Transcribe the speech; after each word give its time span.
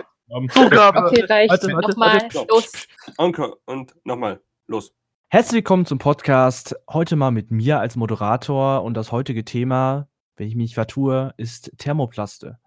Zugabe. 0.52 1.06
Okay, 1.06 1.25
reicht. 1.25 1.64
Nochmal, 1.64 2.30
los. 2.48 2.88
Anke 3.18 3.54
und 3.66 3.93
nochmal, 4.06 4.42
los. 4.68 4.93
Herzlich 5.28 5.56
willkommen 5.56 5.86
zum 5.86 5.97
Podcast. 5.97 6.78
Heute 6.89 7.18
mal 7.18 7.32
mit 7.32 7.52
mir 7.52 7.82
als 7.82 7.97
Moderator 7.97 8.83
und 8.83 8.94
das 8.94 9.11
heutige 9.11 9.44
Thema, 9.44 10.08
wenn 10.38 10.47
ich 10.47 10.55
mich 10.55 10.68
nicht 10.68 10.75
vertue, 10.75 11.33
ist 11.36 11.74
Thermoplaste. 11.78 12.58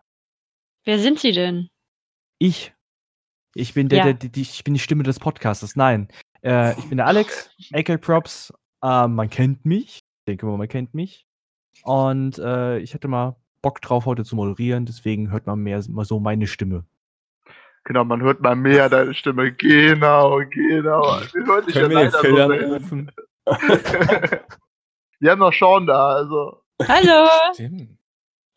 Wer 0.84 0.98
sind 0.98 1.18
Sie 1.18 1.32
denn? 1.32 1.70
Ich. 2.38 2.74
Ich 3.54 3.72
bin 3.72 3.88
der, 3.88 3.98
ja. 4.00 4.04
der, 4.04 4.12
der, 4.12 4.28
die, 4.28 4.42
ich 4.42 4.64
bin 4.64 4.74
die 4.74 4.80
Stimme 4.80 5.02
des 5.02 5.18
Podcastes. 5.18 5.76
Nein. 5.76 6.08
Äh, 6.42 6.78
ich 6.78 6.90
bin 6.90 6.98
der 6.98 7.06
Alex, 7.06 7.50
Ekel 7.72 7.96
Props. 7.96 8.52
Äh, 8.82 9.08
man 9.08 9.30
kennt 9.30 9.64
mich. 9.64 9.96
Ich 9.96 10.24
denke 10.26 10.46
mal, 10.46 10.56
man 10.56 10.68
kennt 10.68 10.94
mich. 10.94 11.26
Und 11.84 12.38
äh, 12.38 12.78
ich 12.78 12.94
hatte 12.94 13.08
mal 13.08 13.36
Bock 13.62 13.80
drauf, 13.80 14.06
heute 14.06 14.24
zu 14.24 14.36
moderieren, 14.36 14.86
deswegen 14.86 15.30
hört 15.30 15.46
man 15.46 15.58
mehr 15.60 15.82
mal 15.88 16.04
so 16.04 16.20
meine 16.20 16.46
Stimme. 16.46 16.84
Genau, 17.84 18.04
man 18.04 18.20
hört 18.22 18.40
mal 18.40 18.56
mehr 18.56 18.88
deine 18.88 19.14
Stimme. 19.14 19.52
Genau, 19.52 20.40
genau. 20.50 21.02
Wir 21.32 21.46
hören 21.46 21.66
dich 21.66 21.74
Können 21.74 21.92
ja 21.92 21.98
wir 22.00 22.10
den 22.10 22.80
Phil 22.80 23.06
so 23.06 23.20
wir 25.18 25.30
haben 25.30 25.38
noch 25.40 25.52
Sean 25.52 25.86
da, 25.86 26.10
also. 26.10 26.62
Hallo! 26.86 27.28
Stimmt. 27.54 27.98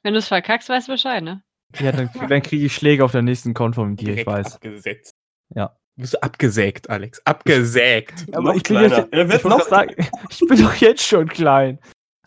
Wenn 0.03 0.13
du 0.13 0.19
es 0.19 0.27
verkackst, 0.27 0.69
weißt 0.69 0.87
du 0.87 0.91
Bescheid, 0.91 1.23
ne? 1.23 1.41
Ja, 1.79 1.91
dann, 1.91 2.09
dann 2.29 2.41
kriege 2.43 2.65
ich 2.65 2.75
Schläge 2.75 3.03
auf 3.03 3.11
der 3.11 3.21
nächsten 3.23 3.53
Con 3.53 3.73
von 3.73 3.95
dir, 3.95 4.15
ich 4.15 4.27
weiß. 4.27 4.55
Abgesetzt. 4.55 5.15
Ja. 5.55 5.75
Du 5.95 6.01
bist 6.01 6.23
abgesägt, 6.23 6.89
Alex. 6.89 7.21
Abgesägt. 7.25 8.25
Ja, 8.27 8.39
aber 8.39 8.55
ich 8.55 8.63
bin, 8.63 8.77
jetzt, 8.81 9.07
ich, 9.11 9.43
noch 9.43 9.61
sagen, 9.61 9.93
ich 10.29 10.39
bin 10.39 10.61
doch 10.61 10.73
jetzt 10.75 11.03
schon 11.03 11.27
klein. 11.27 11.79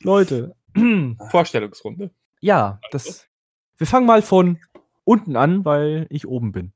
Leute. 0.02 0.54
Vorstellungsrunde. 1.30 2.10
Ja, 2.40 2.80
das. 2.92 3.26
Wir 3.76 3.86
fangen 3.88 4.06
mal 4.06 4.22
von 4.22 4.60
unten 5.04 5.36
an, 5.36 5.64
weil 5.64 6.06
ich 6.10 6.28
oben 6.28 6.52
bin. 6.52 6.72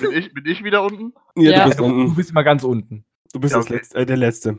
bin, 0.00 0.12
ich, 0.12 0.34
bin 0.34 0.46
ich 0.46 0.62
wieder 0.62 0.82
unten? 0.82 1.14
Ja, 1.34 1.50
ja. 1.50 1.62
Du, 1.64 1.68
bist 1.70 1.80
unten. 1.80 2.06
du 2.08 2.14
bist 2.14 2.30
immer 2.30 2.44
ganz 2.44 2.62
unten. 2.62 3.06
Du 3.32 3.40
bist 3.40 3.54
ja, 3.54 3.60
okay. 3.60 3.74
Letzte, 3.74 3.98
äh, 3.98 4.06
der 4.06 4.16
Letzte. 4.18 4.58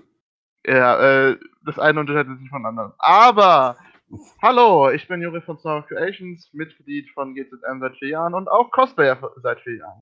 Ja, 0.66 1.30
äh, 1.30 1.38
das 1.66 1.78
eine 1.78 2.00
unterscheidet 2.00 2.40
sich 2.40 2.50
von 2.50 2.66
anderen. 2.66 2.94
Aber, 2.98 3.78
hallo, 4.42 4.90
ich 4.92 5.08
bin 5.08 5.22
Juri 5.22 5.42
von 5.42 5.58
Star 5.58 5.86
Creations, 5.88 6.50
Mitglied 6.54 7.10
von 7.12 7.34
GZM 7.36 7.80
seit 7.80 7.98
vier 7.98 8.10
Jahren 8.10 8.34
und 8.34 8.48
auch 8.48 8.72
Cosplayer 8.72 9.20
seit 9.42 9.60
vier 9.62 9.78
Jahren. 9.78 10.02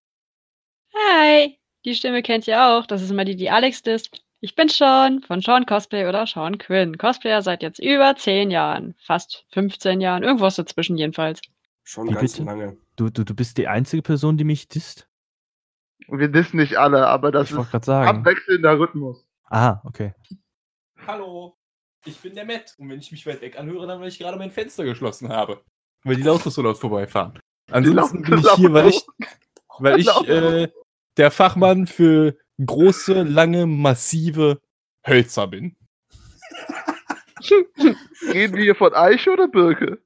Hi, 0.94 1.58
die 1.84 1.95
Stimme 1.95 2.22
kennt 2.22 2.48
ihr 2.48 2.64
auch. 2.64 2.86
Das 2.86 3.02
ist 3.02 3.11
immer 3.11 3.26
die, 3.26 3.36
die 3.36 3.50
Alex 3.50 3.81
ist. 3.81 4.22
Ich 4.42 4.56
bin 4.56 4.67
Sean 4.70 5.22
von 5.22 5.42
Sean 5.42 5.66
Cosplay 5.66 6.08
oder 6.08 6.28
Sean 6.28 6.58
Quinn. 6.58 6.98
Cosplayer 6.98 7.42
seit 7.42 7.64
jetzt 7.64 7.80
über 7.80 8.16
10 8.16 8.52
Jahren, 8.52 8.95
fast 9.00 9.45
15 9.53 10.02
Jahren, 10.02 10.23
irgendwas 10.23 10.56
dazwischen 10.56 10.98
jedenfalls. 10.98 11.42
Schon 11.83 12.08
Wie 12.09 12.14
ganz 12.14 12.33
bitte? 12.33 12.45
lange. 12.45 12.78
Du, 12.95 13.09
du, 13.09 13.23
du 13.23 13.36
bist 13.36 13.58
die 13.58 13.67
einzige 13.67 14.02
Person, 14.02 14.38
die 14.38 14.44
mich 14.44 14.67
disst? 14.67 15.08
Wir 16.08 16.28
dissen 16.28 16.58
nicht 16.58 16.78
alle, 16.78 17.08
aber 17.08 17.31
das 17.31 17.52
ich 17.52 17.58
ist 17.58 17.86
sagen. 17.86 18.20
abwechselnder 18.20 18.78
Rhythmus. 18.78 19.26
Aha, 19.45 19.81
okay. 19.86 20.14
Hallo, 21.08 21.58
ich 22.05 22.20
bin 22.20 22.36
der 22.36 22.45
Matt. 22.45 22.76
Und 22.77 22.89
wenn 22.89 22.99
ich 22.99 23.11
mich 23.11 23.26
weit 23.26 23.42
weg 23.42 23.58
anhöre, 23.58 23.88
dann 23.88 23.99
weil 23.99 24.10
ich 24.10 24.20
gerade 24.20 24.38
mein 24.38 24.52
Fenster 24.52 24.83
geschlossen 24.83 25.30
habe. 25.30 25.61
Weil 26.04 26.17
die 26.17 26.30
Autos 26.30 26.54
so 26.54 26.61
laut 26.61 26.77
vorbeifahren. 26.77 27.39
Ansonsten 27.71 28.21
bin 28.21 28.39
ich 28.39 28.52
hier, 28.52 28.73
weil 28.73 28.89
ich, 28.89 29.02
weil 29.80 29.99
ich 29.99 30.08
äh, 30.27 30.70
der 31.17 31.32
Fachmann 31.32 31.88
für 31.88 32.38
große, 32.64 33.23
lange, 33.23 33.66
massive 33.66 34.61
Hölzer 35.05 35.48
bin. 35.48 35.76
Reden 38.33 38.55
wir 38.55 38.64
hier 38.64 38.76
von 38.76 38.93
Eiche 38.93 39.32
oder 39.32 39.48
Birke? 39.48 39.99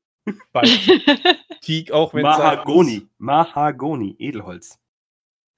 Teak 1.61 1.91
auch 1.93 2.13
wenn 2.13 2.23
Mahagoni. 2.23 3.07
Mahagoni, 3.17 4.15
Edelholz. 4.19 4.79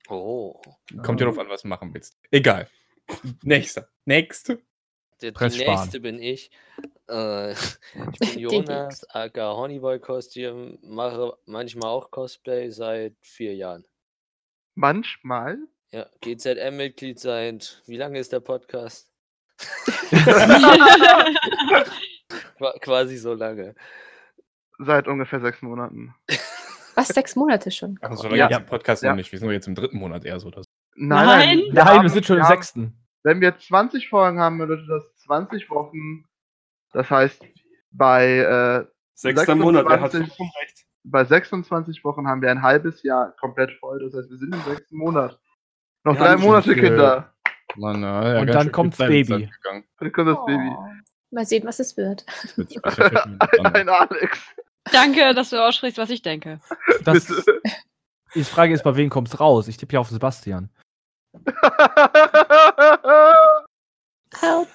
Oh. 0.10 0.60
Kommt 1.04 1.20
ja 1.20 1.28
drauf 1.28 1.40
an, 1.40 1.50
was 1.50 1.62
du 1.62 1.68
machen 1.68 1.94
willst. 1.94 2.18
Egal. 2.32 2.68
Nächster. 3.44 3.90
Nächste. 4.06 4.62
Der, 5.22 5.32
die 5.32 5.58
nächste 5.58 6.00
bin 6.00 6.20
ich. 6.20 6.50
Äh, 7.08 7.52
ich 7.54 8.20
bin 8.20 8.40
Jonas, 8.40 9.08
aka 9.10 9.56
Honeyboy 9.56 10.00
Costume, 10.00 10.80
mache 10.82 11.38
manchmal 11.46 11.90
auch 11.90 12.10
Cosplay 12.10 12.72
seit 12.72 13.16
vier 13.22 13.54
Jahren. 13.56 13.86
Manchmal? 14.76 15.60
Ja, 15.92 16.08
GZM-Mitglied 16.22 17.20
seit, 17.20 17.84
wie 17.86 17.98
lange 17.98 18.18
ist 18.20 18.32
der 18.32 18.40
Podcast? 18.40 19.12
Quasi 22.80 23.18
so 23.18 23.34
lange. 23.34 23.76
Seit 24.80 25.08
ungefähr 25.08 25.42
sechs 25.42 25.62
Monaten. 25.62 26.16
Was, 26.96 27.10
sechs 27.10 27.36
Monate 27.36 27.70
schon? 27.70 28.00
Ach, 28.02 28.16
so 28.16 28.24
lange 28.28 28.38
ja. 28.38 28.60
Podcast 28.60 29.04
ja. 29.04 29.10
noch 29.10 29.18
nicht. 29.18 29.32
Wir 29.32 29.38
sind 29.38 29.48
nur 29.48 29.54
jetzt 29.54 29.68
im 29.68 29.76
dritten 29.76 29.98
Monat 29.98 30.26
eher 30.26 30.40
so. 30.40 30.50
Dass... 30.50 30.66
Nein, 30.96 31.26
nein, 31.26 31.38
nein, 31.38 31.60
wir, 31.60 31.84
nein, 31.84 32.02
wir 32.04 32.10
sind 32.10 32.26
schon 32.26 32.40
im 32.40 32.46
sechsten. 32.46 33.01
Wenn 33.24 33.42
wir 33.42 33.58
20 33.58 34.10
Folgen 34.10 34.40
haben, 34.40 34.58
bedeutet 34.58 34.90
das 34.90 35.16
20 35.26 35.70
Wochen. 35.70 36.26
Das 36.94 37.10
heißt, 37.10 37.44
bei 37.92 38.38
äh, 38.38 38.86
Sechster 39.14 39.56
Monat, 39.56 39.86
er 39.86 40.02
hat 40.02 40.14
recht. 40.14 40.86
Bei 41.04 41.26
26 41.26 42.04
Wochen 42.04 42.28
haben 42.28 42.42
wir 42.42 42.52
ein 42.52 42.62
halbes 42.62 43.02
Jahr 43.04 43.36
komplett 43.40 43.72
voll. 43.80 44.00
Das 44.00 44.14
heißt, 44.14 44.30
wir 44.30 44.38
sind 44.38 44.54
im 44.54 44.62
sechsten 44.62 44.98
Monat. 44.98 45.40
Noch 46.04 46.16
drei 46.16 46.38
Monate, 46.38 46.76
Kinder. 46.76 47.34
Mann, 47.76 48.02
ja, 48.02 48.40
und 48.40 48.48
dann 48.48 48.72
kommt 48.72 49.00
das 49.00 49.08
Baby. 49.08 49.50
Dann 49.64 50.12
kommt 50.12 50.28
das 50.28 50.38
oh. 50.38 50.46
Baby. 50.46 50.72
Mal 51.32 51.46
sehen, 51.46 51.66
was 51.66 51.80
es 51.80 51.96
wird. 51.96 52.26
ein, 52.58 53.40
ein 53.74 53.90
Alex. 53.90 54.40
Danke, 54.92 55.34
dass 55.34 55.52
du 55.52 55.64
aussprichst, 55.64 55.98
was 55.98 56.10
ich 56.10 56.22
denke. 56.22 56.60
Das, 57.04 57.28
die 58.36 58.44
Frage 58.44 58.74
ist, 58.74 58.84
bei 58.84 58.96
wem 58.96 59.10
kommt 59.10 59.30
es 59.30 59.40
raus? 59.40 59.68
Ich 59.68 59.78
tippe 59.78 59.94
ja 59.94 60.00
auf 60.00 60.10
Sebastian. 60.10 60.70
Help. 64.40 64.68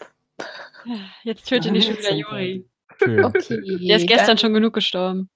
Jetzt 1.24 1.48
tötet 1.48 1.72
nicht 1.72 1.88
schon 1.88 1.98
wieder 1.98 2.14
Juri. 2.14 2.64
Okay, 3.00 3.86
Der 3.86 3.96
ist 3.96 4.06
gestern 4.06 4.38
schon 4.38 4.54
genug 4.54 4.74
gestorben. 4.74 5.28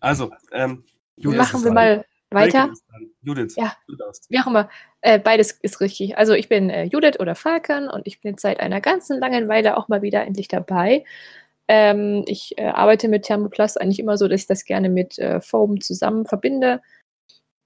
Also, 0.00 0.30
ähm, 0.52 0.84
Machen 1.16 1.64
wir 1.64 1.72
mal 1.72 2.04
weiter? 2.30 2.70
Judith, 3.22 3.56
ja. 3.56 3.74
Wie 4.28 4.38
auch 4.38 4.46
immer. 4.46 4.68
Äh, 5.00 5.18
beides 5.18 5.52
ist 5.52 5.80
richtig. 5.80 6.16
Also 6.16 6.34
ich 6.34 6.48
bin 6.48 6.70
äh, 6.70 6.84
Judith 6.84 7.18
oder 7.18 7.34
Falcon 7.34 7.88
und 7.88 8.06
ich 8.06 8.20
bin 8.20 8.32
jetzt 8.32 8.42
seit 8.42 8.60
einer 8.60 8.80
ganzen 8.80 9.18
langen 9.18 9.48
Weile 9.48 9.76
auch 9.76 9.88
mal 9.88 10.02
wieder 10.02 10.24
endlich 10.24 10.48
dabei. 10.48 11.04
Ähm, 11.68 12.24
ich 12.26 12.56
äh, 12.58 12.66
arbeite 12.66 13.08
mit 13.08 13.24
Thermoplast 13.24 13.80
eigentlich 13.80 13.98
immer 13.98 14.16
so, 14.16 14.28
dass 14.28 14.42
ich 14.42 14.46
das 14.46 14.64
gerne 14.64 14.88
mit 14.88 15.18
äh, 15.18 15.40
Foam 15.40 15.80
zusammen 15.80 16.26
verbinde 16.26 16.80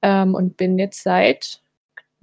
ähm, 0.03 0.35
und 0.35 0.57
bin 0.57 0.79
jetzt 0.79 1.03
seit 1.03 1.63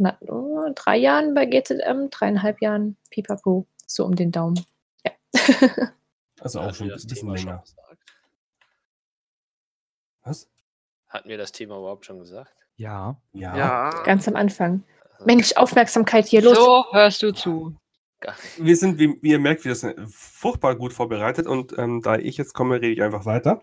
na, 0.01 0.17
oh, 0.21 0.67
drei 0.73 0.97
Jahren 0.97 1.35
bei 1.35 1.45
GZM, 1.45 2.09
dreieinhalb 2.09 2.59
Jahren 2.59 2.97
Pipapo, 3.11 3.67
so 3.85 4.03
um 4.03 4.15
den 4.15 4.31
Daumen. 4.31 4.65
Ja. 5.05 5.11
also 6.39 6.59
auch 6.59 6.73
schon 6.73 6.91
ein 6.91 7.07
bisschen 7.07 7.29
länger. 7.29 7.63
Was? 10.23 10.49
Hatten 11.07 11.29
wir 11.29 11.37
das 11.37 11.51
Thema 11.51 11.77
überhaupt 11.77 12.05
schon 12.05 12.17
gesagt? 12.17 12.55
Ja. 12.77 13.15
Ja. 13.33 13.55
ja. 13.55 14.03
Ganz 14.03 14.27
am 14.27 14.35
Anfang. 14.35 14.83
Mensch, 15.23 15.55
Aufmerksamkeit 15.55 16.25
hier 16.25 16.41
los. 16.41 16.57
So 16.57 16.85
hörst 16.93 17.21
du 17.21 17.31
zu. 17.31 17.75
Wir 18.57 18.75
sind, 18.75 18.97
wie, 18.97 19.19
wie 19.21 19.31
ihr 19.31 19.39
merkt, 19.39 19.65
wir 19.65 19.75
sind 19.75 19.95
furchtbar 20.11 20.75
gut 20.75 20.93
vorbereitet 20.93 21.45
und 21.45 21.77
ähm, 21.77 22.01
da 22.01 22.15
ich 22.15 22.37
jetzt 22.37 22.53
komme, 22.53 22.75
rede 22.75 22.87
ich 22.93 23.01
einfach 23.03 23.25
weiter. 23.25 23.61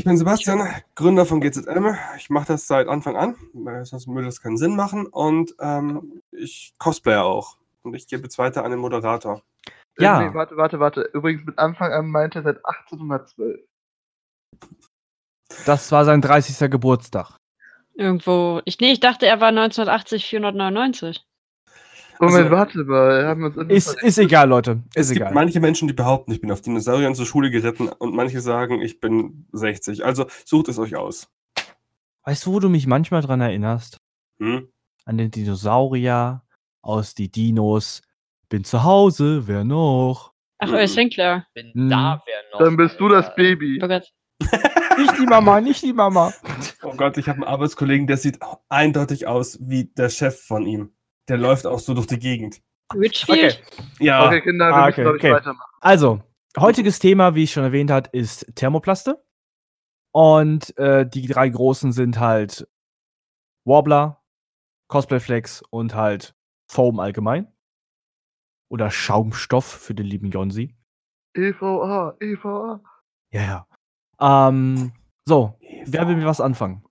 Ich 0.00 0.04
bin 0.04 0.16
Sebastian, 0.16 0.66
Gründer 0.94 1.26
von 1.26 1.42
GZM. 1.42 1.94
Ich 2.16 2.30
mache 2.30 2.46
das 2.46 2.66
seit 2.66 2.88
Anfang 2.88 3.16
an, 3.16 3.36
weil 3.52 3.84
sonst 3.84 4.08
würde 4.08 4.24
das 4.24 4.40
keinen 4.40 4.56
Sinn 4.56 4.74
machen. 4.74 5.04
Und 5.04 5.54
ähm, 5.60 6.22
ich 6.32 6.72
cosplayer 6.78 7.22
auch. 7.22 7.58
Und 7.82 7.92
ich 7.92 8.06
gebe 8.06 8.22
jetzt 8.22 8.38
weiter 8.38 8.64
an 8.64 8.70
den 8.70 8.80
Moderator. 8.80 9.42
Ja. 9.98 10.22
Nee, 10.22 10.32
warte, 10.32 10.56
warte, 10.56 10.80
warte. 10.80 11.02
Übrigens 11.12 11.44
mit 11.44 11.58
Anfang 11.58 11.92
an 11.92 12.08
meinte 12.08 12.38
er 12.38 12.44
seit 12.44 12.64
1812. 12.64 13.60
Das 15.66 15.92
war 15.92 16.06
sein 16.06 16.22
30. 16.22 16.70
Geburtstag. 16.70 17.36
Irgendwo. 17.92 18.62
Ich, 18.64 18.80
nee, 18.80 18.92
ich 18.92 19.00
dachte, 19.00 19.26
er 19.26 19.42
war 19.42 19.48
1980 19.48 20.24
499. 20.24 21.26
Moment, 22.20 22.44
also, 22.44 22.50
warte 22.50 22.84
mal. 22.84 23.26
Haben 23.26 23.44
uns 23.44 23.56
ist, 23.70 24.02
ist 24.02 24.18
egal, 24.18 24.48
Leute. 24.48 24.82
Ist 24.94 25.06
es 25.06 25.10
egal. 25.12 25.28
gibt 25.28 25.34
manche 25.34 25.60
Menschen, 25.60 25.88
die 25.88 25.94
behaupten, 25.94 26.32
ich 26.32 26.40
bin 26.40 26.50
auf 26.52 26.60
Dinosauriern 26.60 27.14
zur 27.14 27.26
Schule 27.26 27.50
geritten 27.50 27.88
und 27.88 28.14
manche 28.14 28.40
sagen, 28.40 28.82
ich 28.82 29.00
bin 29.00 29.46
60. 29.52 30.04
Also 30.04 30.26
sucht 30.44 30.68
es 30.68 30.78
euch 30.78 30.96
aus. 30.96 31.28
Weißt 32.24 32.44
du, 32.44 32.52
wo 32.52 32.60
du 32.60 32.68
mich 32.68 32.86
manchmal 32.86 33.22
dran 33.22 33.40
erinnerst? 33.40 33.96
Hm? 34.38 34.68
An 35.06 35.16
den 35.16 35.30
Dinosaurier 35.30 36.42
aus 36.82 37.14
die 37.14 37.30
Dinos. 37.30 38.02
Bin 38.50 38.64
zu 38.64 38.84
Hause, 38.84 39.46
wer 39.46 39.64
noch? 39.64 40.32
Ach, 40.58 40.72
euer 40.72 40.88
Sinclair. 40.88 41.46
Bin 41.54 41.72
hm. 41.72 41.88
da, 41.88 42.22
wer 42.26 42.42
noch? 42.52 42.58
Dann 42.58 42.76
bist 42.76 43.00
du 43.00 43.08
das 43.08 43.34
Baby. 43.34 43.80
Oh 43.82 43.88
Gott. 43.88 44.12
nicht 44.98 45.18
die 45.18 45.26
Mama, 45.26 45.60
nicht 45.60 45.82
die 45.82 45.92
Mama. 45.92 46.32
Oh 46.82 46.92
Gott, 46.96 47.16
ich 47.16 47.28
habe 47.28 47.36
einen 47.36 47.44
Arbeitskollegen, 47.44 48.06
der 48.06 48.18
sieht 48.18 48.38
eindeutig 48.68 49.26
aus 49.26 49.58
wie 49.62 49.84
der 49.84 50.10
Chef 50.10 50.40
von 50.40 50.66
ihm. 50.66 50.92
Der 51.30 51.38
läuft 51.38 51.66
auch 51.66 51.78
so 51.78 51.94
durch 51.94 52.06
die 52.08 52.18
Gegend. 52.18 52.60
Richfield? 52.94 53.62
Okay. 53.78 53.84
Ja. 54.04 54.26
Okay, 54.26 54.40
Kinder, 54.42 54.68
wir 54.68 54.74
Ah, 54.74 54.86
müssen, 54.86 54.92
okay, 54.92 55.02
glaube 55.02 55.18
ich, 55.18 55.24
okay. 55.24 55.32
weitermachen. 55.32 55.70
Also, 55.80 56.22
heutiges 56.58 56.98
Thema, 56.98 57.34
wie 57.36 57.44
ich 57.44 57.52
schon 57.52 57.62
erwähnt 57.62 57.90
habe, 57.90 58.10
ist 58.12 58.46
Thermoplaste. 58.56 59.24
Und 60.12 60.76
äh, 60.76 61.08
die 61.08 61.26
drei 61.28 61.48
großen 61.48 61.92
sind 61.92 62.18
halt 62.18 62.68
Warbler, 63.64 64.20
Cosplayflex 64.88 65.62
und 65.70 65.94
halt 65.94 66.34
Foam 66.68 66.98
allgemein. 66.98 67.46
Oder 68.68 68.90
Schaumstoff 68.90 69.64
für 69.66 69.94
den 69.94 70.06
lieben 70.06 70.30
Jonsi. 70.30 70.76
EVA, 71.34 72.16
EVA. 72.20 72.80
Ja, 73.32 73.66
ja. 74.20 74.48
Ähm, 74.48 74.92
so, 75.24 75.58
wer 75.86 76.08
will 76.08 76.16
mit 76.16 76.26
was 76.26 76.40
anfangen? 76.40 76.84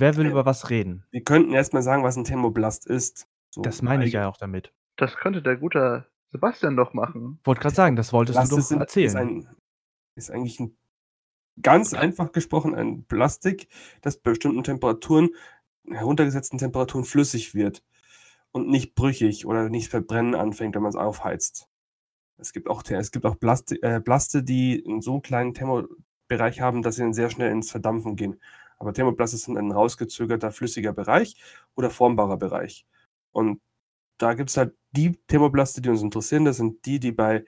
Wer 0.00 0.16
will 0.16 0.26
über 0.26 0.46
was 0.46 0.70
reden? 0.70 1.04
Wir 1.10 1.22
könnten 1.24 1.52
erstmal 1.52 1.82
sagen, 1.82 2.02
was 2.02 2.16
ein 2.16 2.24
Thermoblast 2.24 2.86
ist. 2.86 3.26
So 3.50 3.62
Das 3.62 3.82
meine 3.82 4.04
ich 4.04 4.08
allgemein. 4.14 4.22
ja 4.24 4.28
auch 4.28 4.36
damit. 4.36 4.72
Das 4.96 5.16
könnte 5.16 5.42
der 5.42 5.56
gute 5.56 6.06
Sebastian 6.30 6.76
doch 6.76 6.92
machen. 6.94 7.40
Wollte 7.44 7.62
gerade 7.62 7.74
sagen, 7.74 7.96
das 7.96 8.12
wolltest 8.12 8.36
Blast 8.36 8.52
du 8.52 8.56
doch 8.56 8.60
ist, 8.62 8.72
ein- 8.72 8.80
erzählen. 8.80 9.06
Ist, 9.08 9.16
ein, 9.16 9.48
ist 10.14 10.30
eigentlich 10.30 10.60
ein, 10.60 10.76
ganz 11.62 11.94
einfach 11.94 12.32
gesprochen 12.32 12.74
ein 12.74 13.04
Plastik, 13.04 13.68
das 14.02 14.18
bei 14.18 14.30
bestimmten 14.30 14.62
Temperaturen, 14.62 15.30
heruntergesetzten 15.90 16.58
Temperaturen 16.58 17.04
flüssig 17.04 17.54
wird 17.54 17.82
und 18.52 18.68
nicht 18.68 18.94
brüchig 18.94 19.46
oder 19.46 19.68
nicht 19.68 19.88
verbrennen 19.88 20.34
anfängt, 20.34 20.74
wenn 20.74 20.82
man 20.82 20.90
es 20.90 20.96
aufheizt. 20.96 21.66
Es 22.36 22.52
gibt 22.52 22.68
auch, 22.68 22.82
es 22.88 23.10
gibt 23.10 23.26
auch 23.26 23.38
Plaste, 23.40 23.82
äh, 23.82 24.00
Plaste, 24.00 24.42
die 24.44 24.84
einen 24.86 25.00
so 25.00 25.18
kleinen 25.20 25.54
Thermobereich 25.54 26.60
haben, 26.60 26.82
dass 26.82 26.96
sie 26.96 27.02
dann 27.02 27.14
sehr 27.14 27.30
schnell 27.30 27.50
ins 27.50 27.70
Verdampfen 27.70 28.14
gehen. 28.14 28.40
Aber 28.78 28.92
Thermoplaste 28.92 29.36
sind 29.36 29.56
ein 29.58 29.72
rausgezögerter 29.72 30.50
flüssiger 30.52 30.92
Bereich 30.92 31.36
oder 31.74 31.90
formbarer 31.90 32.36
Bereich. 32.36 32.86
Und 33.32 33.60
da 34.18 34.34
gibt 34.34 34.50
es 34.50 34.56
halt 34.56 34.74
die 34.92 35.16
Thermoplaste, 35.26 35.80
die 35.80 35.88
uns 35.88 36.02
interessieren. 36.02 36.44
Das 36.44 36.56
sind 36.56 36.84
die, 36.86 37.00
die 37.00 37.12
bei 37.12 37.44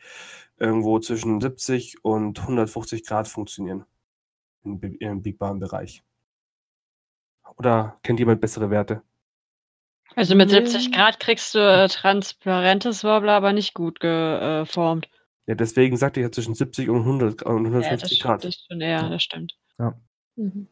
irgendwo 0.56 0.98
zwischen 0.98 1.40
70 1.40 2.04
und 2.04 2.38
150 2.40 3.04
Grad 3.06 3.28
funktionieren. 3.28 3.84
Im, 4.62 4.80
im 5.00 5.22
biegbaren 5.22 5.58
Bereich. 5.58 6.02
Oder 7.56 7.98
kennt 8.02 8.18
jemand 8.18 8.40
bessere 8.40 8.70
Werte? 8.70 9.02
Also 10.16 10.34
mit 10.34 10.48
Nee. 10.48 10.54
70 10.66 10.92
Grad 10.92 11.20
kriegst 11.20 11.54
du 11.54 11.58
äh, 11.58 11.88
transparentes 11.88 13.04
Wobbler, 13.04 13.32
aber 13.32 13.52
nicht 13.52 13.74
gut 13.74 14.00
geformt. 14.00 15.08
Ja, 15.46 15.54
deswegen 15.54 15.96
sagte 15.96 16.20
ich 16.20 16.24
ja 16.24 16.32
zwischen 16.32 16.54
70 16.54 16.88
und 16.90 16.98
100 17.00 17.42
und 17.44 17.64
Ja, 17.64 17.70
das 17.70 18.02
150 18.02 18.18
stimmt, 18.18 18.22
Grad. 18.22 18.44
das 18.44 18.54
stimmt, 18.54 18.82
ja, 18.82 19.08
das 19.08 19.22
stimmt. 19.22 19.58
Mhm. 20.36 20.68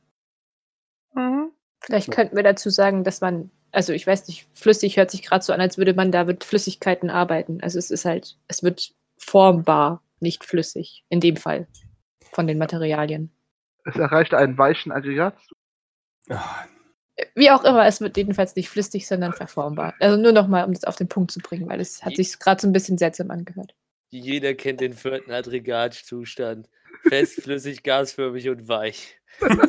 Mhm. 1.18 1.50
Vielleicht 1.80 2.10
könnten 2.10 2.36
wir 2.36 2.42
dazu 2.42 2.70
sagen, 2.70 3.04
dass 3.04 3.20
man, 3.20 3.50
also 3.72 3.92
ich 3.92 4.06
weiß 4.06 4.28
nicht, 4.28 4.46
flüssig 4.54 4.96
hört 4.96 5.10
sich 5.10 5.22
gerade 5.22 5.44
so 5.44 5.52
an, 5.52 5.60
als 5.60 5.78
würde 5.78 5.94
man 5.94 6.12
da 6.12 6.24
mit 6.24 6.44
Flüssigkeiten 6.44 7.10
arbeiten. 7.10 7.60
Also 7.60 7.78
es 7.78 7.90
ist 7.90 8.04
halt, 8.04 8.36
es 8.48 8.62
wird 8.62 8.94
formbar, 9.16 10.02
nicht 10.20 10.44
flüssig, 10.44 11.04
in 11.08 11.20
dem 11.20 11.36
Fall 11.36 11.66
von 12.32 12.46
den 12.46 12.58
Materialien. 12.58 13.30
Es 13.84 13.96
erreicht 13.96 14.34
einen 14.34 14.58
weichen 14.58 14.92
Aggregat. 14.92 15.36
Wie 17.34 17.50
auch 17.50 17.64
immer, 17.64 17.86
es 17.86 18.00
wird 18.00 18.16
jedenfalls 18.16 18.54
nicht 18.54 18.68
flüssig, 18.68 19.06
sondern 19.06 19.32
verformbar. 19.32 19.94
Also 19.98 20.16
nur 20.16 20.32
nochmal, 20.32 20.64
um 20.64 20.72
das 20.72 20.84
auf 20.84 20.96
den 20.96 21.08
Punkt 21.08 21.30
zu 21.30 21.40
bringen, 21.40 21.68
weil 21.68 21.80
es 21.80 22.04
hat 22.04 22.16
sich 22.16 22.38
gerade 22.38 22.60
so 22.60 22.68
ein 22.68 22.72
bisschen 22.72 22.98
seltsam 22.98 23.30
angehört. 23.30 23.74
Jeder 24.10 24.54
kennt 24.54 24.80
den 24.80 24.94
vierten 24.94 25.30
Aggregatzustand. 25.30 26.68
Fest, 27.08 27.43
flüssig, 27.43 27.82
gasförmig 27.82 28.49
und 28.49 28.69
weich. 28.69 29.16
Danke 29.40 29.69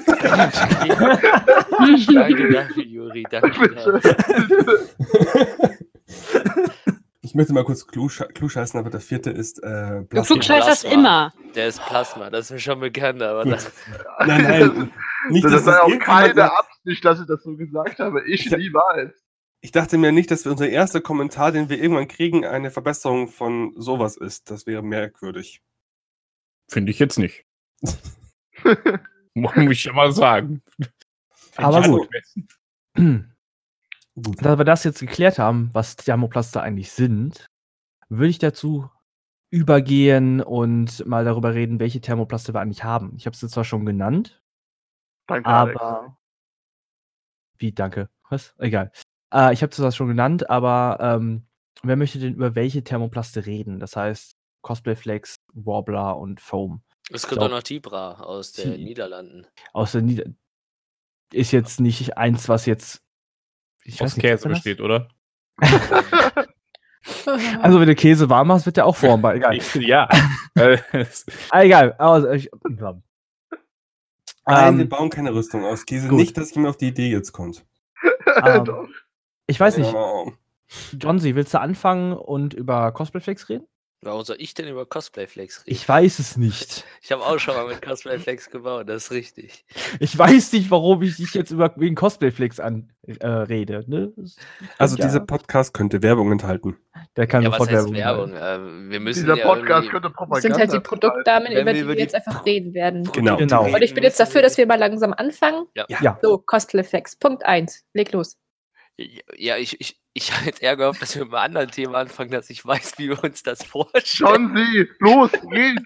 dafür, 2.51 2.83
Juri. 2.83 3.23
Danke 3.29 3.69
dafür. 3.69 4.01
Ich 7.21 7.35
möchte 7.35 7.53
mal 7.53 7.63
kurz 7.63 7.83
klugsch- 7.85 8.25
klugscheißen, 8.33 8.79
aber 8.79 8.89
der 8.89 9.01
vierte 9.01 9.29
ist 9.29 9.61
äh, 9.63 9.99
Du 9.99 10.05
Plastik. 10.05 10.33
klugscheißt 10.35 10.67
das 10.67 10.81
Plasma. 10.81 10.99
immer. 10.99 11.33
Der 11.55 11.67
ist 11.67 11.79
Plasma, 11.85 12.29
das 12.31 12.45
ist 12.45 12.51
mir 12.51 12.59
schon 12.59 12.79
bekannt, 12.79 13.21
aber 13.21 13.45
das, 13.45 13.71
Nein, 14.25 14.43
nein. 14.43 14.91
Nicht, 15.29 15.45
das 15.45 15.51
dass 15.51 15.61
ist 15.75 15.81
auch 15.81 15.99
keine 15.99 16.51
Absicht, 16.51 17.05
dass 17.05 17.19
ich 17.19 17.27
das 17.27 17.43
so 17.43 17.55
gesagt 17.55 17.99
habe. 17.99 18.23
Ich 18.25 18.45
Ja. 18.45 18.57
niemals. 18.57 19.13
Ich 19.61 19.71
dachte 19.73 19.97
mir 19.97 20.13
nicht, 20.13 20.31
dass 20.31 20.47
unser 20.47 20.69
erster 20.69 21.01
Kommentar, 21.01 21.51
den 21.51 21.67
wir 21.69 21.77
irgendwann 21.77 22.07
kriegen, 22.07 22.45
eine 22.45 22.71
Verbesserung 22.71 23.27
von 23.27 23.73
sowas 23.75 24.15
ist. 24.15 24.49
Das 24.49 24.65
wäre 24.65 24.81
merkwürdig. 24.81 25.61
Finde 26.69 26.91
ich 26.91 26.99
jetzt 26.99 27.17
nicht. 27.17 27.45
Muss 29.33 29.55
ich 29.57 29.83
ja 29.85 29.93
mal 29.93 30.11
sagen. 30.11 30.61
Find 31.31 31.67
Aber 31.67 31.81
gut. 32.95 33.27
Da 34.41 34.57
wir 34.57 34.65
das 34.65 34.83
jetzt 34.83 34.99
geklärt 34.99 35.39
haben, 35.39 35.69
was 35.73 35.95
Thermoplaste 35.95 36.61
eigentlich 36.61 36.91
sind, 36.91 37.47
würde 38.09 38.29
ich 38.29 38.39
dazu 38.39 38.89
übergehen 39.51 40.41
und 40.41 41.05
mal 41.07 41.25
darüber 41.25 41.53
reden, 41.53 41.79
welche 41.79 42.01
Thermoplaste 42.01 42.53
wir 42.53 42.61
eigentlich 42.61 42.83
haben. 42.83 43.13
Ich 43.15 43.25
habe 43.25 43.33
es 43.33 43.41
jetzt 43.41 43.53
zwar 43.53 43.63
schon 43.63 43.85
genannt, 43.85 44.41
Danke, 45.27 45.49
Alex. 45.49 45.79
aber. 45.79 46.17
Wie, 47.57 47.71
danke. 47.71 48.09
Was? 48.29 48.53
Egal. 48.57 48.91
Äh, 49.33 49.53
ich 49.53 49.61
habe 49.61 49.71
es 49.71 49.77
zwar 49.77 49.91
schon 49.91 50.07
genannt, 50.07 50.49
aber 50.49 50.97
ähm, 51.01 51.47
wer 51.83 51.95
möchte 51.95 52.19
denn 52.19 52.35
über 52.35 52.55
welche 52.55 52.83
Thermoplaste 52.83 53.45
reden? 53.45 53.79
Das 53.79 53.95
heißt 53.95 54.38
Cosplayflex, 54.69 55.37
Warbler 55.53 56.15
und 56.17 56.39
Foam. 56.39 56.83
es 57.11 57.23
gibt 57.27 57.39
glaub- 57.39 57.49
auch 57.49 57.55
noch 57.55 57.63
Tibra 57.63 58.19
aus 58.19 58.51
den 58.51 58.83
Niederlanden. 58.83 59.47
Aus 59.73 59.93
der 59.93 60.03
Nieder 60.03 60.25
ist 61.33 61.51
jetzt 61.51 61.79
nicht 61.79 62.17
eins, 62.19 62.47
was 62.49 62.67
jetzt. 62.67 63.01
Ich 63.83 63.95
Aus 63.95 64.01
weiß 64.11 64.17
nicht, 64.17 64.25
Käse 64.25 64.47
besteht, 64.49 64.79
oder? 64.79 65.07
Also, 67.61 67.79
wenn 67.79 67.87
du 67.87 67.95
Käse 67.95 68.29
warm 68.29 68.49
machst, 68.49 68.65
wird 68.67 68.77
der 68.77 68.85
auch 68.85 68.95
formbar. 68.95 69.33
Egal. 69.35 69.55
Ich, 69.57 69.73
ja. 69.75 70.07
Äh, 70.53 70.77
Ah, 71.49 71.63
egal. 71.63 71.93
Also, 71.93 72.29
ich, 72.29 72.49
ähm, 72.67 73.01
Nein, 74.45 74.77
wir 74.77 74.83
ähm, 74.83 74.89
bauen 74.89 75.09
keine 75.09 75.33
Rüstung 75.33 75.65
aus 75.65 75.85
Käse. 75.85 76.09
gut. 76.09 76.17
Nicht, 76.19 76.37
dass 76.37 76.53
jemand 76.53 76.71
auf 76.75 76.77
die 76.77 76.89
Idee 76.89 77.09
jetzt 77.09 77.31
kommt. 77.31 77.65
ähm, 78.45 78.65
Doch. 78.65 78.87
ich 79.47 79.59
weiß 79.59 79.77
nicht, 79.77 79.91
Ja. 79.91 80.25
Johnsy, 80.99 81.33
willst 81.33 81.53
du 81.55 81.59
anfangen 81.59 82.13
und 82.13 82.53
über 82.53 82.91
Cosplayflex 82.91 83.49
reden? 83.49 83.65
Warum 84.01 84.23
soll 84.23 84.37
ich 84.39 84.53
denn 84.53 84.67
über 84.69 84.85
Cosplayflex 84.85 85.65
reden? 85.65 85.75
Ich 85.75 85.87
weiß 85.87 86.19
es 86.19 86.37
nicht. 86.37 86.85
Ich 87.01 87.11
habe 87.11 87.23
auch 87.25 87.39
schon 87.39 87.55
mal 87.55 87.67
mit 87.67 87.81
Cosplayflex 87.81 88.49
gebaut, 88.51 88.87
das 88.87 89.05
ist 89.05 89.11
richtig. 89.11 89.65
Ich 89.99 90.15
weiß 90.17 90.53
nicht, 90.53 90.69
warum 90.69 91.01
ich 91.01 91.17
dich 91.17 91.33
jetzt 91.33 91.49
über 91.51 91.73
wegen 91.75 91.95
Cosplayflex 91.95 92.59
an 92.59 92.91
äh, 93.07 93.25
rede. 93.27 93.83
Ne? 93.87 94.13
Also 94.77 94.95
ja- 94.97 95.05
dieser 95.05 95.21
Podcast 95.21 95.73
könnte 95.73 96.01
Werbung 96.03 96.31
enthalten. 96.31 96.77
der 97.15 97.25
kann 97.25 97.41
Ja, 97.43 97.49
was 97.49 97.57
sofort 97.57 97.71
heißt 97.75 97.93
Werbung. 97.93 98.33
Werbung? 98.33 98.87
Äh, 98.87 98.91
wir 98.91 98.99
müssen 98.99 99.21
Dieser 99.21 99.37
ja 99.37 99.45
Podcast 99.45 99.89
könnte 99.89 100.09
Das 100.09 100.15
Propaganda 100.15 100.41
sind 100.41 100.57
halt 100.57 100.73
die. 100.73 100.79
Produktdamen, 100.79 101.51
über 101.51 101.73
die 101.73 101.87
wir 101.87 101.97
jetzt 101.97 102.13
einfach 102.15 102.45
reden 102.45 102.73
werden. 102.73 103.03
Genau. 103.11 103.37
Genau. 103.37 103.65
Und 103.65 103.81
ich 103.81 103.93
bin 103.93 104.03
jetzt 104.03 104.19
dafür, 104.19 104.41
dass 104.41 104.57
wir 104.57 104.67
mal 104.67 104.77
langsam 104.79 105.13
anfangen. 105.13 105.65
Ja. 105.75 105.85
Ja. 106.01 106.19
So, 106.21 106.37
Cosplayflex. 106.37 107.15
Punkt 107.15 107.43
1. 107.45 107.83
Leg 107.93 108.11
los. 108.11 108.37
Ja, 109.37 109.57
ich, 109.57 109.79
ich, 109.79 109.99
ich 110.13 110.31
hätte 110.45 110.61
eher 110.61 110.75
gehofft, 110.75 111.01
dass 111.01 111.15
wir 111.15 111.23
mit 111.25 111.33
einem 111.33 111.43
anderen 111.43 111.71
Thema 111.71 111.99
anfangen, 111.99 112.31
dass 112.31 112.49
ich 112.49 112.65
weiß, 112.65 112.97
wie 112.97 113.09
wir 113.09 113.23
uns 113.23 113.43
das 113.43 113.63
vorstellen. 113.63 114.53
John 114.53 114.57
Sie, 114.57 114.89
los, 114.99 115.31
geht. 115.51 115.79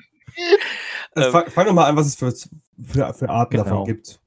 Also 1.11 1.27
Ähm, 1.27 1.31
fang, 1.31 1.51
fang 1.51 1.65
doch 1.67 1.73
mal 1.73 1.85
an, 1.85 1.95
was 1.95 2.07
es 2.07 2.15
für, 2.15 2.31
für, 2.31 3.13
für 3.13 3.29
Arten 3.29 3.51
Genau. 3.51 3.63
davon 3.63 3.85
gibt. 3.85 4.19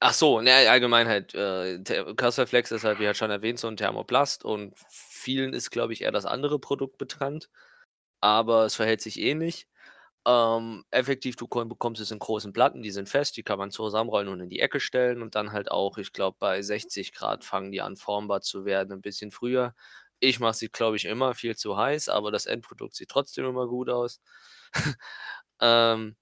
Ach 0.00 0.12
so, 0.12 0.40
ne, 0.40 0.52
allgemein 0.68 1.08
halt, 1.08 1.34
äh, 1.34 1.78
Cosplayflex 2.16 2.70
ist 2.70 2.84
halt, 2.84 3.00
wie 3.00 3.06
halt 3.06 3.16
schon 3.16 3.30
erwähnt, 3.30 3.58
so 3.58 3.68
ein 3.68 3.76
Thermoplast 3.78 4.44
und 4.44 4.74
vielen 4.90 5.54
ist, 5.54 5.70
glaube 5.70 5.94
ich, 5.94 6.02
eher 6.02 6.12
das 6.12 6.26
andere 6.26 6.58
Produkt 6.58 6.98
bekannt, 6.98 7.48
aber 8.20 8.66
es 8.66 8.74
verhält 8.74 9.00
sich 9.00 9.18
ähnlich. 9.20 9.68
Ähm, 10.26 10.84
effektiv, 10.90 11.36
du 11.36 11.46
bekommst 11.46 12.00
es 12.00 12.10
in 12.10 12.18
großen 12.18 12.52
Platten, 12.52 12.82
die 12.82 12.90
sind 12.90 13.08
fest, 13.08 13.36
die 13.36 13.44
kann 13.44 13.58
man 13.60 13.70
zusammenrollen 13.70 14.28
und 14.28 14.40
in 14.40 14.48
die 14.48 14.58
Ecke 14.58 14.80
stellen 14.80 15.22
und 15.22 15.36
dann 15.36 15.52
halt 15.52 15.70
auch, 15.70 15.98
ich 15.98 16.12
glaube, 16.12 16.36
bei 16.40 16.62
60 16.62 17.12
Grad 17.12 17.44
fangen 17.44 17.70
die 17.70 17.80
an 17.80 17.96
formbar 17.96 18.40
zu 18.40 18.64
werden, 18.64 18.92
ein 18.92 19.02
bisschen 19.02 19.30
früher. 19.30 19.74
Ich 20.18 20.40
mache 20.40 20.54
sie, 20.54 20.68
glaube 20.68 20.96
ich, 20.96 21.04
immer 21.04 21.34
viel 21.34 21.56
zu 21.56 21.76
heiß, 21.76 22.08
aber 22.08 22.32
das 22.32 22.46
Endprodukt 22.46 22.96
sieht 22.96 23.08
trotzdem 23.10 23.44
immer 23.46 23.68
gut 23.68 23.88
aus. 23.88 24.20
ähm, 25.60 26.16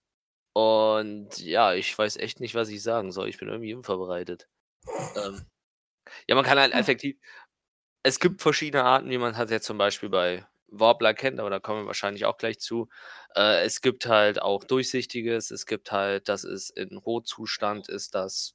und 0.54 1.38
ja, 1.40 1.75
ich 1.75 1.96
weiß 1.99 2.16
echt 2.18 2.40
nicht, 2.40 2.54
was 2.54 2.68
ich 2.70 2.82
sagen 2.82 3.12
soll. 3.12 3.28
Ich 3.28 3.38
bin 3.38 3.49
irgendwie 3.49 3.75
unvorbereitet. 3.75 4.49
Ähm, 5.16 5.46
ja, 6.28 6.34
man 6.37 6.44
kann 6.44 6.58
halt 6.58 6.75
effektiv. 6.75 7.16
Es 8.02 8.20
gibt 8.20 8.42
verschiedene 8.42 8.84
Arten, 8.84 9.11
wie 9.11 9.18
man 9.18 9.37
halt 9.37 9.50
jetzt 9.50 9.66
zum 9.66 9.78
Beispiel 9.78 10.11
bei 10.11 10.46
Warbler 10.81 11.14
kennt, 11.14 11.40
aber 11.40 11.50
da 11.50 11.61
kommen 11.61 11.83
wir 11.83 11.87
wahrscheinlich 11.87 12.25
auch 12.26 12.37
gleich 12.38 12.61
zu. 12.61 12.88
Äh, 13.37 13.64
es 13.64 13.81
gibt 13.81 14.07
halt 14.07 14.40
auch 14.43 14.64
durchsichtiges, 14.64 15.50
es 15.50 15.66
gibt 15.66 15.93
halt, 15.93 16.28
das 16.28 16.45
ist 16.45 16.71
in 16.71 16.97
Rotzustand, 16.97 17.88
ist 17.88 18.14
das, 18.14 18.54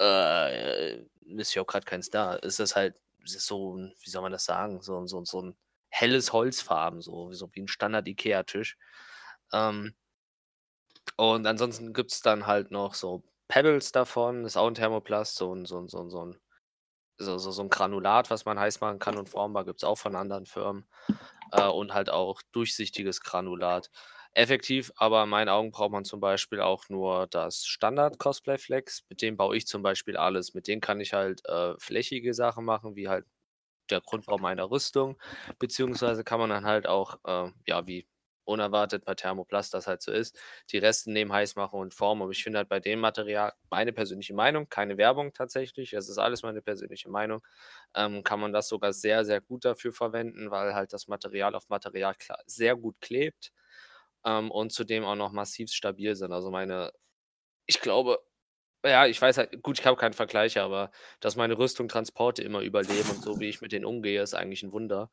äh, 0.00 0.98
ist 1.36 1.54
ja 1.54 1.62
auch 1.62 1.66
gerade 1.66 1.84
keins 1.86 2.10
da, 2.10 2.34
ist 2.36 2.60
das 2.60 2.76
halt, 2.76 2.96
ist 3.24 3.46
so, 3.46 3.76
wie 3.76 4.10
soll 4.10 4.22
man 4.22 4.32
das 4.32 4.44
sagen, 4.44 4.82
so, 4.82 5.06
so, 5.06 5.24
so 5.24 5.42
ein 5.42 5.56
helles 5.90 6.32
Holzfarben, 6.32 7.00
so, 7.02 7.32
so 7.32 7.50
wie 7.54 7.62
ein 7.62 7.68
Standard-Ikea-Tisch. 7.68 8.76
Ähm, 9.52 9.94
und 11.16 11.46
ansonsten 11.46 11.92
gibt 11.92 12.12
es 12.12 12.20
dann 12.20 12.46
halt 12.46 12.70
noch 12.70 12.94
so 12.94 13.22
Pebbles 13.48 13.92
davon, 13.92 14.44
ist 14.44 14.56
auch 14.56 14.66
ein 14.68 14.74
Thermoplast, 14.74 15.36
so 15.36 15.54
so 15.64 15.78
ein, 15.80 15.88
so 15.88 16.00
ein, 16.02 16.10
so 16.10 16.24
ein 16.24 16.40
so, 17.18 17.38
so, 17.38 17.50
so 17.50 17.62
ein 17.62 17.70
Granulat, 17.70 18.30
was 18.30 18.44
man 18.44 18.58
heiß 18.58 18.80
machen 18.80 18.98
kann 18.98 19.16
und 19.16 19.28
formbar, 19.28 19.64
gibt 19.64 19.80
es 19.80 19.84
auch 19.84 19.98
von 19.98 20.16
anderen 20.16 20.46
Firmen. 20.46 20.86
Äh, 21.52 21.68
und 21.68 21.94
halt 21.94 22.10
auch 22.10 22.42
durchsichtiges 22.52 23.20
Granulat. 23.20 23.90
Effektiv, 24.34 24.92
aber 24.96 25.22
in 25.24 25.28
meinen 25.28 25.48
Augen 25.48 25.70
braucht 25.70 25.92
man 25.92 26.04
zum 26.04 26.18
Beispiel 26.20 26.60
auch 26.60 26.88
nur 26.88 27.28
das 27.28 27.64
Standard 27.66 28.18
Cosplay 28.18 28.58
Flex. 28.58 29.04
Mit 29.08 29.22
dem 29.22 29.36
baue 29.36 29.56
ich 29.56 29.66
zum 29.66 29.82
Beispiel 29.82 30.16
alles. 30.16 30.54
Mit 30.54 30.66
dem 30.66 30.80
kann 30.80 31.00
ich 31.00 31.12
halt 31.12 31.44
äh, 31.46 31.74
flächige 31.78 32.34
Sachen 32.34 32.64
machen, 32.64 32.96
wie 32.96 33.08
halt 33.08 33.26
der 33.90 34.00
Grundbau 34.00 34.38
meiner 34.38 34.70
Rüstung. 34.70 35.18
Beziehungsweise 35.58 36.24
kann 36.24 36.40
man 36.40 36.50
dann 36.50 36.64
halt 36.66 36.86
auch, 36.86 37.18
äh, 37.24 37.50
ja, 37.66 37.86
wie 37.86 38.08
unerwartet 38.44 39.04
bei 39.04 39.14
Thermoplast 39.14 39.74
das 39.74 39.86
halt 39.86 40.02
so 40.02 40.12
ist, 40.12 40.38
die 40.70 40.78
Reste 40.78 41.10
nehmen, 41.12 41.32
heiß 41.32 41.56
machen 41.56 41.78
und 41.80 41.94
formen. 41.94 42.22
Aber 42.22 42.30
ich 42.32 42.42
finde 42.42 42.58
halt 42.58 42.68
bei 42.68 42.80
dem 42.80 43.00
Material, 43.00 43.52
meine 43.70 43.92
persönliche 43.92 44.34
Meinung, 44.34 44.68
keine 44.68 44.96
Werbung 44.98 45.32
tatsächlich, 45.32 45.92
es 45.92 46.08
ist 46.08 46.18
alles 46.18 46.42
meine 46.42 46.62
persönliche 46.62 47.08
Meinung, 47.10 47.40
ähm, 47.94 48.22
kann 48.24 48.40
man 48.40 48.52
das 48.52 48.68
sogar 48.68 48.92
sehr, 48.92 49.24
sehr 49.24 49.40
gut 49.40 49.64
dafür 49.64 49.92
verwenden, 49.92 50.50
weil 50.50 50.74
halt 50.74 50.92
das 50.92 51.08
Material 51.08 51.54
auf 51.54 51.68
Material 51.68 52.14
sehr 52.46 52.76
gut 52.76 53.00
klebt 53.00 53.52
ähm, 54.24 54.50
und 54.50 54.72
zudem 54.72 55.04
auch 55.04 55.16
noch 55.16 55.32
massiv 55.32 55.70
stabil 55.72 56.14
sind. 56.16 56.32
Also 56.32 56.50
meine, 56.50 56.92
ich 57.66 57.80
glaube, 57.80 58.20
ja, 58.84 59.06
ich 59.06 59.20
weiß 59.22 59.38
halt, 59.38 59.62
gut, 59.62 59.80
ich 59.80 59.86
habe 59.86 59.96
keinen 59.98 60.14
Vergleich, 60.14 60.58
aber 60.60 60.90
dass 61.20 61.36
meine 61.36 61.58
Rüstung 61.58 61.88
Transporte 61.88 62.42
immer 62.42 62.60
überleben 62.62 63.10
und 63.10 63.22
so 63.24 63.40
wie 63.40 63.48
ich 63.48 63.60
mit 63.62 63.72
denen 63.72 63.84
umgehe, 63.86 64.22
ist 64.22 64.34
eigentlich 64.34 64.62
ein 64.62 64.72
Wunder. 64.72 65.10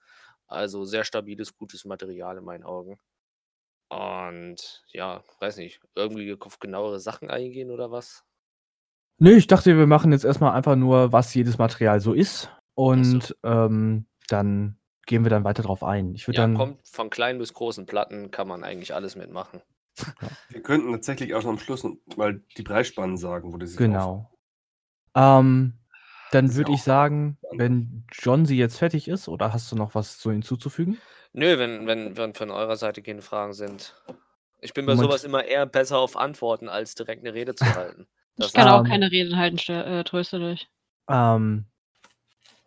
Also 0.48 0.86
sehr 0.86 1.06
stabiles, 1.06 1.56
gutes 1.58 1.86
Material 1.86 2.38
in 2.40 2.46
meinen 2.46 2.64
Augen. 2.66 3.00
Und 3.92 4.84
ja, 4.94 5.22
weiß 5.42 5.58
nicht, 5.58 5.82
irgendwie 5.96 6.34
auf 6.40 6.60
genauere 6.60 7.02
Sachen 7.02 7.30
eingehen 7.30 7.72
oder 7.72 7.92
was? 7.92 8.24
Nö, 9.18 9.32
ich 9.32 9.48
dachte, 9.48 9.78
wir 9.78 9.86
machen 9.86 10.14
jetzt 10.14 10.24
erstmal 10.24 10.54
einfach 10.54 10.78
nur, 10.78 11.12
was 11.12 11.34
jedes 11.34 11.58
Material 11.58 12.00
so 12.00 12.14
ist. 12.14 12.50
Und 12.74 13.24
so. 13.24 13.36
ähm, 13.44 14.06
dann 14.30 14.80
gehen 15.08 15.26
wir 15.26 15.30
dann 15.30 15.44
weiter 15.44 15.64
drauf 15.64 15.84
ein. 15.84 16.16
Ich 16.16 16.26
ja, 16.26 16.34
dann. 16.34 16.56
kommt 16.56 16.88
von 16.88 17.10
kleinen 17.10 17.38
bis 17.38 17.54
großen 17.54 17.86
Platten, 17.86 18.32
kann 18.32 18.48
man 18.48 18.64
eigentlich 18.64 18.96
alles 18.96 19.18
mitmachen. 19.18 19.62
Ja. 20.00 20.30
Wir 20.48 20.62
könnten 20.62 20.90
tatsächlich 20.94 21.36
auch 21.36 21.44
noch 21.44 21.50
am 21.50 21.60
Schluss 21.60 21.86
mal 22.16 22.42
die 22.58 22.64
Preisspannen 22.64 23.18
sagen, 23.18 23.52
wo 23.52 23.58
das 23.58 23.76
Genau. 23.76 24.32
Ähm, 25.16 25.74
dann 26.32 26.56
würde 26.56 26.72
ich 26.72 26.82
sagen, 26.82 27.38
wenn 27.52 28.06
John 28.14 28.46
sie 28.46 28.58
jetzt 28.58 28.78
fertig 28.78 29.10
ist, 29.10 29.28
oder 29.28 29.52
hast 29.52 29.70
du 29.70 29.76
noch 29.76 29.96
was 29.96 30.18
zu 30.18 30.32
hinzuzufügen? 30.32 30.98
Nö, 31.34 31.58
wenn, 31.58 31.88
wenn, 31.88 32.18
wenn 32.18 32.34
von 32.34 32.52
eurer 32.52 32.76
Seite 32.76 33.02
keine 33.02 33.22
Fragen 33.22 33.54
sind. 33.54 33.96
Ich 34.60 34.74
bin 34.74 34.86
bei 34.86 34.96
Moment. 34.96 35.10
sowas 35.10 35.24
immer 35.24 35.44
eher 35.44 35.66
besser 35.66 35.98
auf 35.98 36.18
Antworten, 36.18 36.70
als 36.70 36.96
direkt 36.96 37.26
eine 37.26 37.34
Rede 37.34 37.56
zu 37.56 37.66
halten. 37.76 38.08
Das 38.38 38.48
ich 38.48 38.54
kann 38.54 38.68
auch 38.68 38.84
keine 38.84 39.12
Reden 39.12 39.38
halten, 39.38 39.58
äh, 39.72 40.04
tröste 40.04 40.40
dich. 40.40 40.70
Ähm, 41.10 41.66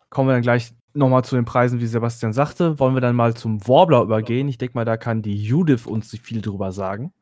kommen 0.09 0.29
wir 0.29 0.33
dann 0.33 0.41
gleich 0.41 0.71
nochmal 0.93 1.23
zu 1.23 1.35
den 1.35 1.45
Preisen, 1.45 1.79
wie 1.79 1.85
Sebastian 1.85 2.33
sagte. 2.33 2.79
Wollen 2.79 2.95
wir 2.95 3.01
dann 3.01 3.15
mal 3.15 3.35
zum 3.35 3.67
Warbler 3.67 4.01
übergehen? 4.01 4.47
Ich 4.47 4.57
denke 4.57 4.75
mal, 4.75 4.85
da 4.85 4.97
kann 4.97 5.21
die 5.21 5.41
Judith 5.41 5.85
uns 5.85 6.17
viel 6.17 6.41
drüber 6.41 6.71
sagen. 6.71 7.13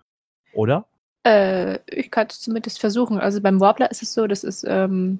Oder? 0.53 0.85
Äh, 1.25 1.79
ich 1.87 2.11
kann 2.11 2.27
es 2.29 2.39
zumindest 2.41 2.79
versuchen. 2.79 3.19
Also 3.19 3.41
beim 3.41 3.59
Warbler 3.59 3.89
ist 3.89 4.03
es 4.03 4.13
so, 4.13 4.27
das 4.27 4.43
ist 4.43 4.65
ähm, 4.67 5.19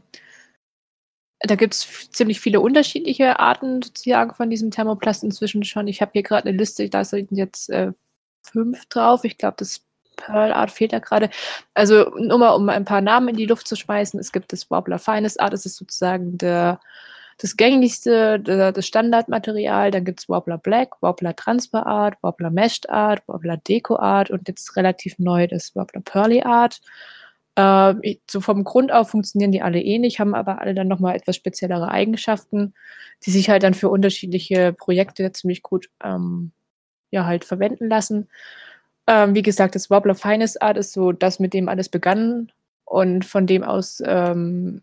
da 1.45 1.55
gibt 1.55 1.73
es 1.73 2.09
ziemlich 2.11 2.39
viele 2.39 2.61
unterschiedliche 2.61 3.39
Arten 3.39 3.81
sozusagen 3.81 4.33
von 4.33 4.49
diesem 4.49 4.71
Thermoplast 4.71 5.23
inzwischen 5.23 5.63
schon. 5.63 5.87
Ich 5.87 6.01
habe 6.01 6.11
hier 6.13 6.23
gerade 6.23 6.47
eine 6.47 6.57
Liste, 6.57 6.87
da 6.89 7.03
sind 7.03 7.31
jetzt 7.31 7.69
äh, 7.69 7.91
fünf 8.41 8.85
drauf. 8.85 9.25
Ich 9.25 9.37
glaube, 9.37 9.55
das 9.57 9.81
Pearl 10.15 10.53
Art 10.53 10.71
fehlt 10.71 10.93
da 10.93 10.99
gerade. 10.99 11.29
Also 11.73 12.11
nur 12.17 12.37
mal, 12.37 12.51
um 12.51 12.69
ein 12.69 12.85
paar 12.85 13.01
Namen 13.01 13.29
in 13.29 13.35
die 13.35 13.45
Luft 13.45 13.67
zu 13.67 13.75
schmeißen. 13.75 14.19
Es 14.19 14.31
gibt 14.31 14.53
das 14.53 14.71
Wobbler 14.71 14.99
Finest 14.99 15.39
Art, 15.41 15.53
das 15.53 15.65
ist 15.65 15.75
sozusagen 15.75 16.37
der, 16.37 16.79
das 17.39 17.57
gängigste, 17.57 18.39
der, 18.39 18.71
das 18.71 18.87
Standardmaterial. 18.87 19.91
Dann 19.91 20.05
gibt 20.05 20.21
es 20.21 20.29
Wobbler 20.29 20.57
Black, 20.57 21.01
Wobbler 21.01 21.35
Transfer 21.35 21.85
Art, 21.85 22.15
Wobbler 22.21 22.51
Meshed 22.51 22.89
Art, 22.89 23.21
Wobbler 23.27 23.57
Deco 23.57 23.97
Art 23.97 24.31
und 24.31 24.47
jetzt 24.47 24.77
relativ 24.77 25.19
neu 25.19 25.47
das 25.47 25.75
Wobbler 25.75 26.01
Pearly 26.01 26.43
Art. 26.43 26.79
Äh, 27.55 28.15
so 28.29 28.41
vom 28.41 28.63
Grund 28.63 28.91
auf 28.91 29.09
funktionieren 29.09 29.51
die 29.51 29.61
alle 29.61 29.81
ähnlich, 29.81 30.19
haben 30.19 30.33
aber 30.33 30.59
alle 30.59 30.73
dann 30.73 30.87
nochmal 30.87 31.15
etwas 31.15 31.35
speziellere 31.35 31.89
Eigenschaften, 31.89 32.73
die 33.25 33.31
sich 33.31 33.49
halt 33.49 33.63
dann 33.63 33.73
für 33.73 33.89
unterschiedliche 33.89 34.73
Projekte 34.73 35.31
ziemlich 35.31 35.61
gut 35.61 35.89
ähm, 36.03 36.51
ja, 37.11 37.25
halt 37.25 37.45
verwenden 37.45 37.89
lassen. 37.89 38.27
Ähm, 39.07 39.35
wie 39.35 39.41
gesagt, 39.43 39.75
das 39.75 39.89
Wobbler 39.89 40.15
Finest 40.15 40.61
Art 40.61 40.77
ist 40.77 40.93
so 40.93 41.11
das, 41.11 41.39
mit 41.39 41.53
dem 41.53 41.69
alles 41.69 41.89
begann 41.89 42.51
und 42.85 43.25
von 43.25 43.45
dem 43.45 43.63
aus, 43.63 44.01
ähm, 44.05 44.81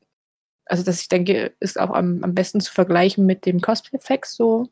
also 0.66 0.84
das 0.84 1.00
ich 1.00 1.08
denke, 1.08 1.52
ist 1.58 1.80
auch 1.80 1.90
am, 1.90 2.22
am 2.22 2.34
besten 2.34 2.60
zu 2.60 2.72
vergleichen 2.72 3.26
mit 3.26 3.46
dem 3.46 3.60
Cosplay 3.60 3.98
Flex 3.98 4.34
so 4.36 4.68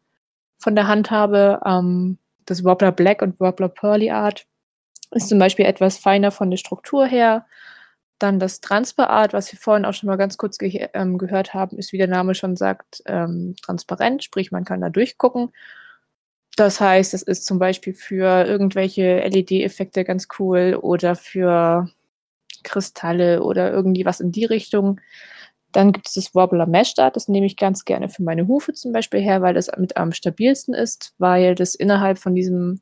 von 0.58 0.76
der 0.76 0.86
Handhabe. 0.86 1.60
Ähm, 1.64 2.18
das 2.46 2.64
Wobbler 2.64 2.92
Black 2.92 3.22
und 3.22 3.40
Wobbler 3.40 3.68
Pearly 3.68 4.10
Art 4.10 4.46
ist 5.10 5.28
zum 5.28 5.38
Beispiel 5.38 5.64
etwas 5.64 5.98
feiner 5.98 6.30
von 6.30 6.50
der 6.50 6.58
Struktur 6.58 7.06
her, 7.06 7.46
dann 8.18 8.38
das 8.38 8.60
Transparent, 8.60 9.32
was 9.32 9.52
wir 9.52 9.58
vorhin 9.58 9.84
auch 9.84 9.94
schon 9.94 10.08
mal 10.08 10.16
ganz 10.16 10.36
kurz 10.36 10.58
ge 10.58 10.88
ähm, 10.94 11.18
gehört 11.18 11.54
haben, 11.54 11.78
ist, 11.78 11.92
wie 11.92 11.98
der 11.98 12.08
Name 12.08 12.34
schon 12.34 12.56
sagt, 12.56 13.02
ähm, 13.06 13.54
transparent, 13.62 14.24
sprich 14.24 14.50
man 14.52 14.64
kann 14.64 14.80
da 14.80 14.90
durchgucken. 14.90 15.52
Das 16.56 16.80
heißt, 16.80 17.14
es 17.14 17.22
ist 17.22 17.46
zum 17.46 17.58
Beispiel 17.60 17.94
für 17.94 18.44
irgendwelche 18.44 19.20
LED-Effekte 19.20 20.04
ganz 20.04 20.26
cool 20.38 20.76
oder 20.80 21.14
für 21.14 21.88
Kristalle 22.64 23.42
oder 23.44 23.70
irgendwie 23.72 24.04
was 24.04 24.20
in 24.20 24.32
die 24.32 24.44
Richtung. 24.44 25.00
Dann 25.72 25.92
gibt 25.92 26.08
es 26.08 26.14
das 26.14 26.34
Wobbler 26.34 26.66
Mesh 26.66 26.94
Dart, 26.94 27.14
das 27.16 27.28
nehme 27.28 27.46
ich 27.46 27.56
ganz 27.56 27.84
gerne 27.84 28.08
für 28.08 28.22
meine 28.22 28.48
Hufe 28.48 28.72
zum 28.72 28.92
Beispiel 28.92 29.20
her, 29.20 29.42
weil 29.42 29.54
das 29.54 29.70
mit 29.78 29.96
am 29.96 30.12
stabilsten 30.12 30.74
ist, 30.74 31.14
weil 31.18 31.54
das 31.54 31.74
innerhalb 31.74 32.18
von 32.18 32.34
diesem 32.34 32.80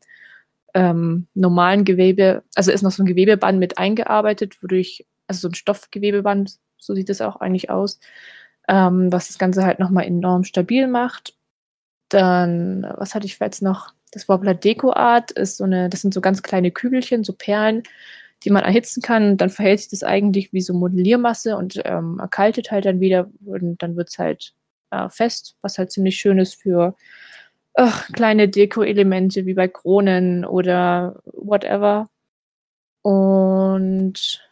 ähm, 0.74 1.26
normalen 1.34 1.84
Gewebe, 1.84 2.44
also 2.54 2.70
ist 2.72 2.82
noch 2.82 2.92
so 2.92 3.02
ein 3.02 3.06
Gewebeband 3.06 3.58
mit 3.58 3.78
eingearbeitet, 3.78 4.62
wodurch 4.62 5.04
also 5.26 5.40
so 5.42 5.49
ein 5.49 5.54
Stoffgewebeband, 5.54 6.59
so 6.78 6.95
sieht 6.95 7.11
es 7.11 7.21
auch 7.21 7.37
eigentlich 7.37 7.71
aus, 7.71 8.00
ähm, 8.68 9.12
was 9.12 9.28
das 9.28 9.38
Ganze 9.38 9.64
halt 9.64 9.78
nochmal 9.78 10.04
enorm 10.04 10.45
stabil 10.45 10.87
macht. 10.87 11.37
Dann, 12.09 12.87
was 12.97 13.14
hatte 13.14 13.26
ich 13.26 13.38
jetzt 13.38 13.62
noch? 13.62 13.92
Das 14.12 14.28
Wobbler 14.28 14.54
Deco 14.54 14.92
Art 14.92 15.33
ist 15.33 15.59
so 15.59 15.64
eine, 15.64 15.88
das 15.88 16.02
sind 16.02 16.14
so 16.14 16.21
ganz 16.21 16.42
kleine 16.42 16.71
Kügelchen, 16.71 17.25
so 17.25 17.33
Perlen, 17.33 17.83
die 18.45 18.50
man 18.50 18.64
erhitzen 18.64 19.02
kann. 19.02 19.37
Dann 19.37 19.50
verhält 19.50 19.80
sich 19.80 19.88
das 19.90 20.02
eigentlich 20.02 20.52
wie 20.52 20.61
so 20.61 20.75
Modelliermasse 20.75 21.56
und 21.56 21.80
ähm, 21.85 22.18
erkaltet 22.21 22.71
halt 22.71 22.85
dann 22.87 23.00
wieder 23.00 23.30
und 23.45 23.83
dann 23.83 23.97
wird 23.97 24.09
es 24.09 24.18
halt 24.18 24.54
äh, 24.90 25.09
fest, 25.09 25.56
was 25.62 25.78
halt 25.78 25.90
ziemlich 25.92 26.16
schön 26.16 26.38
ist 26.38 26.54
für 26.54 26.95
ach, 27.75 28.09
kleine 28.12 28.49
Deko-Elemente 28.49 29.47
wie 29.47 29.54
bei 29.54 29.68
Kronen 29.68 30.45
oder 30.45 31.21
whatever. 31.33 32.09
Und 33.02 34.45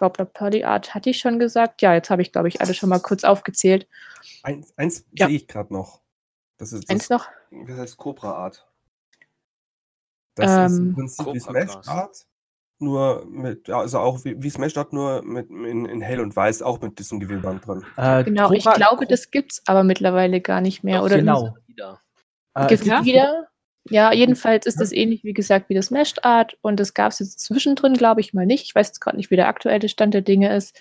Wobbler 0.00 0.24
Purdy 0.24 0.64
Art 0.64 0.94
hatte 0.94 1.10
ich 1.10 1.18
schon 1.18 1.38
gesagt. 1.38 1.82
Ja, 1.82 1.94
jetzt 1.94 2.10
habe 2.10 2.22
ich, 2.22 2.32
glaube 2.32 2.48
ich, 2.48 2.60
alle 2.60 2.74
schon 2.74 2.88
mal 2.88 3.00
kurz 3.00 3.24
aufgezählt. 3.24 3.86
Eins, 4.42 4.72
eins 4.76 5.04
ja. 5.12 5.26
sehe 5.26 5.36
ich 5.36 5.48
gerade 5.48 5.72
noch. 5.72 6.00
Das 6.58 6.72
ist 6.72 6.90
eins 6.90 7.08
noch? 7.08 7.28
Das 7.50 7.78
heißt 7.78 7.96
Cobra 7.96 8.32
Art. 8.32 8.66
Das 10.34 10.50
ähm, 10.50 10.66
ist 10.66 10.78
im 10.78 10.94
Prinzip 10.94 11.26
wie 11.34 11.40
Smash 11.40 11.76
Art. 11.86 12.26
Nur 12.78 13.26
mit, 13.26 13.68
also 13.68 13.98
auch 13.98 14.24
wie, 14.24 14.42
wie 14.42 14.50
Smash 14.50 14.76
Art, 14.76 14.92
nur 14.92 15.22
mit, 15.22 15.50
in, 15.50 15.84
in 15.84 16.00
hell 16.00 16.20
und 16.20 16.34
weiß, 16.34 16.62
auch 16.62 16.80
mit 16.80 16.98
diesem 16.98 17.20
Gewebeband 17.20 17.66
drin. 17.66 17.84
Äh, 17.96 18.24
genau, 18.24 18.48
Cobra, 18.48 18.56
ich 18.56 18.64
glaube, 18.64 19.06
das 19.06 19.30
gibt 19.30 19.52
es 19.52 19.62
aber 19.66 19.84
mittlerweile 19.84 20.40
gar 20.40 20.60
nicht 20.60 20.82
mehr. 20.82 20.98
Doch, 20.98 21.06
oder 21.06 21.16
genau. 21.16 21.54
Gibt 22.68 22.72
es 22.72 22.86
äh, 22.86 23.04
wieder? 23.04 23.49
Ja, 23.88 24.12
jedenfalls 24.12 24.66
ist 24.66 24.80
das 24.80 24.92
ähnlich, 24.92 25.24
wie 25.24 25.32
gesagt, 25.32 25.68
wie 25.68 25.74
das 25.74 25.90
Meshed 25.90 26.24
Art 26.24 26.56
und 26.60 26.78
das 26.78 26.92
gab 26.94 27.12
es 27.12 27.18
jetzt 27.18 27.40
zwischendrin, 27.40 27.94
glaube 27.94 28.20
ich 28.20 28.34
mal 28.34 28.46
nicht. 28.46 28.64
Ich 28.64 28.74
weiß 28.74 28.88
jetzt 28.88 29.00
gerade 29.00 29.16
nicht, 29.16 29.30
wie 29.30 29.36
der 29.36 29.48
aktuelle 29.48 29.88
Stand 29.88 30.14
der 30.14 30.22
Dinge 30.22 30.54
ist. 30.54 30.80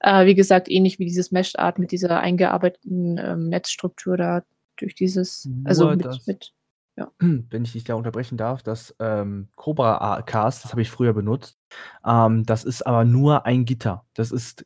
Äh, 0.00 0.26
wie 0.26 0.36
gesagt, 0.36 0.70
ähnlich 0.70 0.98
wie 0.98 1.06
dieses 1.06 1.32
Meshed 1.32 1.58
Art 1.58 1.78
mit 1.78 1.90
dieser 1.90 2.20
eingearbeiteten 2.20 3.18
ähm, 3.18 3.48
Netzstruktur 3.48 4.16
da 4.16 4.44
durch 4.76 4.94
dieses, 4.94 5.48
also 5.64 5.90
mit, 5.90 6.06
mit 6.26 6.52
ja. 6.96 7.10
Wenn 7.18 7.64
ich 7.64 7.72
dich 7.72 7.84
da 7.84 7.94
unterbrechen 7.94 8.36
darf, 8.36 8.62
das 8.62 8.94
ähm, 8.98 9.48
Cobra 9.56 10.22
Cast, 10.22 10.64
das 10.64 10.72
habe 10.72 10.82
ich 10.82 10.90
früher 10.90 11.14
benutzt, 11.14 11.56
ähm, 12.04 12.44
das 12.44 12.64
ist 12.64 12.86
aber 12.86 13.04
nur 13.04 13.46
ein 13.46 13.64
Gitter. 13.64 14.04
Das 14.14 14.30
ist 14.30 14.64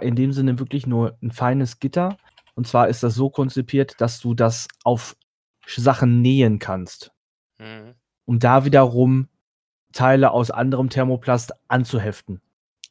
in 0.00 0.16
dem 0.16 0.32
Sinne 0.32 0.58
wirklich 0.58 0.86
nur 0.86 1.18
ein 1.22 1.30
feines 1.30 1.78
Gitter. 1.78 2.16
Und 2.54 2.66
zwar 2.66 2.88
ist 2.88 3.02
das 3.02 3.14
so 3.14 3.28
konzipiert, 3.28 4.00
dass 4.00 4.18
du 4.18 4.32
das 4.32 4.66
auf 4.82 5.14
Sachen 5.66 6.22
nähen 6.22 6.58
kannst. 6.58 7.13
Mhm. 7.58 7.94
Um 8.26 8.38
da 8.38 8.64
wiederum 8.64 9.28
Teile 9.92 10.30
aus 10.32 10.50
anderem 10.50 10.90
Thermoplast 10.90 11.52
anzuheften. 11.68 12.40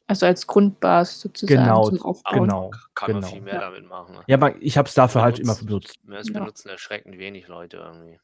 Also 0.06 0.26
als 0.26 0.46
Grundbasis 0.46 1.20
sozusagen 1.20 1.62
genau, 1.62 1.88
zum 1.88 2.02
Aufbauen. 2.02 2.40
Genau, 2.40 2.70
kann 2.94 3.06
genau. 3.06 3.20
man 3.20 3.30
viel 3.30 3.40
mehr 3.40 3.54
ja. 3.54 3.60
damit 3.60 3.88
machen. 3.88 4.16
Ne? 4.16 4.24
Ja, 4.26 4.36
aber 4.36 4.60
ich 4.60 4.76
habe 4.76 4.86
es 4.86 4.94
dafür 4.94 5.22
benutzt, 5.22 5.38
halt 5.38 5.44
immer 5.46 5.66
benutzt. 5.66 5.98
Es 6.10 6.32
benutzen 6.32 6.68
erschreckend 6.68 7.18
wenig 7.18 7.48
Leute 7.48 7.78
irgendwie. 7.78 8.20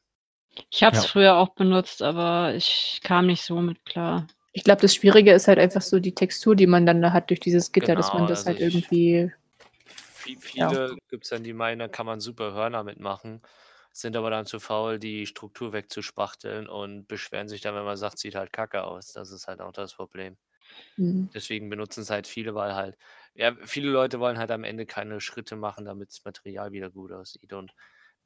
Ich 0.69 0.83
habe 0.83 0.95
es 0.95 1.03
ja. 1.03 1.09
früher 1.09 1.35
auch 1.37 1.49
benutzt, 1.49 2.03
aber 2.03 2.53
ich 2.55 2.99
kam 3.03 3.25
nicht 3.25 3.43
so 3.43 3.61
mit 3.61 3.83
klar. 3.85 4.27
Ich 4.53 4.63
glaube, 4.63 4.81
das 4.81 4.93
Schwierige 4.93 5.31
ist 5.31 5.47
halt 5.47 5.59
einfach 5.59 5.81
so 5.81 5.99
die 5.99 6.13
Textur, 6.13 6.55
die 6.55 6.67
man 6.67 6.85
dann 6.85 7.01
da 7.01 7.13
hat 7.13 7.29
durch 7.29 7.39
dieses 7.39 7.71
Gitter, 7.71 7.95
genau, 7.95 7.99
dass 7.99 8.13
man 8.13 8.27
das 8.27 8.45
also 8.45 8.49
halt 8.49 8.59
irgendwie 8.59 9.31
Wie 10.25 10.35
viele 10.35 10.97
gibt 11.09 11.23
es 11.23 11.29
dann, 11.29 11.43
die 11.43 11.53
meinen, 11.53 11.79
da 11.79 11.87
kann 11.87 12.05
man 12.05 12.19
super 12.19 12.53
Hörner 12.53 12.83
mitmachen, 12.83 13.41
sind 13.93 14.15
aber 14.15 14.29
dann 14.29 14.45
zu 14.45 14.59
faul, 14.59 14.99
die 14.99 15.25
Struktur 15.27 15.73
wegzuspachteln 15.73 16.67
und 16.67 17.07
beschweren 17.07 17.47
sich 17.49 17.61
dann, 17.61 17.75
wenn 17.75 17.85
man 17.85 17.97
sagt, 17.97 18.19
sieht 18.19 18.35
halt 18.35 18.53
kacke 18.53 18.83
aus. 18.83 19.13
Das 19.13 19.31
ist 19.31 19.47
halt 19.47 19.61
auch 19.61 19.71
das 19.73 19.93
Problem. 19.95 20.37
Mhm. 20.97 21.29
Deswegen 21.33 21.69
benutzen 21.69 22.01
es 22.01 22.09
halt 22.09 22.27
viele, 22.27 22.55
weil 22.55 22.75
halt, 22.75 22.97
ja, 23.35 23.55
viele 23.65 23.89
Leute 23.91 24.19
wollen 24.19 24.37
halt 24.37 24.51
am 24.51 24.63
Ende 24.65 24.85
keine 24.85 25.21
Schritte 25.21 25.55
machen, 25.55 25.85
damit 25.85 26.09
das 26.09 26.25
Material 26.25 26.71
wieder 26.73 26.89
gut 26.91 27.11
aussieht. 27.13 27.53
Und 27.53 27.73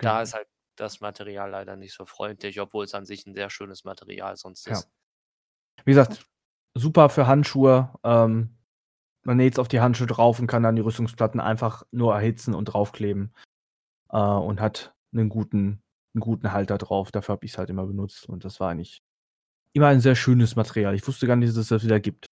da 0.02 0.22
ist 0.22 0.34
halt 0.34 0.48
das 0.76 1.02
Material 1.02 1.52
leider 1.52 1.76
nicht 1.76 1.94
so 1.94 2.06
freundlich, 2.06 2.60
obwohl 2.62 2.86
es 2.86 2.96
an 2.96 3.06
sich 3.06 3.26
ein 3.28 3.36
sehr 3.36 3.50
schönes 3.52 3.84
Material 3.86 4.36
sonst 4.38 4.68
Ja. 4.68 4.86
ist. 4.86 4.90
Wie 5.86 5.92
gesagt, 5.92 6.28
super 6.74 7.10
für 7.10 7.28
Handschuhe. 7.28 7.94
Ähm, 8.04 8.58
man 9.26 9.38
näht 9.38 9.54
es 9.56 9.60
auf 9.60 9.70
die 9.70 9.82
Handschuhe 9.82 10.08
drauf 10.08 10.40
und 10.40 10.48
kann 10.48 10.64
dann 10.64 10.78
die 10.78 10.84
Rüstungsplatten 10.84 11.42
einfach 11.42 11.84
nur 11.92 12.16
erhitzen 12.16 12.56
und 12.56 12.66
draufkleben. 12.68 13.34
Äh, 14.12 14.18
und 14.20 14.62
hat 14.62 14.95
einen 15.18 15.30
guten, 15.30 15.82
einen 16.14 16.22
guten 16.22 16.52
Halter 16.52 16.78
drauf. 16.78 17.12
Dafür 17.12 17.34
habe 17.34 17.46
ich 17.46 17.54
es 17.54 17.58
halt 17.58 17.70
immer 17.70 17.86
benutzt. 17.86 18.28
Und 18.28 18.46
das 18.46 18.60
war 18.60 18.70
eigentlich 18.70 19.02
immer 19.74 19.88
ein 19.88 20.02
sehr 20.02 20.16
schönes 20.16 20.56
Material. 20.56 20.96
Ich 20.96 21.08
wusste 21.08 21.28
gar 21.28 21.36
nicht, 21.36 21.50
dass 21.50 21.58
es 21.58 21.68
das 21.68 21.84
wieder 21.84 22.00
gibt. 22.00 22.26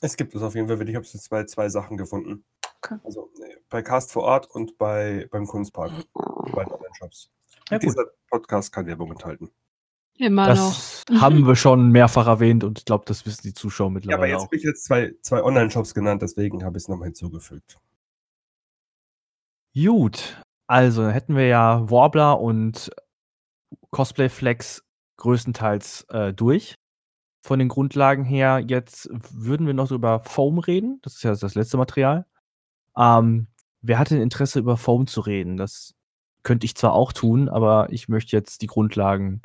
Es 0.00 0.16
gibt 0.16 0.34
es 0.34 0.42
auf 0.42 0.54
jeden 0.54 0.68
Fall 0.68 0.80
wieder. 0.80 0.90
Ich 0.90 0.96
habe 0.96 1.06
jetzt 1.06 1.30
bei 1.30 1.44
zwei 1.44 1.68
Sachen 1.68 1.96
gefunden. 1.96 2.44
Okay. 2.78 2.98
Also 3.04 3.30
bei 3.68 3.82
Cast 3.82 4.12
vor 4.12 4.24
Ort 4.24 4.50
und 4.50 4.76
bei, 4.76 5.28
beim 5.30 5.46
Kunstpark. 5.46 5.92
Die 5.92 6.52
beiden 6.52 6.72
Online-Shops. 6.72 7.30
Ja. 7.70 7.78
Dieser 7.78 8.06
Podcast 8.28 8.72
kann 8.72 8.86
Werbung 8.86 9.12
enthalten. 9.12 9.50
Immer 10.18 10.48
noch. 10.48 10.56
Das 10.56 11.02
haben 11.20 11.42
wir 11.46 11.56
schon 11.56 11.90
mehrfach 11.90 12.26
erwähnt 12.26 12.64
und 12.64 12.78
ich 12.78 12.84
glaube, 12.84 13.04
das 13.06 13.24
wissen 13.24 13.42
die 13.44 13.54
Zuschauer 13.54 13.86
Ja, 13.86 13.90
aber 13.90 14.00
mittlerweile 14.00 14.32
jetzt 14.32 14.42
habe 14.42 14.56
ich 14.56 14.62
jetzt 14.62 14.84
zwei, 14.84 15.14
zwei 15.22 15.42
Online-Shops 15.42 15.94
genannt, 15.94 16.22
deswegen 16.22 16.64
habe 16.64 16.76
ich 16.76 16.84
es 16.84 16.88
nochmal 16.88 17.06
hinzugefügt. 17.06 17.78
Gut, 19.74 20.41
also 20.66 21.02
dann 21.02 21.10
hätten 21.12 21.36
wir 21.36 21.46
ja 21.46 21.90
Warbler 21.90 22.40
und 22.40 22.90
Cosplay 23.90 24.28
Flex 24.28 24.82
größtenteils 25.18 26.06
äh, 26.10 26.32
durch. 26.32 26.74
Von 27.44 27.58
den 27.58 27.68
Grundlagen 27.68 28.24
her, 28.24 28.62
jetzt 28.66 29.08
würden 29.32 29.66
wir 29.66 29.74
noch 29.74 29.88
so 29.88 29.94
über 29.96 30.20
Foam 30.20 30.58
reden. 30.58 31.00
Das 31.02 31.14
ist 31.14 31.22
ja 31.24 31.34
das 31.34 31.54
letzte 31.54 31.76
Material. 31.76 32.24
Ähm, 32.96 33.48
wer 33.80 33.98
hat 33.98 34.10
denn 34.10 34.20
Interesse, 34.22 34.60
über 34.60 34.76
Foam 34.76 35.06
zu 35.06 35.20
reden? 35.20 35.56
Das 35.56 35.94
könnte 36.44 36.64
ich 36.66 36.76
zwar 36.76 36.92
auch 36.92 37.12
tun, 37.12 37.48
aber 37.48 37.88
ich 37.90 38.08
möchte 38.08 38.36
jetzt 38.36 38.62
die 38.62 38.66
Grundlagen. 38.68 39.42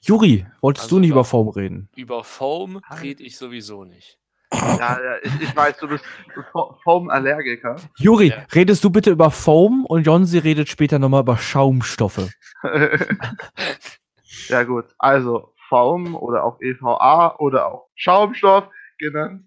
Juri, 0.00 0.46
wolltest 0.60 0.84
Also 0.86 0.96
du 0.96 1.00
nicht 1.00 1.10
über- 1.10 1.20
über 1.20 1.24
Foam 1.24 1.48
reden? 1.48 1.88
Über 1.96 2.24
Foam 2.24 2.76
rede 3.02 3.22
ich 3.22 3.36
sowieso 3.36 3.84
nicht. 3.84 4.18
Ja, 4.52 4.98
ja 5.02 5.16
ich, 5.22 5.40
ich 5.42 5.54
weiß, 5.56 5.76
du 5.78 5.88
bist 5.88 6.04
Fo- 6.52 6.76
Foam-Allergiker. 6.82 7.76
Juri, 7.98 8.28
Ja. 8.28 8.46
redest 8.54 8.82
du 8.84 8.90
bitte 8.90 9.10
über 9.10 9.30
Foam 9.30 9.84
und 9.86 10.04
Jonsi 10.04 10.38
redet 10.38 10.68
später 10.68 10.98
nochmal 10.98 11.20
über 11.22 11.36
Schaumstoffe. 11.36 12.28
ja 14.48 14.62
gut, 14.64 14.86
also 14.98 15.54
Foam 15.68 16.14
oder 16.16 16.44
auch 16.44 16.60
EVA 16.60 17.36
oder 17.38 17.66
auch 17.66 17.88
Schaumstoff 17.94 18.68
genannt. 18.98 19.44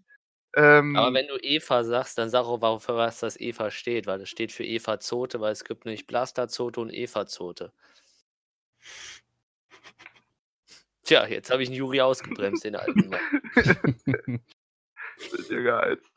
Ähm, 0.56 0.96
Aber 0.98 1.14
wenn 1.14 1.28
du 1.28 1.38
Eva 1.42 1.84
sagst, 1.84 2.18
dann 2.18 2.30
sag 2.30 2.44
auch, 2.44 2.62
warum 2.62 2.80
für 2.82 2.96
was 2.96 3.20
das 3.22 3.40
Eva 3.40 3.72
steht, 3.72 4.06
weil 4.06 4.20
das 4.20 4.30
steht 4.30 4.52
für 4.52 4.66
Eva 4.66 5.00
Zote, 5.00 5.40
weil 5.40 5.54
es 5.54 5.64
gibt 5.64 5.86
nicht 5.86 6.08
Blasterzote 6.08 6.80
und 6.82 6.94
Eva 6.94 7.26
Zote. 7.26 7.72
Tja, 11.04 11.26
jetzt 11.26 11.50
habe 11.52 11.64
ich 11.64 11.70
einen 11.70 11.78
Juri 11.78 12.02
ausgebremst, 12.02 12.64
den 12.66 12.76
alten 12.76 13.10
Mann. 13.10 13.20
Ihr 15.50 15.64
geheizt. 15.64 16.12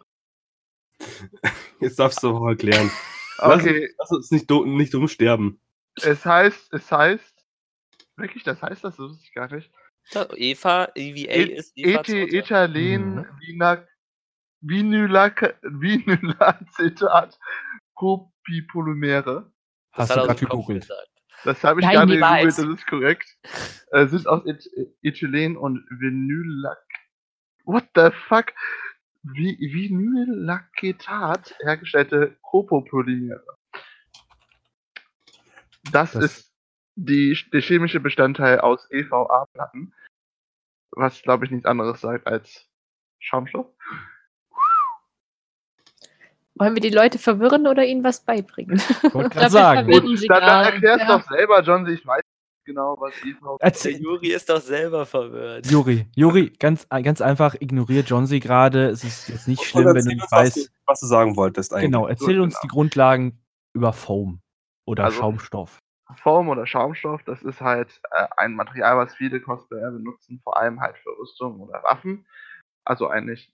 Jetzt 1.81 1.99
darfst 1.99 2.23
du 2.23 2.31
auch 2.31 2.47
erklären. 2.49 2.91
Lass, 3.39 3.61
Okay, 3.63 3.91
lass 3.99 4.11
uns 4.13 4.31
nicht, 4.31 4.49
nicht 4.51 4.95
dumm 4.95 5.09
sterben. 5.09 5.61
es 6.03 6.25
heißt, 6.25 6.73
es 6.73 6.91
heißt, 6.91 7.45
wirklich, 8.17 8.43
das 8.45 8.63
heißt 8.63 8.85
das, 8.85 8.97
das 8.97 9.09
wusste 9.11 9.25
ich 9.25 9.35
gar 9.35 9.53
nicht. 9.53 9.71
Eva, 10.37 10.89
EVA 10.95 11.31
Et- 11.33 11.51
ist 11.51 11.73
Eva 11.77 12.01
Eth 12.01 12.07
Zote. 12.07 12.37
Ethylen, 12.37 13.15
Mhm. 13.17 13.27
Vinylacetat, 16.13 17.39
Copipolymere. 17.95 19.53
Hast 19.93 20.11
Das 20.11 20.17
du 20.17 20.21
er 20.23 20.27
gerade 20.27 20.41
gegoogelt? 20.41 20.83
gesagt. 20.83 21.09
Das 21.45 21.63
habe 21.65 21.81
ich 21.81 21.87
gerade 21.87 22.13
gegoogelt, 22.15 22.47
das 22.47 22.59
ist 22.59 22.87
korrekt. 22.87 23.37
Äh, 23.91 24.07
sind 24.07 24.27
aus 24.27 24.45
Et 24.47 24.69
Ethylen 25.03 25.57
und 25.57 25.85
Vinylac. 25.91 26.79
What 27.65 27.85
the 27.95 28.11
fuck? 28.29 28.47
Vi 29.25 29.57
Vinylacetat 29.59 31.57
hergestellte 31.63 32.37
Copopolymere. 32.43 33.43
Das, 35.91 36.13
Das- 36.13 36.25
ist 36.25 36.53
die, 36.97 37.37
der 37.53 37.61
chemische 37.63 38.01
Bestandteil 38.01 38.61
aus 38.61 38.87
EVA-Platten. 38.91 39.95
Was, 40.93 41.21
glaube 41.23 41.45
ich, 41.45 41.51
nichts 41.51 41.67
anderes 41.67 42.01
sagt 42.01 42.27
als 42.27 42.69
Schaumstoff. 43.19 43.67
Wollen 46.57 46.75
wir 46.75 46.81
die 46.83 46.91
Leute 46.91 47.19
verwirren 47.19 47.67
oder 47.67 47.85
ihnen 47.85 48.05
was 48.05 48.25
beibringen? 48.25 48.77
Ich 48.77 49.15
wollte 49.15 49.31
gerade 49.37 49.51
sagen. 49.51 50.17
sie 50.17 50.29
Dann, 50.29 50.41
dann 50.41 50.49
gerade. 50.63 50.73
erklär's 50.75 51.01
Ja. 51.01 51.19
doch 51.19 51.29
selber, 51.29 51.63
John. 51.63 51.87
Ich 51.89 52.07
weiß 52.07 52.23
genau, 52.65 52.97
was 53.01 53.15
EVA 53.25 53.57
Der 53.61 53.67
Erzähl, 53.67 54.01
Juri 54.01 54.29
ist 54.29 54.49
doch 54.49 54.61
selber 54.61 55.07
verwirrt. 55.07 55.67
Juri, 55.71 56.07
Juri, 56.15 56.51
ganz, 56.59 56.89
ganz 56.89 57.21
einfach, 57.21 57.55
ignoriert 57.61 58.09
Johnsy 58.09 58.41
gerade. 58.41 58.87
Es 58.89 59.05
ist 59.05 59.29
jetzt 59.29 59.49
nicht 59.49 59.63
schlimm, 59.63 59.87
wenn 59.87 60.05
du 60.05 60.15
nicht 60.15 60.23
was 60.23 60.33
weißt. 60.33 60.57
du, 60.57 60.71
was 60.87 61.01
du 61.01 61.07
sagen 61.07 61.37
wolltest 61.37 61.73
eigentlich. 61.73 61.87
Genau, 61.87 62.07
erzähl 62.07 62.41
uns 62.41 62.59
die 62.61 62.69
Grundlagen 62.69 63.39
über 63.75 63.93
Foam 63.93 64.41
oder 64.87 65.05
Also- 65.05 65.19
Schaumstoff. 65.19 65.79
Foam 66.23 66.49
oder 66.49 66.67
Schaumstoff, 66.67 67.23
das 67.25 67.43
ist 67.43 67.61
halt 67.61 68.01
äh, 68.13 68.27
ein 68.37 68.55
Material, 68.55 68.99
was 68.99 69.15
viele 69.15 69.41
Cosplayer 69.41 69.91
benutzen, 69.91 70.39
vor 70.45 70.57
allem 70.59 70.81
halt 70.81 70.97
für 70.99 71.11
Rüstung 71.19 71.59
oder 71.61 71.83
Waffen. 71.83 72.27
Also 72.85 73.09
eigentlich 73.09 73.51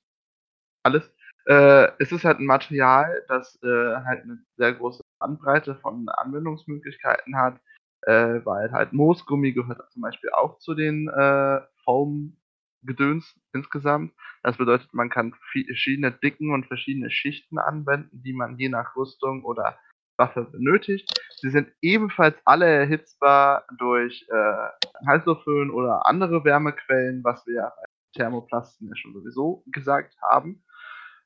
alles. 0.83 1.11
Äh, 1.47 1.89
es 2.01 2.13
ist 2.13 2.25
halt 2.25 2.39
ein 2.39 2.47
Material, 2.47 3.25
das 3.29 3.59
äh, 3.63 3.97
halt 4.05 4.25
eine 4.25 4.39
sehr 4.57 4.75
große 4.75 5.03
Bandbreite 5.21 5.77
von 5.77 6.09
Anwendungsmöglichkeiten 6.09 7.37
hat, 7.37 7.61
äh, 8.03 8.41
weil 8.45 8.73
halt 8.73 8.93
Moosgummi 8.93 9.53
gehört 9.53 9.91
zum 9.93 10.03
Beispiel 10.03 10.31
auch 10.31 10.59
zu 10.59 10.75
den 10.75 11.09
äh, 11.09 11.61
Foam-Gedöns 11.85 13.39
insgesamt. 13.53 14.13
Das 14.43 14.57
bedeutet, 14.57 14.93
man 14.93 15.11
kann 15.11 15.35
verschiedene 15.53 16.13
Dicken 16.13 16.53
und 16.53 16.67
verschiedene 16.67 17.11
Schichten 17.11 17.59
anwenden, 17.59 18.23
die 18.23 18.33
man 18.33 18.59
je 18.59 18.69
nach 18.69 18.97
Rüstung 18.97 19.45
oder 19.45 19.79
Waffe 20.17 20.45
benötigt. 20.45 21.11
Sie 21.37 21.51
sind 21.51 21.73
ebenfalls 21.81 22.37
alle 22.45 22.67
erhitzbar 22.67 23.65
durch 23.79 24.27
äh, 24.31 25.07
Heißluftföhn 25.07 25.71
oder 25.71 26.07
andere 26.07 26.45
Wärmequellen, 26.45 27.25
was 27.25 27.47
wir 27.47 27.55
ja 27.55 27.73
bei 27.75 27.85
Thermoplasten 28.17 28.89
ja 28.89 28.97
schon 28.97 29.15
sowieso 29.15 29.65
gesagt 29.67 30.15
haben. 30.23 30.63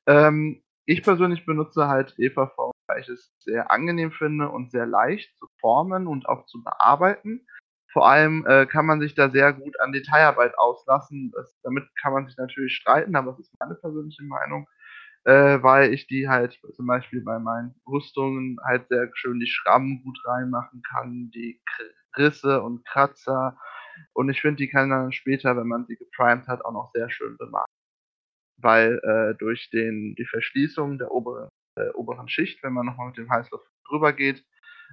Ähm, 0.06 0.62
ich 0.87 1.02
persönlich 1.02 1.44
benutze 1.46 1.88
halt 1.88 2.14
EVV, 2.18 2.73
weil 2.87 3.01
ich 3.01 3.09
es 3.09 3.33
sehr 3.38 3.70
angenehm 3.70 4.12
finde 4.12 4.49
und 4.49 4.70
sehr 4.70 4.87
leicht 4.87 5.37
zu 5.38 5.47
formen 5.61 6.07
und 6.07 6.29
auch 6.29 6.47
zu 6.47 6.62
bearbeiten. 6.62 7.47
Vor 7.92 8.09
allem 8.09 8.44
äh, 8.47 8.66
kann 8.66 8.87
man 8.87 9.01
sich 9.01 9.14
da 9.14 9.31
sehr 9.31 9.53
gut 9.53 9.79
an 9.81 9.92
Detailarbeit 9.92 10.59
auslassen. 10.59 11.31
Das, 11.35 11.57
damit 11.62 11.85
kann 12.01 12.12
man 12.12 12.27
sich 12.27 12.37
natürlich 12.37 12.75
streiten, 12.75 13.14
aber 13.14 13.33
das 13.33 13.40
ist 13.40 13.55
meine 13.61 13.77
persönliche 13.77 14.25
Meinung 14.25 14.66
äh, 15.25 15.62
weil 15.62 15.92
ich 15.92 16.07
die 16.07 16.29
halt 16.29 16.61
zum 16.75 16.87
Beispiel 16.87 17.23
bei 17.23 17.38
meinen 17.38 17.75
Rüstungen 17.87 18.59
halt 18.62 18.88
sehr 18.88 19.11
schön 19.14 19.40
die 19.40 19.47
Schrammen 19.47 20.03
gut 20.03 20.18
reinmachen 20.25 20.83
kann, 20.83 21.31
die 21.31 21.61
Risse 22.16 22.62
und 22.62 22.85
Kratzer. 22.85 23.59
Und 24.12 24.29
ich 24.29 24.40
finde, 24.40 24.57
die 24.57 24.68
kann 24.68 24.90
dann 24.90 25.12
später, 25.12 25.57
wenn 25.57 25.68
man 25.68 25.87
sie 25.87 25.97
geprimed 25.97 26.47
hat, 26.47 26.64
auch 26.64 26.73
noch 26.73 26.90
sehr 26.92 27.11
schön 27.11 27.37
bemalen. 27.38 27.66
Weil 28.59 29.01
äh, 29.03 29.35
durch 29.38 29.70
den, 29.70 30.14
die 30.16 30.27
Verschließung 30.27 30.99
der 30.99 31.11
oberen, 31.11 31.49
äh, 31.76 31.90
oberen 31.90 32.28
Schicht, 32.28 32.62
wenn 32.62 32.72
man 32.72 32.87
nochmal 32.87 33.08
mit 33.08 33.16
dem 33.16 33.30
Heißluft 33.30 33.66
drüber 33.88 34.12
geht, 34.12 34.44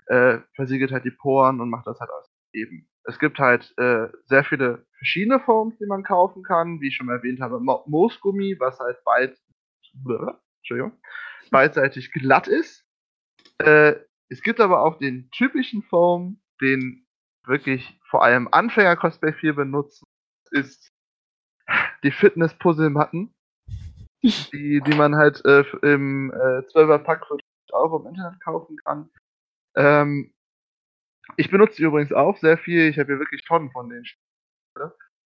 äh, 0.07 0.39
versiegelt 0.55 0.91
halt 0.91 1.05
die 1.05 1.11
Poren 1.11 1.61
und 1.61 1.69
macht 1.69 1.87
das 1.87 1.99
halt 1.99 2.09
alles 2.09 2.29
eben. 2.53 2.87
Es 3.03 3.19
gibt 3.19 3.39
halt 3.39 3.73
äh, 3.77 4.07
sehr 4.25 4.43
viele 4.43 4.85
verschiedene 4.97 5.39
Foams, 5.39 5.77
die 5.79 5.87
man 5.87 6.03
kaufen 6.03 6.43
kann. 6.43 6.79
Wie 6.81 6.89
ich 6.89 6.95
schon 6.95 7.09
erwähnt 7.09 7.41
habe, 7.41 7.59
Mo 7.59 7.83
Moosgummi, 7.87 8.57
was 8.59 8.79
halt 8.79 8.97
Entschuldigung, 10.61 10.99
beidseitig 11.49 12.11
glatt 12.11 12.47
ist. 12.47 12.85
Äh, 13.57 13.95
es 14.29 14.41
gibt 14.41 14.59
aber 14.59 14.83
auch 14.83 14.97
den 14.97 15.29
typischen 15.31 15.83
Foam, 15.83 16.41
den 16.61 17.05
wirklich 17.45 17.99
vor 18.09 18.23
allem 18.23 18.47
Anfänger-Cosplay 18.51 19.33
viel 19.33 19.53
benutzen, 19.53 20.05
ist 20.51 20.91
die 22.03 22.11
Fitness-Puzzle-Matten, 22.11 23.33
die, 24.23 24.81
die 24.81 24.95
man 24.95 25.15
halt 25.15 25.43
äh, 25.45 25.63
im 25.81 26.31
äh, 26.31 26.63
12er-Pack 26.73 27.25
für 27.27 27.37
50 27.37 27.73
Euro 27.73 27.99
im 27.99 28.07
Internet 28.07 28.41
kaufen 28.43 28.77
kann. 28.83 29.09
Ähm, 29.75 30.33
ich 31.37 31.49
benutze 31.49 31.77
die 31.77 31.83
übrigens 31.83 32.11
auch 32.11 32.37
sehr 32.37 32.57
viel. 32.57 32.89
Ich 32.89 32.99
habe 32.99 33.13
hier 33.13 33.19
wirklich 33.19 33.43
Tonnen 33.43 33.71
von 33.71 33.89
denen, 33.89 34.05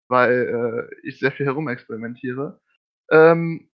weil 0.08 0.90
äh, 0.92 1.08
ich 1.08 1.20
sehr 1.20 1.32
viel 1.32 1.46
herumexperimentiere. 1.46 2.60
Ähm, 3.12 3.70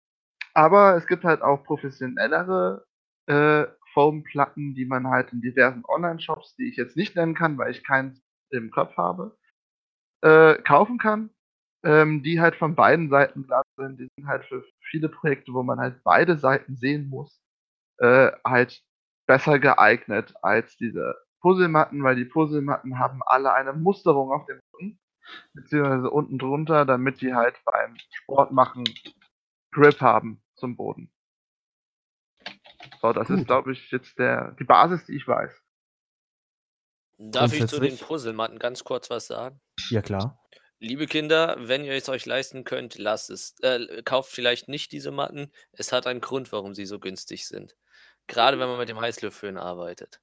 aber 0.53 0.95
es 0.95 1.07
gibt 1.07 1.23
halt 1.23 1.41
auch 1.41 1.63
professionellere 1.63 2.85
äh, 3.27 3.65
Foam-Platten, 3.93 4.73
die 4.73 4.85
man 4.85 5.07
halt 5.07 5.33
in 5.33 5.41
diversen 5.41 5.83
Online-Shops, 5.85 6.55
die 6.55 6.69
ich 6.69 6.77
jetzt 6.77 6.95
nicht 6.95 7.15
nennen 7.15 7.35
kann, 7.35 7.57
weil 7.57 7.71
ich 7.71 7.83
keins 7.83 8.21
im 8.49 8.71
Kopf 8.71 8.95
habe, 8.97 9.37
äh, 10.21 10.55
kaufen 10.61 10.97
kann, 10.97 11.29
ähm, 11.83 12.23
die 12.23 12.39
halt 12.39 12.55
von 12.55 12.75
beiden 12.75 13.09
Seiten 13.09 13.43
glatt 13.43 13.67
sind. 13.75 13.99
Die 13.99 14.07
sind 14.15 14.27
halt 14.27 14.45
für 14.45 14.63
viele 14.89 15.09
Projekte, 15.09 15.53
wo 15.53 15.63
man 15.63 15.79
halt 15.79 16.03
beide 16.03 16.37
Seiten 16.37 16.75
sehen 16.75 17.09
muss, 17.09 17.41
äh, 17.97 18.31
halt 18.45 18.81
besser 19.27 19.59
geeignet 19.59 20.33
als 20.41 20.75
diese 20.77 21.15
Puzzlematten, 21.41 22.03
weil 22.03 22.15
die 22.15 22.25
Puzzlematten 22.25 22.99
haben 22.99 23.21
alle 23.25 23.53
eine 23.53 23.73
Musterung 23.73 24.31
auf 24.31 24.45
dem 24.45 24.59
Rücken, 24.73 24.99
beziehungsweise 25.53 26.09
unten 26.09 26.37
drunter, 26.37 26.85
damit 26.85 27.21
die 27.21 27.33
halt 27.33 27.59
beim 27.65 27.95
Sport 28.11 28.51
machen 28.51 28.83
Grip 29.71 30.01
haben 30.01 30.43
zum 30.55 30.75
Boden. 30.75 31.11
So, 33.01 33.13
das 33.13 33.29
ist, 33.29 33.39
Gut. 33.39 33.47
glaube 33.47 33.71
ich, 33.71 33.89
jetzt 33.91 34.19
der, 34.19 34.51
die 34.59 34.63
Basis, 34.63 35.05
die 35.05 35.15
ich 35.15 35.27
weiß. 35.27 35.51
Darf 37.17 37.53
ich 37.53 37.67
zu 37.67 37.79
den 37.79 37.97
Puzzlematten 37.97 38.59
ganz 38.59 38.83
kurz 38.83 39.09
was 39.09 39.27
sagen? 39.27 39.59
Ja, 39.89 40.01
klar. 40.01 40.40
Liebe 40.83 41.05
Kinder, 41.05 41.55
wenn 41.59 41.83
ihr 41.85 41.93
es 41.93 42.09
euch 42.09 42.25
leisten 42.25 42.63
könnt, 42.63 42.97
lasst 42.97 43.29
es. 43.29 43.53
Äh, 43.61 44.01
kauft 44.03 44.31
vielleicht 44.31 44.67
nicht 44.67 44.91
diese 44.91 45.11
Matten. 45.11 45.51
Es 45.73 45.91
hat 45.91 46.07
einen 46.07 46.21
Grund, 46.21 46.51
warum 46.51 46.73
sie 46.73 46.87
so 46.87 46.99
günstig 46.99 47.47
sind. 47.47 47.75
Gerade 48.25 48.57
wenn 48.59 48.67
man 48.67 48.79
mit 48.79 48.89
dem 48.89 48.99
Heißluftföhn 48.99 49.57
arbeitet. 49.57 50.19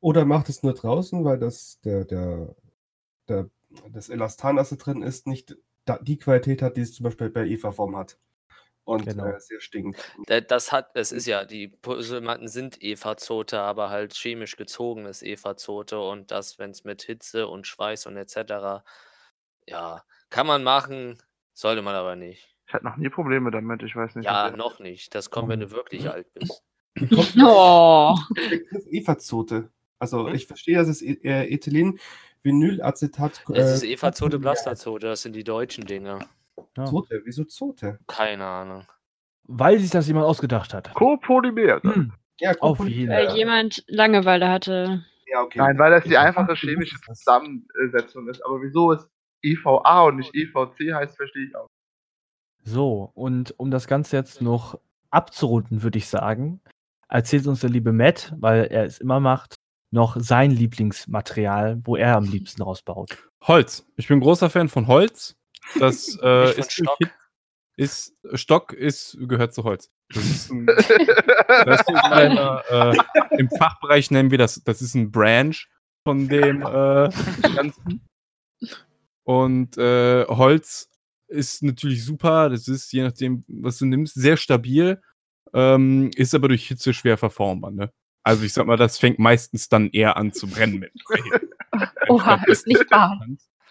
Oder 0.00 0.26
macht 0.26 0.50
es 0.50 0.62
nur 0.62 0.74
draußen, 0.74 1.24
weil 1.24 1.38
das, 1.38 1.80
der, 1.80 2.04
der, 2.04 2.54
der, 3.26 3.48
das 3.90 4.10
Elastan, 4.10 4.56
das 4.56 4.68
da 4.68 4.76
drin 4.76 5.02
ist, 5.02 5.26
nicht 5.26 5.56
die 6.02 6.18
Qualität 6.18 6.60
hat, 6.60 6.76
die 6.76 6.82
es 6.82 6.92
zum 6.94 7.04
Beispiel 7.04 7.30
bei 7.30 7.46
Eva-Form 7.46 7.96
hat. 7.96 8.18
Und 8.84 9.06
Genau. 9.06 9.26
äh, 9.26 9.40
sehr 9.40 9.60
stinkt. 9.60 9.98
Da- 10.26 10.40
Das 10.42 10.72
hat, 10.72 10.90
es 10.94 11.12
ist 11.12 11.26
ja, 11.26 11.46
die 11.46 11.68
Puzzlematten 11.68 12.48
sind 12.48 12.82
Eva-Zote, 12.82 13.60
aber 13.60 13.88
halt 13.88 14.12
chemisch 14.12 14.56
gezogenes 14.56 15.22
Eva-Zote 15.22 15.98
und 16.00 16.30
das, 16.32 16.58
wenn 16.58 16.72
es 16.72 16.84
mit 16.84 17.00
Hitze 17.02 17.46
und 17.46 17.66
Schweiß 17.66 18.06
und 18.06 18.16
etc. 18.16 18.82
Ja, 19.68 20.02
kann 20.30 20.46
man 20.46 20.62
machen, 20.64 21.18
sollte 21.52 21.82
man 21.82 21.94
aber 21.94 22.16
nicht. 22.16 22.48
Ich 22.66 22.74
hatte 22.74 22.84
noch 22.84 22.96
nie 22.96 23.08
Probleme 23.08 23.50
damit, 23.50 23.82
ich 23.82 23.94
weiß 23.94 24.14
nicht. 24.16 24.24
Ja, 24.24 24.50
noch 24.50 24.78
nicht. 24.80 25.14
Das 25.14 25.30
kommt, 25.30 25.48
wenn 25.48 25.60
du 25.60 25.70
wirklich 25.70 26.08
alt 26.10 26.32
bist. 26.34 26.62
Oh. 27.42 28.14
Eva-Zote? 28.90 29.70
Also 29.98 30.26
Hm? 30.28 30.34
ich 30.34 30.46
verstehe, 30.46 30.76
dass 30.76 30.88
es 30.88 31.00
E- 31.02 31.20
äh, 31.22 31.52
Ethylen, 31.52 31.98
Vinylacetat. 32.42 33.44
Es 33.54 33.72
ist 33.76 33.82
äh, 33.84 33.92
Eva-Zote, 33.92 34.36
ja, 34.36 34.40
Blastazote, 34.40 35.06
das 35.06 35.22
sind 35.22 35.34
die 35.34 35.44
deutschen 35.44 35.86
Dinger. 35.86 36.18
Ja. 36.76 36.84
Zote, 36.84 37.22
wieso 37.24 37.44
Zote? 37.44 37.98
Keine 38.06 38.44
Ahnung. 38.44 38.84
Weil 39.44 39.78
sich 39.78 39.90
das 39.90 40.06
jemand 40.06 40.26
ausgedacht 40.26 40.74
hat. 40.74 40.92
Copolymer. 40.94 41.80
Hm. 41.82 42.12
Ja, 42.40 42.52
Auf 42.60 42.78
Copoly- 42.80 42.88
jeden 42.90 43.10
Weil 43.12 43.34
jemand 43.36 43.84
Langeweile 43.86 44.48
hatte. 44.48 45.04
Ja, 45.26 45.42
okay. 45.42 45.58
Nein, 45.58 45.78
weil 45.78 45.92
das 45.92 46.04
die 46.04 46.16
einfache 46.18 46.54
chemische 46.54 46.96
das. 47.06 47.18
Zusammensetzung 47.24 48.28
ist. 48.28 48.44
Aber 48.44 48.60
wieso 48.60 48.92
es 48.92 49.08
EVA 49.42 50.02
und 50.04 50.16
nicht 50.16 50.34
EVC 50.34 50.94
heißt, 50.94 51.16
verstehe 51.16 51.46
ich 51.46 51.56
auch. 51.56 51.66
So, 52.64 53.10
und 53.14 53.58
um 53.58 53.70
das 53.70 53.86
Ganze 53.86 54.16
jetzt 54.16 54.40
noch 54.40 54.78
abzurunden, 55.10 55.82
würde 55.82 55.98
ich 55.98 56.08
sagen, 56.08 56.60
erzählt 57.08 57.46
uns 57.46 57.60
der 57.60 57.70
liebe 57.70 57.92
Matt, 57.92 58.32
weil 58.38 58.64
er 58.66 58.84
es 58.84 58.98
immer 58.98 59.20
macht, 59.20 59.54
noch 59.90 60.16
sein 60.18 60.50
Lieblingsmaterial, 60.50 61.80
wo 61.84 61.96
er 61.96 62.16
am 62.16 62.24
liebsten 62.24 62.62
rausbaut. 62.62 63.28
Holz. 63.42 63.86
Ich 63.96 64.08
bin 64.08 64.20
großer 64.20 64.48
Fan 64.48 64.68
von 64.68 64.86
Holz. 64.86 65.36
Das 65.78 66.16
äh, 66.22 66.46
von 66.46 66.58
ist, 66.58 66.72
Stock. 66.72 66.98
ist 67.76 68.14
Stock 68.34 68.72
ist 68.72 69.18
gehört 69.20 69.52
zu 69.52 69.64
Holz. 69.64 69.90
Das 70.08 70.24
ist 70.24 70.50
ein, 70.50 70.66
das 70.66 71.80
ist 71.80 71.88
ein 71.88 71.94
kleiner, 71.96 72.62
äh, 72.70 72.96
Im 73.38 73.50
Fachbereich 73.50 74.10
nennen 74.10 74.30
wir 74.30 74.38
das. 74.38 74.62
Das 74.64 74.80
ist 74.80 74.94
ein 74.94 75.10
Branch 75.10 75.56
von 76.06 76.28
dem 76.28 76.62
äh, 76.62 77.10
Ganzen. 77.54 78.00
Und 79.24 79.78
äh, 79.78 80.24
Holz 80.26 80.88
ist 81.28 81.62
natürlich 81.62 82.04
super. 82.04 82.50
Das 82.50 82.68
ist 82.68 82.92
je 82.92 83.02
nachdem, 83.02 83.44
was 83.48 83.78
du 83.78 83.86
nimmst, 83.86 84.14
sehr 84.14 84.36
stabil. 84.36 85.00
Ähm, 85.54 86.10
ist 86.16 86.34
aber 86.34 86.48
durch 86.48 86.66
Hitze 86.66 86.94
schwer 86.94 87.18
verformbar. 87.18 87.70
Ne? 87.70 87.92
Also 88.22 88.44
ich 88.44 88.52
sag 88.52 88.66
mal, 88.66 88.76
das 88.76 88.98
fängt 88.98 89.18
meistens 89.18 89.68
dann 89.68 89.90
eher 89.90 90.16
an 90.16 90.32
zu 90.32 90.46
brennen 90.46 90.78
mit. 90.78 90.92
Oha, 92.08 92.42
ist 92.46 92.66
nicht 92.66 92.90
wahr. 92.90 93.20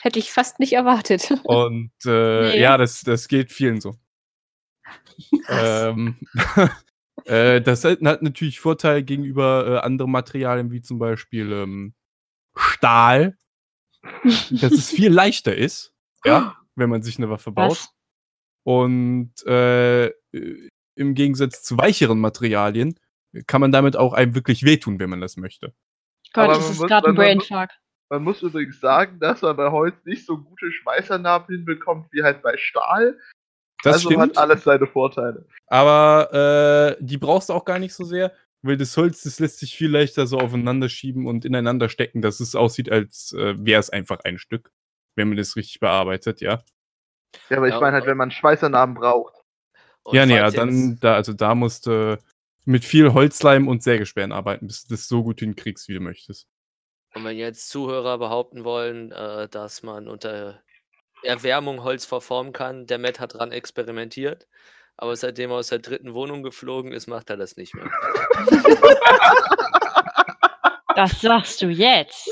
Hätte 0.02 0.20
ich 0.20 0.32
fast 0.32 0.60
nicht 0.60 0.74
erwartet. 0.74 1.32
Und 1.44 1.92
äh, 2.06 2.52
Nee. 2.52 2.62
ja, 2.62 2.78
das, 2.78 3.02
das 3.02 3.28
geht 3.28 3.52
vielen 3.52 3.82
so. 3.82 3.96
Ähm, 5.48 6.18
äh, 7.26 7.62
das 7.62 7.84
hat, 7.84 8.02
hat 8.02 8.22
natürlich 8.22 8.60
Vorteil 8.60 9.04
gegenüber 9.04 9.68
äh, 9.68 9.86
anderen 9.86 10.12
Materialien, 10.12 10.72
wie 10.72 10.82
zum 10.82 11.00
Beispiel 11.00 11.52
ähm, 11.52 11.94
Stahl, 12.56 13.38
dass 14.24 14.72
es 14.72 14.90
viel 14.90 15.12
leichter 15.12 15.56
ist, 15.56 15.94
ja, 16.26 16.58
wenn 16.76 16.90
man 16.90 17.02
sich 17.04 17.18
eine 17.18 17.30
Waffe 17.30 17.52
baut. 17.52 17.72
Was? 17.72 17.94
Und 18.64 19.34
äh, 19.48 20.08
im 20.96 21.16
Gegensatz 21.16 21.64
zu 21.64 21.78
weicheren 21.78 22.20
Materialien 22.20 23.00
kann 23.48 23.62
man 23.62 23.72
damit 23.72 23.96
auch 23.96 24.14
einem 24.14 24.36
wirklich 24.36 24.64
wehtun, 24.64 25.00
wenn 25.00 25.10
man 25.10 25.22
das 25.22 25.38
möchte. 25.38 25.74
Gott, 26.34 26.44
Aber 26.46 26.54
das 26.54 26.64
man 26.64 26.72
ist 26.72 26.80
muss- 26.80 26.88
gerade 26.88 27.08
ein 27.08 27.16
Brainfuck. 27.16 27.70
Man 28.10 28.24
muss 28.24 28.42
übrigens 28.42 28.80
sagen, 28.82 29.20
dass 29.22 29.42
man 29.42 29.56
bei 29.56 29.72
Holz 29.72 29.96
nicht 30.04 30.26
so 30.26 30.38
gute 30.38 30.70
Schweißernamen 30.70 31.48
hinbekommt 31.48 32.12
wie 32.12 32.24
halt 32.24 32.42
bei 32.42 32.58
Stahl. 32.58 33.18
Das 33.84 33.96
also 33.96 34.10
stimmt. 34.10 34.22
hat 34.22 34.38
alles 34.38 34.64
seine 34.66 34.86
Vorteile. 34.86 35.48
Aber 35.68 36.98
äh, 37.00 37.04
die 37.04 37.18
brauchst 37.18 37.48
du 37.50 37.54
auch 37.54 37.64
gar 37.64 37.80
nicht 37.80 37.94
so 37.94 38.04
sehr, 38.04 38.34
weil 38.62 38.78
das 38.78 38.96
Holz, 38.98 39.24
das 39.24 39.40
lässt 39.40 39.60
sich 39.60 39.76
viel 39.76 39.90
leichter 39.90 40.28
so 40.28 40.38
aufeinander 40.38 40.90
schieben 40.90 41.28
und 41.28 41.46
ineinander 41.46 41.90
stecken, 41.90 42.22
dass 42.22 42.40
es 42.40 42.56
aussieht, 42.56 42.92
als 42.92 43.34
äh, 43.34 43.56
wäre 43.58 43.80
es 43.80 43.90
einfach 43.90 44.20
ein 44.24 44.38
Stück, 44.38 44.72
wenn 45.16 45.30
man 45.30 45.38
das 45.38 45.56
richtig 45.56 45.80
bearbeitet, 45.80 46.42
ja. 46.42 46.64
Ja, 47.50 47.58
aber 47.58 47.68
ich 47.68 47.74
Ja, 47.74 47.82
meine 47.82 47.94
halt, 47.94 48.06
wenn 48.06 48.18
man 48.18 48.32
Schweißernamen 48.32 48.96
braucht. 48.96 49.36
Und 50.04 50.16
ja, 50.16 50.26
nee, 50.26 50.36
ja, 50.36 50.46
ihr 50.48 50.52
dann, 50.52 50.98
da, 51.00 51.16
also 51.16 51.34
da 51.34 51.56
musst 51.56 51.88
du 51.88 52.18
mit 52.66 52.86
viel 52.86 53.14
Holzleim 53.14 53.68
und 53.68 53.84
Sägesperren 53.84 54.32
arbeiten, 54.32 54.68
bis 54.68 54.84
du 54.84 54.94
das 54.94 55.08
so 55.08 55.24
gut 55.24 55.40
hinkriegst, 55.40 55.88
wie 55.88 55.96
du 55.96 56.00
möchtest. 56.00 56.48
Und 57.14 57.26
wenn 57.26 57.38
jetzt 57.38 57.70
Zuhörer 57.70 58.18
behaupten 58.18 58.64
wollen, 58.64 59.12
äh, 59.12 59.50
dass 59.50 59.84
man 59.84 60.08
unter 60.08 60.62
Erwärmung 61.24 61.84
Holz 61.84 62.06
verformen 62.06 62.54
kann, 62.54 62.88
der 62.88 62.98
Matt 62.98 63.20
hat 63.20 63.34
dran 63.34 63.52
experimentiert, 63.52 64.48
aber 64.98 65.16
seitdem 65.16 65.50
er 65.52 65.58
aus 65.58 65.68
der 65.68 65.80
dritten 65.80 66.14
Wohnung 66.14 66.44
geflogen 66.44 66.92
ist, 66.92 67.08
macht 67.08 67.30
er 67.30 67.38
das 67.38 67.56
nicht 67.58 67.74
mehr. 67.76 67.90
Das 70.94 71.22
sagst 71.22 71.62
du 71.62 71.70
jetzt. 71.70 72.30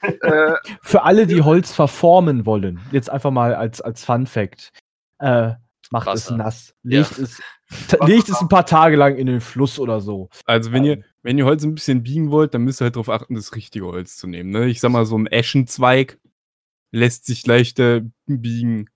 Äh, 0.00 0.52
Für 0.82 1.02
alle, 1.02 1.26
die 1.26 1.42
Holz 1.42 1.72
verformen 1.74 2.46
wollen, 2.46 2.78
jetzt 2.92 3.10
einfach 3.10 3.30
mal 3.30 3.54
als, 3.54 3.80
als 3.80 4.04
Fun 4.04 4.26
Fact, 4.26 4.70
äh, 5.18 5.52
macht 5.90 6.06
Wasser. 6.06 6.32
es 6.32 6.36
nass. 6.38 6.74
Ja. 6.84 7.00
Legt, 7.00 7.18
es, 7.18 7.40
ta- 7.88 8.06
legt 8.06 8.28
es 8.28 8.40
ein 8.40 8.48
paar 8.48 8.66
Tage 8.66 8.96
lang 8.96 9.16
in 9.16 9.26
den 9.26 9.40
Fluss 9.40 9.78
oder 9.78 10.00
so. 10.00 10.28
Also, 10.44 10.72
wenn 10.72 10.84
ihr, 10.84 11.02
wenn 11.22 11.36
ihr 11.38 11.46
Holz 11.46 11.64
ein 11.64 11.74
bisschen 11.74 12.02
biegen 12.02 12.30
wollt, 12.30 12.54
dann 12.54 12.62
müsst 12.62 12.80
ihr 12.80 12.84
halt 12.84 12.94
darauf 12.96 13.08
achten, 13.08 13.34
das 13.34 13.54
richtige 13.56 13.86
Holz 13.86 14.16
zu 14.18 14.26
nehmen. 14.28 14.50
Ne? 14.50 14.66
Ich 14.66 14.80
sag 14.80 14.90
mal, 14.92 15.06
so 15.06 15.16
ein 15.18 15.26
Eschenzweig 15.26 16.18
lässt 16.92 17.26
sich 17.26 17.46
leichter 17.46 18.02
biegen 18.26 18.88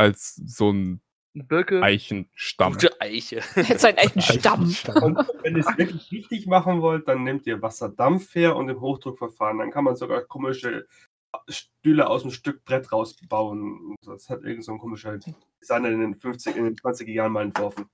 als 0.00 0.34
so 0.34 0.72
ein 0.72 1.02
Birke. 1.34 1.80
Eichenstamm. 1.82 2.72
Gute 2.72 3.00
Eiche. 3.00 3.36
Jetzt 3.54 3.84
ein 3.84 3.96
echten 3.96 4.20
Stamm. 4.20 4.62
Und 5.02 5.18
wenn 5.42 5.56
ihr 5.56 5.60
es 5.60 5.78
wirklich 5.78 6.10
richtig 6.10 6.46
machen 6.46 6.80
wollt, 6.82 7.06
dann 7.06 7.22
nehmt 7.22 7.46
ihr 7.46 7.62
Wasserdampf 7.62 8.34
her 8.34 8.56
und 8.56 8.68
im 8.68 8.80
Hochdruckverfahren. 8.80 9.58
Dann 9.58 9.70
kann 9.70 9.84
man 9.84 9.94
sogar 9.94 10.22
komische 10.22 10.88
Stühle 11.48 12.08
aus 12.08 12.22
dem 12.22 12.32
Stück 12.32 12.64
Brett 12.64 12.90
rausbauen. 12.90 13.94
Das 14.04 14.28
hat 14.28 14.42
irgend 14.42 14.64
so 14.64 14.72
ein 14.72 14.78
komischer 14.78 15.18
Designer 15.62 15.90
in 15.90 16.00
den 16.00 16.14
50, 16.16 16.56
in 16.56 16.64
den 16.64 16.74
20er 16.74 17.12
Jahren 17.12 17.30
mal 17.32 17.44
entworfen. 17.44 17.86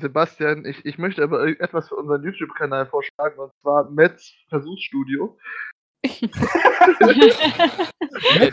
Sebastian, 0.00 0.64
ich, 0.64 0.84
ich 0.84 0.98
möchte 0.98 1.24
aber 1.24 1.48
etwas 1.48 1.88
für 1.88 1.96
unseren 1.96 2.22
YouTube-Kanal 2.22 2.86
vorschlagen, 2.86 3.40
und 3.40 3.50
zwar 3.62 3.90
Metz 3.90 4.32
Versuchsstudio. 4.48 5.36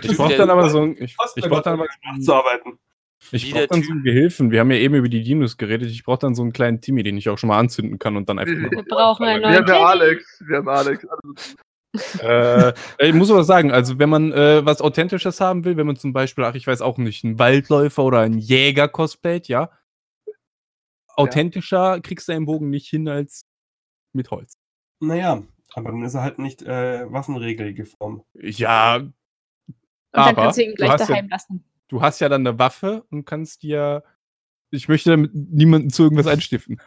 Ich 0.02 0.18
brauch 0.18 0.32
dann 0.32 0.50
aber 0.50 0.70
so 0.70 0.82
ein, 0.82 0.94
ich, 0.94 1.16
ich 1.36 1.50
brauch 1.50 1.62
dann 1.62 1.80
aber 1.80 1.88
zu 2.22 2.34
arbeiten. 2.34 2.80
Ich 3.32 3.52
brauche 3.52 3.68
dann 3.68 3.80
Typ- 3.82 3.86
so 3.86 3.92
einen 3.94 4.04
Gehilfen. 4.04 4.52
Wir 4.52 4.60
haben 4.60 4.72
ja 4.72 4.78
eben 4.78 4.96
über 4.96 5.08
die 5.10 5.22
Dinos 5.24 5.58
geredet. 5.58 5.90
Ich 5.90 6.04
brauche 6.04 6.20
dann 6.20 6.36
so 6.36 6.42
einen 6.42 6.54
kleinen 6.54 6.82
Timmy, 6.82 7.04
den 7.04 7.18
ich 7.18 7.30
auch 7.30 7.38
schon 7.38 7.48
mal 7.50 7.60
anzünden 7.60 8.00
kann 8.00 8.18
und 8.18 8.28
dann 8.28 8.40
einfach. 8.40 8.52
Wir 8.72 8.72
Wir 8.72 8.84
brauchen 8.84 9.26
einen 9.26 9.42
Wir 9.42 9.50
neuen 9.50 9.60
haben 9.62 9.68
ja. 9.68 9.86
Alex. 9.86 10.44
Wir 10.46 10.58
haben 10.58 10.68
Alex. 10.70 11.06
Äh, 12.22 12.74
ich 13.00 13.14
muss 13.14 13.30
aber 13.30 13.44
sagen, 13.44 13.72
also 13.72 14.00
wenn 14.00 14.10
man 14.10 14.32
äh, 14.32 14.66
was 14.66 14.82
Authentisches 14.82 15.42
haben 15.42 15.66
will, 15.66 15.76
wenn 15.78 15.86
man 15.88 15.98
zum 15.98 16.14
Beispiel, 16.14 16.44
ach, 16.46 16.56
ich 16.56 16.66
weiß 16.66 16.82
auch 16.82 16.98
nicht, 16.98 17.24
einen 17.26 17.38
Waldläufer 17.38 18.04
oder 18.04 18.20
einen 18.22 18.38
Jäger 18.40 18.88
cosplayt, 18.88 19.48
ja. 19.50 19.70
Authentischer 21.16 22.00
kriegst 22.02 22.28
du 22.28 22.32
den 22.32 22.46
Bogen 22.46 22.70
nicht 22.70 22.88
hin 22.88 23.08
als 23.08 23.46
mit 24.14 24.32
Holz. 24.32 24.54
Naja, 25.02 25.44
aber 25.74 25.92
dann 25.92 26.04
ist 26.04 26.14
er 26.16 26.22
halt 26.22 26.40
nicht 26.40 26.62
äh, 26.64 27.12
waffenregelgeformt. 27.12 28.24
Ja, 28.36 28.96
Und 28.96 29.14
dann 30.14 30.24
Aber 30.30 30.42
kannst 30.44 30.58
du 30.58 30.64
ihn 30.64 30.70
du 30.72 30.76
gleich 30.76 30.92
hast 30.92 31.02
ja- 31.02 31.08
daheim 31.08 31.30
lassen. 31.30 31.64
Du 31.92 32.02
hast 32.02 32.20
ja 32.22 32.30
dann 32.30 32.48
eine 32.48 32.58
Waffe 32.58 33.06
und 33.12 33.26
kannst 33.26 33.64
dir. 33.64 34.04
Ich 34.74 34.88
möchte 34.88 35.10
damit 35.12 35.32
niemanden 35.34 35.90
zu 35.90 36.04
irgendwas 36.04 36.28
einstiften. 36.34 36.82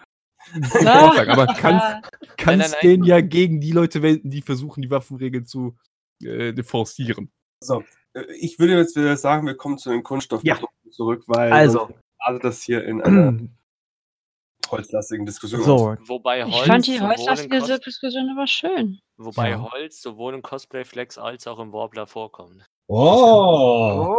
Sagen, 0.70 1.30
aber 1.30 1.46
kannst, 1.54 2.10
kannst 2.36 2.72
nein. 2.72 2.80
den 2.82 3.04
ja 3.04 3.20
gegen 3.20 3.60
die 3.60 3.72
Leute 3.72 4.02
wenden, 4.02 4.30
die 4.30 4.42
versuchen, 4.42 4.82
die 4.82 4.90
Waffenregeln 4.90 5.46
zu 5.46 5.76
äh, 6.22 6.60
forcieren. 6.62 7.30
So, 7.62 7.82
äh, 8.14 8.24
ich 8.40 8.58
würde 8.58 8.76
jetzt 8.76 8.96
wieder 8.96 9.16
sagen, 9.16 9.46
wir 9.46 9.54
kommen 9.56 9.78
zu 9.78 9.90
den 9.90 10.02
Kunststoffprodukten 10.02 10.90
zurück, 10.90 11.24
weil 11.26 11.52
Also. 11.52 11.90
also 12.18 12.38
das 12.40 12.62
hier 12.62 12.84
in 12.84 13.00
einer 13.02 13.38
holzlastigen 14.70 15.24
Diskussion 15.26 15.62
So, 15.62 15.96
Wobei 16.06 16.44
Holz. 16.44 16.54
ich 16.56 16.62
fand 16.66 16.86
die 16.86 17.00
holzlastige 17.00 17.60
Diskussion 17.60 18.30
aber 18.30 18.46
schön. 18.46 19.00
Wobei 19.16 19.50
Ja. 19.50 19.70
Holz 19.72 20.00
sowohl 20.02 20.34
im 20.34 20.42
Cosplay 20.42 20.84
Flex 20.84 21.16
als 21.18 21.46
auch 21.46 21.58
im 21.58 21.72
Warbler 21.72 22.06
vorkommt. 22.06 22.64
Oh, 22.86 24.16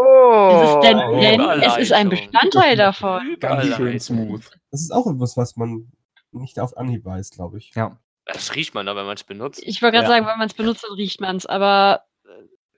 Ist 0.51 0.69
es 0.69 0.75
Oh. 0.75 0.81
denn, 0.81 0.97
Oh. 0.99 1.19
denn 1.19 1.41
es 1.61 1.77
ist 1.77 1.93
ein. 1.93 2.09
Bestandteil 2.09 2.75
davon. 2.75 3.37
Ganz 3.39 3.75
schön 3.75 3.99
smooth. 3.99 4.43
das 4.71 4.81
ist 4.81 4.91
auch 4.91 5.05
etwas, 5.07 5.37
was 5.37 5.55
man 5.55 5.91
nicht 6.31 6.59
auf 6.59 6.75
Anhieb 6.77 7.05
weiß, 7.05 7.29
glaube 7.31 7.57
ich. 7.59 7.71
ja. 7.75 7.97
Das 8.27 8.55
riecht 8.55 8.73
man 8.73 8.87
da, 8.87 8.95
wenn 8.95 9.05
man 9.05 9.15
es 9.17 9.23
benutzt. 9.23 9.61
Ich 9.63 9.83
wollte 9.83 9.97
gerade 9.97 10.07
Ja. 10.07 10.15
sagen, 10.15 10.25
wenn 10.25 10.39
man 10.39 10.47
es 10.47 10.55
benutzt, 10.55 10.83
dann 10.83 10.93
riecht 10.95 11.21
man 11.21 11.35
es. 11.35 11.45
Aber 11.45 12.01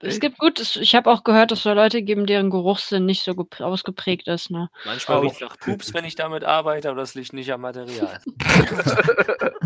äh, 0.02 0.06
es 0.06 0.20
gibt 0.20 0.36
gut, 0.38 0.60
es, 0.60 0.76
ich 0.76 0.94
habe 0.94 1.10
auch 1.10 1.24
gehört, 1.24 1.50
dass 1.52 1.60
es 1.60 1.62
da 1.64 1.72
Leute 1.72 2.02
geben, 2.02 2.26
deren 2.26 2.50
Geruchssinn 2.50 3.06
nicht 3.06 3.22
so 3.24 3.32
gepr- 3.32 3.64
ausgeprägt 3.64 4.28
ist. 4.28 4.50
Ne? 4.50 4.68
Manchmal 4.84 5.20
riecht 5.20 5.36
es 5.36 5.40
nach 5.40 5.56
Pups, 5.58 5.94
wenn 5.94 6.04
ich 6.04 6.16
damit 6.16 6.44
arbeite, 6.44 6.90
aber 6.90 7.00
das 7.00 7.14
liegt 7.14 7.32
nicht 7.32 7.50
am 7.50 7.62
Material. 7.62 8.20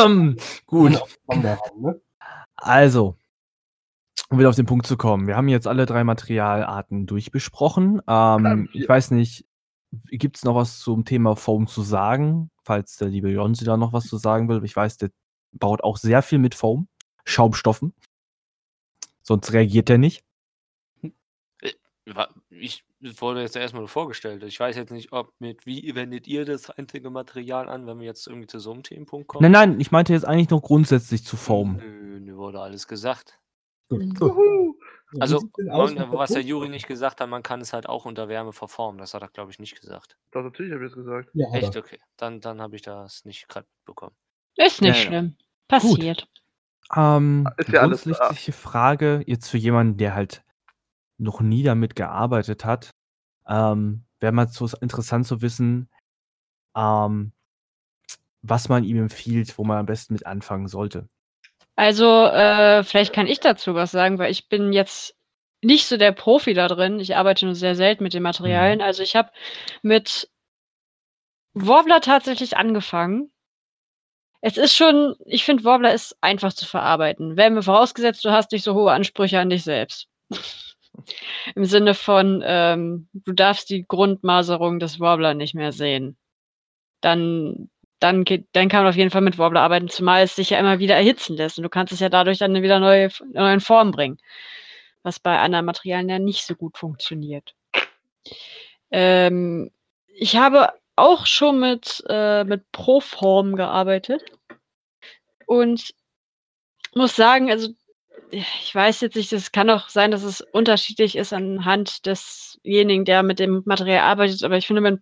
Ähm, 0.00 0.36
gut. 0.66 1.00
Ne? 1.34 2.00
Also, 2.56 3.16
um 4.30 4.38
wieder 4.38 4.48
auf 4.48 4.56
den 4.56 4.66
Punkt 4.66 4.86
zu 4.86 4.96
kommen. 4.96 5.26
Wir 5.26 5.36
haben 5.36 5.48
jetzt 5.48 5.66
alle 5.66 5.86
drei 5.86 6.04
Materialarten 6.04 7.06
durchbesprochen. 7.06 8.02
Ähm, 8.06 8.68
ich 8.72 8.88
weiß 8.88 9.10
nicht, 9.12 9.46
gibt 10.10 10.36
es 10.36 10.44
noch 10.44 10.54
was 10.54 10.78
zum 10.80 11.04
Thema 11.04 11.34
Foam 11.36 11.66
zu 11.66 11.82
sagen? 11.82 12.50
Falls 12.62 12.96
der 12.96 13.08
liebe 13.08 13.30
Jonsi 13.30 13.64
da 13.64 13.76
noch 13.76 13.92
was 13.92 14.04
zu 14.04 14.18
sagen 14.18 14.48
will. 14.48 14.62
Ich 14.64 14.76
weiß, 14.76 14.98
der 14.98 15.10
baut 15.52 15.82
auch 15.82 15.96
sehr 15.96 16.20
viel 16.22 16.38
mit 16.38 16.54
Foam, 16.54 16.88
Schaumstoffen. 17.24 17.94
Sonst 19.22 19.52
reagiert 19.52 19.88
er 19.90 19.98
nicht. 19.98 20.24
Wa- 22.06 22.28
Ich 22.50 22.84
wurde 23.20 23.42
jetzt 23.42 23.56
erstmal 23.56 23.80
nur 23.82 23.88
vorgestellt. 23.88 24.42
Ich 24.42 24.58
weiß 24.58 24.76
jetzt 24.76 24.90
nicht, 24.90 25.12
ob 25.12 25.32
mit 25.38 25.66
wie 25.66 25.94
wendet 25.94 26.26
ihr 26.26 26.44
das 26.44 26.70
einzige 26.70 27.10
Material 27.10 27.68
an, 27.68 27.86
wenn 27.86 27.98
wir 27.98 28.06
jetzt 28.06 28.26
irgendwie 28.26 28.46
zu 28.46 28.58
so 28.58 28.72
einem 28.72 28.82
Themenpunkt 28.82 29.28
kommen? 29.28 29.42
Nein, 29.42 29.52
nein, 29.52 29.80
ich 29.80 29.90
meinte 29.90 30.12
jetzt 30.12 30.24
eigentlich 30.26 30.50
noch 30.50 30.62
grundsätzlich 30.62 31.24
zu 31.24 31.36
Foam. 31.36 31.76
Nö, 31.76 32.20
nö, 32.20 32.36
wurde 32.36 32.60
alles 32.60 32.86
gesagt. 32.88 33.38
So, 33.90 34.74
Also, 35.20 35.48
was 35.54 36.32
der? 36.32 36.42
Juri 36.42 36.68
nicht 36.68 36.86
gesagt 36.86 37.20
hat, 37.20 37.28
man 37.30 37.42
kann 37.42 37.60
es 37.62 37.72
halt 37.72 37.88
auch 37.88 38.04
unter 38.04 38.28
Wärme 38.28 38.52
verformen. 38.52 38.98
Das 38.98 39.14
hat 39.14 39.22
er, 39.22 39.28
glaube 39.28 39.50
ich, 39.50 39.58
nicht 39.58 39.80
gesagt. 39.80 40.18
Doch, 40.32 40.42
natürlich 40.42 40.72
habe 40.72 40.84
ich 40.84 40.90
es 40.90 40.96
gesagt. 40.96 41.30
Ja. 41.32 41.50
Echt? 41.52 41.76
Okay. 41.76 41.98
Dann, 42.16 42.40
dann 42.40 42.60
habe 42.60 42.76
ich 42.76 42.82
das 42.82 43.24
nicht 43.24 43.48
gerade 43.48 43.66
bekommen. 43.86 44.14
Ist 44.56 44.82
nicht 44.82 44.90
Ja, 44.96 45.02
ja. 45.02 45.06
schlimm. 45.06 45.36
Passiert. 45.66 46.28
Ähm, 46.94 47.48
Ist 47.56 47.68
ja 47.70 47.80
alles 47.80 48.02
grundsätzliche 48.04 48.52
Frage, 48.52 49.22
jetzt 49.26 49.48
für 49.48 49.58
jemanden, 49.58 49.96
der 49.98 50.14
halt 50.14 50.42
noch 51.18 51.40
nie 51.40 51.62
damit 51.62 51.96
gearbeitet 51.96 52.64
hat, 52.64 52.90
ähm, 53.46 54.04
wäre 54.20 54.32
mal 54.32 54.48
so 54.48 54.68
interessant 54.80 55.26
zu 55.26 55.42
wissen, 55.42 55.88
ähm, 56.76 57.32
was 58.42 58.68
man 58.68 58.84
ihm 58.84 58.98
empfiehlt, 58.98 59.58
wo 59.58 59.64
man 59.64 59.78
am 59.78 59.86
besten 59.86 60.14
mit 60.14 60.26
anfangen 60.26 60.68
sollte. 60.68 61.08
Also, 61.78 62.24
äh, 62.24 62.82
vielleicht 62.82 63.12
kann 63.12 63.28
ich 63.28 63.38
dazu 63.38 63.76
was 63.76 63.92
sagen, 63.92 64.18
weil 64.18 64.32
ich 64.32 64.48
bin 64.48 64.72
jetzt 64.72 65.14
nicht 65.62 65.86
so 65.86 65.96
der 65.96 66.10
Profi 66.10 66.52
da 66.52 66.66
drin. 66.66 66.98
Ich 66.98 67.14
arbeite 67.14 67.44
nur 67.46 67.54
sehr 67.54 67.76
selten 67.76 68.02
mit 68.02 68.14
den 68.14 68.22
Materialien. 68.24 68.80
Also 68.82 69.04
ich 69.04 69.14
habe 69.14 69.30
mit 69.82 70.28
Warbler 71.54 72.00
tatsächlich 72.00 72.56
angefangen. 72.56 73.30
Es 74.40 74.56
ist 74.56 74.74
schon, 74.74 75.14
ich 75.24 75.44
finde, 75.44 75.62
Warbler 75.62 75.94
ist 75.94 76.16
einfach 76.20 76.52
zu 76.52 76.66
verarbeiten. 76.66 77.36
Wenn 77.36 77.54
mir 77.54 77.62
vorausgesetzt, 77.62 78.24
du 78.24 78.30
hast 78.32 78.50
nicht 78.50 78.64
so 78.64 78.74
hohe 78.74 78.90
Ansprüche 78.90 79.38
an 79.38 79.50
dich 79.50 79.62
selbst. 79.62 80.08
Im 81.54 81.64
Sinne 81.64 81.94
von, 81.94 82.42
ähm, 82.44 83.08
du 83.12 83.32
darfst 83.32 83.70
die 83.70 83.86
Grundmaserung 83.86 84.80
des 84.80 84.98
Warbler 84.98 85.34
nicht 85.34 85.54
mehr 85.54 85.70
sehen. 85.70 86.16
Dann, 87.02 87.70
dann, 88.00 88.24
geht, 88.24 88.46
dann 88.52 88.68
kann 88.68 88.82
man 88.82 88.90
auf 88.90 88.96
jeden 88.96 89.10
Fall 89.10 89.20
mit 89.20 89.38
Warbler 89.38 89.62
arbeiten, 89.62 89.88
zumal 89.88 90.22
es 90.22 90.36
sich 90.36 90.50
ja 90.50 90.58
immer 90.58 90.78
wieder 90.78 90.96
erhitzen 90.96 91.36
lässt. 91.36 91.58
Und 91.58 91.64
du 91.64 91.68
kannst 91.68 91.92
es 91.92 92.00
ja 92.00 92.08
dadurch 92.08 92.38
dann 92.38 92.62
wieder 92.62 92.78
neue, 92.80 93.10
neue 93.32 93.54
in 93.54 93.60
Form 93.60 93.90
bringen. 93.90 94.18
Was 95.02 95.20
bei 95.20 95.38
anderen 95.38 95.64
Materialien 95.64 96.08
ja 96.08 96.18
nicht 96.18 96.44
so 96.44 96.54
gut 96.54 96.78
funktioniert. 96.78 97.54
Ähm, 98.90 99.70
ich 100.06 100.36
habe 100.36 100.72
auch 100.96 101.26
schon 101.26 101.60
mit, 101.60 102.02
äh, 102.08 102.44
mit 102.44 102.70
Proform 102.72 103.56
gearbeitet. 103.56 104.22
Und 105.46 105.94
muss 106.94 107.16
sagen, 107.16 107.50
also 107.50 107.68
ich 108.30 108.74
weiß 108.74 109.00
jetzt 109.00 109.16
nicht, 109.16 109.32
es 109.32 109.52
kann 109.52 109.70
auch 109.70 109.88
sein, 109.88 110.10
dass 110.10 110.22
es 110.22 110.40
unterschiedlich 110.40 111.16
ist 111.16 111.32
anhand 111.32 112.04
desjenigen, 112.06 113.04
der 113.04 113.22
mit 113.22 113.38
dem 113.38 113.62
Material 113.64 114.00
arbeitet, 114.00 114.42
aber 114.42 114.58
ich 114.58 114.66
finde, 114.66 114.82
mit, 114.82 115.00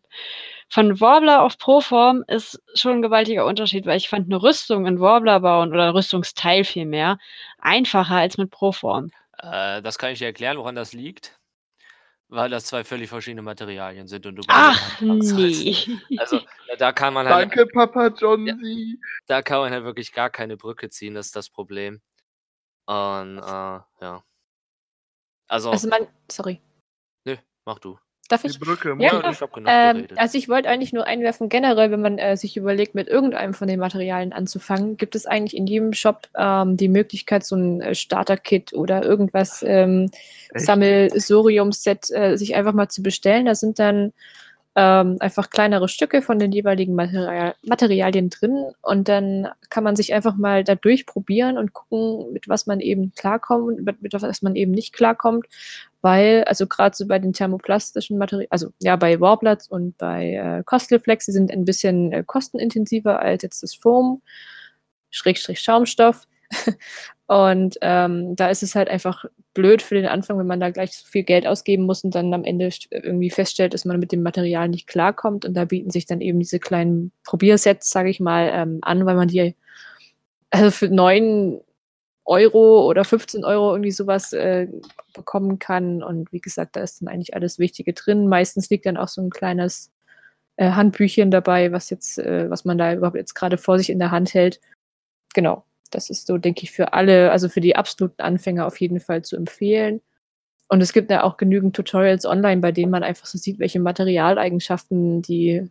von 0.68 1.00
Warbler 1.00 1.42
auf 1.42 1.58
Proform 1.58 2.24
ist 2.26 2.60
schon 2.74 2.92
ein 2.92 3.02
gewaltiger 3.02 3.46
Unterschied, 3.46 3.86
weil 3.86 3.96
ich 3.96 4.08
fand 4.08 4.26
eine 4.26 4.42
Rüstung 4.42 4.86
in 4.86 5.00
Warbler 5.00 5.40
bauen 5.40 5.70
oder 5.72 5.84
ein 5.84 5.90
Rüstungsteil 5.90 6.64
vielmehr 6.64 7.18
einfacher 7.58 8.16
als 8.16 8.36
mit 8.36 8.50
Proform. 8.50 9.10
Äh, 9.38 9.80
das 9.82 9.98
kann 9.98 10.10
ich 10.12 10.18
dir 10.18 10.26
erklären, 10.26 10.58
woran 10.58 10.74
das 10.74 10.92
liegt. 10.92 11.38
Weil 12.28 12.50
das 12.50 12.64
zwei 12.64 12.82
völlig 12.82 13.08
verschiedene 13.08 13.42
Materialien 13.42 14.08
sind 14.08 14.26
und 14.26 14.34
du 14.34 14.42
Ach 14.48 15.00
nee. 15.00 15.76
Also 16.18 16.40
da- 16.78 16.92
kann 16.92 17.14
man 17.14 17.28
halt, 17.28 17.42
Danke, 17.52 17.66
Papa 17.66 18.08
Johnsy. 18.08 18.98
da 19.26 19.42
kann 19.42 19.60
man 19.60 19.70
halt 19.72 19.84
wirklich 19.84 20.12
gar 20.12 20.28
keine 20.30 20.56
Brücke 20.56 20.90
ziehen, 20.90 21.14
das 21.14 21.26
ist 21.26 21.36
das 21.36 21.48
Problem. 21.48 22.00
Und 22.86 23.38
äh, 23.38 23.80
ja. 24.00 24.24
Also, 25.48 25.70
Also 25.70 25.88
man, 25.88 26.08
sorry, 26.30 26.60
nö, 27.24 27.36
mach 27.64 27.78
du. 27.78 27.96
Darf 28.28 28.42
Die 28.42 28.48
ich? 28.48 28.60
Brücke. 28.60 28.96
Ja, 28.98 29.30
ich 29.30 29.40
hab 29.40 29.52
genug 29.52 29.70
Ähm, 29.72 30.06
also 30.16 30.38
ich 30.38 30.48
wollte 30.48 30.68
eigentlich 30.68 30.92
nur 30.92 31.06
einwerfen, 31.06 31.48
generell, 31.48 31.90
wenn 31.90 32.00
man 32.00 32.18
äh, 32.18 32.36
sich 32.36 32.56
überlegt, 32.56 32.94
mit 32.94 33.08
irgendeinem 33.08 33.54
von 33.54 33.68
den 33.68 33.80
Materialien 33.80 34.32
anzufangen, 34.32 34.96
gibt 34.96 35.14
es 35.14 35.26
eigentlich 35.26 35.56
in 35.56 35.66
jedem 35.66 35.92
Shop 35.92 36.28
ähm, 36.36 36.76
die 36.76 36.88
Möglichkeit, 36.88 37.44
so 37.44 37.56
ein 37.56 37.80
äh, 37.80 37.94
Starter-Kit 37.94 38.72
oder 38.72 39.04
irgendwas 39.04 39.64
ähm, 39.66 40.10
Echt? 40.52 40.66
Sammelsurium-Set 40.66 42.10
äh, 42.10 42.36
sich 42.36 42.54
einfach 42.54 42.72
mal 42.72 42.88
zu 42.88 43.02
bestellen. 43.02 43.46
Da 43.46 43.54
sind 43.54 43.78
dann 43.78 44.12
ähm, 44.78 45.16
einfach 45.20 45.48
kleinere 45.48 45.88
Stücke 45.88 46.20
von 46.20 46.38
den 46.38 46.52
jeweiligen 46.52 46.94
Material 46.94 47.54
Materialien 47.62 48.28
drin 48.28 48.66
und 48.82 49.08
dann 49.08 49.48
kann 49.70 49.82
man 49.82 49.96
sich 49.96 50.12
einfach 50.12 50.36
mal 50.36 50.64
da 50.64 50.74
durchprobieren 50.74 51.56
und 51.56 51.72
gucken, 51.72 52.30
mit 52.34 52.46
was 52.46 52.66
man 52.66 52.80
eben 52.80 53.12
klarkommt 53.16 53.64
und 53.64 53.84
mit, 53.84 54.02
mit 54.02 54.12
was 54.12 54.42
man 54.42 54.54
eben 54.54 54.72
nicht 54.72 54.92
klarkommt, 54.92 55.46
weil, 56.06 56.44
also 56.44 56.68
gerade 56.68 56.96
so 56.96 57.04
bei 57.08 57.18
den 57.18 57.32
thermoplastischen 57.32 58.16
Materialien, 58.16 58.52
also 58.52 58.68
ja, 58.80 58.94
bei 58.94 59.18
Warblers 59.18 59.66
und 59.66 59.98
bei 59.98 60.34
äh, 60.34 60.62
Costelflex, 60.64 61.26
die 61.26 61.32
sind 61.32 61.50
ein 61.50 61.64
bisschen 61.64 62.12
äh, 62.12 62.22
kostenintensiver 62.24 63.18
als 63.18 63.42
jetzt 63.42 63.64
das 63.64 63.74
Foam, 63.74 64.22
Schrägstrich 65.10 65.58
Schaumstoff. 65.58 66.28
Und 67.26 67.76
ähm, 67.80 68.36
da 68.36 68.50
ist 68.50 68.62
es 68.62 68.76
halt 68.76 68.88
einfach 68.88 69.24
blöd 69.52 69.82
für 69.82 69.96
den 69.96 70.06
Anfang, 70.06 70.38
wenn 70.38 70.46
man 70.46 70.60
da 70.60 70.70
gleich 70.70 70.96
so 70.96 71.04
viel 71.08 71.24
Geld 71.24 71.44
ausgeben 71.44 71.82
muss 71.82 72.04
und 72.04 72.14
dann 72.14 72.32
am 72.32 72.44
Ende 72.44 72.68
st- 72.68 72.86
irgendwie 72.92 73.30
feststellt, 73.30 73.74
dass 73.74 73.84
man 73.84 73.98
mit 73.98 74.12
dem 74.12 74.22
Material 74.22 74.68
nicht 74.68 74.86
klarkommt. 74.86 75.44
Und 75.44 75.54
da 75.54 75.64
bieten 75.64 75.90
sich 75.90 76.06
dann 76.06 76.20
eben 76.20 76.38
diese 76.38 76.60
kleinen 76.60 77.10
Probiersets, 77.24 77.90
sage 77.90 78.10
ich 78.10 78.20
mal, 78.20 78.48
ähm, 78.54 78.78
an, 78.82 79.04
weil 79.06 79.16
man 79.16 79.26
die 79.26 79.56
also 80.50 80.70
für 80.70 80.88
9 80.88 81.60
Euro 82.26 82.86
oder 82.88 83.04
15 83.04 83.44
Euro 83.44 83.72
irgendwie 83.72 83.92
sowas 83.92 84.32
äh, 84.32 84.68
bekommen 85.14 85.58
kann. 85.58 86.02
Und 86.02 86.32
wie 86.32 86.40
gesagt, 86.40 86.76
da 86.76 86.80
ist 86.82 87.00
dann 87.00 87.08
eigentlich 87.08 87.34
alles 87.34 87.58
Wichtige 87.58 87.92
drin. 87.92 88.28
Meistens 88.28 88.68
liegt 88.68 88.86
dann 88.86 88.96
auch 88.96 89.08
so 89.08 89.22
ein 89.22 89.30
kleines 89.30 89.92
äh, 90.56 90.72
Handbüchchen 90.72 91.30
dabei, 91.30 91.72
was 91.72 91.90
jetzt, 91.90 92.18
äh, 92.18 92.50
was 92.50 92.64
man 92.64 92.78
da 92.78 92.92
überhaupt 92.94 93.16
jetzt 93.16 93.34
gerade 93.34 93.58
vor 93.58 93.78
sich 93.78 93.90
in 93.90 93.98
der 93.98 94.10
Hand 94.10 94.34
hält. 94.34 94.60
Genau. 95.34 95.64
Das 95.90 96.10
ist 96.10 96.26
so, 96.26 96.36
denke 96.36 96.64
ich, 96.64 96.72
für 96.72 96.92
alle, 96.94 97.30
also 97.30 97.48
für 97.48 97.60
die 97.60 97.76
absoluten 97.76 98.20
Anfänger 98.20 98.66
auf 98.66 98.80
jeden 98.80 99.00
Fall 99.00 99.22
zu 99.22 99.36
empfehlen. 99.36 100.00
Und 100.68 100.80
es 100.80 100.92
gibt 100.92 101.10
ja 101.10 101.22
auch 101.22 101.36
genügend 101.36 101.76
Tutorials 101.76 102.26
online, 102.26 102.60
bei 102.60 102.72
denen 102.72 102.90
man 102.90 103.04
einfach 103.04 103.26
so 103.26 103.38
sieht, 103.38 103.60
welche 103.60 103.78
Materialeigenschaften 103.78 105.22
die 105.22 105.70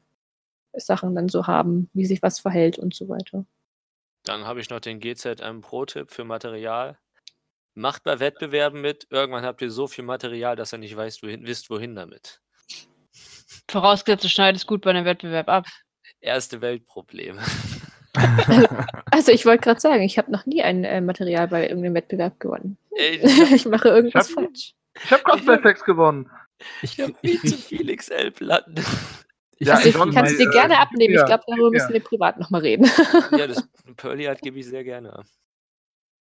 Sachen 0.74 1.16
dann 1.16 1.28
so 1.30 1.48
haben, 1.48 1.90
wie 1.94 2.06
sich 2.06 2.22
was 2.22 2.40
verhält 2.40 2.80
und 2.80 2.94
so 2.94 3.10
weiter. 3.10 3.46
Dann 4.26 4.46
habe 4.46 4.60
ich 4.60 4.70
noch 4.70 4.80
den 4.80 5.00
GZM 5.00 5.62
Pro-Tipp 5.62 6.12
für 6.12 6.24
Material. 6.24 6.98
Macht 7.76 8.04
bei 8.04 8.20
Wettbewerben 8.20 8.82
mit. 8.82 9.08
Irgendwann 9.10 9.44
habt 9.46 9.62
ihr 9.62 9.70
so 9.70 9.88
viel 9.88 10.04
Material, 10.04 10.56
dass 10.56 10.74
ihr 10.74 10.78
nicht 10.80 10.96
weißt, 10.96 11.24
wohin, 11.24 11.46
wisst, 11.46 11.70
wohin 11.70 11.96
damit. 11.96 12.42
Vorausgesetzt, 13.70 14.24
du 14.24 14.30
schneidest 14.30 14.68
gut 14.68 14.82
bei 14.82 14.92
einem 14.92 15.06
Wettbewerb 15.06 15.50
ab. 15.50 15.66
Erste 16.22 16.62
Weltproblem. 16.62 17.40
Also 19.12 19.32
ich 19.34 19.46
wollte 19.46 19.64
gerade 19.64 19.80
sagen, 19.80 20.02
ich 20.04 20.18
habe 20.18 20.32
noch 20.32 20.46
nie 20.46 20.64
ein 20.64 20.86
äh, 20.86 21.02
Material 21.02 21.50
bei 21.50 21.68
irgendeinem 21.68 21.96
Wettbewerb 21.96 22.40
gewonnen. 22.40 22.78
Ey, 22.92 23.20
ich 23.56 23.66
mache 23.66 23.90
irgendwas 23.90 24.30
Ich 24.30 24.36
hab- 24.38 24.44
falsch. 24.44 24.74
Ich 25.04 25.12
habe 25.12 25.24
Cosplay 25.24 25.74
gewonnen. 25.86 26.30
Ich, 26.82 26.98
ich 26.98 27.02
habe 27.02 27.14
ich, 27.22 27.40
viel 27.42 27.50
zu 27.50 27.56
ich, 27.56 27.66
viel 27.66 27.96
XL-Platten. 27.96 28.76
Ich, 29.58 29.68
Ja, 29.68 29.76
Also 29.76 29.88
ich 29.90 29.96
kann 30.14 30.26
es 30.26 30.38
dir 30.38 30.48
äh, 30.50 30.52
gerne 30.52 30.80
abnehmen. 30.80 31.14
ja, 31.14 31.22
ich 31.22 31.26
glaube, 31.28 31.44
darüber 31.48 31.66
ja. 31.68 31.72
müssen 31.72 31.94
wir 31.94 32.04
privat 32.04 32.40
nochmal 32.40 32.62
reden. 32.62 32.90
Ja, 33.32 33.48
das 33.48 33.68
Pearly 33.96 34.28
Art 34.28 34.42
gebe 34.42 34.60
ich 34.60 34.66
sehr 34.68 34.84
gerne 34.84 35.14
ab. 35.14 35.26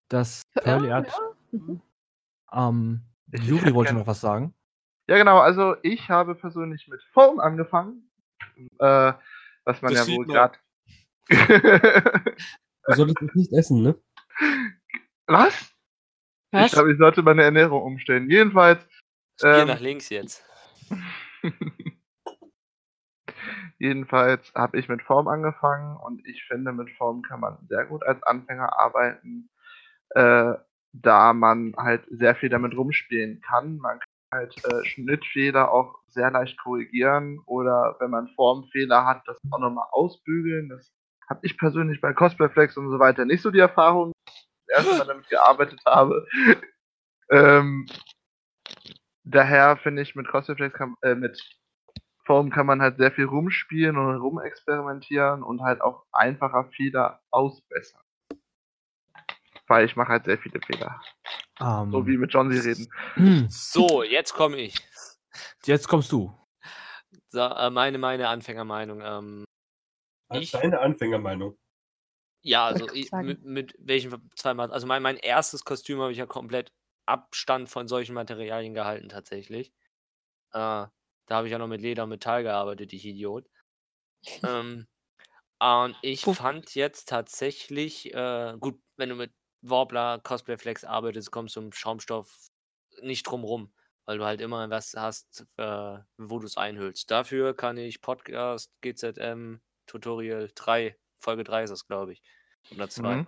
das 0.08 0.42
Pearly 0.54 0.90
Art. 0.92 1.10
Mhm. 1.50 1.80
Ähm, 2.52 3.00
Ich- 3.32 3.40
ich 3.42 3.48
Juri 3.48 3.74
wollte 3.74 3.94
noch 3.94 4.06
was 4.06 4.20
sagen. 4.20 4.54
Ja, 5.08 5.16
genau. 5.18 5.38
Also 5.38 5.76
ich 5.82 6.08
habe 6.08 6.34
persönlich 6.34 6.86
mit 6.88 7.02
Foam 7.12 7.40
angefangen. 7.40 8.08
Äh, 8.78 9.12
was 9.64 9.82
man 9.82 9.92
Das 9.94 10.06
ja 10.06 10.14
wohl 10.16 10.26
gerade. 10.26 10.58
Du 11.28 12.94
solltest 12.94 13.22
es 13.22 13.34
nicht 13.34 13.52
essen, 13.52 13.82
ne? 13.82 13.94
was? 15.26 15.54
Ich 16.52 16.60
Was? 16.60 16.72
glaube, 16.72 16.92
ich 16.92 16.98
sollte 16.98 17.22
meine 17.22 17.42
Ernährung 17.42 17.82
umstellen. 17.82 18.30
Jedenfalls. 18.30 18.80
Das 19.38 19.42
Bier 19.50 19.62
Ähm, 19.62 19.68
nach 19.68 19.80
links 19.80 20.08
jetzt. 20.10 20.44
Jedenfalls 23.84 24.50
habe 24.54 24.78
ich 24.78 24.88
mit 24.88 25.02
Form 25.02 25.28
angefangen 25.28 25.98
und 25.98 26.26
ich 26.26 26.42
finde, 26.44 26.72
mit 26.72 26.90
Form 26.92 27.20
kann 27.20 27.40
man 27.40 27.58
sehr 27.68 27.84
gut 27.84 28.02
als 28.02 28.22
Anfänger 28.22 28.78
arbeiten, 28.78 29.50
äh, 30.14 30.54
da 30.94 31.34
man 31.34 31.74
halt 31.76 32.02
sehr 32.08 32.34
viel 32.34 32.48
damit 32.48 32.74
rumspielen 32.74 33.42
kann. 33.42 33.76
Man 33.76 33.98
kann 33.98 34.08
halt 34.32 34.64
äh, 34.64 34.86
Schnittfehler 34.86 35.70
auch 35.70 35.98
sehr 36.06 36.30
leicht 36.30 36.58
korrigieren 36.58 37.40
oder 37.44 37.96
wenn 38.00 38.08
man 38.08 38.28
Formfehler 38.28 39.04
hat, 39.04 39.20
das 39.26 39.38
auch 39.50 39.58
nochmal 39.58 39.88
ausbügeln. 39.90 40.70
Das 40.70 40.90
habe 41.28 41.40
ich 41.42 41.58
persönlich 41.58 42.00
bei 42.00 42.14
Cosplayflex 42.14 42.78
und 42.78 42.88
so 42.88 42.98
weiter 42.98 43.26
nicht 43.26 43.42
so 43.42 43.50
die 43.50 43.58
Erfahrung, 43.58 44.12
das 44.66 44.78
erste 44.78 44.98
Mal 44.98 45.06
damit 45.08 45.28
gearbeitet 45.28 45.80
habe. 45.84 46.26
ähm, 47.30 47.84
daher 49.24 49.76
finde 49.76 50.00
ich, 50.00 50.14
mit 50.14 50.26
Cosplayflex 50.26 50.74
kann, 50.74 50.94
äh, 51.02 51.14
mit 51.14 51.38
Form 52.24 52.50
kann 52.50 52.66
man 52.66 52.80
halt 52.80 52.96
sehr 52.96 53.12
viel 53.12 53.26
rumspielen 53.26 53.96
und 53.98 54.16
rumexperimentieren 54.16 55.42
und 55.42 55.60
halt 55.62 55.80
auch 55.82 56.04
einfacher 56.12 56.64
Fehler 56.70 57.20
ausbessern. 57.30 58.00
Weil 59.66 59.86
ich 59.86 59.96
mache 59.96 60.08
halt 60.12 60.24
sehr 60.24 60.38
viele 60.38 60.60
Fehler. 60.60 61.00
Ähm, 61.60 61.90
So 61.90 62.06
wie 62.06 62.16
mit 62.16 62.32
John 62.32 62.50
sie 62.50 62.58
reden. 62.58 63.48
So, 63.48 64.02
jetzt 64.02 64.34
komme 64.34 64.56
ich. 64.58 64.76
Jetzt 65.64 65.88
kommst 65.88 66.12
du. 66.12 66.32
So, 67.28 67.40
äh, 67.40 67.70
meine, 67.70 67.98
meine 67.98 68.28
Anfängermeinung. 68.28 69.00
Ähm, 69.02 69.44
Ich- 70.32 70.52
Deine 70.52 70.80
Anfängermeinung. 70.80 71.56
ja, 72.42 72.66
also 72.66 72.90
ich, 72.92 73.10
mit, 73.12 73.44
mit 73.44 73.74
welchen 73.78 74.30
zweimal. 74.36 74.70
Also 74.72 74.86
mein, 74.86 75.02
mein 75.02 75.16
erstes 75.16 75.64
Kostüm 75.64 76.00
habe 76.00 76.12
ich 76.12 76.18
ja 76.18 76.26
komplett 76.26 76.72
Abstand 77.06 77.68
von 77.68 77.88
solchen 77.88 78.14
Materialien 78.14 78.74
gehalten, 78.74 79.08
tatsächlich. 79.08 79.72
Äh, 80.52 80.86
da 81.26 81.36
habe 81.36 81.46
ich 81.48 81.52
ja 81.52 81.58
noch 81.58 81.68
mit 81.68 81.80
Leder 81.82 82.04
und 82.04 82.10
Metall 82.10 82.42
gearbeitet, 82.42 82.92
ich 82.92 83.04
Idiot. 83.06 83.48
ähm, 84.44 84.86
und 85.60 85.98
ich 86.02 86.24
Puh. 86.24 86.34
fand 86.34 86.74
jetzt 86.74 87.08
tatsächlich, 87.08 88.14
äh, 88.14 88.56
gut, 88.60 88.80
wenn 88.96 89.10
du 89.10 89.16
mit 89.16 89.34
Warbler, 89.62 90.20
Cosplay 90.20 90.58
Flex 90.58 90.84
arbeitest, 90.84 91.30
kommst 91.32 91.56
du 91.56 91.60
um 91.60 91.72
Schaumstoff 91.72 92.48
nicht 93.02 93.24
drum 93.24 93.44
rum, 93.44 93.74
weil 94.06 94.18
du 94.18 94.24
halt 94.24 94.40
immer 94.40 94.70
was 94.70 94.94
hast, 94.96 95.46
äh, 95.58 95.98
wo 96.18 96.38
du 96.40 96.46
es 96.46 96.56
einhüllst. 96.56 97.10
Dafür 97.10 97.54
kann 97.56 97.76
ich 97.78 98.00
Podcast 98.02 98.72
GZM 98.82 99.62
Tutorial 99.86 100.50
3, 100.54 100.98
Folge 101.20 101.44
3 101.44 101.64
ist 101.64 101.70
das, 101.70 101.86
glaube 101.86 102.12
ich, 102.12 102.22
oder 102.70 102.88
2, 102.88 103.24
Mhm. 103.24 103.26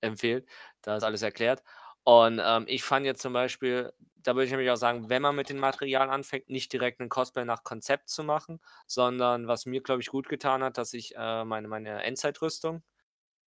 empfehlen. 0.00 0.46
Da 0.82 0.96
ist 0.96 1.02
alles 1.04 1.22
erklärt. 1.22 1.62
Und 2.04 2.40
ähm, 2.44 2.64
ich 2.68 2.82
fand 2.84 3.06
jetzt 3.06 3.22
zum 3.22 3.32
Beispiel, 3.32 3.92
da 4.22 4.34
würde 4.34 4.44
ich 4.46 4.50
nämlich 4.50 4.70
auch 4.70 4.76
sagen, 4.76 5.08
wenn 5.08 5.22
man 5.22 5.36
mit 5.36 5.48
den 5.48 5.58
Materialien 5.58 6.10
anfängt, 6.10 6.48
nicht 6.50 6.72
direkt 6.72 7.00
einen 7.00 7.08
Cosplay 7.08 7.44
nach 7.44 7.64
Konzept 7.64 8.08
zu 8.08 8.24
machen, 8.24 8.60
sondern 8.86 9.46
was 9.48 9.66
mir, 9.66 9.82
glaube 9.82 10.02
ich, 10.02 10.08
gut 10.08 10.28
getan 10.28 10.62
hat, 10.62 10.78
dass 10.78 10.92
ich 10.94 11.14
äh, 11.16 11.44
meine, 11.44 11.68
meine 11.68 12.02
Endzeitrüstung, 12.02 12.82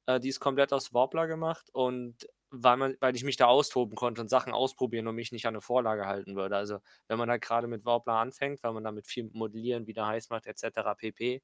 äh, 0.08 0.20
die 0.20 0.30
ist 0.30 0.40
komplett 0.40 0.74
aus 0.74 0.94
Warbler 0.94 1.28
gemacht 1.28 1.70
und 1.74 2.28
weil, 2.52 2.78
man, 2.78 2.98
weil 3.00 3.16
ich 3.16 3.24
mich 3.24 3.38
da 3.38 3.46
austoben 3.48 3.96
konnte 3.96 4.22
und 4.22 4.30
Sachen 4.30 4.54
ausprobieren 4.54 5.08
und 5.08 5.16
mich 5.16 5.32
nicht 5.32 5.46
an 5.48 5.56
eine 5.56 5.62
Vorlage 5.62 6.06
halten 6.06 6.36
würde. 6.36 6.58
Also 6.58 6.80
wenn 7.08 7.18
man 7.18 7.30
halt 7.30 7.42
gerade 7.42 7.68
mit 7.68 7.86
Warbler 7.86 8.16
anfängt, 8.16 8.62
weil 8.64 8.74
man 8.74 8.84
damit 8.84 9.08
viel 9.08 9.30
modellieren, 9.34 9.88
wieder 9.88 10.06
heiß 10.08 10.30
macht, 10.30 10.48
etc. 10.48 10.96
pp., 10.98 11.42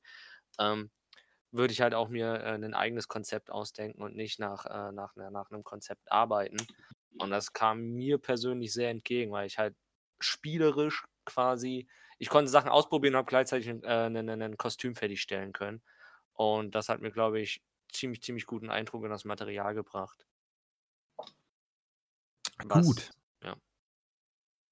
ähm, 0.59 0.91
würde 1.51 1.73
ich 1.73 1.81
halt 1.81 1.93
auch 1.93 2.09
mir 2.09 2.35
äh, 2.41 2.55
ein 2.55 2.73
eigenes 2.73 3.07
Konzept 3.07 3.51
ausdenken 3.51 4.01
und 4.01 4.15
nicht 4.15 4.39
nach, 4.39 4.65
äh, 4.65 4.91
nach, 4.91 5.15
nach 5.15 5.49
einem 5.51 5.63
Konzept 5.63 6.11
arbeiten. 6.11 6.57
Und 7.19 7.31
das 7.31 7.53
kam 7.53 7.81
mir 7.93 8.17
persönlich 8.17 8.73
sehr 8.73 8.89
entgegen, 8.89 9.31
weil 9.31 9.47
ich 9.47 9.57
halt 9.57 9.75
spielerisch 10.19 11.05
quasi, 11.25 11.87
ich 12.17 12.29
konnte 12.29 12.49
Sachen 12.49 12.69
ausprobieren 12.69 13.15
und 13.15 13.19
habe 13.19 13.29
gleichzeitig 13.29 13.69
ein, 13.69 13.83
äh, 13.83 14.07
ein, 14.07 14.29
ein, 14.29 14.57
Kostüm 14.57 14.95
fertigstellen 14.95 15.53
können. 15.53 15.81
Und 16.33 16.75
das 16.75 16.89
hat 16.89 17.01
mir, 17.01 17.11
glaube 17.11 17.39
ich, 17.39 17.61
ziemlich, 17.91 18.21
ziemlich 18.21 18.45
guten 18.45 18.69
Eindruck 18.69 19.03
in 19.03 19.09
das 19.09 19.25
Material 19.25 19.73
gebracht. 19.73 20.25
Gut. 22.67 23.11
ja. 23.43 23.55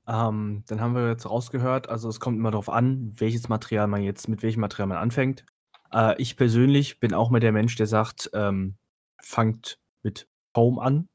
Ähm, 0.07 0.63
dann 0.67 0.81
haben 0.81 0.95
wir 0.95 1.07
jetzt 1.09 1.29
rausgehört, 1.29 1.89
also 1.89 2.09
es 2.09 2.19
kommt 2.19 2.37
immer 2.37 2.51
darauf 2.51 2.69
an, 2.69 3.13
welches 3.19 3.49
Material 3.49 3.87
man 3.87 4.03
jetzt, 4.03 4.27
mit 4.27 4.43
welchem 4.43 4.61
Material 4.61 4.87
man 4.87 4.97
anfängt. 4.97 5.45
Äh, 5.91 6.21
ich 6.21 6.35
persönlich 6.37 6.99
bin 6.99 7.13
auch 7.13 7.29
mal 7.29 7.39
der 7.39 7.51
Mensch, 7.51 7.75
der 7.75 7.87
sagt, 7.87 8.29
ähm, 8.33 8.77
fangt 9.21 9.79
mit 10.03 10.27
Foam 10.53 10.79
an. 10.79 11.09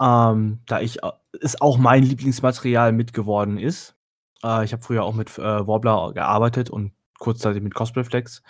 Ähm, 0.00 0.60
da 0.66 0.80
ich 0.80 1.02
äh, 1.02 1.12
es 1.40 1.60
auch 1.60 1.78
mein 1.78 2.02
Lieblingsmaterial 2.02 2.92
mitgeworden 2.92 3.58
ist. 3.58 3.96
Äh, 4.42 4.64
ich 4.64 4.72
habe 4.72 4.82
früher 4.82 5.04
auch 5.04 5.14
mit 5.14 5.38
äh, 5.38 5.66
Warbler 5.66 6.12
gearbeitet 6.12 6.70
und 6.70 6.92
kurzzeitig 7.18 7.62
mit 7.62 7.74
Cosplayflex. 7.74 8.42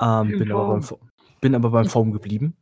Ähm, 0.00 0.28
Team 0.28 0.38
bin, 0.38 0.52
aber 0.52 0.68
beim, 0.68 0.98
bin 1.40 1.54
aber 1.54 1.70
beim 1.70 1.86
Foam 1.86 2.12
geblieben. 2.12 2.56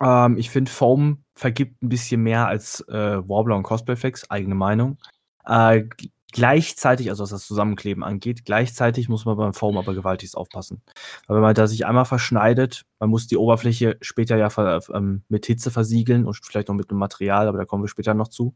Ähm, 0.00 0.36
ich 0.36 0.50
finde, 0.50 0.70
Foam 0.70 1.24
vergibt 1.34 1.82
ein 1.82 1.88
bisschen 1.88 2.22
mehr 2.22 2.46
als 2.46 2.80
äh, 2.88 3.28
Warbler 3.28 3.56
und 3.56 3.64
Cosplayflex, 3.64 4.30
eigene 4.30 4.54
Meinung. 4.54 4.98
Äh, 5.44 5.84
gleichzeitig, 6.32 7.10
also 7.10 7.22
was 7.22 7.30
das 7.30 7.46
Zusammenkleben 7.46 8.04
angeht, 8.04 8.44
gleichzeitig 8.44 9.08
muss 9.08 9.24
man 9.24 9.36
beim 9.36 9.54
Foam 9.54 9.78
aber 9.78 9.94
gewaltig 9.94 10.34
aufpassen. 10.34 10.82
Weil 11.26 11.36
wenn 11.36 11.42
man 11.42 11.54
da 11.54 11.66
sich 11.66 11.86
einmal 11.86 12.04
verschneidet, 12.04 12.84
man 12.98 13.10
muss 13.10 13.26
die 13.26 13.36
Oberfläche 13.36 13.96
später 14.00 14.36
ja 14.36 14.48
ähm, 14.92 15.22
mit 15.28 15.46
Hitze 15.46 15.70
versiegeln 15.70 16.26
und 16.26 16.38
vielleicht 16.42 16.68
noch 16.68 16.74
mit 16.74 16.90
einem 16.90 16.98
Material, 16.98 17.48
aber 17.48 17.58
da 17.58 17.64
kommen 17.64 17.84
wir 17.84 17.88
später 17.88 18.14
noch 18.14 18.28
zu. 18.28 18.54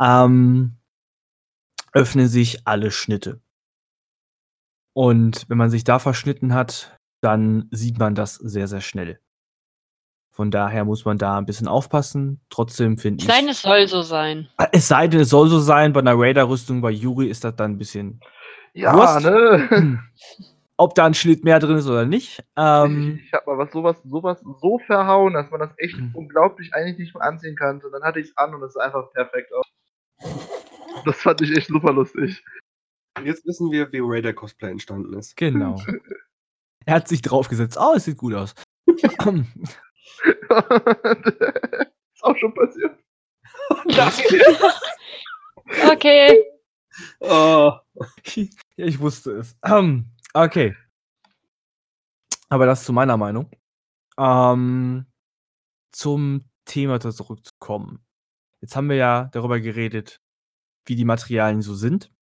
Ähm, 0.00 0.76
öffnen 1.92 2.28
sich 2.28 2.66
alle 2.66 2.90
Schnitte. 2.90 3.40
Und 4.94 5.44
wenn 5.48 5.58
man 5.58 5.70
sich 5.70 5.84
da 5.84 5.98
verschnitten 5.98 6.54
hat, 6.54 6.96
dann 7.22 7.68
sieht 7.70 7.98
man 7.98 8.14
das 8.14 8.34
sehr, 8.34 8.68
sehr 8.68 8.80
schnell. 8.80 9.20
Von 10.36 10.50
daher 10.50 10.84
muss 10.84 11.06
man 11.06 11.16
da 11.16 11.38
ein 11.38 11.46
bisschen 11.46 11.66
aufpassen. 11.66 12.42
Trotzdem 12.50 12.98
finde 12.98 13.22
ich. 13.24 13.26
Sein, 13.30 13.48
es 13.48 13.62
soll 13.62 13.88
so 13.88 14.02
sein. 14.02 14.48
Es 14.70 14.86
sei 14.86 15.08
denn, 15.08 15.20
es 15.20 15.30
soll 15.30 15.48
so 15.48 15.58
sein, 15.60 15.94
bei 15.94 16.00
einer 16.00 16.12
Raider-Rüstung 16.14 16.82
bei 16.82 16.90
Yuri 16.90 17.28
ist 17.28 17.42
das 17.42 17.56
dann 17.56 17.72
ein 17.72 17.78
bisschen. 17.78 18.20
Ja, 18.74 18.94
Wurst. 18.94 19.24
ne? 19.24 19.98
Ob 20.76 20.94
da 20.94 21.06
ein 21.06 21.14
Schnitt 21.14 21.42
mehr 21.42 21.58
drin 21.58 21.78
ist 21.78 21.88
oder 21.88 22.04
nicht. 22.04 22.44
Ähm, 22.54 23.18
ich 23.24 23.32
habe 23.32 23.44
mal 23.50 23.56
was 23.56 23.72
sowas, 23.72 23.96
sowas 24.04 24.38
so 24.60 24.78
verhauen, 24.80 25.32
dass 25.32 25.50
man 25.50 25.60
das 25.60 25.70
echt 25.78 25.96
Hm. 25.96 26.10
unglaublich 26.14 26.74
eigentlich 26.74 26.98
nicht 26.98 27.14
mehr 27.14 27.24
anziehen 27.24 27.56
kann. 27.56 27.80
Und 27.82 27.90
dann 27.92 28.02
hatte 28.02 28.20
ich 28.20 28.26
es 28.28 28.36
an 28.36 28.54
und 28.54 28.62
es 28.62 28.74
sah 28.74 28.82
einfach 28.82 29.10
perfekt 29.14 29.50
aus. 29.54 29.64
Das 31.06 31.16
fand 31.16 31.40
ich 31.40 31.56
echt 31.56 31.68
super 31.68 31.94
lustig. 31.94 32.44
Jetzt 33.24 33.46
wissen 33.46 33.70
wir, 33.72 33.90
wie 33.90 34.00
Raider 34.02 34.34
Cosplay 34.34 34.70
entstanden 34.70 35.14
ist. 35.18 35.34
genau. 35.34 35.80
er 36.84 36.94
hat 36.96 37.08
sich 37.08 37.22
draufgesetzt. 37.22 37.78
Oh, 37.80 37.94
es 37.96 38.04
sieht 38.04 38.18
gut 38.18 38.34
aus. 38.34 38.54
ist 42.14 42.22
auch 42.22 42.36
schon 42.36 42.54
passiert. 42.54 42.96
Okay. 45.90 46.44
Oh. 47.20 47.72
ja, 48.76 48.86
ich 48.86 49.00
wusste 49.00 49.32
es. 49.32 49.56
Ähm, 49.64 50.12
okay. 50.32 50.76
Aber 52.48 52.66
das 52.66 52.84
zu 52.84 52.92
meiner 52.92 53.16
Meinung. 53.16 53.50
Ähm, 54.16 55.06
zum 55.92 56.48
Thema 56.64 57.00
zurückzukommen. 57.00 58.04
Jetzt 58.60 58.76
haben 58.76 58.88
wir 58.88 58.96
ja 58.96 59.28
darüber 59.32 59.60
geredet, 59.60 60.20
wie 60.86 60.96
die 60.96 61.04
Materialien 61.04 61.62
so 61.62 61.74
sind. 61.74 62.12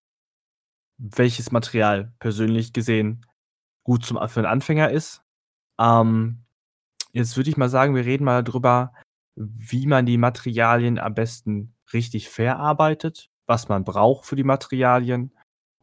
Welches 0.97 1.51
Material 1.51 2.13
persönlich 2.19 2.73
gesehen 2.73 3.25
gut 3.83 4.05
zum, 4.05 4.17
für 4.27 4.39
einen 4.39 4.47
Anfänger 4.47 4.91
ist. 4.91 5.23
Ähm, 5.79 6.44
jetzt 7.15 7.35
würde 7.37 7.49
ich 7.49 7.57
mal 7.57 7.69
sagen, 7.69 7.95
wir 7.95 8.05
reden 8.05 8.25
mal 8.25 8.43
darüber, 8.43 8.93
wie 9.35 9.87
man 9.87 10.05
die 10.05 10.17
Materialien 10.17 10.99
am 10.99 11.13
besten 11.13 11.73
richtig 11.93 12.29
verarbeitet, 12.29 13.29
was 13.47 13.69
man 13.69 13.83
braucht 13.83 14.25
für 14.25 14.35
die 14.35 14.43
Materialien 14.43 15.31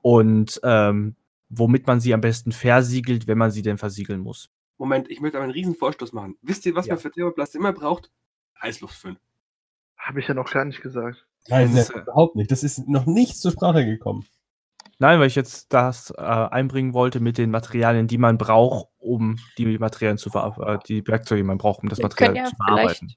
und 0.03 0.61
ähm, 0.63 1.17
womit 1.49 1.87
man 1.87 2.01
sie 2.01 2.15
am 2.15 2.21
besten 2.21 2.53
versiegelt, 2.53 3.27
wenn 3.27 3.39
man 3.39 3.51
sie 3.51 3.63
denn 3.63 3.79
versiegeln 3.79 4.21
muss. 4.21 4.51
Moment, 4.79 5.11
ich 5.11 5.21
möchte 5.21 5.37
aber 5.39 5.45
einen 5.45 5.53
riesen 5.53 5.75
Vorstoß 5.75 6.13
machen. 6.13 6.37
Wisst 6.43 6.67
ihr, 6.67 6.75
was 6.75 6.87
Ja. 6.87 6.95
man 6.95 7.01
für 7.03 7.11
Thermoplast 7.11 7.55
immer 7.55 7.73
braucht? 7.73 8.11
Heißluftföhn. 8.61 9.17
Habe 9.97 10.21
ich 10.21 10.29
ja 10.29 10.35
noch 10.35 10.51
gar 10.51 10.65
nicht 10.65 10.81
gesagt. 10.81 11.27
Nein, 11.49 11.75
Das 11.75 11.91
ist, 11.91 11.97
überhaupt 11.97 12.37
nicht. 12.37 12.51
Das 12.51 12.63
ist 12.65 12.89
noch 12.89 13.07
nicht 13.07 13.37
zur 13.37 13.53
Sprache 13.53 13.85
gekommen. 13.85 14.27
Nein, 15.03 15.19
weil 15.19 15.27
ich 15.27 15.35
jetzt 15.35 15.73
das 15.73 16.13
äh, 16.17 16.23
einbringen 16.23 16.95
wollte 16.95 17.19
mit 17.19 17.37
den 17.37 17.51
Materialien, 17.51 18.07
die 18.07 18.19
man 18.19 18.39
braucht, 18.39 18.87
um 19.01 19.37
die 19.59 19.77
Materialien 19.77 20.17
zu 20.17 20.31
verarbeiten, 20.31 20.77
äh, 20.77 20.79
die 20.87 21.05
Werkzeuge, 21.09 21.41
die 21.43 21.47
man 21.47 21.59
braucht, 21.59 21.83
um 21.83 21.89
das 21.89 21.99
Wir 21.99 22.05
Material 22.05 22.37
ja 22.37 22.45
zu 22.45 22.55
verarbeiten. 22.55 23.13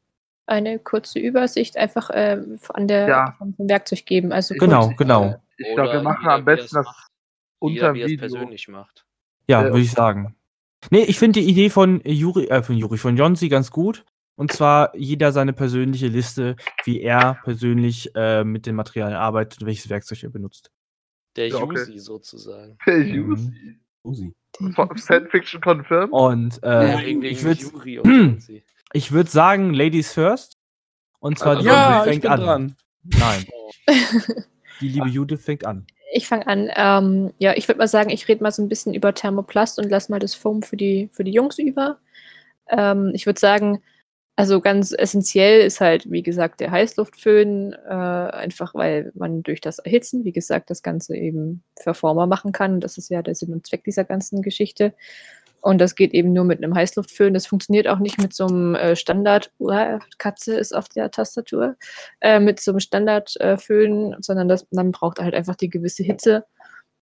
eine 0.48 0.80
kurze 0.80 1.20
Übersicht 1.20 1.78
einfach 1.78 2.10
äh, 2.10 2.42
an 2.74 2.88
der 2.88 3.08
Ja. 3.08 3.36
vom 3.38 3.54
Werkzeug 3.60 4.04
geben. 4.08 4.32
Also 4.32 4.56
Genau, 4.56 4.88
kurz, 4.88 4.98
genau. 4.98 5.36
Ich 5.58 5.76
glaube, 5.76 5.94
wir 5.94 6.02
machen 6.02 6.28
am 6.28 6.44
besten 6.44 6.66
es 6.66 6.72
das 6.72 6.86
macht. 6.88 7.08
unter 7.60 7.74
Jeder, 7.76 7.88
dem 7.90 7.96
wie 7.96 8.00
er 8.02 8.06
es 8.06 8.12
Video. 8.14 8.20
persönlich 8.30 8.68
macht. 8.68 9.06
Ja, 9.48 9.62
Äh, 9.62 9.66
würde 9.66 9.82
ich 9.82 9.92
sagen. 9.92 10.36
Nee, 10.90 11.04
ich 11.04 11.20
finde 11.20 11.40
die 11.40 11.48
Idee 11.48 11.70
von 11.70 12.02
Juri, 12.04 12.48
äh, 12.48 12.64
von 12.64 12.76
Juri, 12.78 12.98
von 12.98 13.16
Jonsi 13.16 13.48
ganz 13.48 13.70
gut. 13.70 14.06
Und 14.38 14.52
zwar 14.52 14.96
jeder 14.98 15.32
seine 15.32 15.54
persönliche 15.54 16.08
Liste, 16.08 16.56
wie 16.84 17.00
er 17.02 17.38
persönlich 17.44 18.10
äh, 18.16 18.44
mit 18.44 18.66
den 18.66 18.74
Materialien 18.76 19.18
arbeitet 19.18 19.62
und 19.62 19.68
welches 19.68 19.88
Werkzeug 19.90 20.24
er 20.24 20.30
benutzt. 20.32 20.72
Der 21.36 21.48
Ja, 21.50 21.58
okay. 21.58 21.80
Yusi 21.80 22.00
sozusagen. 22.00 22.78
Yusi. 22.88 23.80
Usi. 24.04 24.34
Fanfiction 24.96 25.60
confirmed? 25.62 26.12
Und 26.14 26.60
Ja, 26.64 27.00
äh, 27.00 27.06
wegen 27.06 27.24
ich 27.24 27.44
würde 27.44 27.62
ich 28.94 29.12
würd 29.12 29.30
sagen, 29.30 29.74
Ladies 29.74 30.14
first. 30.14 30.58
Und 31.20 31.40
zwar 31.40 31.58
Also, 31.58 31.62
die 31.62 31.68
Ja, 31.68 32.04
ich 32.06 32.10
fängt 32.12 32.22
bin 32.22 32.32
an. 32.32 32.40
dran. 32.42 32.76
Nein, 33.04 33.46
die 34.82 34.90
liebe 34.90 35.08
Judith 35.08 35.42
fängt 35.44 35.66
an. 35.66 35.86
Ich 36.14 36.28
fange 36.28 36.48
an. 36.48 36.70
Ähm, 36.76 37.34
ja, 37.40 37.54
ich 37.56 37.68
würde 37.68 37.78
mal 37.80 37.88
sagen, 37.88 38.10
ich 38.10 38.28
rede 38.28 38.42
mal 38.42 38.52
so 38.52 38.62
ein 38.62 38.70
bisschen 38.70 38.94
über 38.94 39.14
Thermoplast 39.14 39.80
und 39.80 39.90
lass 39.90 40.08
mal 40.10 40.20
das 40.20 40.34
Foam 40.34 40.64
für 40.64 40.78
die, 40.78 41.10
für 41.12 41.24
die 41.24 41.32
Jungs 41.32 41.60
über. 41.60 42.00
Ähm, 42.70 43.12
ich 43.14 43.26
würde 43.26 43.40
sagen, 43.40 43.82
also 44.38 44.60
ganz 44.60 44.92
essentiell 44.92 45.62
ist 45.62 45.80
halt, 45.80 46.12
wie 46.12 46.24
gesagt, 46.24 46.60
der 46.60 46.72
Heißluftföhn, 46.72 47.74
äh, 47.74 47.90
einfach 47.90 48.76
weil 48.76 49.12
man 49.16 49.44
durch 49.44 49.62
das 49.62 49.80
Erhitzen, 49.80 50.26
wie 50.26 50.34
gesagt, 50.34 50.70
das 50.70 50.84
Ganze 50.84 51.16
eben 51.16 51.64
verformer 51.82 52.28
machen 52.28 52.52
kann. 52.52 52.82
Das 52.82 52.98
ist 52.98 53.10
ja 53.10 53.22
der 53.22 53.36
Sinn 53.36 53.54
und 53.54 53.66
Zweck 53.66 53.86
dieser 53.86 54.04
ganzen 54.04 54.42
Geschichte. 54.42 54.94
Und 55.62 55.80
das 55.80 55.96
geht 55.96 56.14
eben 56.14 56.34
nur 56.34 56.44
mit 56.44 56.64
einem 56.64 56.76
Heißluftföhn. 56.76 57.34
Das 57.34 57.48
funktioniert 57.48 57.88
auch 57.88 58.00
nicht 58.00 58.22
mit 58.22 58.34
so 58.34 58.46
einem 58.46 58.76
äh, 58.76 58.96
Standard, 58.96 59.52
Katze 60.18 60.56
ist 60.58 60.76
auf 60.76 60.90
der 60.90 61.12
Tastatur, 61.12 61.76
äh, 62.22 62.40
mit 62.40 62.60
so 62.60 62.72
einem 62.72 62.82
Standardföhn, 62.82 64.18
sondern 64.20 64.48
das, 64.50 64.68
man 64.72 64.92
braucht 64.92 65.20
halt 65.20 65.34
einfach 65.34 65.56
die 65.56 65.70
gewisse 65.70 66.04
Hitze, 66.04 66.46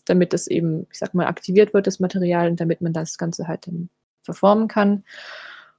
damit 0.06 0.34
das 0.34 0.48
eben, 0.48 0.86
ich 0.92 1.00
sag 1.00 1.14
mal, 1.14 1.28
aktiviert 1.28 1.74
wird, 1.74 1.88
das 1.88 2.00
Material, 2.00 2.50
und 2.50 2.60
damit 2.60 2.82
man 2.82 2.94
das 2.94 3.18
Ganze 3.18 3.48
halt 3.48 3.68
dann 3.68 3.90
verformen 4.22 4.68
kann. 4.68 5.06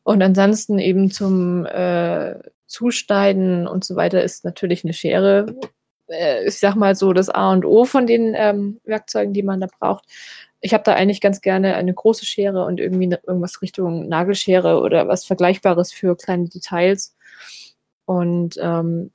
Und 0.04 0.22
ansonsten 0.22 0.78
eben 0.78 1.10
zum 1.10 1.66
äh, 1.66 2.34
Zuschneiden 2.66 3.66
und 3.66 3.84
so 3.84 3.96
weiter 3.96 4.22
ist 4.22 4.44
natürlich 4.44 4.84
eine 4.84 4.92
Schere, 4.92 5.54
äh, 6.08 6.46
ich 6.46 6.58
sag 6.58 6.74
mal 6.74 6.94
so, 6.94 7.12
das 7.12 7.28
A 7.28 7.52
und 7.52 7.64
O 7.64 7.84
von 7.84 8.06
den 8.06 8.34
ähm, 8.36 8.80
Werkzeugen, 8.84 9.32
die 9.32 9.42
man 9.42 9.60
da 9.60 9.68
braucht. 9.78 10.04
Ich 10.60 10.74
habe 10.74 10.84
da 10.84 10.94
eigentlich 10.94 11.20
ganz 11.20 11.40
gerne 11.40 11.74
eine 11.74 11.92
große 11.92 12.24
Schere 12.24 12.64
und 12.64 12.80
irgendwie 12.80 13.08
ne, 13.08 13.20
irgendwas 13.26 13.62
Richtung 13.62 14.08
Nagelschere 14.08 14.80
oder 14.80 15.08
was 15.08 15.24
Vergleichbares 15.24 15.92
für 15.92 16.16
kleine 16.16 16.48
Details. 16.48 17.16
Und 18.04 18.56
ähm, 18.60 19.10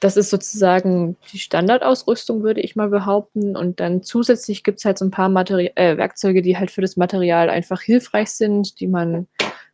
das 0.00 0.16
ist 0.16 0.30
sozusagen 0.30 1.16
die 1.32 1.38
Standardausrüstung, 1.38 2.42
würde 2.42 2.62
ich 2.62 2.74
mal 2.74 2.88
behaupten. 2.88 3.54
Und 3.54 3.80
dann 3.80 4.02
zusätzlich 4.02 4.64
gibt 4.64 4.78
es 4.78 4.84
halt 4.86 4.98
so 4.98 5.04
ein 5.04 5.10
paar 5.10 5.28
Materi 5.28 5.72
äh, 5.74 5.98
Werkzeuge, 5.98 6.40
die 6.40 6.56
halt 6.56 6.70
für 6.70 6.80
das 6.80 6.96
Material 6.96 7.50
einfach 7.50 7.82
hilfreich 7.82 8.30
sind, 8.30 8.80
die 8.80 8.88
man, 8.88 9.28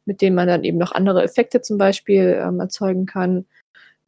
mit 0.06 0.22
denen 0.22 0.34
man 0.34 0.48
dann 0.48 0.64
eben 0.64 0.78
noch 0.78 0.92
andere 0.92 1.22
Effekte 1.22 1.60
zum 1.60 1.76
Beispiel 1.78 2.40
ähm, 2.40 2.60
erzeugen 2.60 3.06
kann. 3.06 3.46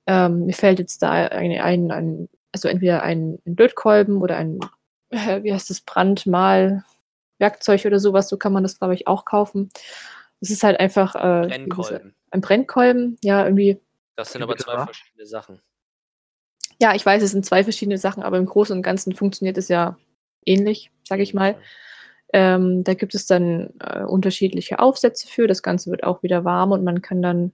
Ähm, 0.07 0.46
mir 0.46 0.55
fällt 0.55 0.78
jetzt 0.78 1.03
da 1.03 1.11
ein, 1.11 1.61
ein, 1.61 1.90
ein 1.90 2.28
also 2.53 2.68
entweder 2.68 3.03
ein, 3.03 3.38
ein 3.46 3.57
Lötkolben 3.57 4.22
oder 4.22 4.36
ein, 4.36 4.61
äh, 5.11 5.11
wie 5.42 5.53
heißt 5.53 5.70
das, 5.70 5.80
Brandmal-Werkzeug 5.82 7.84
oder 7.84 7.99
sowas, 7.99 8.28
so 8.28 8.36
kann 8.36 8.53
man 8.53 8.62
das, 8.62 8.78
glaube 8.78 8.94
ich, 8.94 9.07
auch 9.07 9.24
kaufen. 9.24 9.70
Es 10.40 10.51
ist 10.51 10.62
halt 10.62 10.78
einfach 10.78 11.16
äh, 11.16 11.49
Brennkolben. 11.49 12.14
ein 12.30 12.40
Brennkolben, 12.40 13.18
ja, 13.22 13.44
irgendwie 13.44 13.80
Das 14.16 14.32
sind 14.32 14.42
aber 14.42 14.57
zwei 14.57 14.74
wa? 14.74 14.84
verschiedene 14.84 15.26
Sachen. 15.26 15.61
Ja, 16.80 16.94
ich 16.94 17.05
weiß, 17.05 17.24
es 17.24 17.32
sind 17.32 17.44
zwei 17.44 17.64
verschiedene 17.64 17.99
Sachen, 17.99 18.22
aber 18.22 18.38
im 18.38 18.46
Großen 18.46 18.76
und 18.76 18.82
Ganzen 18.82 19.12
funktioniert 19.12 19.59
es 19.59 19.66
ja 19.68 19.99
ähnlich, 20.46 20.92
sage 21.03 21.22
ich 21.22 21.34
mal. 21.34 21.57
Ähm, 22.33 22.85
da 22.85 22.95
gibt 22.95 23.14
es 23.14 23.26
dann 23.26 23.70
äh, 23.81 24.05
unterschiedliche 24.05 24.79
Aufsätze 24.79 25.26
für. 25.29 25.47
Das 25.47 25.62
Ganze 25.62 25.91
wird 25.91 26.05
auch 26.05 26.22
wieder 26.22 26.45
warm 26.45 26.72
und 26.72 26.85
man 26.85 27.03
kann 27.03 27.22
dann 27.22 27.53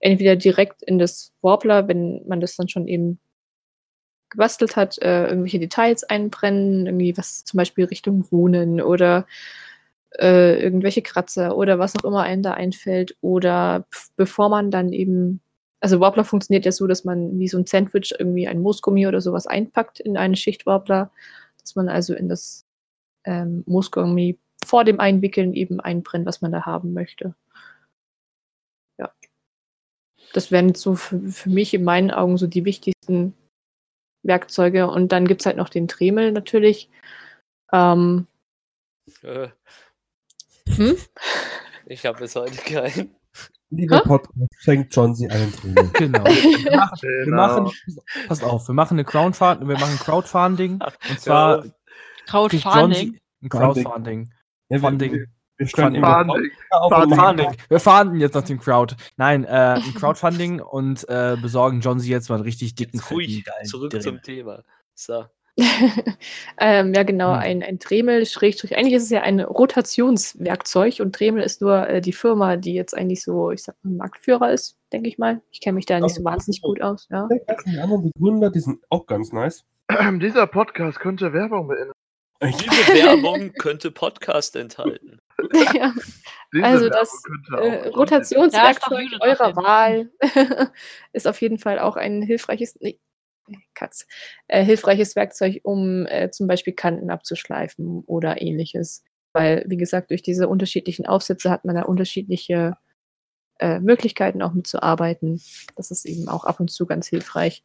entweder 0.00 0.36
direkt 0.36 0.82
in 0.82 0.98
das 0.98 1.32
Warbler, 1.42 1.88
wenn 1.88 2.22
man 2.26 2.40
das 2.40 2.56
dann 2.56 2.68
schon 2.68 2.88
eben 2.88 3.18
gebastelt 4.30 4.76
hat, 4.76 4.98
äh, 5.02 5.26
irgendwelche 5.26 5.58
Details 5.60 6.04
einbrennen, 6.04 6.86
irgendwie 6.86 7.16
was 7.18 7.44
zum 7.44 7.58
Beispiel 7.58 7.84
Richtung 7.84 8.22
Runen 8.32 8.80
oder 8.80 9.26
äh, 10.18 10.60
irgendwelche 10.62 11.02
Kratzer 11.02 11.56
oder 11.56 11.78
was 11.78 11.96
auch 11.96 12.04
immer 12.04 12.22
einem 12.22 12.42
da 12.42 12.54
einfällt. 12.54 13.16
Oder 13.20 13.86
bevor 14.16 14.48
man 14.48 14.70
dann 14.70 14.92
eben 14.92 15.40
also 15.82 15.98
Warbler 15.98 16.24
funktioniert 16.24 16.64
ja 16.64 16.70
so, 16.70 16.86
dass 16.86 17.04
man 17.04 17.40
wie 17.40 17.48
so 17.48 17.58
ein 17.58 17.66
Sandwich 17.66 18.14
irgendwie 18.16 18.46
ein 18.46 18.60
Moosgummi 18.60 19.08
oder 19.08 19.20
sowas 19.20 19.48
einpackt 19.48 19.98
in 19.98 20.16
eine 20.16 20.36
Schicht 20.36 20.64
Warbler, 20.64 21.10
dass 21.60 21.74
man 21.74 21.88
also 21.88 22.14
in 22.14 22.28
das 22.28 22.64
ähm, 23.24 23.62
Moosgummi 23.66 24.38
vor 24.64 24.84
dem 24.84 25.00
Einwickeln 25.00 25.54
eben 25.54 25.80
einbrennt, 25.80 26.26
was 26.26 26.40
man 26.40 26.52
da 26.52 26.64
haben 26.66 26.92
möchte. 26.92 27.34
Ja. 28.98 29.12
Das 30.32 30.50
wären 30.50 30.74
so 30.74 30.94
für, 30.94 31.18
für 31.20 31.50
mich 31.50 31.74
in 31.74 31.84
meinen 31.84 32.10
Augen 32.10 32.36
so 32.38 32.46
die 32.46 32.64
wichtigsten 32.64 33.34
Werkzeuge. 34.22 34.88
Und 34.88 35.10
dann 35.12 35.26
gibt 35.26 35.40
es 35.42 35.46
halt 35.46 35.56
noch 35.56 35.68
den 35.68 35.86
Dremel 35.88 36.32
natürlich. 36.32 36.88
Ähm, 37.72 38.26
Äh, 39.22 39.48
hm? 40.68 40.96
ich 41.86 42.06
habe 42.06 42.18
bis 42.18 42.36
heute 42.36 42.56
keinen. 42.56 43.14
Lieber 43.70 43.96
Hä? 44.00 44.02
Podcast, 44.06 44.54
schenkt 44.58 44.94
John 44.94 45.14
sie 45.14 45.28
einen 45.30 45.50
Training. 45.52 45.90
Genau. 45.94 46.24
Wir 46.24 46.76
machen, 46.76 46.98
wir 47.02 47.24
Genau. 47.24 47.36
machen, 47.36 47.72
pass 48.28 48.42
auf, 48.42 48.68
wir 48.68 48.74
machen 48.74 48.94
eine 48.94 49.04
Crowdfunding, 49.04 49.66
wir 49.66 49.78
machen 49.78 49.98
Crowdfunding 49.98 50.80
und 51.08 51.20
zwar 51.20 51.62
kriegt 51.62 51.74
Crowdfunding. 52.26 53.18
Crowdfunding. 53.48 54.30
Ja, 54.68 54.76
wir, 54.76 54.80
Funding. 54.80 55.26
Funding. 55.68 55.96
fahnden 57.78 58.20
jetzt 58.20 58.34
nach 58.34 58.44
dem 58.44 58.58
Crowd. 58.58 58.96
Nein, 59.16 59.44
äh, 59.44 59.48
ein 59.84 59.94
Crowdfunding 59.94 60.60
und 60.60 61.08
äh, 61.08 61.36
besorgen 61.40 61.80
John 61.80 62.00
sie 62.00 62.10
jetzt 62.10 62.28
mal 62.28 62.36
einen 62.36 62.44
richtig 62.44 62.74
dicken 62.74 62.98
Jetzt 62.98 63.10
ruhig, 63.10 63.44
zurück 63.64 63.90
Dremel. 63.90 64.02
zum 64.02 64.22
Thema. 64.22 64.62
So. 64.94 65.24
ähm, 66.58 66.94
ja, 66.94 67.02
genau, 67.02 67.34
Hm. 67.34 67.40
ein, 67.40 67.62
ein 67.62 67.78
Dremel, 67.78 68.24
Schrägstrich. 68.24 68.76
Eigentlich 68.76 68.94
ist 68.94 69.04
es 69.04 69.10
ja 69.10 69.20
ein 69.20 69.40
Rotationswerkzeug 69.40 71.00
und 71.00 71.18
Dremel 71.18 71.42
ist 71.42 71.60
nur 71.60 71.86
äh, 71.88 72.00
die 72.00 72.14
Firma, 72.14 72.56
die 72.56 72.72
jetzt 72.72 72.96
eigentlich 72.96 73.22
so, 73.22 73.50
ich 73.50 73.62
sag 73.62 73.76
mal, 73.82 73.96
Marktführer 73.96 74.50
ist, 74.50 74.78
denke 74.92 75.08
ich 75.08 75.18
mal. 75.18 75.42
Ich 75.50 75.60
kenne 75.60 75.74
mich 75.74 75.84
da 75.84 76.00
nicht 76.00 76.14
so 76.14 76.24
wahnsinnig 76.24 76.62
gut 76.62 76.80
aus, 76.80 77.06
ja. 77.10 77.28
Die 77.66 77.78
anderen 77.78 78.10
Begründer, 78.10 78.50
die 78.50 78.60
sind 78.60 78.82
auch 78.88 79.06
ganz 79.06 79.32
nice. 79.32 79.64
Dieser 80.22 80.46
Podcast 80.46 80.98
könnte 81.00 81.34
Werbung 81.34 81.68
beinhalten. 81.68 81.92
Diese 82.42 82.94
Werbung 82.94 83.52
könnte 83.52 83.90
Podcast 83.90 84.56
enthalten. 84.56 85.20
ja. 85.74 85.94
Also 86.62 86.88
das 86.88 87.22
äh, 87.58 87.84
Ja, 87.84 87.90
Rotationswerkzeug 87.90 89.08
auf 89.20 89.20
eurer. 89.20 89.56
Wahl 89.56 90.10
ist 91.12 91.26
auf 91.26 91.40
jeden 91.40 91.58
Fall 91.58 91.78
auch 91.78 91.96
ein 91.96 92.22
hilfreiches, 92.22 92.76
nee, 92.80 93.00
Katz, 93.74 94.06
äh, 94.48 94.64
hilfreiches 94.64 95.16
Werkzeug, 95.16 95.60
um 95.62 96.06
äh, 96.06 96.30
zum 96.30 96.46
Beispiel 96.46 96.74
Kanten 96.74 97.10
abzuschleifen 97.10 98.02
oder 98.06 98.40
ähnliches. 98.42 99.04
Weil, 99.32 99.64
wie 99.66 99.78
gesagt, 99.78 100.10
durch 100.10 100.22
diese 100.22 100.48
unterschiedlichen 100.48 101.06
Aufsätze 101.06 101.50
hat 101.50 101.64
man 101.64 101.74
da 101.74 101.82
unterschiedliche 101.82 102.76
äh, 103.62 103.78
Möglichkeiten 103.78 104.42
auch 104.42 104.52
mitzuarbeiten. 104.52 105.40
Das 105.76 105.92
ist 105.92 106.04
eben 106.04 106.28
auch 106.28 106.44
ab 106.44 106.58
und 106.58 106.70
zu 106.70 106.84
ganz 106.84 107.06
hilfreich. 107.06 107.62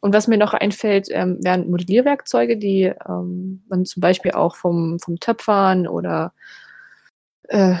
Und 0.00 0.14
was 0.14 0.28
mir 0.28 0.38
noch 0.38 0.54
einfällt, 0.54 1.08
ähm, 1.10 1.38
wären 1.42 1.68
Modellierwerkzeuge, 1.68 2.56
die 2.56 2.92
ähm, 3.08 3.64
man 3.68 3.84
zum 3.84 4.00
Beispiel 4.00 4.32
auch 4.32 4.54
vom, 4.54 5.00
vom 5.00 5.18
Töpfern 5.18 5.88
oder 5.88 6.32
äh, 7.48 7.74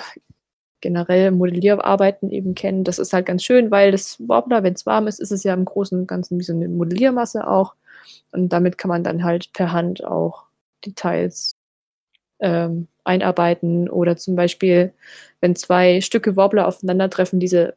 generell 0.80 1.30
Modellierarbeiten 1.30 2.30
eben 2.30 2.56
kennt. 2.56 2.88
Das 2.88 2.98
ist 2.98 3.12
halt 3.12 3.26
ganz 3.26 3.44
schön, 3.44 3.70
weil 3.70 3.92
das 3.92 4.16
Warbler, 4.28 4.64
wenn 4.64 4.74
es 4.74 4.84
warm 4.84 5.06
ist, 5.06 5.20
ist 5.20 5.30
es 5.30 5.44
ja 5.44 5.54
im 5.54 5.64
Großen 5.64 5.96
und 5.98 6.08
Ganzen 6.08 6.38
wie 6.40 6.44
so 6.44 6.52
eine 6.52 6.68
Modelliermasse 6.68 7.46
auch. 7.46 7.76
Und 8.32 8.52
damit 8.52 8.76
kann 8.76 8.88
man 8.88 9.04
dann 9.04 9.22
halt 9.22 9.52
per 9.52 9.72
Hand 9.72 10.04
auch 10.04 10.46
Details 10.84 11.54
ähm, 12.40 12.88
einarbeiten 13.04 13.88
oder 13.88 14.16
zum 14.16 14.36
Beispiel, 14.36 14.92
wenn 15.40 15.56
zwei 15.56 16.00
Stücke 16.00 16.36
Wobbler 16.36 16.68
aufeinandertreffen, 16.68 17.40
diese 17.40 17.76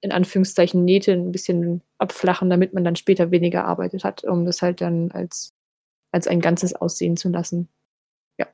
in 0.00 0.12
Anführungszeichen 0.12 0.84
Nähte 0.84 1.12
ein 1.12 1.32
bisschen 1.32 1.80
abflachen, 1.98 2.50
damit 2.50 2.74
man 2.74 2.84
dann 2.84 2.96
später 2.96 3.30
weniger 3.30 3.64
arbeitet 3.64 4.04
hat, 4.04 4.24
um 4.24 4.44
das 4.44 4.60
halt 4.60 4.80
dann 4.80 5.10
als, 5.12 5.54
als 6.12 6.26
ein 6.26 6.40
Ganzes 6.40 6.74
aussehen 6.74 7.16
zu 7.16 7.30
lassen. 7.30 7.68
Ja. 8.38 8.46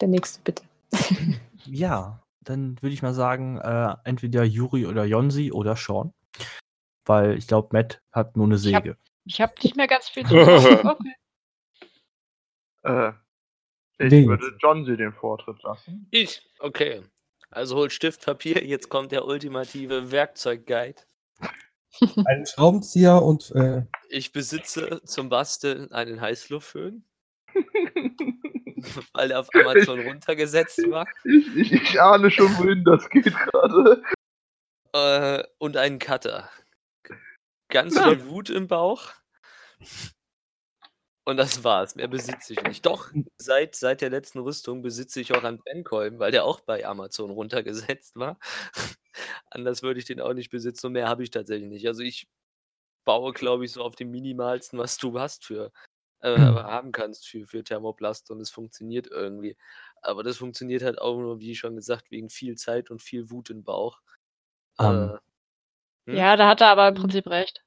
Der 0.00 0.08
nächste 0.08 0.40
bitte. 0.42 0.62
Ja, 1.66 2.20
dann 2.40 2.76
würde 2.82 2.92
ich 2.92 3.02
mal 3.02 3.14
sagen, 3.14 3.58
äh, 3.58 3.94
entweder 4.02 4.42
Juri 4.42 4.86
oder 4.86 5.04
Jonsi 5.04 5.52
oder 5.52 5.76
Sean. 5.76 6.12
Weil 7.04 7.38
ich 7.38 7.46
glaube, 7.46 7.68
Matt 7.72 8.02
hat 8.10 8.36
nur 8.36 8.46
eine 8.46 8.56
hab- 8.56 8.60
Säge. 8.60 8.96
Ich 9.24 9.40
habe 9.40 9.52
nicht 9.62 9.76
mehr 9.76 9.86
ganz 9.86 10.08
viel 10.08 10.24
zu 10.26 10.34
sagen. 10.44 10.88
Okay. 10.88 11.14
Äh, 12.82 13.12
ich 13.98 14.10
Wen 14.10 14.28
würde 14.28 14.56
John 14.60 14.84
sie 14.84 14.96
den 14.96 15.12
Vortritt 15.12 15.62
lassen. 15.62 16.06
Ich, 16.10 16.42
okay. 16.58 17.02
Also 17.50 17.76
holt 17.76 17.92
Stift, 17.92 18.24
Papier, 18.24 18.64
jetzt 18.64 18.88
kommt 18.88 19.12
der 19.12 19.26
ultimative 19.26 20.10
Werkzeugguide. 20.10 21.02
Einen 22.26 22.46
Schraubenzieher 22.46 23.22
und 23.22 23.50
äh, 23.54 23.82
Ich 24.08 24.32
besitze 24.32 25.02
zum 25.04 25.28
Basteln 25.28 25.92
einen 25.92 26.20
Heißluftföhn, 26.22 27.04
weil 29.12 29.30
er 29.30 29.40
auf 29.40 29.48
Amazon 29.54 30.00
runtergesetzt 30.00 30.78
war. 30.90 31.06
Ich, 31.24 31.54
ich, 31.56 31.72
ich 31.72 32.00
ahne 32.00 32.30
schon, 32.30 32.48
wohin 32.56 32.82
das 32.84 33.08
geht 33.10 33.26
gerade. 33.34 34.02
Äh, 34.94 35.44
und 35.58 35.76
einen 35.76 35.98
Cutter. 35.98 36.48
Ganz 37.68 37.94
Ja. 37.94 38.08
viel 38.08 38.26
Wut 38.26 38.48
im 38.48 38.68
Bauch. 38.68 39.10
Und 41.24 41.36
das 41.36 41.62
war's. 41.62 41.94
Mehr 41.94 42.08
besitze 42.08 42.54
ich 42.54 42.62
nicht. 42.64 42.84
Doch, 42.86 43.10
seit, 43.38 43.76
seit 43.76 44.00
der 44.00 44.10
letzten 44.10 44.40
Rüstung 44.40 44.82
besitze 44.82 45.20
ich 45.20 45.32
auch 45.34 45.44
einen 45.44 45.58
Brennkolben, 45.58 46.18
weil 46.18 46.32
der 46.32 46.44
auch 46.44 46.60
bei 46.60 46.84
Amazon 46.84 47.30
runtergesetzt 47.30 48.16
war. 48.16 48.38
Anders 49.50 49.82
würde 49.82 50.00
ich 50.00 50.06
den 50.06 50.20
auch 50.20 50.32
nicht 50.34 50.50
besitzen 50.50 50.86
und 50.86 50.92
mehr 50.94 51.08
habe 51.08 51.22
ich 51.22 51.30
tatsächlich 51.30 51.68
nicht. 51.68 51.86
Also 51.86 52.02
ich 52.02 52.28
baue, 53.04 53.32
glaube 53.32 53.64
ich, 53.64 53.72
so 53.72 53.82
auf 53.82 53.96
dem 53.96 54.10
minimalsten, 54.10 54.78
was 54.78 54.96
du 54.98 55.18
hast 55.18 55.44
für 55.44 55.72
äh, 56.20 56.36
Hm. 56.36 56.56
haben 56.56 56.92
kannst 56.92 57.28
für, 57.28 57.46
für 57.46 57.64
Thermoplast 57.64 58.30
und 58.30 58.40
es 58.40 58.50
funktioniert 58.50 59.08
irgendwie. 59.08 59.56
Aber 60.02 60.22
das 60.22 60.38
funktioniert 60.38 60.82
halt 60.82 61.00
auch 61.00 61.18
nur, 61.18 61.40
wie 61.40 61.54
schon 61.56 61.76
gesagt, 61.76 62.10
wegen 62.10 62.30
viel 62.30 62.56
Zeit 62.56 62.90
und 62.90 63.02
viel 63.02 63.30
Wut 63.30 63.50
im 63.50 63.64
Bauch. 63.64 64.00
Ähm. 64.80 65.12
Äh, 65.14 65.18
Hm? 66.06 66.16
Ja, 66.16 66.36
da 66.36 66.48
hat 66.48 66.60
er 66.60 66.68
aber 66.68 66.88
im 66.88 66.94
Prinzip 66.94 67.28
recht. 67.28 67.64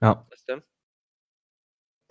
Ja. 0.00 0.26
was 0.30 0.44
denn? 0.44 0.62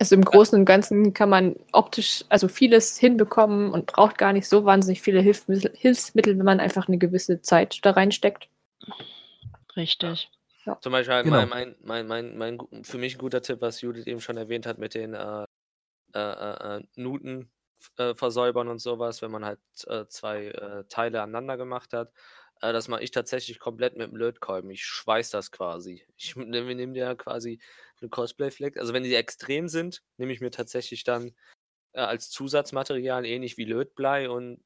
Also 0.00 0.14
im 0.14 0.24
Großen 0.24 0.58
und 0.58 0.64
Ganzen 0.64 1.12
kann 1.12 1.28
man 1.28 1.56
optisch 1.72 2.24
also 2.30 2.48
vieles 2.48 2.96
hinbekommen 2.96 3.70
und 3.70 3.84
braucht 3.84 4.16
gar 4.16 4.32
nicht 4.32 4.48
so 4.48 4.64
wahnsinnig 4.64 5.02
viele 5.02 5.20
Hilfsmittel, 5.20 5.72
Hilfsmittel 5.76 6.38
wenn 6.38 6.44
man 6.46 6.58
einfach 6.58 6.88
eine 6.88 6.96
gewisse 6.96 7.42
Zeit 7.42 7.80
da 7.82 7.90
reinsteckt. 7.90 8.48
Richtig. 9.76 10.30
Zum 10.80 10.92
Beispiel 10.92 11.14
halt 11.14 11.24
Genau. 11.24 11.44
mein, 11.46 11.76
mein, 11.82 12.06
mein, 12.06 12.38
mein, 12.38 12.58
für 12.82 12.96
mich 12.96 13.16
ein 13.16 13.18
guter 13.18 13.42
Tipp, 13.42 13.60
was 13.60 13.82
Judith 13.82 14.06
eben 14.06 14.22
schon 14.22 14.38
erwähnt 14.38 14.64
hat 14.66 14.78
mit 14.78 14.94
den 14.94 15.12
äh, 15.12 15.44
äh, 16.14 16.18
äh, 16.18 16.76
äh, 16.78 16.82
Nuten 16.96 17.50
äh, 17.98 18.14
versäubern 18.14 18.68
und 18.68 18.78
sowas, 18.78 19.20
wenn 19.20 19.30
man 19.30 19.44
halt 19.44 19.60
äh, 19.86 20.06
zwei 20.08 20.46
äh, 20.46 20.84
Teile 20.88 21.20
aneinander 21.20 21.58
gemacht 21.58 21.92
hat. 21.92 22.10
Äh, 22.62 22.72
das 22.72 22.88
mache 22.88 23.02
ich 23.02 23.10
tatsächlich 23.10 23.58
komplett 23.58 23.96
mit 23.96 24.10
dem 24.10 24.16
Lötkolben. 24.16 24.70
Ich 24.70 24.84
schweiß 24.84 25.30
das 25.30 25.50
quasi. 25.50 26.04
Ich 26.16 26.36
nehme 26.36 26.74
nehm 26.74 26.94
dir 26.94 27.14
quasi 27.16 27.60
eine 28.00 28.10
Cosplay-Flex. 28.10 28.78
Also 28.78 28.92
wenn 28.92 29.02
die 29.02 29.14
extrem 29.14 29.68
sind, 29.68 30.02
nehme 30.16 30.32
ich 30.32 30.40
mir 30.40 30.50
tatsächlich 30.50 31.04
dann 31.04 31.32
äh, 31.92 32.00
als 32.00 32.30
Zusatzmaterial 32.30 33.24
ähnlich 33.24 33.56
wie 33.56 33.64
Lötblei 33.64 34.30
und 34.30 34.62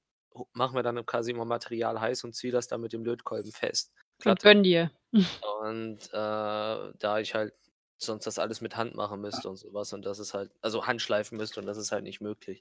mache 0.53 0.75
mir 0.75 0.83
dann 0.83 1.05
quasi 1.07 1.31
immer 1.31 1.45
Material 1.45 2.01
heiß 2.01 2.25
und 2.25 2.35
ziehe 2.35 2.53
das 2.53 2.67
dann 2.67 2.81
mit 2.81 2.93
dem 2.93 3.05
Lötkolben 3.05 3.53
fest. 3.53 3.93
Und 4.19 4.23
Glatt 4.23 4.43
gönn 4.43 4.63
dir. 4.63 4.91
und 5.61 5.99
äh, 6.09 6.93
da 6.99 7.19
ich 7.19 7.35
halt 7.35 7.55
sonst 7.99 8.27
das 8.27 8.39
alles 8.39 8.61
mit 8.61 8.77
Hand 8.77 8.95
machen 8.95 9.21
müsste 9.21 9.49
und 9.49 9.57
sowas 9.57 9.93
und 9.93 10.05
das 10.05 10.19
ist 10.19 10.35
halt, 10.35 10.51
also 10.61 10.87
Handschleifen 10.87 11.39
müsste 11.39 11.61
und 11.61 11.67
das 11.67 11.79
ist 11.79 11.93
halt 11.93 12.05
nicht 12.05 12.21
möglich. 12.21 12.61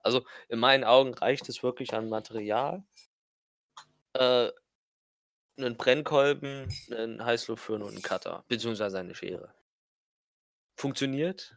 Also 0.00 0.24
in 0.48 0.58
meinen 0.58 0.84
Augen 0.84 1.14
reicht 1.14 1.48
es 1.48 1.62
wirklich 1.62 1.94
an 1.94 2.08
Material. 2.08 2.84
Äh, 4.14 4.50
einen 5.58 5.76
Brennkolben, 5.76 6.68
einen 6.90 7.24
Heißluftföhn 7.24 7.82
und 7.82 7.92
einen 7.92 8.02
Cutter, 8.02 8.44
beziehungsweise 8.48 8.98
eine 8.98 9.14
Schere. 9.14 9.54
Funktioniert, 10.76 11.56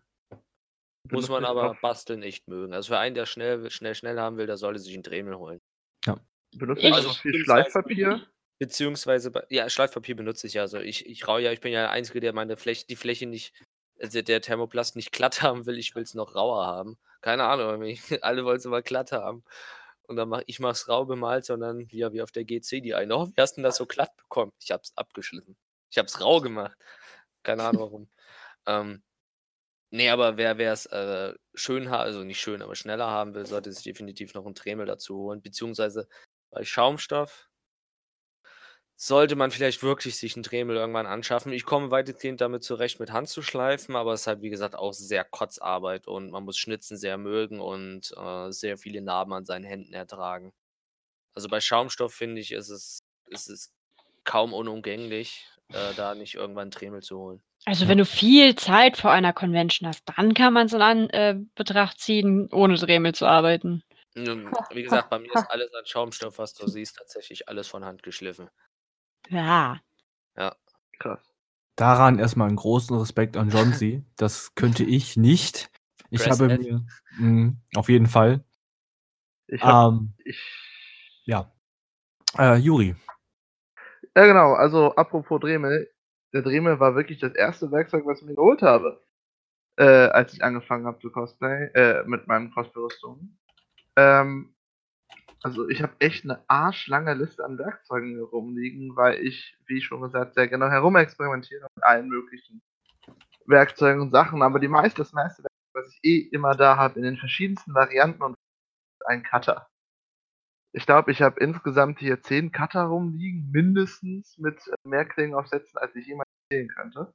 muss 1.10 1.30
man 1.30 1.46
aber 1.46 1.78
basteln 1.82 2.24
echt 2.24 2.48
mögen. 2.48 2.74
Also 2.74 2.90
für 2.94 3.00
einen, 3.00 3.16
der 3.16 3.26
schnell, 3.26 3.70
schnell, 3.72 3.96
schnell 3.96 4.20
haben 4.20 4.38
will, 4.38 4.48
der 4.48 4.58
sollte 4.58 4.80
sich 4.80 4.94
einen 4.94 5.04
Dremel 5.04 5.36
holen. 5.38 5.62
Benutze 6.58 6.82
Ich- 6.82 6.88
ich 6.88 6.94
Also 6.94 7.10
viel 7.10 7.32
beziehungsweise- 7.34 7.44
Schleifpapier? 7.72 8.28
Beziehungsweise, 8.60 9.32
ja, 9.50 9.70
Schleifpapier 9.70 10.16
benutze 10.16 10.48
ich 10.48 10.54
ja. 10.54 10.62
Also 10.62 10.80
ich, 10.80 11.06
ich 11.06 11.28
rau 11.28 11.38
ja, 11.38 11.52
ich 11.52 11.60
bin 11.60 11.74
ja 11.74 11.82
der 11.82 11.92
Einzige, 11.92 12.22
der 12.22 12.32
meine 12.34 12.56
Fläche, 12.56 12.86
die 12.88 12.96
Fläche 12.96 13.26
nicht, 13.26 13.54
also 14.00 14.22
der 14.22 14.42
Thermoplast 14.42 14.96
nicht 14.96 15.12
glatt 15.12 15.42
haben 15.42 15.66
will, 15.66 15.78
ich 15.78 15.94
will 15.96 16.04
es 16.04 16.14
noch 16.14 16.36
rauer 16.36 16.66
haben. 16.66 16.98
Keine 17.22 17.44
Ahnung, 17.44 17.84
alle 18.22 18.46
wollen 18.46 18.58
es 18.58 18.66
immer 18.66 18.82
glatt 18.82 19.12
haben. 19.12 19.44
Und 20.04 20.16
dann 20.18 20.30
mach 20.30 20.44
ich 20.46 20.60
mach's 20.60 20.88
rau 20.88 21.04
bemalt, 21.06 21.44
sondern 21.46 21.88
ja, 21.90 22.14
wie 22.14 22.22
auf 22.22 22.32
der 22.32 22.46
GC 22.46 22.80
die 22.82 22.94
eine. 22.96 23.18
Oh, 23.18 23.28
wie 23.28 23.42
hast 23.42 23.54
du 23.54 23.56
denn 23.62 23.64
das 23.64 23.76
so 23.78 23.86
glatt 23.86 24.16
bekommen? 24.16 24.54
Ich 24.62 24.72
hab's 24.72 24.94
abgeschliffen. 24.96 25.58
Ich 25.90 25.98
hab's 25.98 26.22
rau 26.22 26.40
gemacht. 26.40 26.78
Keine 27.44 27.64
Ahnung 27.64 27.82
warum. 27.82 28.08
Ähm, 28.68 29.04
nee, 29.92 30.10
aber 30.10 30.38
wer 30.38 30.60
es 30.60 30.86
äh, 30.88 31.34
schön 31.56 31.90
ha 31.92 32.00
also 32.00 32.24
nicht 32.24 32.40
schön, 32.42 32.62
aber 32.62 32.76
schneller 32.76 33.08
haben 33.10 33.36
will, 33.36 33.46
sollte 33.46 33.72
sich 33.74 33.84
definitiv 33.84 34.34
noch 34.34 34.46
einen 34.46 34.56
Dremel 34.56 34.86
dazu 34.88 35.18
holen. 35.18 35.42
Beziehungsweise 35.42 36.08
bei 36.52 36.64
Schaumstoff 36.66 37.50
sollte 38.98 39.36
man 39.36 39.52
vielleicht 39.52 39.84
wirklich 39.84 40.16
sich 40.18 40.36
einen 40.36 40.44
Dremel 40.44 40.78
irgendwann 40.78 41.06
anschaffen. 41.06 41.52
Ich 41.52 41.66
komme 41.66 41.92
weitestgehend 41.92 42.40
damit 42.42 42.64
zurecht, 42.64 43.00
mit 43.00 43.12
Hand 43.12 43.28
zu 43.30 43.42
schleifen, 43.42 43.96
aber 43.96 44.14
es 44.14 44.22
ist 44.22 44.28
halt, 44.28 44.42
wie 44.42 44.50
gesagt, 44.50 44.76
auch 44.76 44.94
sehr 44.94 45.26
Kotzarbeit 45.26 46.08
und 46.08 46.32
man 46.32 46.44
muss 46.46 46.58
Schnitzen 46.58 46.98
sehr 46.98 47.18
mögen 47.18 47.60
und 47.60 48.14
äh, 48.18 48.52
sehr 48.52 48.78
viele 48.78 49.02
Narben 49.02 49.34
an 49.34 49.46
seinen 49.46 49.66
Händen 49.66 49.94
ertragen. 49.94 50.54
Also 51.36 51.50
bei 51.50 51.62
Schaumstoff, 51.62 52.14
finde 52.14 52.42
ich, 52.42 52.52
ist 52.54 52.70
es, 52.70 53.00
ist 53.28 53.50
es 53.50 53.74
kaum 54.24 54.54
unumgänglich, 54.54 55.48
äh, 55.70 55.94
da 55.96 56.16
nicht 56.16 56.36
irgendwann 56.36 56.64
einen 56.64 56.72
Dremel 56.72 57.04
zu 57.04 57.20
holen. 57.20 57.44
Also 57.64 57.88
wenn 57.88 57.98
du 57.98 58.06
viel 58.06 58.56
Zeit 58.56 58.98
vor 58.98 59.12
einer 59.12 59.34
Convention 59.34 59.88
hast, 59.88 60.04
dann 60.18 60.34
kann 60.34 60.54
man 60.54 60.68
es 60.68 60.74
in 60.74 60.82
an, 60.82 61.10
äh, 61.10 61.36
Betracht 61.56 62.00
ziehen, 62.00 62.50
ohne 62.52 62.76
Dremel 62.76 63.16
zu 63.16 63.26
arbeiten. 63.26 63.84
Wie 64.14 64.84
gesagt, 64.84 65.10
bei 65.10 65.20
mir 65.20 65.34
ist 65.34 65.50
alles 65.50 65.74
an 65.74 65.86
Schaumstoff, 65.86 66.38
was 66.38 66.54
du 66.54 66.68
siehst, 66.68 66.98
tatsächlich 66.98 67.50
alles 67.50 67.68
von 67.68 67.84
Hand 67.84 68.04
geschliffen. 68.04 68.50
Ja. 69.30 69.82
Krass. 71.00 71.34
Daran 71.76 72.20
erstmal 72.20 72.48
einen 72.48 72.56
großen 72.56 72.98
Respekt 72.98 73.36
an 73.38 73.50
Johnsy. 73.50 74.04
Das 74.18 74.56
könnte 74.56 74.84
ich 74.84 75.18
nicht. 75.18 75.70
Ich 76.10 76.22
Press 76.22 76.40
habe 76.40 76.58
mir 76.58 76.86
mh, 77.18 77.54
auf 77.76 77.90
jeden 77.90 78.08
Fall. 78.08 78.46
Ich 79.48 79.62
hab, 79.62 79.92
Ähm, 79.92 80.14
ich, 80.24 80.40
ja. 81.26 81.52
Äh, 82.38 82.56
Juri. 82.58 82.96
ja 84.16 84.26
genau, 84.26 84.54
also 84.54 84.96
apropos 84.96 85.40
Dremel, 85.42 85.90
der 86.36 86.42
Dremel 86.42 86.82
war 86.82 86.96
wirklich 86.96 87.20
das 87.20 87.34
erste 87.34 87.72
Werkzeug, 87.72 88.06
was 88.06 88.20
ich 88.20 88.28
mir 88.28 88.36
geholt 88.36 88.62
habe, 88.62 89.02
äh, 89.78 89.86
als 90.10 90.34
ich 90.34 90.44
angefangen 90.44 90.86
habe 90.86 91.00
zu 91.00 91.10
Cosplay, 91.10 91.68
äh, 91.74 92.04
mit 92.06 92.28
meinem 92.28 92.52
Cosplay-Rüstung. 92.52 93.38
Ähm, 93.96 94.54
also 95.42 95.70
ich 95.70 95.82
habe 95.82 95.94
echt 96.00 96.26
eine 96.26 96.44
arschlange 96.50 97.14
Liste 97.14 97.46
an 97.46 97.58
Werkzeugen 97.58 98.16
hier 98.16 98.26
rumliegen, 98.26 98.98
weil 98.98 99.26
ich, 99.26 99.58
wie 99.68 99.80
schon 99.80 100.02
gesagt, 100.02 100.34
sehr 100.34 100.50
genau 100.50 100.68
herumexperimentiere 100.68 101.68
mit 101.74 101.84
allen 101.86 102.10
möglichen 102.10 102.62
Werkzeugen 103.46 104.02
und 104.02 104.12
Sachen, 104.12 104.42
aber 104.42 104.60
die 104.60 104.68
meiste, 104.68 104.98
das 104.98 105.14
meiste 105.14 105.42
Werkzeug, 105.44 105.74
was 105.74 105.88
ich 105.94 106.00
eh 106.04 106.18
immer 106.34 106.54
da 106.56 106.76
habe, 106.76 107.00
in 107.00 107.04
den 107.04 107.18
verschiedensten 107.18 107.74
Varianten 107.74 108.22
und 108.24 108.36
ein 109.06 109.24
Cutter. 109.24 109.70
Ich 110.76 110.86
glaube, 110.86 111.10
ich 111.12 111.22
habe 111.22 111.40
insgesamt 111.40 112.00
hier 112.00 112.22
zehn 112.22 112.52
Cutter 112.52 112.84
rumliegen, 112.84 113.50
mindestens 113.52 114.38
mit 114.38 114.58
äh, 114.68 114.76
mehr 114.88 115.06
Klingenaufsätzen, 115.06 115.78
als 115.78 115.96
ich 115.96 116.06
jemals 116.06 116.28
zählen 116.52 116.68
könnte. 116.68 117.14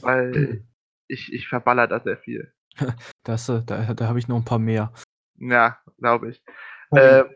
Weil 0.00 0.64
ich, 1.06 1.32
ich 1.32 1.48
verballer 1.48 1.86
da 1.86 2.00
sehr 2.00 2.18
viel. 2.18 2.52
Das, 3.22 3.48
äh, 3.48 3.62
da 3.64 3.94
da 3.94 4.08
habe 4.08 4.18
ich 4.18 4.28
noch 4.28 4.36
ein 4.36 4.44
paar 4.44 4.58
mehr. 4.58 4.92
Ja, 5.36 5.78
glaube 5.98 6.30
ich. 6.30 6.42
Darf 6.90 7.28
Äh, 7.28 7.34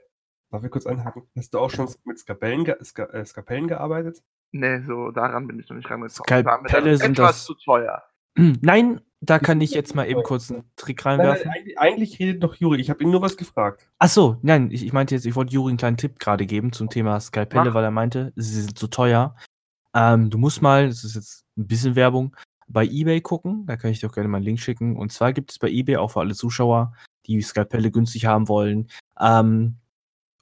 Darf 0.51 0.64
ich 0.64 0.70
kurz 0.70 0.86
einhaken? 0.86 1.30
Hast 1.36 1.55
du 1.55 1.59
auch 1.61 1.70
schon 1.70 1.89
mit 2.05 2.18
Skapellen, 2.18 2.64
ge 2.64 2.76
Ska 2.82 3.05
äh, 3.05 3.24
Skapellen 3.24 3.68
gearbeitet? 3.68 4.22
nee, 4.51 4.80
so 4.86 5.11
daran 5.12 5.47
bin 5.47 5.61
ich 5.61 5.68
noch 5.68 5.76
nicht 5.76 5.89
rangekommen. 5.91 6.45
Dann 6.45 6.66
sind 6.97 7.12
etwas 7.18 7.36
das- 7.36 7.45
zu 7.45 7.55
teuer. 7.55 8.03
Nein, 8.61 9.01
da 9.20 9.39
kann 9.39 9.61
ich 9.61 9.72
jetzt 9.72 9.95
mal 9.95 10.09
eben 10.09 10.22
kurz 10.22 10.51
einen 10.51 10.70
Trick 10.76 11.05
Nein, 11.05 11.18
nein, 11.18 11.26
reinwerfen. 11.26 11.53
eigentlich, 11.76 12.18
redet 12.20 12.43
doch 12.43 12.55
Juri. 12.55 12.81
Ich 12.81 12.89
habe 12.89 13.03
ihn 13.03 13.11
nur 13.11 13.20
was 13.20 13.37
gefragt. 13.37 13.89
Ach 13.99 14.09
so, 14.09 14.37
nein, 14.43 14.70
ich, 14.70 14.85
ich 14.85 14.93
meinte 14.93 15.14
jetzt, 15.14 15.26
ich 15.26 15.35
wollte 15.35 15.53
Juri 15.53 15.70
einen 15.70 15.79
kleinen 15.79 15.97
Tipp 15.97 16.20
gerade 16.20 16.47
geben 16.47 16.72
zum 16.72 16.89
Thema 16.89 17.18
Skalpelle, 17.18 17.66
Mach. 17.66 17.74
weil 17.74 17.85
er 17.85 17.91
meinte, 17.91 18.33
sie 18.37 18.62
sind 18.62 18.79
zu 18.79 18.87
teuer. 18.87 19.35
Ähm, 19.95 20.31
du 20.31 20.39
musst 20.39 20.62
mal, 20.62 20.87
das 20.89 21.03
ist 21.03 21.16
jetzt 21.16 21.45
ein 21.57 21.66
bisschen 21.66 21.97
Werbung, 21.97 22.37
bei 22.68 22.85
eBay 22.85 23.20
gucken. 23.20 23.66
Da 23.66 23.76
kann 23.76 23.91
ich 23.91 23.99
dir 23.99 24.09
auch 24.09 24.14
gerne 24.14 24.29
mal 24.29 24.37
einen 24.37 24.47
Link 24.47 24.61
schicken. 24.61 24.97
Und 24.97 25.11
zwar 25.12 25.33
gibt 25.33 25.51
es 25.51 25.59
bei 25.59 25.68
eBay 25.68 25.97
auch 25.97 26.12
für 26.12 26.20
alle 26.20 26.35
Zuschauer, 26.35 26.93
die 27.26 27.41
Skalpelle 27.43 27.91
günstig 27.91 28.26
haben 28.26 28.49
wollen, 28.49 28.89
ähm, 29.20 29.79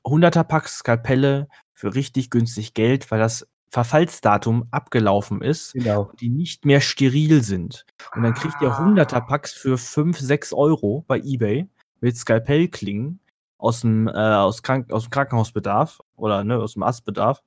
100er 0.05 0.45
Packs 0.45 0.79
Skalpelle 0.79 1.49
für 1.73 1.95
richtig 1.95 2.31
günstig 2.31 2.75
Geld, 2.75 3.11
weil 3.11 3.19
das 3.19 3.49
Verfallsdatum 3.69 4.67
abgelaufen 4.71 5.43
ist 5.43 5.73
Genau. 5.73 6.11
die 6.21 6.29
nicht 6.29 6.65
mehr 6.65 6.81
steril 6.81 7.43
sind. 7.43 7.85
Und 8.15 8.23
dann 8.23 8.35
kriegt 8.35 8.61
ihr 8.63 8.71
100er 8.71 9.21
Packs 9.27 9.53
für 9.53 9.77
5, 9.79 10.19
6 10.19 10.53
Euro 10.53 11.05
bei 11.09 11.19
eBay 11.19 11.69
mit 12.01 12.17
Skalpellklingen 12.17 13.21
aus 13.59 13.81
dem, 13.81 14.09
äh, 14.09 14.13
aus, 14.13 14.63
Krank 14.63 14.93
aus 14.93 15.05
dem 15.05 15.11
Krankenhausbedarf 15.11 16.01
oder 16.15 16.45
ne, 16.45 16.59
aus 16.59 16.75
dem 16.75 16.83
Arztbedarf, 16.83 17.43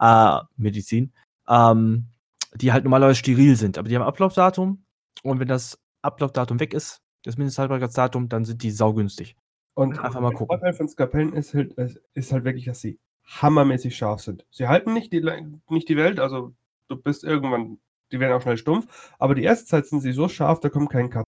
äh, 0.00 0.38
Medizin, 0.56 1.12
ähm, 1.48 2.06
die 2.54 2.72
halt 2.72 2.84
normalerweise 2.84 3.16
steril 3.18 3.56
sind. 3.56 3.76
Aber 3.78 3.88
die 3.88 3.96
haben 3.96 4.02
Ablaufdatum 4.02 4.84
und 5.22 5.40
wenn 5.40 5.48
das 5.48 5.78
Ablaufdatum 6.02 6.60
weg 6.60 6.72
ist, 6.74 7.00
das 7.24 7.36
Mindesthaltbarkeitsdatum, 7.36 8.28
dann 8.28 8.44
sind 8.44 8.62
die 8.62 8.70
saugünstig. 8.70 9.36
Und 9.74 9.98
Einfach 9.98 10.20
mal 10.20 10.30
der 10.30 10.38
gucken. 10.38 10.56
Vorteil 10.58 10.72
von 10.72 10.88
Skalpellen 10.88 11.32
ist 11.34 11.54
halt, 11.54 11.74
ist 12.14 12.32
halt 12.32 12.44
wirklich, 12.44 12.64
dass 12.64 12.80
sie 12.80 12.98
hammermäßig 13.28 13.96
scharf 13.96 14.20
sind. 14.20 14.46
Sie 14.50 14.68
halten 14.68 14.92
nicht 14.94 15.12
die, 15.12 15.20
nicht 15.68 15.88
die 15.88 15.96
Welt, 15.96 16.18
also 16.18 16.54
du 16.88 16.96
bist 16.96 17.24
irgendwann, 17.24 17.78
die 18.10 18.20
werden 18.20 18.32
auch 18.32 18.42
schnell 18.42 18.56
stumpf, 18.56 19.14
aber 19.18 19.34
die 19.34 19.44
erste 19.44 19.66
Zeit 19.66 19.86
sind 19.86 20.00
sie 20.00 20.12
so 20.12 20.28
scharf, 20.28 20.60
da 20.60 20.68
kommt 20.70 20.90
kein 20.90 21.10
Cut. 21.10 21.24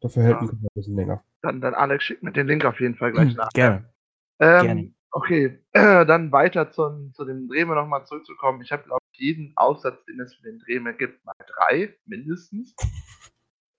Dafür 0.00 0.22
hält 0.22 0.36
Ja. 0.42 0.48
ein 0.48 0.68
bisschen 0.74 0.96
länger. 0.96 1.24
Dann, 1.42 1.60
dann 1.60 1.74
Alex, 1.74 2.04
schickt 2.04 2.22
mir 2.22 2.32
den 2.32 2.46
Link 2.46 2.64
auf 2.64 2.80
jeden 2.80 2.94
Fall 2.96 3.12
gleich 3.12 3.34
nach. 3.34 3.48
Gerne. 3.54 3.92
Ähm, 4.38 4.64
Gerne. 4.64 4.94
Okay, 5.10 5.58
dann 5.72 6.30
weiter 6.32 6.70
zum, 6.70 7.12
zu 7.14 7.24
dem 7.24 7.48
Drehme 7.48 7.74
nochmal 7.74 8.06
zurückzukommen. 8.06 8.60
Ich 8.62 8.70
habe, 8.70 8.84
glaube 8.84 9.00
ich, 9.12 9.18
jeden 9.18 9.52
Aufsatz, 9.56 10.04
den 10.04 10.20
es 10.20 10.34
für 10.34 10.42
den 10.42 10.58
Drehme 10.58 10.94
gibt, 10.94 11.24
mal 11.24 11.32
drei, 11.56 11.94
mindestens. 12.06 12.74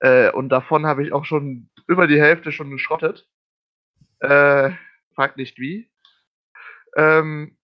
Äh, 0.02 0.32
und 0.32 0.48
davon 0.48 0.86
habe 0.86 1.04
ich 1.04 1.12
auch 1.12 1.26
schon 1.26 1.68
über 1.86 2.08
die 2.08 2.22
Hälfte 2.22 2.54
schon 2.54 2.70
geschrottet. 2.70 3.28
Äh, 4.20 4.72
fragt 5.14 5.36
nicht 5.36 5.60
wie. 5.60 5.90
Ähm, 6.96 7.58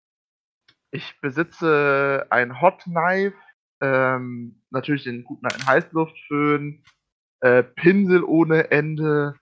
ich 0.91 1.19
besitze 1.21 2.27
ein 2.29 2.61
Hot 2.61 2.83
Knife, 2.83 3.35
ähm, 3.81 4.61
natürlich 4.69 5.03
den 5.03 5.23
guten 5.23 5.45
alten 5.45 5.65
Heißluftföhn, 5.65 6.83
äh, 7.41 7.63
Pinsel 7.63 8.23
ohne 8.23 8.71
Ende, 8.71 9.35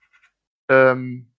ähm, 0.68 1.34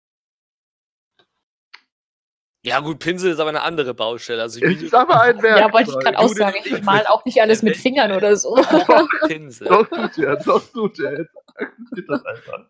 Ja, 2.66 2.80
gut, 2.80 2.98
Pinsel 2.98 3.32
ist 3.32 3.40
aber 3.40 3.50
eine 3.50 3.62
andere 3.62 3.94
Baustelle. 3.94 4.42
Also 4.42 4.60
es 4.60 4.82
ist 4.82 4.96
aber 4.96 5.22
ein 5.22 5.40
Werkzeug. 5.40 5.68
Ja, 5.68 5.72
wollte 5.72 5.92
ich 5.92 6.00
gerade 6.00 6.18
auch 6.18 6.30
sagen. 6.30 6.56
nicht. 6.56 6.66
Ich 6.66 6.82
mal 6.82 7.06
auch 7.06 7.24
nicht 7.24 7.40
alles 7.40 7.62
mit 7.62 7.78
Fingern 7.78 8.12
oder 8.12 8.36
so. 8.36 8.56
Pinsel. 9.28 9.68
Doch 9.68 9.88
tut 9.88 10.18
er, 10.18 10.36
doch 10.38 10.72
tut 10.72 11.00
er. 11.00 11.20
Jetzt 11.20 11.36
akzeptiert 11.54 12.10
das 12.10 12.26
einfach. 12.26 12.66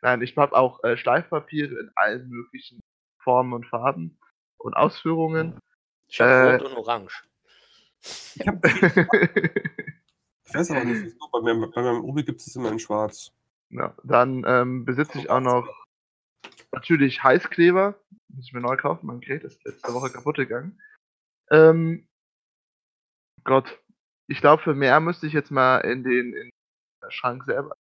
Nein, 0.00 0.22
ich 0.22 0.34
habe 0.38 0.56
auch 0.56 0.82
äh, 0.82 0.96
Schleifpapiere 0.96 1.78
in 1.78 1.90
allen 1.94 2.26
möglichen 2.30 2.80
Formen 3.22 3.52
und 3.52 3.66
Farben 3.66 4.18
und 4.64 4.74
Ausführungen. 4.74 5.58
Ich 6.08 6.20
hab 6.20 6.28
Äh, 6.28 6.54
Rot 6.54 6.62
und 6.62 6.76
Orange. 6.76 7.24
Ich, 8.00 8.46
hab, 8.46 8.64
ich 8.64 10.54
weiß 10.54 10.70
aber 10.70 10.84
nicht. 10.84 11.16
Bei, 11.32 11.40
mir, 11.40 11.70
bei 11.70 11.82
meinem 11.82 12.04
Ubi 12.04 12.24
gibt 12.24 12.40
es 12.40 12.56
immer 12.56 12.72
in 12.72 12.78
schwarz. 12.78 13.30
ja, 13.70 13.94
dann 14.02 14.44
ähm, 14.46 14.84
besitze 14.84 15.18
ich 15.18 15.30
auch 15.30 15.40
noch 15.40 15.68
natürlich 16.72 17.22
Heißkleber. 17.22 17.94
Muss 18.28 18.46
ich 18.46 18.52
mir 18.52 18.60
neu 18.60 18.76
kaufen. 18.76 19.06
Mein 19.06 19.20
Gerät 19.20 19.44
ist 19.44 19.62
letzte 19.64 19.92
Woche 19.92 20.10
kaputt 20.10 20.36
gegangen. 20.36 20.80
Ähm, 21.50 22.08
Gott, 23.44 23.78
ich 24.28 24.40
glaube, 24.40 24.62
für 24.62 24.74
mehr 24.74 24.98
müsste 25.00 25.26
ich 25.26 25.34
jetzt 25.34 25.50
mal 25.50 25.78
in 25.78 26.02
den, 26.02 26.32
in 26.32 26.50
den 26.50 27.10
Schrank 27.10 27.44
selber. 27.44 27.76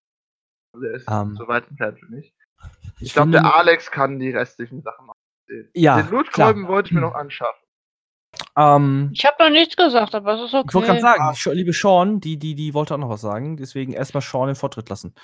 Der 0.77 0.93
ist 0.95 1.09
Ähm, 1.09 1.37
zu 1.37 1.47
weit 1.47 1.69
entfernt 1.69 2.01
für 2.01 2.07
mich. 2.07 2.35
Ich 2.97 3.03
Ich 3.09 3.13
glaube, 3.15 3.31
der 3.31 3.55
Alex 3.55 3.91
kann 3.91 4.19
die 4.19 4.31
restlichen 4.31 4.83
Sachen 4.83 5.07
noch 5.07 5.15
erzählen. 5.57 5.71
Ja, 5.75 6.03
Den 6.03 6.11
Lutkolben 6.11 6.69
wollte 6.69 6.89
ich 6.89 6.93
mir 6.93 7.01
noch 7.01 7.15
anschaffen. 7.15 7.61
Ähm, 8.57 9.11
Ich 9.15 9.25
habe 9.25 9.37
noch 9.41 9.51
nichts 9.51 9.77
gesagt, 9.77 10.15
aber 10.15 10.35
es 10.35 10.43
ist 10.43 10.55
okay. 10.55 10.67
ich 10.69 10.75
wollte 10.75 10.87
gerade 10.89 11.01
sagen, 11.01 11.23
Sch- 11.35 11.53
liebe 11.53 11.73
Sean, 11.73 12.21
die, 12.21 12.39
die, 12.39 12.55
die 12.55 12.75
wollte 12.75 12.95
auch 12.95 12.99
noch 12.99 13.11
was 13.11 13.21
sagen. 13.21 13.57
Deswegen 13.57 13.93
erstmal 13.93 14.23
Sean 14.23 14.47
den 14.47 14.57
Vortritt 14.57 14.89
lassen. 14.89 15.15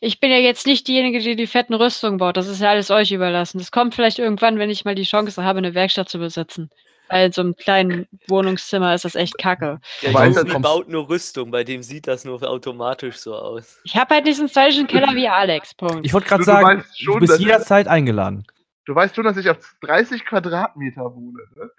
Ich 0.00 0.20
bin 0.20 0.30
ja 0.30 0.36
jetzt 0.36 0.66
nicht 0.66 0.86
diejenige, 0.86 1.18
die 1.18 1.34
die 1.36 1.46
fetten 1.46 1.74
Rüstungen 1.74 2.18
baut. 2.18 2.36
Das 2.36 2.46
ist 2.46 2.60
ja 2.60 2.70
alles 2.70 2.90
euch 2.90 3.10
überlassen. 3.10 3.58
Das 3.58 3.72
kommt 3.72 3.94
vielleicht 3.94 4.18
irgendwann, 4.18 4.58
wenn 4.58 4.70
ich 4.70 4.84
mal 4.84 4.94
die 4.94 5.02
Chance 5.04 5.42
habe, 5.42 5.58
eine 5.58 5.74
Werkstatt 5.74 6.08
zu 6.08 6.18
besitzen. 6.18 6.70
Weil 7.08 7.26
in 7.26 7.32
so 7.32 7.40
einem 7.40 7.56
kleinen 7.56 8.06
Wohnungszimmer 8.28 8.94
ist 8.94 9.06
das 9.06 9.14
echt 9.14 9.38
kacke. 9.38 9.80
Der 10.02 10.12
du 10.12 10.18
kommst- 10.44 10.62
baut 10.62 10.88
nur 10.88 11.08
Rüstung, 11.08 11.50
bei 11.50 11.64
dem 11.64 11.82
sieht 11.82 12.06
das 12.06 12.24
nur 12.26 12.42
automatisch 12.42 13.16
so 13.16 13.34
aus. 13.34 13.80
Ich 13.84 13.96
habe 13.96 14.14
halt 14.16 14.26
diesen 14.26 14.48
stylischen 14.48 14.86
Keller 14.86 15.14
wie 15.14 15.26
Alex. 15.26 15.74
Punkt. 15.74 16.04
Ich 16.04 16.12
wollte 16.12 16.28
gerade 16.28 16.44
Du- 16.44 16.50
du 16.50 16.52
sagen, 16.52 16.78
weißt 16.80 17.02
schon, 17.02 17.14
du 17.14 17.20
bist 17.26 17.40
jederzeit 17.40 17.88
eingeladen. 17.88 18.46
Du 18.88 18.94
weißt 18.94 19.14
schon, 19.14 19.24
dass 19.24 19.36
ich 19.36 19.50
auf 19.50 19.58
30 19.82 20.24
Quadratmeter 20.24 21.14
wohne. 21.14 21.42
Ne? 21.56 21.70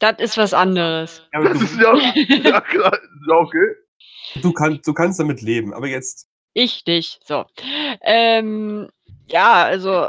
Das 0.00 0.18
ist 0.18 0.36
was 0.36 0.52
anderes. 0.52 1.22
Ja, 1.32 1.38
aber 1.38 1.50
Das 1.50 1.58
du, 1.60 1.64
ist 1.66 1.80
ja, 1.80 1.94
ja, 2.50 2.60
klar. 2.60 2.98
ja 3.28 3.34
okay. 3.36 3.76
du, 4.42 4.52
kannst, 4.52 4.88
du 4.88 4.92
kannst 4.92 5.20
damit 5.20 5.40
leben, 5.40 5.72
aber 5.72 5.86
jetzt. 5.86 6.26
Ich 6.52 6.84
nicht. 6.84 7.24
So. 7.24 7.44
Ähm, 8.00 8.90
ja, 9.28 9.62
also 9.62 10.08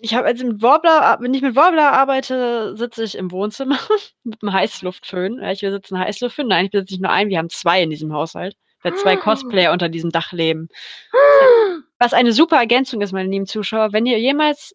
ich 0.00 0.14
habe 0.14 0.26
also 0.26 0.44
mit 0.48 0.62
Warbler, 0.62 1.18
wenn 1.20 1.32
ich 1.32 1.42
mit 1.42 1.54
Warbler 1.54 1.92
arbeite, 1.92 2.76
sitze 2.76 3.04
ich 3.04 3.16
im 3.16 3.30
Wohnzimmer 3.30 3.78
mit 4.24 4.42
einem 4.42 4.52
Heißluftföhn. 4.52 5.40
Ich 5.44 5.60
besitze 5.60 5.94
einen 5.94 6.04
Heißluftföhn. 6.04 6.48
Nein, 6.48 6.64
ich 6.64 6.70
besitze 6.72 6.94
nicht 6.94 7.02
nur 7.02 7.12
einen, 7.12 7.30
wir 7.30 7.38
haben 7.38 7.50
zwei 7.50 7.84
in 7.84 7.90
diesem 7.90 8.12
Haushalt. 8.12 8.56
Weil 8.82 8.96
zwei 8.96 9.16
Cosplayer 9.16 9.72
unter 9.72 9.88
diesem 9.88 10.10
Dach 10.10 10.32
leben. 10.32 10.68
Was 12.00 12.14
eine 12.14 12.32
super 12.32 12.56
Ergänzung 12.56 13.00
ist, 13.00 13.12
meine 13.12 13.30
lieben 13.30 13.46
Zuschauer. 13.46 13.92
Wenn 13.92 14.06
ihr 14.06 14.18
jemals 14.18 14.74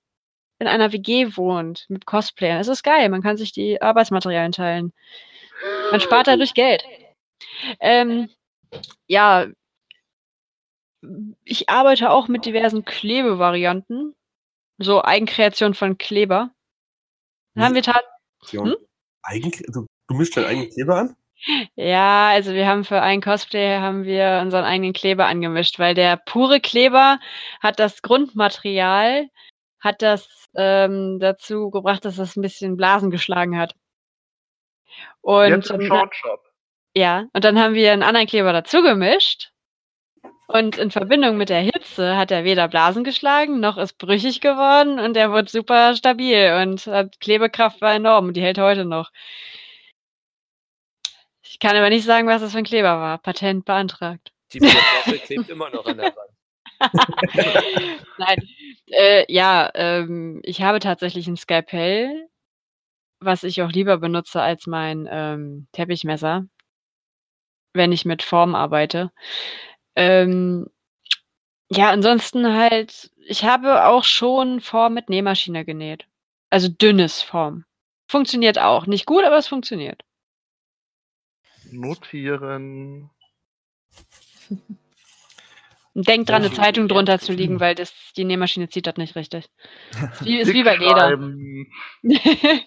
in 0.62 0.68
einer 0.68 0.92
WG 0.92 1.36
wohnt 1.36 1.86
mit 1.90 2.06
Cosplayern, 2.06 2.60
es 2.60 2.68
ist 2.68 2.84
geil. 2.84 3.10
Man 3.10 3.24
kann 3.24 3.36
sich 3.36 3.52
die 3.52 3.82
Arbeitsmaterialien 3.82 4.52
teilen. 4.52 4.94
Man 5.92 6.00
spart 6.00 6.28
dadurch 6.28 6.54
Geld. 6.54 6.84
Ähm, 7.80 8.30
ja, 9.08 9.48
ich 11.44 11.68
arbeite 11.68 12.12
auch 12.12 12.28
mit 12.28 12.46
diversen 12.46 12.86
Klebevarianten. 12.86 14.16
So 14.78 15.04
Eigenkreation 15.04 15.74
von 15.74 15.98
Kleber. 15.98 16.52
Dann 17.56 17.66
haben 17.66 17.76
wir 17.76 17.84
tat 17.84 18.04
Hm? 18.52 18.76
Eigen, 19.24 19.52
du, 19.68 19.86
du 20.08 20.16
mischst 20.16 20.38
deinen 20.38 20.46
eigenen 20.46 20.70
Kleber 20.70 20.96
an? 20.98 21.16
ja, 21.76 22.30
also 22.30 22.54
wir 22.54 22.68
haben 22.68 22.84
für 22.84 23.02
einen 23.02 23.22
Cosplay 23.22 23.80
haben 23.80 24.04
wir 24.06 24.40
unseren 24.44 24.64
eigenen 24.64 24.94
Kleber 24.94 25.26
angemischt, 25.26 25.80
weil 25.80 25.96
der 25.96 26.18
pure 26.18 26.60
Kleber 26.60 27.20
hat 27.62 27.80
das 27.80 28.02
Grundmaterial, 28.02 29.28
hat 29.82 30.02
das 30.02 30.48
ähm, 30.56 31.20
dazu 31.20 31.70
gebracht, 31.72 32.06
dass 32.06 32.16
das 32.16 32.36
ein 32.36 32.42
bisschen 32.42 32.78
Blasen 32.78 33.12
geschlagen 33.12 33.58
hat. 33.58 33.76
Und 35.22 35.50
Jetzt 35.50 35.70
im 35.72 35.80
dann- 35.80 35.88
Short 35.88 36.16
Shop. 36.16 36.42
Ja, 36.96 37.26
und 37.34 37.44
dann 37.46 37.58
haben 37.60 37.74
wir 37.74 37.92
einen 37.94 38.04
anderen 38.04 38.28
Kleber 38.28 38.52
dazu 38.54 38.82
gemischt. 38.82 39.52
Und 40.48 40.78
in 40.78 40.92
Verbindung 40.92 41.38
mit 41.38 41.48
der 41.48 41.62
Hitze 41.62 42.18
hat 42.18 42.30
er 42.30 42.44
weder 42.44 42.68
Blasen 42.68 43.06
geschlagen, 43.06 43.62
noch 43.62 43.78
ist 43.78 43.98
brüchig 43.98 44.42
geworden 44.42 45.00
und 45.00 45.16
er 45.16 45.32
wurde 45.32 45.50
super 45.50 45.96
stabil 45.96 46.58
und 46.62 46.86
hat 46.88 47.22
Klebekraft 47.22 47.80
war 47.80 47.94
enorm 47.94 48.28
und 48.28 48.34
die 48.36 48.42
hält 48.42 48.58
heute 48.58 48.84
noch. 48.84 49.12
Ich 51.42 51.60
kann 51.60 51.78
aber 51.78 51.90
nicht 51.90 52.04
sagen, 52.04 52.28
was 52.28 52.42
das 52.42 52.52
für 52.52 52.58
ein 52.58 52.66
Kleber 52.66 53.00
war. 53.00 53.18
Patent 53.20 53.64
beantragt. 53.64 54.34
Die 54.52 54.60
Bierflasche 54.60 55.20
klebt 55.20 55.50
immer 55.50 55.70
noch 55.70 55.86
an 55.86 55.98
der 55.98 56.08
Wand. 56.16 56.30
Nein. 58.18 58.48
Äh, 58.88 59.32
ja, 59.32 59.70
ähm, 59.74 60.42
ich 60.44 60.62
habe 60.62 60.80
tatsächlich 60.80 61.28
ein 61.28 61.38
Skalpell, 61.38 62.28
was 63.20 63.44
ich 63.44 63.62
auch 63.62 63.72
lieber 63.72 63.98
benutze 63.98 64.42
als 64.42 64.68
mein 64.68 65.08
ähm, 65.10 65.68
Teppichmesser, 65.72 66.46
wenn 67.74 67.92
ich 67.92 68.06
mit 68.06 68.24
Form 68.24 68.56
arbeite. 68.56 69.12
Ähm, 69.96 70.68
ja, 71.70 71.90
ansonsten 71.90 72.54
halt, 72.54 73.12
ich 73.26 73.46
habe 73.46 73.86
auch 73.86 74.04
schon 74.04 74.60
Form 74.60 74.94
mit 74.94 75.10
Nähmaschine 75.10 75.64
genäht. 75.64 76.06
Also 76.50 76.68
dünnes 76.68 77.22
Form. 77.22 77.64
Funktioniert 78.10 78.60
auch. 78.60 78.88
Nicht 78.88 79.06
gut, 79.06 79.24
aber 79.24 79.38
es 79.38 79.48
funktioniert. 79.48 80.04
Notieren. 81.72 83.10
Und 85.94 86.08
denkt 86.08 86.30
dran, 86.30 86.42
eine 86.42 86.54
Zeitung 86.54 86.88
drunter 86.88 87.20
zu 87.20 87.34
liegen, 87.34 87.60
weil 87.60 87.76
das, 87.76 87.94
die 88.16 88.24
Nähmaschine 88.24 88.70
zieht 88.70 88.88
das 88.88 88.96
nicht 88.96 89.18
richtig. 89.18 89.48
Ist 89.92 90.26
wie, 90.26 90.40
ist 90.40 90.54
wie 90.54 90.64
bei 90.64 90.78
Leder. 90.78 91.20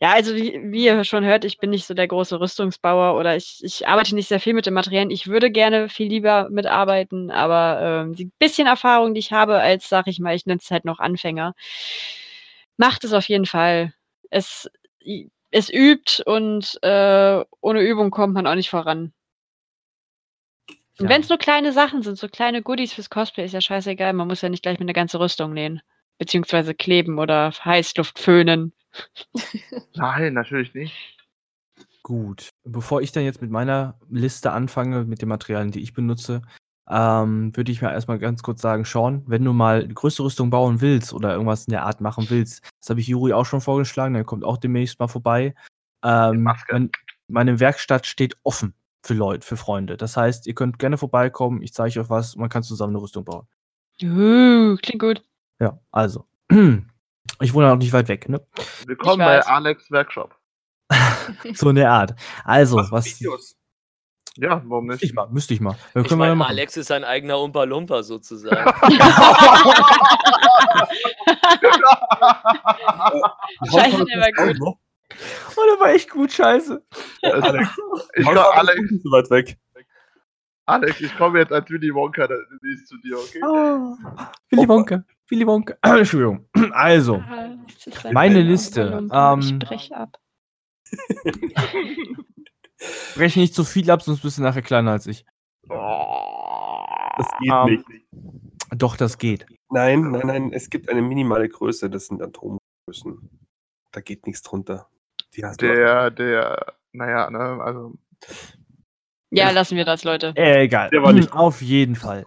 ja, 0.00 0.12
also 0.12 0.36
wie, 0.36 0.60
wie 0.70 0.84
ihr 0.84 1.02
schon 1.02 1.24
hört, 1.24 1.44
ich 1.44 1.58
bin 1.58 1.70
nicht 1.70 1.86
so 1.86 1.94
der 1.94 2.06
große 2.06 2.38
Rüstungsbauer 2.38 3.18
oder 3.18 3.34
ich, 3.34 3.58
ich 3.62 3.88
arbeite 3.88 4.14
nicht 4.14 4.28
sehr 4.28 4.38
viel 4.38 4.54
mit 4.54 4.66
den 4.66 4.74
Materialien. 4.74 5.10
Ich 5.10 5.26
würde 5.26 5.50
gerne 5.50 5.88
viel 5.88 6.06
lieber 6.06 6.48
mitarbeiten, 6.50 7.32
aber 7.32 7.80
ähm, 7.82 8.14
die 8.14 8.30
bisschen 8.38 8.68
Erfahrung, 8.68 9.14
die 9.14 9.20
ich 9.20 9.32
habe, 9.32 9.58
als, 9.58 9.88
sag 9.88 10.06
ich 10.06 10.20
mal, 10.20 10.36
ich 10.36 10.46
nenne 10.46 10.60
es 10.62 10.70
halt 10.70 10.84
noch 10.84 11.00
Anfänger, 11.00 11.54
macht 12.76 13.02
es 13.02 13.12
auf 13.12 13.28
jeden 13.28 13.46
Fall. 13.46 13.92
Es, 14.30 14.70
es 15.50 15.72
übt 15.72 16.22
und 16.24 16.78
äh, 16.82 17.44
ohne 17.60 17.80
Übung 17.80 18.10
kommt 18.12 18.34
man 18.34 18.46
auch 18.46 18.54
nicht 18.54 18.70
voran. 18.70 19.12
Und 21.00 21.04
Ja. 21.06 21.10
wenn 21.10 21.20
es 21.20 21.28
nur 21.28 21.38
kleine 21.38 21.72
Sachen 21.72 22.02
sind, 22.02 22.18
so 22.18 22.28
kleine 22.28 22.62
Goodies 22.62 22.92
fürs 22.92 23.10
Cosplay, 23.10 23.44
ist 23.44 23.52
ja 23.52 23.60
scheißegal. 23.60 24.12
Man 24.12 24.28
muss 24.28 24.42
ja 24.42 24.48
nicht 24.48 24.62
gleich 24.62 24.78
mit 24.78 24.86
einer 24.86 24.94
ganzen 24.94 25.18
Rüstung 25.18 25.52
nähen. 25.52 25.80
Beziehungsweise 26.18 26.74
kleben 26.74 27.18
oder 27.18 27.52
Heißluft 27.64 28.18
föhnen. 28.18 28.72
Nein, 29.94 30.34
natürlich 30.34 30.74
nicht. 30.74 31.16
Gut. 32.02 32.48
Bevor 32.64 33.02
ich 33.02 33.12
dann 33.12 33.22
jetzt 33.24 33.40
mit 33.40 33.50
meiner 33.50 33.98
Liste 34.10 34.50
anfange, 34.52 35.04
mit 35.04 35.22
den 35.22 35.28
Materialien, 35.28 35.70
die 35.70 35.80
ich 35.82 35.92
benutze, 35.92 36.42
ähm, 36.90 37.54
würde 37.54 37.70
ich 37.70 37.82
mir 37.82 37.92
erstmal 37.92 38.18
ganz 38.18 38.42
kurz 38.42 38.62
sagen, 38.62 38.84
Sean, 38.84 39.22
wenn 39.26 39.44
du 39.44 39.52
mal 39.52 39.84
eine 39.84 39.94
größere 39.94 40.26
Rüstung 40.26 40.50
bauen 40.50 40.80
willst 40.80 41.12
oder 41.12 41.32
irgendwas 41.32 41.66
in 41.66 41.72
der 41.72 41.84
Art 41.84 42.00
machen 42.00 42.26
willst, 42.30 42.66
das 42.80 42.90
habe 42.90 43.00
ich 43.00 43.08
Juri 43.08 43.32
auch 43.34 43.44
schon 43.44 43.60
vorgeschlagen, 43.60 44.14
dann 44.14 44.26
kommt 44.26 44.42
auch 44.42 44.56
demnächst 44.56 44.98
mal 44.98 45.08
vorbei. 45.08 45.54
Ähm, 46.02 46.48
meine 47.28 47.60
Werkstatt 47.60 48.06
steht 48.06 48.36
offen 48.42 48.74
für 49.08 49.14
Leute, 49.14 49.44
für 49.44 49.56
Freunde. 49.56 49.96
Das 49.96 50.16
heißt, 50.18 50.46
ihr 50.46 50.54
könnt 50.54 50.78
gerne 50.78 50.98
vorbeikommen, 50.98 51.62
ich 51.62 51.72
zeige 51.72 51.98
euch 52.00 52.10
was, 52.10 52.36
man 52.36 52.50
kann 52.50 52.62
zusammen 52.62 52.94
eine 52.94 53.02
Rüstung 53.02 53.24
bauen. 53.24 53.48
Uh, 54.02 54.76
klingt 54.76 55.00
gut. 55.00 55.22
Ja, 55.58 55.80
also. 55.90 56.26
Ich 57.40 57.54
wohne 57.54 57.70
auch 57.70 57.76
nicht 57.76 57.92
weit 57.92 58.08
weg, 58.08 58.28
ne? 58.28 58.44
Willkommen 58.86 59.18
bei. 59.18 59.40
Alex 59.46 59.88
Workshop. 59.92 60.34
So 61.54 61.68
in 61.68 61.76
der 61.76 61.92
Art. 61.92 62.14
Also, 62.42 62.78
Mach 62.78 62.90
was. 62.90 63.04
Videos. 63.04 63.54
Ja, 64.36 64.62
warum 64.64 64.86
Müsste 64.86 65.04
ich 65.04 65.10
nicht? 65.10 65.16
mal, 65.16 65.28
müsste 65.28 65.54
ich 65.54 65.60
mal. 65.60 65.76
Wir 65.92 66.02
Ich 66.02 66.08
können 66.08 66.20
wir 66.20 66.24
meine, 66.26 66.36
machen. 66.36 66.50
Alex 66.50 66.76
ist 66.78 66.90
ein 66.90 67.04
eigener 67.04 67.38
Umpa 67.38 67.62
Lumpa 67.64 68.02
sozusagen. 68.02 68.56
Scheiße, 73.70 74.04
der 74.04 74.20
war 74.20 74.46
gut. 74.46 74.78
Oh, 75.56 75.62
der 75.70 75.80
war 75.80 75.90
echt 75.94 76.10
gut, 76.10 76.32
scheiße. 76.32 76.84
Alex, 77.22 77.68
ich 78.14 78.24
komm, 78.24 78.38
Alex. 78.38 78.90
Ist 78.90 79.02
so 79.02 79.10
weit 79.10 79.30
weg. 79.30 79.58
Alex, 80.66 81.00
ich 81.00 81.16
komme 81.16 81.38
jetzt 81.38 81.52
als 81.52 81.70
Willy 81.70 81.94
Wonka 81.94 82.26
da- 82.26 82.34
demnächst 82.60 82.88
zu 82.88 82.98
dir, 82.98 83.16
okay? 83.18 83.40
Oh. 83.42 83.96
Willy 84.50 84.68
Wonka. 84.68 85.02
Willy 85.30 85.46
Wonka. 85.46 85.74
Entschuldigung. 85.82 86.46
Also, 86.72 87.22
ist 87.86 88.12
Meine 88.12 88.42
Liste, 88.42 89.08
ähm, 89.10 89.58
brech 89.60 89.94
ab. 89.94 90.18
breche 93.14 93.40
nicht 93.40 93.54
zu 93.54 93.64
viel 93.64 93.90
ab, 93.90 94.02
sonst 94.02 94.20
bist 94.20 94.38
du 94.38 94.42
nachher 94.42 94.62
kleiner 94.62 94.92
als 94.92 95.06
ich. 95.06 95.24
Das 95.68 97.26
geht 97.40 97.50
Ähm, 97.50 97.64
nicht. 97.66 97.84
Doch, 98.76 98.96
das 98.96 99.18
geht. 99.18 99.46
Nein, 99.70 100.10
nein, 100.10 100.26
nein, 100.26 100.52
es 100.52 100.68
gibt 100.70 100.88
eine 100.90 101.02
minimale 101.02 101.48
Größe, 101.48 101.88
das 101.90 102.06
sind 102.06 102.22
Atomgrößen. 102.22 103.30
Da 103.92 104.00
geht 104.00 104.26
nichts 104.26 104.42
drunter. 104.42 104.88
Die 105.38 105.44
hast 105.44 105.62
du. 105.62 105.66
Der, 105.72 106.10
der, 106.10 106.74
naja, 106.92 107.30
ne, 107.30 107.38
also. 107.62 107.94
Ja, 109.30 109.50
lassen 109.50 109.76
wir 109.76 109.84
das, 109.84 110.02
Leute. 110.04 110.32
Äh, 110.36 110.64
egal. 110.64 110.90
Der 110.90 111.02
war 111.02 111.12
nicht- 111.12 111.32
Auf 111.32 111.62
jeden 111.62 111.94
Fall. 111.94 112.26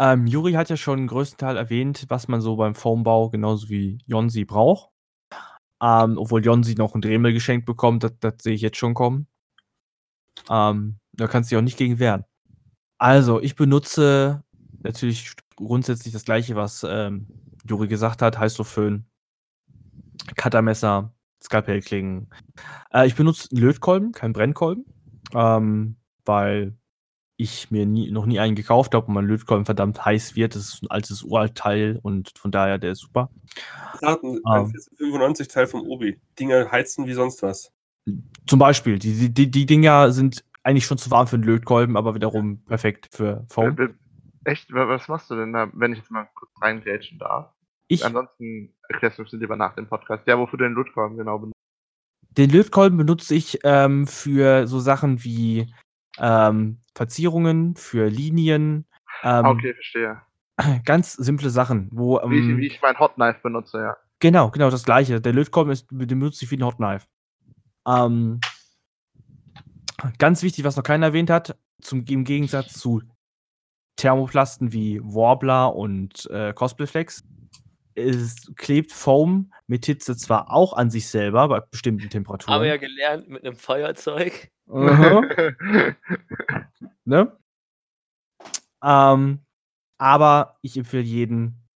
Ähm, 0.00 0.26
Juri 0.26 0.52
hat 0.52 0.70
ja 0.70 0.76
schon 0.76 1.00
einen 1.00 1.08
größten 1.08 1.38
Teil 1.38 1.56
erwähnt, 1.56 2.06
was 2.08 2.28
man 2.28 2.40
so 2.40 2.56
beim 2.56 2.74
Foambau 2.74 3.28
genauso 3.30 3.68
wie 3.68 3.98
Jonsi 4.06 4.44
braucht. 4.44 4.90
Ähm, 5.82 6.16
obwohl 6.16 6.42
Jonsi 6.44 6.74
noch 6.74 6.94
ein 6.94 7.02
Dremel 7.02 7.32
geschenkt 7.34 7.66
bekommt, 7.66 8.04
das, 8.04 8.12
das 8.20 8.34
sehe 8.40 8.54
ich 8.54 8.62
jetzt 8.62 8.78
schon 8.78 8.94
kommen. 8.94 9.26
Ähm, 10.48 10.98
da 11.12 11.26
kannst 11.26 11.50
du 11.50 11.54
dich 11.54 11.58
auch 11.58 11.64
nicht 11.64 11.76
gegen 11.78 11.98
wehren. 11.98 12.24
Also, 12.98 13.40
ich 13.42 13.56
benutze 13.56 14.42
natürlich 14.82 15.34
grundsätzlich 15.56 16.14
das 16.14 16.24
gleiche, 16.24 16.56
was 16.56 16.84
ähm, 16.88 17.26
Juri 17.68 17.88
gesagt 17.88 18.22
hat: 18.22 18.38
Heißluftföhn, 18.38 19.06
Cuttermesser, 20.36 21.14
Skalpellklingen. 21.42 22.28
Äh, 22.92 23.06
ich 23.06 23.14
benutze 23.14 23.48
einen 23.52 23.60
Lötkolben, 23.62 24.12
keinen 24.12 24.32
Brennkolben, 24.32 24.84
ähm, 25.34 25.96
weil 26.24 26.76
ich 27.38 27.70
mir 27.70 27.84
nie, 27.84 28.10
noch 28.10 28.24
nie 28.26 28.40
einen 28.40 28.54
gekauft 28.56 28.94
habe 28.94 29.06
und 29.06 29.14
mein 29.14 29.26
Lötkolben 29.26 29.66
verdammt 29.66 30.04
heiß 30.04 30.36
wird. 30.36 30.54
Das 30.54 30.62
ist 30.74 30.82
ein 30.82 30.90
altes 30.90 31.22
Uraltteil 31.22 31.98
und 32.02 32.32
von 32.38 32.50
daher 32.50 32.78
der 32.78 32.92
ist 32.92 33.00
super. 33.00 33.30
Daten, 34.00 34.40
ein 34.44 34.72
95 34.96 35.48
Teil 35.48 35.66
vom 35.66 35.82
Obi. 35.82 36.18
Dinger 36.38 36.70
heizen 36.72 37.06
wie 37.06 37.12
sonst 37.12 37.42
was. 37.42 37.72
Zum 38.46 38.58
Beispiel, 38.58 38.98
die, 38.98 39.32
die- 39.32 39.50
die, 39.50 39.66
Dinger 39.66 40.12
sind 40.12 40.44
eigentlich 40.62 40.86
schon 40.86 40.98
zu 40.98 41.10
warm 41.10 41.26
für 41.26 41.36
einen 41.36 41.44
Lötkolben, 41.44 41.96
aber 41.96 42.14
wiederum 42.14 42.62
perfekt 42.64 43.08
für 43.12 43.44
Foam. 43.50 43.76
äh, 43.78 43.88
Echt, 44.44 44.72
wa- 44.72 44.88
was 44.88 45.08
machst 45.08 45.28
du 45.30 45.34
denn 45.36 45.52
da, 45.52 45.68
wenn 45.74 45.92
ich 45.92 45.98
jetzt 45.98 46.10
mal 46.10 46.28
kurz 46.34 46.50
reingrätschen 46.60 47.18
darf? 47.18 47.52
Ich, 47.88 48.04
Ansonsten 48.04 48.74
erklärst 48.88 49.18
du 49.18 49.22
es 49.22 49.32
lieber 49.32 49.56
nach 49.56 49.74
dem 49.74 49.86
Podcast. 49.86 50.26
Ja, 50.26 50.38
wofür 50.38 50.58
du 50.58 50.64
den 50.64 50.74
Lötkolben 50.74 51.16
genau 51.16 51.38
benutzt. 51.38 51.58
den 52.36 52.50
Lötkolben 52.50 52.98
benutze 52.98 53.34
ich 53.34 53.58
ähm, 53.64 54.06
für 54.06 54.66
so 54.66 54.78
Sachen 54.80 55.24
wie 55.24 55.72
ähm, 56.18 56.78
Verzierungen, 56.94 57.76
für 57.76 58.08
Linien, 58.08 58.86
ähm, 59.22 59.44
ah, 59.44 59.50
okay, 59.50 59.74
verstehe. 59.74 60.20
ganz 60.84 61.12
simple 61.14 61.50
Sachen, 61.50 61.88
wo 61.92 62.20
Wie, 62.28 62.38
ähm, 62.38 62.50
ich, 62.50 62.56
wie 62.56 62.66
ich 62.66 62.82
mein 62.82 62.98
Hot 62.98 63.14
Knife 63.14 63.40
benutze, 63.42 63.78
ja. 63.78 63.96
Genau, 64.20 64.50
genau 64.50 64.70
das 64.70 64.84
gleiche. 64.84 65.20
Der 65.20 65.32
Lötkolben 65.32 65.72
ist, 65.72 65.90
den 65.90 66.06
benutze 66.06 66.44
ich 66.44 66.50
wie 66.50 66.56
ein 66.56 66.64
Hot 66.64 66.76
Knife. 66.76 67.06
Ähm, 67.86 68.40
ganz 70.18 70.42
wichtig, 70.42 70.64
was 70.64 70.76
noch 70.76 70.82
keiner 70.82 71.06
erwähnt 71.06 71.30
hat, 71.30 71.58
zum, 71.82 72.04
im 72.08 72.24
Gegensatz 72.24 72.72
zu 72.74 73.02
Thermoplasten 73.96 74.72
wie 74.72 75.00
Warbler 75.02 75.74
und 75.74 76.28
äh, 76.30 76.52
Cosplayflex, 76.52 77.24
es 77.96 78.52
klebt 78.56 78.92
Foam 78.92 79.52
mit 79.66 79.86
Hitze 79.86 80.16
zwar 80.16 80.50
auch 80.52 80.72
an 80.74 80.90
sich 80.90 81.08
selber 81.08 81.48
bei 81.48 81.60
bestimmten 81.60 82.08
Temperaturen. 82.10 82.54
Haben 82.54 82.62
wir 82.62 82.68
ja 82.68 82.76
gelernt 82.76 83.28
mit 83.28 83.44
einem 83.44 83.56
Feuerzeug. 83.56 84.50
Ne? 87.04 87.36
ähm, 88.82 89.40
aber 89.98 90.56
ich 90.62 90.76
empfehle 90.76 91.02
jeden, 91.04 91.68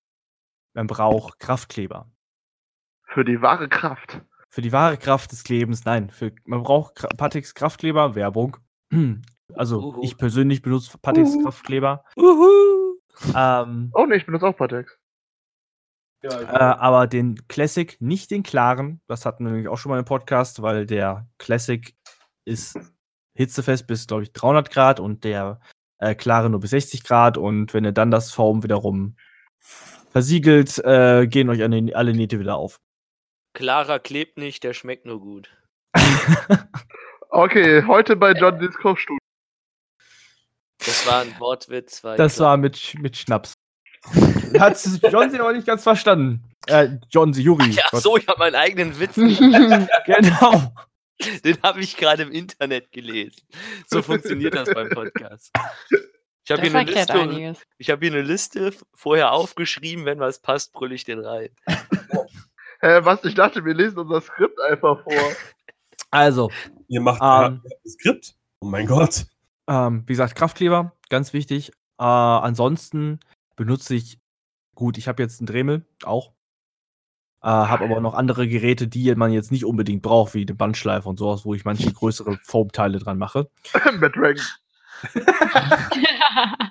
man 0.74 0.86
braucht 0.88 1.38
Kraftkleber. 1.38 2.10
Für 3.04 3.24
die 3.24 3.40
wahre 3.40 3.68
Kraft. 3.68 4.20
Für 4.48 4.60
die 4.62 4.72
wahre 4.72 4.96
Kraft 4.98 5.30
des 5.32 5.44
Klebens, 5.44 5.84
nein. 5.84 6.10
Für, 6.10 6.32
man 6.44 6.62
braucht 6.64 6.96
Kra- 6.98 7.16
Pateks 7.16 7.54
Kraftkleber, 7.54 8.14
Werbung. 8.14 8.56
Also, 9.54 9.80
Uhu. 9.80 10.02
ich 10.04 10.16
persönlich 10.16 10.62
benutze 10.62 10.96
Pateks 10.98 11.30
Uhu. 11.34 11.42
Kraftkleber. 11.42 12.04
Uhu. 12.16 12.94
Ähm, 13.34 13.90
Oh 13.94 14.06
ne, 14.06 14.14
ich 14.14 14.24
benutze 14.24 14.46
auch 14.46 14.56
Patex. 14.56 14.96
Äh, 16.22 16.58
aber 16.58 17.06
den 17.06 17.46
Classic, 17.48 17.96
nicht 18.00 18.30
den 18.30 18.42
klaren. 18.42 19.00
Das 19.06 19.26
hatten 19.26 19.44
wir 19.44 19.52
nämlich 19.52 19.68
auch 19.68 19.78
schon 19.78 19.90
mal 19.90 19.98
im 19.98 20.04
Podcast, 20.04 20.62
weil 20.62 20.86
der 20.86 21.28
Classic 21.38 21.94
ist 22.44 22.78
hitzefest 23.34 23.86
bis, 23.86 24.06
glaube 24.06 24.24
ich, 24.24 24.32
300 24.32 24.70
Grad 24.70 25.00
und 25.00 25.24
der 25.24 25.60
äh, 25.98 26.14
klare 26.14 26.50
nur 26.50 26.60
bis 26.60 26.70
60 26.70 27.04
Grad. 27.04 27.38
Und 27.38 27.72
wenn 27.74 27.84
ihr 27.84 27.92
dann 27.92 28.10
das 28.10 28.32
Foam 28.32 28.62
wiederum 28.62 29.16
versiegelt, 30.10 30.78
äh, 30.84 31.26
gehen 31.26 31.48
euch 31.48 31.62
alle, 31.62 31.94
alle 31.94 32.12
Nähte 32.12 32.38
wieder 32.38 32.56
auf. 32.56 32.80
Clara 33.54 33.98
klebt 33.98 34.38
nicht, 34.38 34.62
der 34.64 34.74
schmeckt 34.74 35.06
nur 35.06 35.20
gut. 35.20 35.50
Okay, 37.32 37.84
heute 37.86 38.16
bei 38.16 38.32
John 38.32 38.58
Dins 38.58 38.76
Kochstudio. 38.76 39.18
Das 40.78 41.06
war 41.06 41.20
ein 41.20 41.38
Wortwitz. 41.38 42.02
Weil 42.02 42.16
Das 42.16 42.40
war 42.40 42.56
mit, 42.56 42.96
mit 42.98 43.16
Schnaps. 43.16 43.54
Hat 44.58 44.78
John 45.10 45.34
aber 45.40 45.52
nicht 45.52 45.66
ganz 45.66 45.82
verstanden. 45.82 46.42
Äh, 46.66 46.98
John 47.10 47.32
Juri. 47.32 47.70
Ja, 47.70 47.84
Gott. 47.90 48.02
so, 48.02 48.16
ich 48.16 48.26
habe 48.26 48.38
meinen 48.38 48.54
eigenen 48.54 48.98
Witz. 48.98 49.16
Genau. 50.06 50.72
Den 51.44 51.58
habe 51.62 51.80
ich 51.80 51.96
gerade 51.98 52.22
im 52.22 52.32
Internet 52.32 52.92
gelesen. 52.92 53.42
So 53.88 54.00
funktioniert 54.02 54.54
das 54.54 54.72
beim 54.72 54.88
Podcast. 54.88 55.50
Ich 56.44 56.50
habe 56.50 56.62
Das 56.62 56.70
hier, 56.70 56.78
eine 56.78 56.90
Liste- 56.90 57.62
ich 57.76 57.90
hab 57.90 58.00
hier 58.00 58.10
eine 58.12 58.22
Liste 58.22 58.72
vorher 58.94 59.32
aufgeschrieben. 59.32 60.06
Wenn 60.06 60.18
was 60.18 60.40
passt, 60.40 60.72
brülle 60.72 60.94
ich 60.94 61.04
den 61.04 61.20
rein. 61.20 61.50
Hä, 62.80 63.00
was? 63.02 63.22
Ich 63.24 63.34
dachte, 63.34 63.64
wir 63.64 63.74
lesen 63.74 63.98
unser 63.98 64.22
Skript 64.22 64.58
einfach 64.60 65.02
vor. 65.02 65.12
Also, 66.10 66.50
Ihr 66.88 67.02
macht 67.02 67.20
Ähm. 67.22 67.60
ein 67.62 67.88
Skript. 67.90 68.34
Oh 68.60 68.66
mein 68.66 68.86
Gott. 68.86 69.26
ähm, 69.68 70.02
wie 70.06 70.12
gesagt, 70.14 70.34
Kraftkleber, 70.34 70.96
ganz 71.10 71.32
wichtig. 71.34 71.70
Äh, 71.98 72.04
ansonsten 72.04 73.20
benutze 73.56 73.94
ich, 73.94 74.18
gut, 74.80 74.96
ich 74.96 75.08
habe 75.08 75.22
jetzt 75.22 75.40
einen 75.40 75.46
Dremel, 75.46 75.84
auch. 76.04 76.32
Äh, 77.42 77.48
habe 77.48 77.84
aber 77.84 78.00
noch 78.00 78.14
andere 78.14 78.48
Geräte, 78.48 78.88
die 78.88 79.14
man 79.14 79.30
jetzt 79.30 79.52
nicht 79.52 79.66
unbedingt 79.66 80.00
braucht, 80.00 80.32
wie 80.32 80.46
den 80.46 80.56
Bandschleifer 80.56 81.06
und 81.06 81.18
sowas, 81.18 81.44
wo 81.44 81.54
ich 81.54 81.66
manche 81.66 81.92
größere 81.92 82.38
Foamteile 82.42 82.98
dran 82.98 83.18
mache. 83.18 83.50
Mad 84.00 84.18
Dragon. 84.18 84.42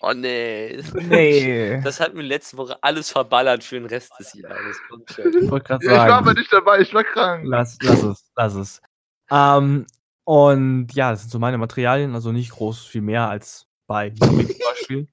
Oh 0.00 0.12
nee. 0.12 0.80
Nee. 0.94 1.80
Das 1.82 1.98
hat 1.98 2.14
mir 2.14 2.22
letzte 2.22 2.56
Woche 2.56 2.78
alles 2.82 3.10
verballert 3.10 3.64
für 3.64 3.74
den 3.74 3.86
Rest 3.86 4.12
des 4.20 4.32
Jahres. 4.32 4.76
Ich 5.08 5.50
wollte 5.50 5.66
gerade 5.66 5.84
Ich 5.84 5.90
war 5.90 6.18
aber 6.18 6.34
nicht 6.34 6.52
dabei, 6.52 6.78
ich 6.78 6.94
war 6.94 7.02
krank. 7.02 7.42
Lass, 7.44 7.76
lass 7.82 8.04
es, 8.04 8.30
lass 8.36 8.54
es. 8.54 8.80
Ähm, 9.28 9.86
und 10.22 10.94
ja, 10.94 11.10
das 11.10 11.22
sind 11.22 11.32
so 11.32 11.40
meine 11.40 11.58
Materialien, 11.58 12.14
also 12.14 12.30
nicht 12.30 12.52
groß 12.52 12.86
viel 12.86 13.00
mehr 13.00 13.28
als 13.28 13.66
bei 13.88 14.12
Yuri 14.14 14.46
zum 14.46 14.58
Beispiel. 14.70 15.08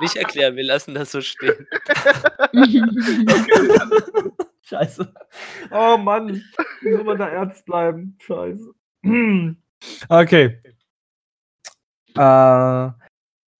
Nicht 0.00 0.16
erklären, 0.16 0.56
wir 0.56 0.64
lassen 0.64 0.94
das 0.94 1.12
so 1.12 1.20
stehen. 1.20 1.66
Scheiße. 4.62 5.12
Oh 5.70 5.96
Mann, 5.98 6.42
wie 6.80 6.92
soll 6.92 7.04
man 7.04 7.18
da 7.18 7.28
ernst 7.28 7.64
bleiben? 7.66 8.16
Scheiße. 8.20 8.72
Okay. 10.10 10.60
Äh, 12.14 12.90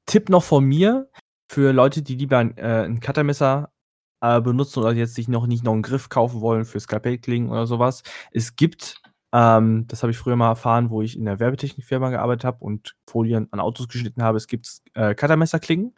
Tipp 0.04 0.28
noch 0.28 0.44
von 0.44 0.64
mir 0.64 1.08
für 1.50 1.72
Leute, 1.72 2.02
die 2.02 2.14
lieber 2.16 2.36
ein, 2.38 2.54
äh, 2.58 2.84
ein 2.84 3.00
Cuttermesser 3.00 3.72
äh, 4.20 4.40
benutzen 4.40 4.80
oder 4.80 4.92
jetzt 4.92 5.14
sich 5.14 5.28
noch 5.28 5.46
nicht 5.46 5.64
noch 5.64 5.72
einen 5.72 5.82
Griff 5.82 6.08
kaufen 6.08 6.40
wollen 6.40 6.64
für 6.64 6.80
Skalpellklingen 6.80 7.50
oder 7.50 7.66
sowas. 7.66 8.02
Es 8.32 8.56
gibt, 8.56 9.00
ähm, 9.32 9.86
das 9.86 10.02
habe 10.02 10.10
ich 10.10 10.18
früher 10.18 10.36
mal 10.36 10.48
erfahren, 10.48 10.90
wo 10.90 11.02
ich 11.02 11.16
in 11.16 11.24
der 11.24 11.38
Werbetechnikfirma 11.38 12.10
gearbeitet 12.10 12.44
habe 12.44 12.64
und 12.64 12.96
Folien 13.06 13.48
an 13.52 13.60
Autos 13.60 13.88
geschnitten 13.88 14.22
habe. 14.22 14.36
Es 14.36 14.48
gibt 14.48 14.68
äh, 14.94 15.14
Cuttermesserklingen, 15.14 15.94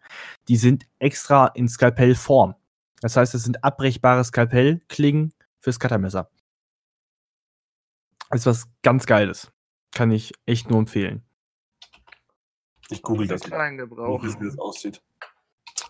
die 0.49 0.57
sind 0.57 0.85
extra 0.99 1.47
in 1.49 1.69
Skalpellform. 1.69 2.55
Das 3.01 3.17
heißt, 3.17 3.35
es 3.35 3.45
sind 3.45 3.65
abbrechbare 3.65 4.23
Skalpellklingen 4.23 5.33
fürs 5.61 5.81
Cuttermesser. 5.81 6.31
Ist 8.31 8.47
was 8.47 8.67
ganz 8.83 9.07
Geiles. 9.07 9.51
Kann 9.93 10.11
ich 10.11 10.33
echt 10.47 10.71
nur 10.71 10.79
empfehlen. 10.79 11.23
Ich 12.89 13.03
google 13.03 13.27
das 13.27 13.43
Gebrauch. 13.43 14.23
wie 14.23 14.45
das 14.45 14.59
aussieht. 14.59 15.03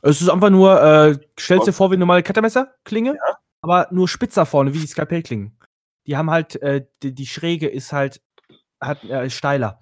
Es 0.03 0.21
ist 0.21 0.29
einfach 0.29 0.51
nur, 0.51 0.81
äh, 0.83 1.19
stellst 1.39 1.67
dir 1.67 1.73
vor 1.73 1.91
wie 1.91 1.97
normale 1.97 2.23
Cuttermesser-Klinge, 2.23 3.17
aber 3.61 3.89
nur 3.91 4.09
spitzer 4.09 4.47
vorne, 4.47 4.75
wie 4.75 4.81
die 4.81 4.87
Skalpellklingen. 4.87 5.57
Die 6.07 6.17
haben 6.17 6.31
halt, 6.31 6.57
äh, 6.63 6.87
die, 7.03 7.15
die 7.15 7.27
Schräge 7.27 7.69
ist 7.69 7.93
halt, 7.93 8.23
hat, 8.81 9.05
äh, 9.05 9.31
steiler. 9.31 9.81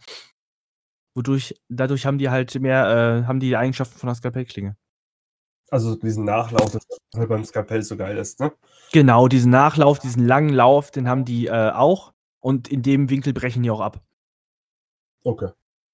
Wodurch, 1.14 1.54
dadurch 1.68 2.06
haben 2.06 2.18
die 2.18 2.30
halt 2.30 2.54
mehr, 2.60 3.22
äh, 3.22 3.26
haben 3.26 3.40
die, 3.40 3.48
die 3.48 3.56
Eigenschaften 3.56 3.98
von 3.98 4.06
der 4.08 4.14
Skalpellklinge. 4.14 4.76
Also 5.70 5.94
diesen 5.96 6.24
Nachlauf, 6.24 6.72
das 6.72 6.86
halt 7.14 7.28
beim 7.28 7.44
Skalpell 7.44 7.82
so 7.82 7.96
geil 7.96 8.16
ist, 8.18 8.40
ne? 8.40 8.52
Genau, 8.92 9.28
diesen 9.28 9.50
Nachlauf, 9.50 9.98
diesen 10.00 10.26
langen 10.26 10.50
Lauf, 10.52 10.90
den 10.90 11.08
haben 11.08 11.24
die 11.24 11.46
äh, 11.46 11.70
auch. 11.70 12.12
Und 12.40 12.68
in 12.68 12.82
dem 12.82 13.10
Winkel 13.10 13.32
brechen 13.32 13.62
die 13.62 13.70
auch 13.70 13.80
ab. 13.80 14.00
Okay. 15.24 15.50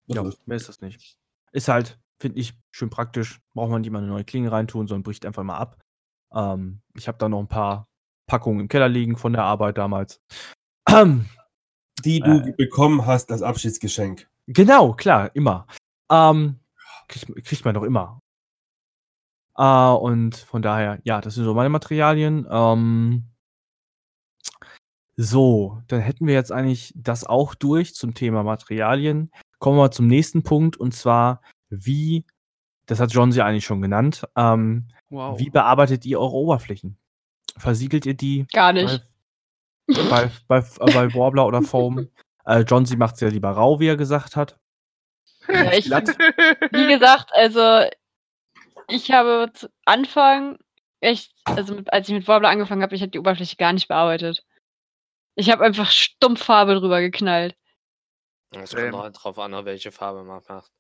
Das 0.07 0.17
Ja, 0.17 0.27
ist- 0.29 0.47
mehr 0.47 0.57
ist 0.57 0.69
das 0.69 0.81
nicht. 0.81 1.19
Ist 1.53 1.69
halt, 1.69 1.99
finde 2.19 2.39
ich, 2.39 2.55
schön 2.71 2.89
praktisch. 2.91 3.41
Braucht 3.55 3.71
man 3.71 3.81
nicht 3.83 3.91
mal 3.91 3.99
eine 3.99 4.07
neue 4.07 4.25
Klinge 4.25 4.53
reintun, 4.53 4.87
sondern 4.87 5.03
bricht 5.03 5.27
einfach 5.27 5.43
mal 5.43 5.59
ab. 5.59 5.79
Ähm, 6.33 6.81
ich 6.95 7.09
habe 7.09 7.19
da 7.19 7.29
noch 7.29 7.41
ein 7.41 7.49
paar 7.49 7.89
Packungen 8.27 8.61
im 8.61 8.69
Keller 8.69 8.89
liegen 8.89 9.17
von 9.17 9.33
der 9.33 9.45
Arbeit 9.45 9.79
damals. 9.79 10.21
Die 12.05 12.21
du 12.21 12.31
Äh. 12.31 12.53
bekommen 12.53 13.07
hast 13.07 13.31
als 13.33 13.43
Abschiedsgeschenk. 13.43 14.29
Genau, 14.47 14.93
klar, 14.93 15.35
immer. 15.35 15.67
Ähm, 16.11 16.61
kriegt, 17.09 17.45
kriegt 17.45 17.65
man 17.65 17.75
doch 17.75 17.83
immer. 17.83 18.21
Äh, 19.57 19.63
und 19.93 20.37
von 20.37 20.63
daher, 20.63 21.01
ja, 21.05 21.21
das 21.21 21.35
sind 21.35 21.45
so 21.45 21.55
meine 21.55 21.71
Materialien. 21.71 22.47
Ähm, 22.51 23.25
so, 25.17 25.81
dann 25.89 26.01
hätten 26.01 26.27
wir 26.27 26.35
jetzt 26.35 26.53
eigentlich 26.53 26.93
das 26.95 27.25
auch 27.25 27.55
durch 27.55 27.95
zum 27.95 28.13
Thema 28.15 28.43
Materialien. 28.43 29.33
Kommen 29.59 29.79
wir 29.79 29.91
zum 29.91 30.07
nächsten 30.07 30.43
Punkt 30.43 30.77
und 30.77 30.93
zwar, 30.93 31.41
wie, 31.71 32.27
das 32.85 33.01
hat 33.01 33.13
John 33.13 33.33
sie 33.33 33.43
eigentlich 33.43 33.65
schon 33.65 33.81
genannt, 33.81 34.25
ähm, 34.37 34.89
Wow. 35.09 35.39
wie 35.39 35.49
bearbeitet 35.51 36.05
ihr 36.05 36.21
eure 36.21 36.35
Oberflächen? 36.35 36.99
Versiegelt 37.57 38.07
ihr 38.07 38.15
die 38.15 38.47
Gar 38.53 38.73
nicht. 38.73 39.03
bei, 39.87 40.31
bei, 40.49 40.61
bei, 40.61 40.61
bei 40.61 41.15
Warbler 41.15 41.47
oder 41.47 41.63
Foam? 41.63 42.09
Äh, 42.49 42.61
John, 42.61 42.87
sie 42.87 42.97
macht 42.97 43.17
es 43.17 43.21
ja 43.23 43.27
lieber 43.27 43.51
rau, 43.51 43.81
wie 43.81 43.89
er 43.89 43.97
gesagt 43.97 44.37
hat. 44.37 44.57
Ja, 45.49 45.73
ich, 45.73 45.87
wie 45.87 46.87
gesagt, 46.95 47.31
also 47.33 47.81
ich 48.87 49.11
habe 49.11 49.51
zu 49.53 49.69
Anfang 49.85 50.57
echt, 51.01 51.33
also 51.45 51.81
als 51.89 52.09
ich 52.09 52.15
mit 52.15 52.29
Warbler 52.29 52.51
angefangen 52.51 52.83
habe, 52.83 52.95
ich 52.95 53.03
habe 53.03 53.11
die 53.11 53.19
Oberfläche 53.19 53.57
gar 53.57 53.73
nicht 53.73 53.89
bearbeitet. 53.89 54.45
Ich 55.35 55.51
habe 55.51 55.65
einfach 55.65 55.91
stumpf 55.91 56.45
Farbe 56.45 56.77
drüber 56.77 57.01
geknallt. 57.01 57.57
Es 58.53 58.75
kommt 58.75 58.93
noch 58.93 59.11
drauf 59.11 59.39
an, 59.39 59.65
welche 59.65 59.91
Farbe 59.91 60.23
man 60.23 60.41
macht. 60.49 60.71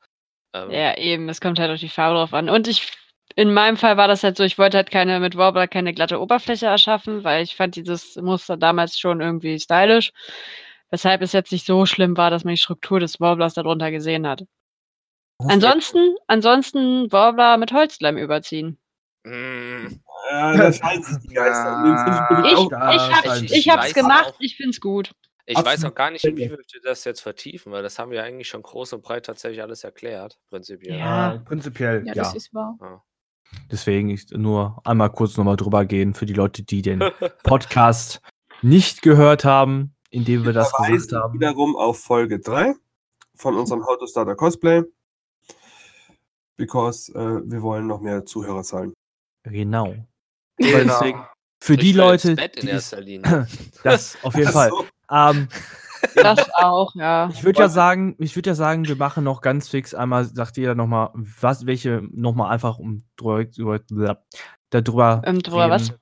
Ähm, 0.55 0.70
Ja, 0.70 0.97
eben, 0.97 1.29
es 1.29 1.41
kommt 1.41 1.59
halt 1.59 1.70
auf 1.70 1.81
die 1.81 1.89
Farbe 1.89 2.16
drauf 2.16 2.33
an. 2.33 2.49
Und 2.49 2.68
ich, 2.68 2.93
in 3.35 3.53
meinem 3.53 3.77
Fall 3.77 3.97
war 3.97 4.09
das 4.09 4.22
halt 4.22 4.37
so, 4.37 4.45
ich 4.45 4.59
wollte 4.59 4.77
halt 4.79 4.91
keine, 4.91 5.20
mit 5.20 5.37
Warbler 5.37 5.68
keine 5.68 5.93
glatte 5.93 6.20
Oberfläche 6.20 6.66
erschaffen, 6.66 7.24
weil 7.24 7.43
ich 7.43 7.57
fand 7.57 7.77
dieses 7.77 8.16
Muster 8.16 8.57
damals 8.57 8.99
schon 8.99 9.20
irgendwie 9.20 9.59
stylisch. 9.59 10.12
Weshalb 10.91 11.20
es 11.22 11.33
jetzt 11.33 11.51
nicht 11.53 11.66
so 11.66 11.85
schlimm 11.85 12.16
war, 12.16 12.31
dass 12.31 12.45
man 12.45 12.55
die 12.55 12.59
Struktur 12.61 13.01
des 13.01 13.18
Warblers 13.20 13.55
darunter 13.55 13.91
gesehen 13.91 14.27
hat. 14.27 14.45
Ansonsten, 15.39 16.14
ansonsten 16.29 17.11
Warbler 17.12 17.57
mit 17.59 17.72
Holzleim 17.72 18.16
überziehen. 18.16 18.79
mm, 19.24 19.87
Ja, 20.31 20.57
da 20.57 20.72
scheiden 20.72 21.03
sich 21.03 21.18
die 21.29 21.35
Geister. 21.35 21.83
Ja. 21.85 22.45
Ich 22.45 22.53
Ich, 22.53 22.68
da 22.68 22.93
ich, 22.95 23.01
hab's, 23.12 23.27
scheint 23.39 23.51
ich 23.51 23.68
hab's 23.68 23.85
weiß 23.87 23.95
gemacht, 23.95 24.33
auch. 24.35 24.41
ich 24.41 24.57
find's 24.57 24.81
gut. 24.81 25.11
Ich 25.49 25.57
weiß 25.57 25.66
Absolut. 25.66 25.93
auch 25.93 25.95
gar 25.97 26.11
nicht, 26.11 26.24
inwieweit 26.24 26.59
wir 26.72 26.81
das 26.83 27.05
jetzt 27.05 27.20
vertiefen, 27.20 27.70
weil 27.70 27.83
das 27.83 27.99
haben 27.99 28.11
wir 28.11 28.24
eigentlich 28.24 28.49
schon 28.49 28.62
groß 28.62 28.95
und 28.95 29.03
breit 29.03 29.27
tatsächlich 29.27 29.62
alles 29.62 29.85
erklärt, 29.85 30.39
prinzipiell. 30.49 30.99
Ja. 30.99 31.39
Prinzipiell, 31.45 32.01
Ja, 32.07 32.14
ja. 32.14 32.14
das 32.14 32.35
ist 32.35 32.53
wahr. 32.55 33.05
Deswegen 33.70 34.11
ich 34.11 34.30
nur 34.30 34.80
einmal 34.84 35.11
kurz 35.11 35.36
nochmal 35.36 35.57
drüber 35.57 35.84
gehen 35.84 36.14
für 36.14 36.26
die 36.26 36.32
Leute, 36.32 36.62
die 36.62 36.82
den 36.82 37.03
Podcast 37.42 38.20
nicht 38.62 39.03
gehört 39.03 39.44
haben, 39.44 39.94
indem 40.11 40.44
wir 40.44 40.53
das 40.53 40.72
gesagt 40.72 41.12
haben. 41.12 41.34
wiederum 41.34 41.76
auf 41.76 42.01
Folge 42.01 42.38
3 42.38 42.74
von 43.34 43.57
unserem 43.57 43.84
How 43.84 43.99
to 43.99 44.07
Starter 44.07 44.34
Cosplay. 44.34 44.82
Because 46.57 47.12
äh, 47.12 47.42
wir 47.44 47.61
wollen 47.61 47.86
noch 47.86 48.01
mehr 48.01 48.24
Zuhörerzahlen. 48.24 48.92
Genau. 49.44 49.94
Genau. 50.59 50.99
Deswegen, 50.99 51.22
für 51.61 51.76
die 51.76 51.90
Ich 51.90 51.97
will 51.97 52.01
Leute, 52.01 52.30
ins 52.30 52.40
Bett 52.40 52.57
in 52.57 52.62
die 52.62 52.68
es, 52.68 52.92
erster 52.92 53.01
Linie. 53.03 53.47
das 53.82 54.16
auf 54.22 54.34
jeden 54.34 54.51
Fall. 54.51 54.70
Ach 55.09 55.34
so. 55.34 55.38
Ähm, 55.38 55.49
Das 56.14 56.53
auch, 56.55 56.94
ja. 56.94 57.28
ich 57.32 57.44
würde 57.44 57.61
ja 57.61 57.68
sagen, 57.68 58.16
ich 58.18 58.34
würde 58.36 58.51
ja 58.51 58.55
sagen, 58.55 58.86
wir 58.86 58.97
machen 58.97 59.24
noch 59.24 59.40
ganz 59.40 59.68
fix 59.68 59.94
einmal, 59.94 60.24
sagt 60.24 60.57
jeder 60.57 60.74
nochmal, 60.74 61.11
was, 61.14 61.66
welche 61.66 62.03
nochmal 62.12 62.51
einfach 62.53 62.78
um 62.78 63.03
drüber, 63.16 63.44
darüber, 64.70 65.22
Ähm, 65.24 65.40
drüber 65.40 65.70
was? 65.70 65.92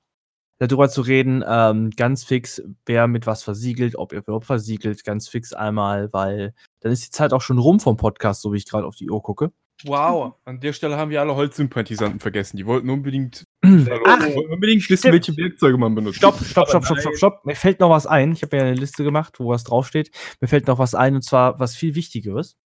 darüber 0.59 0.88
zu 0.88 1.03
reden, 1.03 1.45
ähm, 1.47 1.90
ganz 1.90 2.24
fix, 2.24 2.62
wer 2.86 3.07
mit 3.07 3.26
was 3.26 3.42
versiegelt, 3.42 3.97
ob 3.97 4.12
ihr 4.12 4.20
überhaupt 4.20 4.47
versiegelt, 4.47 5.05
ganz 5.05 5.28
fix 5.28 5.53
einmal, 5.53 6.12
weil 6.12 6.55
dann 6.80 6.92
ist 6.92 7.05
die 7.07 7.11
Zeit 7.11 7.32
auch 7.32 7.40
schon 7.40 7.59
rum 7.59 7.80
vom 7.80 7.97
Podcast, 7.97 8.42
so 8.42 8.53
wie 8.53 8.59
ich 8.59 8.68
gerade 8.68 8.86
auf 8.86 8.97
die 8.97 9.11
Uhr 9.11 9.22
gucke. 9.22 9.53
Wow. 9.87 10.35
An 10.45 10.61
der 10.61 10.72
Stelle 10.72 10.97
haben 10.97 11.11
wir 11.11 11.20
alle 11.20 11.35
Holzsympathisanten 11.35 12.20
vergessen. 12.20 12.57
Die 12.57 12.66
wollten 12.66 12.89
unbedingt, 12.91 13.45
Ach, 13.64 13.68
wollten 13.70 14.53
unbedingt 14.53 14.82
wissen, 14.89 14.97
stimmt. 14.97 15.14
welche 15.14 15.37
Werkzeuge 15.37 15.76
man 15.78 15.95
benutzt. 15.95 16.16
Stopp, 16.18 16.37
stopp, 16.43 16.68
stopp, 16.68 16.85
stopp, 16.87 17.01
stopp, 17.01 17.16
stopp. 17.16 17.45
Mir 17.47 17.55
fällt 17.57 17.80
noch 17.80 17.91
was 17.91 18.07
ein. 18.07 18.32
Ich 18.32 18.43
habe 18.43 18.57
ja 18.57 18.62
eine 18.62 18.74
Liste 18.74 19.05
gemacht, 19.05 19.39
wo 19.41 19.49
was 19.51 19.64
draufsteht. 19.64 20.11
Mir 20.41 20.49
fällt 20.49 20.66
noch 20.66 20.78
was 20.78 20.95
ein, 20.95 21.14
und 21.16 21.22
zwar 21.22 21.59
was 21.61 21.76
viel 21.76 21.95
Wichtigeres. 21.95 22.57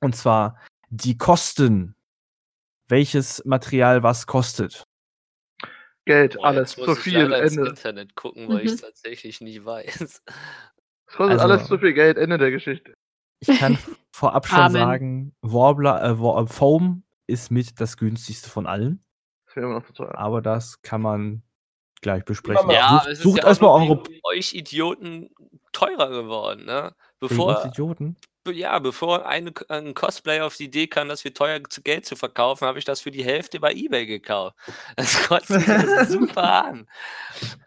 Und 0.00 0.14
zwar 0.16 0.58
die 0.90 1.16
Kosten. 1.16 1.94
Welches 2.88 3.42
Material 3.46 4.02
was 4.02 4.26
kostet. 4.26 4.84
Geld, 6.04 6.34
Boah, 6.34 6.46
alles 6.46 6.72
zu 6.72 6.92
ich 6.92 6.98
viel, 6.98 7.32
ins 7.32 7.52
Ende. 7.56 7.70
Internet 7.70 8.14
gucken, 8.16 8.48
weil 8.48 8.58
ich 8.58 8.70
Mhm. 8.70 8.74
es 8.74 8.80
tatsächlich 8.80 9.40
nicht 9.40 9.64
weiß. 9.64 10.00
Es 10.00 10.22
kostet 11.06 11.38
Also- 11.40 11.44
alles 11.54 11.68
zu 11.68 11.78
viel 11.78 11.92
Geld, 11.94 12.18
Ende 12.18 12.38
der 12.38 12.50
Geschichte. 12.50 12.94
Ich 13.46 13.58
kann 13.58 13.78
vorab 14.12 14.46
schon 14.46 14.58
Amen. 14.58 14.72
sagen, 14.72 15.34
Warbler, 15.42 16.02
äh, 16.02 16.20
War, 16.20 16.42
äh, 16.42 16.46
Foam 16.46 17.02
ist 17.26 17.50
mit 17.50 17.80
das 17.80 17.96
günstigste 17.96 18.48
von 18.48 18.66
allen. 18.66 19.04
Das 19.46 19.56
wäre 19.56 19.66
immer 19.66 19.76
noch 19.80 19.86
zu 19.86 19.92
teuer. 19.92 20.14
Aber 20.16 20.42
das 20.42 20.80
kann 20.82 21.02
man 21.02 21.42
gleich 22.00 22.24
besprechen. 22.24 22.70
Ja, 22.70 22.90
sucht 22.90 23.06
es 23.06 23.18
ist 23.18 23.22
sucht 23.22 23.38
ja 23.38 23.46
erstmal 23.46 23.82
eure 23.82 24.02
euch 24.24 24.54
Idioten 24.54 25.30
teurer 25.72 26.10
geworden, 26.10 26.64
ne? 26.64 26.94
Bevor, 27.20 27.64
Idioten. 27.64 28.16
ja, 28.48 28.78
bevor 28.78 29.26
eine, 29.26 29.52
ein 29.68 29.94
Cosplayer 29.94 30.46
auf 30.46 30.56
die 30.56 30.64
Idee 30.64 30.88
kam, 30.88 31.08
das 31.08 31.22
für 31.22 31.32
teuer 31.32 31.62
zu 31.68 31.82
Geld 31.82 32.04
zu 32.04 32.16
verkaufen, 32.16 32.66
habe 32.66 32.78
ich 32.78 32.84
das 32.84 33.00
für 33.00 33.12
die 33.12 33.24
Hälfte 33.24 33.60
bei 33.60 33.72
Ebay 33.72 34.06
gekauft. 34.06 34.56
Das 34.96 35.22
kotzt 35.28 35.50
mich 35.50 35.64
super 36.08 36.64
an. 36.64 36.88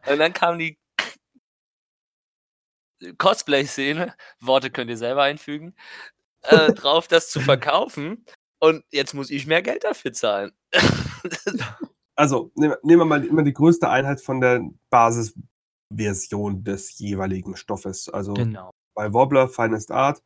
Und 0.05 0.19
dann 0.19 0.33
kam 0.33 0.59
die 0.59 0.77
Cosplay-Szene, 3.17 4.13
Worte 4.39 4.71
könnt 4.71 4.89
ihr 4.89 4.97
selber 4.97 5.23
einfügen, 5.23 5.75
äh, 6.43 6.73
drauf, 6.73 7.07
das 7.07 7.29
zu 7.29 7.39
verkaufen. 7.39 8.25
Und 8.59 8.83
jetzt 8.91 9.13
muss 9.13 9.29
ich 9.29 9.47
mehr 9.47 9.61
Geld 9.61 9.83
dafür 9.83 10.13
zahlen. 10.13 10.51
Also, 12.17 12.51
nehmen 12.55 12.75
nehmen 12.81 13.01
wir 13.01 13.05
mal 13.05 13.25
immer 13.25 13.43
die 13.43 13.53
größte 13.53 13.89
Einheit 13.89 14.21
von 14.21 14.39
der 14.39 14.61
Basisversion 14.89 16.63
des 16.63 16.97
jeweiligen 16.97 17.57
Stoffes. 17.57 18.07
Also 18.07 18.33
Genau. 18.33 18.71
bei 18.93 19.11
Wobbler 19.11 19.49
Finest 19.49 19.91
Art 19.91 20.21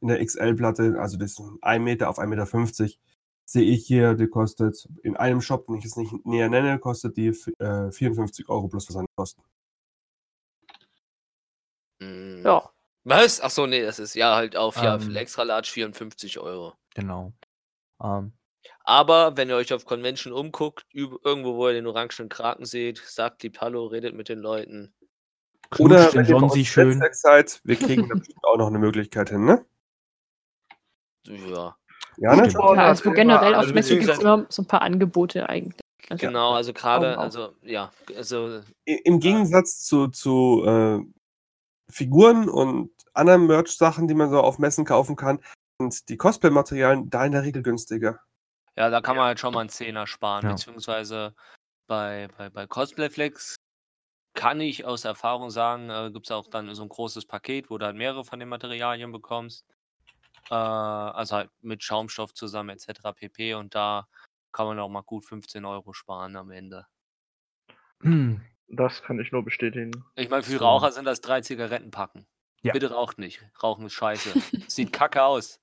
in 0.00 0.06
der 0.08 0.24
XL-Platte, 0.24 0.96
also 1.00 1.16
das 1.16 1.32
ist 1.32 1.42
1 1.62 1.82
Meter 1.82 2.08
auf 2.08 2.20
1,50 2.20 2.82
Meter, 2.82 2.94
sehe 3.44 3.62
ich 3.64 3.84
hier, 3.84 4.14
die 4.14 4.28
kostet 4.28 4.88
in 5.02 5.16
einem 5.16 5.40
Shop, 5.40 5.66
den 5.66 5.76
ich 5.76 5.84
jetzt 5.84 5.96
nicht 5.96 6.12
näher 6.24 6.48
nenne, 6.48 6.78
kostet 6.78 7.16
die 7.16 7.28
äh, 7.58 7.90
54 7.90 8.48
Euro 8.48 8.68
plus 8.68 8.86
Versandkosten. 8.86 9.42
Mm. 12.02 12.44
Ja. 12.44 12.70
Was? 13.04 13.40
Achso, 13.40 13.66
nee, 13.66 13.82
das 13.82 13.98
ist 13.98 14.14
ja 14.14 14.36
halt 14.36 14.56
auf 14.56 14.76
ja, 14.76 14.94
Ähm. 14.94 15.00
für 15.00 15.18
Extra 15.18 15.42
Large 15.42 15.68
54 15.72 16.38
Euro. 16.38 16.74
Genau. 16.94 17.32
Ähm, 18.02 18.32
Aber 18.84 19.36
wenn 19.36 19.48
ihr 19.48 19.56
euch 19.56 19.72
auf 19.72 19.84
Convention 19.84 20.32
umguckt, 20.32 20.86
irgendwo, 20.92 21.56
wo 21.56 21.68
ihr 21.68 21.74
den 21.74 21.86
orangenen 21.86 22.28
Kraken 22.28 22.64
seht, 22.64 22.98
sagt 22.98 23.42
die 23.42 23.52
Hallo, 23.58 23.86
redet 23.86 24.14
mit 24.14 24.28
den 24.28 24.38
Leuten. 24.38 24.92
Oder 25.78 26.12
wenn 26.12 26.24
ihr 26.24 26.30
John 26.30 26.44
uns 26.44 26.66
schön. 26.66 26.88
Netzwerk 26.88 27.14
seid, 27.14 27.60
wir 27.64 27.76
kriegen 27.76 28.08
da 28.08 28.14
bestimmt 28.14 28.44
auch 28.44 28.56
noch 28.56 28.66
eine 28.66 28.78
Möglichkeit 28.78 29.30
hin, 29.30 29.44
ne? 29.44 29.64
Ja, 31.26 31.76
Ja, 32.18 32.36
ne? 32.36 32.48
Ja, 32.48 32.60
also 32.60 33.10
generell 33.12 33.54
auf 33.54 33.62
alles 33.62 33.74
Messe 33.74 33.98
gibt 33.98 34.10
es 34.10 34.18
immer 34.18 34.46
so 34.48 34.62
ein 34.62 34.66
paar 34.66 34.82
Angebote 34.82 35.48
eigentlich. 35.48 35.80
Also, 36.10 36.26
genau, 36.26 36.52
also 36.52 36.72
gerade, 36.72 37.16
also 37.16 37.54
ja, 37.62 37.90
also 38.16 38.60
Im 38.84 39.20
Gegensatz 39.20 39.84
zu, 39.84 40.08
zu 40.08 40.64
äh, 40.66 41.00
Figuren 41.92 42.48
und 42.48 42.90
anderen 43.14 43.46
Merch-Sachen, 43.46 44.08
die 44.08 44.14
man 44.14 44.30
so 44.30 44.40
auf 44.40 44.58
Messen 44.58 44.84
kaufen 44.84 45.16
kann, 45.16 45.38
sind 45.78 46.08
die 46.08 46.16
Cosplay-Materialien 46.16 47.10
da 47.10 47.24
in 47.24 47.32
der 47.32 47.42
Regel 47.42 47.62
günstiger. 47.62 48.20
ja, 48.76 48.88
da 48.90 49.00
kann 49.00 49.16
man 49.16 49.26
halt 49.26 49.40
schon 49.40 49.52
mal 49.54 49.60
einen 49.60 49.68
Zehner 49.68 50.06
sparen, 50.06 50.44
Ja. 50.44 50.52
beziehungsweise 50.52 51.34
bei, 51.86 52.28
bei, 52.38 52.48
bei 52.50 52.66
Cosplayflex 52.66 53.56
kann 54.34 54.60
ich 54.60 54.86
aus 54.86 55.04
Erfahrung 55.04 55.50
sagen, 55.50 55.90
äh, 55.90 56.10
gibt 56.10 56.26
es 56.26 56.32
auch 56.32 56.48
dann 56.48 56.74
so 56.74 56.82
ein 56.82 56.88
großes 56.88 57.26
Paket, 57.26 57.68
wo 57.68 57.76
du 57.76 57.84
halt 57.84 57.96
mehrere 57.96 58.24
von 58.24 58.40
den 58.40 58.48
Materialien 58.48 59.12
bekommst. 59.12 59.66
Äh, 60.50 60.54
also 60.54 61.36
halt 61.36 61.50
mit 61.60 61.82
Schaumstoff 61.82 62.32
zusammen 62.32 62.70
etc. 62.70 63.12
pp. 63.14 63.54
Und 63.54 63.74
da 63.74 64.08
kann 64.52 64.66
man 64.66 64.78
auch 64.78 64.88
mal 64.88 65.02
gut 65.02 65.26
15 65.26 65.64
Euro 65.64 65.92
sparen 65.92 66.36
am 66.36 66.50
Ende. 66.50 66.86
Hm. 68.68 68.76
Das 68.76 69.02
kann 69.02 69.18
ich 69.20 69.32
nur 69.32 69.44
bestätigen. 69.44 70.04
Ich 70.16 70.28
meine, 70.30 70.42
für. 70.42 70.60
Raucher 70.60 70.92
sind 70.92 71.04
das 71.04 71.20
drei 71.20 71.40
Zigarettenpacken. 71.40 72.26
Ja. 72.62 72.72
Bitte 72.72 72.92
raucht 72.92 73.18
nicht. 73.18 73.42
Rauchen 73.62 73.86
ist 73.86 73.92
scheiße. 73.94 74.30
Sieht 74.68 74.92
kacke 74.92 75.22
aus. 75.22 75.60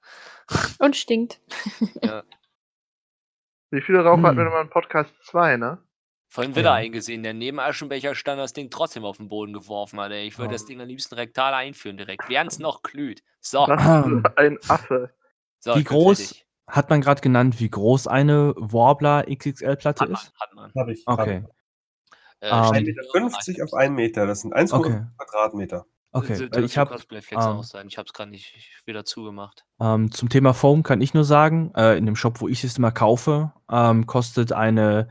Und 0.79 0.95
stinkt. 0.95 1.39
Ja. 2.03 2.23
Wie 3.71 3.81
viele 3.81 3.99
Raucher 4.03 4.23
hatten 4.23 4.37
wir 4.37 4.43
Hm. 4.43 4.45
nochmal 4.45 4.63
im 4.63 4.69
Podcast 4.69 5.13
2, 5.25 5.57
ne? 5.57 5.77
Vorhin 6.31 6.55
wieder 6.55 6.69
Ja. 6.69 6.73
eingesehen, 6.75 7.23
der 7.23 7.33
neben 7.33 7.59
Aschenbecher 7.59 8.13
stand 8.15 8.39
das 8.39 8.53
Ding 8.53 8.69
trotzdem 8.69 9.03
auf 9.05 9.17
den 9.17 9.29
Boden 9.29 9.53
geworfen 9.53 9.99
hat. 9.99 10.11
ey. 10.11 10.27
Ich 10.27 10.37
würde 10.37 10.49
Ja. 10.51 10.53
das 10.53 10.65
Ding 10.65 10.79
am 10.81 10.87
liebsten 10.87 11.15
rektal 11.15 11.53
einführen 11.53 11.97
direkt, 11.97 12.27
während 12.29 12.51
es 12.51 12.59
noch 12.59 12.81
glüht. 12.83 13.23
So, 13.41 13.65
Das 13.65 13.81
ist 14.07 14.37
ein 14.37 14.57
Affe. 14.67 15.13
so 15.59 15.75
Wie 15.75 15.83
groß 15.83 16.19
fertig. 16.19 16.45
hat 16.67 16.89
man 16.89 17.01
gerade 17.01 17.21
genannt, 17.21 17.59
wie 17.59 17.69
groß 17.69 18.07
eine 18.07 18.53
Warbler 18.57 19.25
XXL-Platte 19.27 20.05
ist? 20.05 20.33
hat 20.39 20.53
man. 20.53 20.71
Habe 20.75 20.93
ich. 20.93 21.03
Okay. 21.07 21.45
Äh, 22.41 22.49
Ähm, 22.49 22.65
steht 22.65 22.97
1,50 23.13 23.57
nur 23.57 23.65
auf 23.65 23.73
1 23.73 23.93
Meter. 23.93 24.25
Das 24.25 24.41
sind 24.41 24.53
1,5 24.53 24.73
Okay. 24.73 25.01
Quadratmeter. 25.17 25.85
Okay, 26.11 26.35
So 26.35 26.41
weil 26.43 26.49
dürfte 26.49 26.65
ich 26.65 26.77
habe 26.77 26.95
ähm, 27.31 27.37
auch 27.37 27.63
sein. 27.63 27.87
Ich 27.87 27.97
habe 27.99 28.07
es 28.07 28.13
gerade 28.13 28.31
nicht 28.31 28.55
wieder 28.85 29.05
zugemacht. 29.05 29.65
ähm, 29.79 30.11
zum 30.11 30.29
Thema 30.29 30.53
Foam 30.53 30.81
kann 30.81 31.01
ich 31.01 31.13
nur 31.13 31.23
sagen, 31.23 31.71
äh, 31.75 31.97
in 31.97 32.05
dem 32.07 32.15
Shop, 32.15 32.41
wo 32.41 32.47
ich 32.47 32.63
es 32.63 32.77
immer 32.79 32.91
kaufe, 32.91 33.53
ähm, 33.71 34.07
kostet 34.07 34.51
eine 34.51 35.09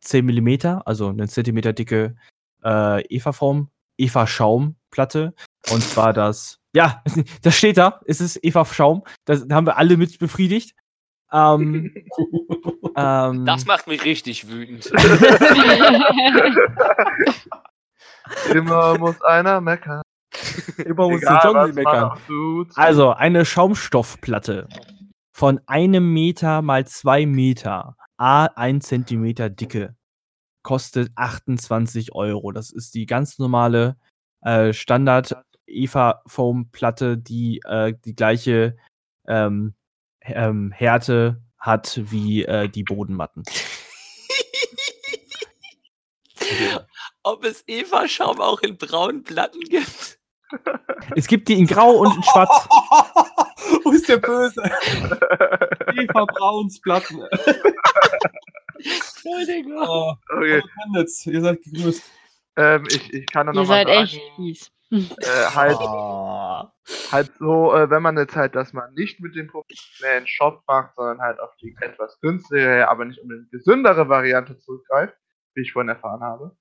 10 0.00 0.26
mm, 0.26 0.80
also 0.84 1.08
eine 1.08 1.28
Zentimeter 1.28 1.72
dicke 1.72 2.16
äh, 2.64 3.02
Eva-Foam, 3.02 3.70
Eva-Schaum-Platte. 3.98 5.34
Und 5.70 5.82
zwar 5.82 6.12
das, 6.12 6.58
ja, 6.74 7.04
das 7.42 7.56
steht 7.56 7.76
da, 7.76 8.00
es 8.06 8.20
ist 8.20 8.38
Eva-Schaum. 8.42 9.04
Das 9.26 9.46
haben 9.52 9.66
wir 9.66 9.76
alle 9.76 9.96
mit 9.96 10.18
befriedigt. 10.18 10.74
Ähm, 11.36 11.94
ähm, 12.96 13.44
Das 13.44 13.66
macht 13.66 13.86
mich 13.86 14.04
richtig 14.04 14.48
wütend. 14.48 14.86
Immer 18.52 18.98
muss 18.98 19.20
einer 19.22 19.60
meckern. 19.60 20.02
Immer 20.78 21.08
muss 21.10 21.20
der 21.20 21.40
Johnny 21.44 21.72
meckern. 21.72 22.18
Also 22.74 23.12
eine 23.12 23.44
Schaumstoffplatte 23.44 24.66
von 25.32 25.60
einem 25.66 26.12
Meter 26.12 26.62
mal 26.62 26.86
zwei 26.86 27.26
Meter, 27.26 27.96
a 28.16 28.46
ein 28.46 28.80
Zentimeter 28.80 29.50
Dicke, 29.50 29.94
kostet 30.62 31.12
28 31.14 32.14
Euro. 32.14 32.52
Das 32.52 32.70
ist 32.70 32.94
die 32.94 33.04
ganz 33.04 33.38
normale 33.38 33.96
äh, 34.40 34.72
Standard 34.72 35.36
Eva 35.66 36.22
Foam 36.26 36.70
Platte, 36.70 37.18
die 37.18 37.60
äh, 37.66 37.92
die 38.04 38.14
gleiche 38.14 38.76
ähm, 39.28 39.74
ähm, 40.28 40.72
Härte 40.72 41.42
hat 41.58 42.00
wie 42.10 42.44
äh, 42.44 42.68
die 42.68 42.82
Bodenmatten. 42.84 43.44
Ob 47.22 47.44
es 47.44 47.64
Eva-Schaum 47.66 48.40
auch 48.40 48.60
in 48.60 48.76
braunen 48.76 49.24
Platten 49.24 49.60
gibt? 49.60 50.18
Es 51.16 51.26
gibt 51.26 51.48
die 51.48 51.58
in 51.58 51.66
Grau 51.66 51.90
und 51.90 52.14
in 52.16 52.22
Schwarz. 52.22 52.68
Wo 53.84 53.90
ist 53.90 54.08
der 54.08 54.18
Böse? 54.18 54.62
Eva 55.96 56.24
Brauns 56.24 56.80
Platten. 56.80 57.24
Entschuldigung. 58.78 59.76
Oh, 59.88 60.14
Okay, 60.32 60.62
ihr 61.26 61.40
seid 61.40 61.62
gegrüßt. 61.62 62.02
ähm, 62.56 62.86
ich, 62.88 63.12
ich 63.12 63.26
kann 63.26 63.48
da 63.48 63.52
Ihr 63.52 63.56
noch 63.56 63.66
mal 63.66 63.84
seid 63.84 63.88
sagen, 63.88 64.02
echt 64.02 64.20
fies. 64.36 64.70
Äh, 64.90 65.46
halt, 65.54 65.76
Oh. 65.80 66.64
halt 67.12 67.32
so, 67.38 67.74
äh, 67.74 67.90
wenn 67.90 68.02
man 68.02 68.16
jetzt 68.16 68.36
halt 68.36 68.54
das 68.54 68.72
mal 68.72 68.90
nicht 68.92 69.20
mit 69.20 69.34
dem 69.34 69.48
professionellen 69.48 70.26
Shop 70.26 70.62
macht, 70.66 70.94
sondern 70.94 71.20
halt 71.20 71.40
auf 71.40 71.54
die 71.56 71.76
etwas 71.80 72.18
günstigere, 72.20 72.88
aber 72.88 73.04
nicht 73.04 73.20
unbedingt 73.20 73.50
gesündere 73.50 74.08
Variante 74.08 74.58
zurückgreift, 74.58 75.16
wie 75.54 75.62
ich 75.62 75.72
vorhin 75.72 75.88
erfahren 75.88 76.22
habe, 76.22 76.56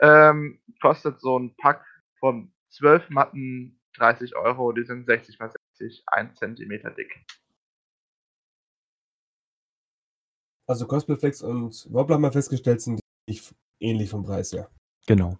ähm, 0.00 0.60
kostet 0.80 1.20
so 1.20 1.38
ein 1.38 1.54
Pack 1.56 1.84
von 2.18 2.52
12 2.70 3.10
Matten 3.10 3.80
30 3.96 4.36
Euro, 4.36 4.72
die 4.72 4.84
sind 4.84 5.06
60 5.06 5.38
mal 5.38 5.50
60, 5.78 6.04
1 6.06 6.38
Zentimeter 6.38 6.90
dick. 6.90 7.24
Also 10.68 10.86
Cosplayflex 10.86 11.42
und 11.42 11.86
Wobbler 11.92 12.16
haben 12.16 12.22
wir 12.22 12.32
festgestellt, 12.32 12.80
sind 12.82 13.00
nicht 13.26 13.54
ähnlich 13.80 14.10
vom 14.10 14.22
Preis 14.22 14.52
her. 14.52 14.70
Genau. 15.06 15.38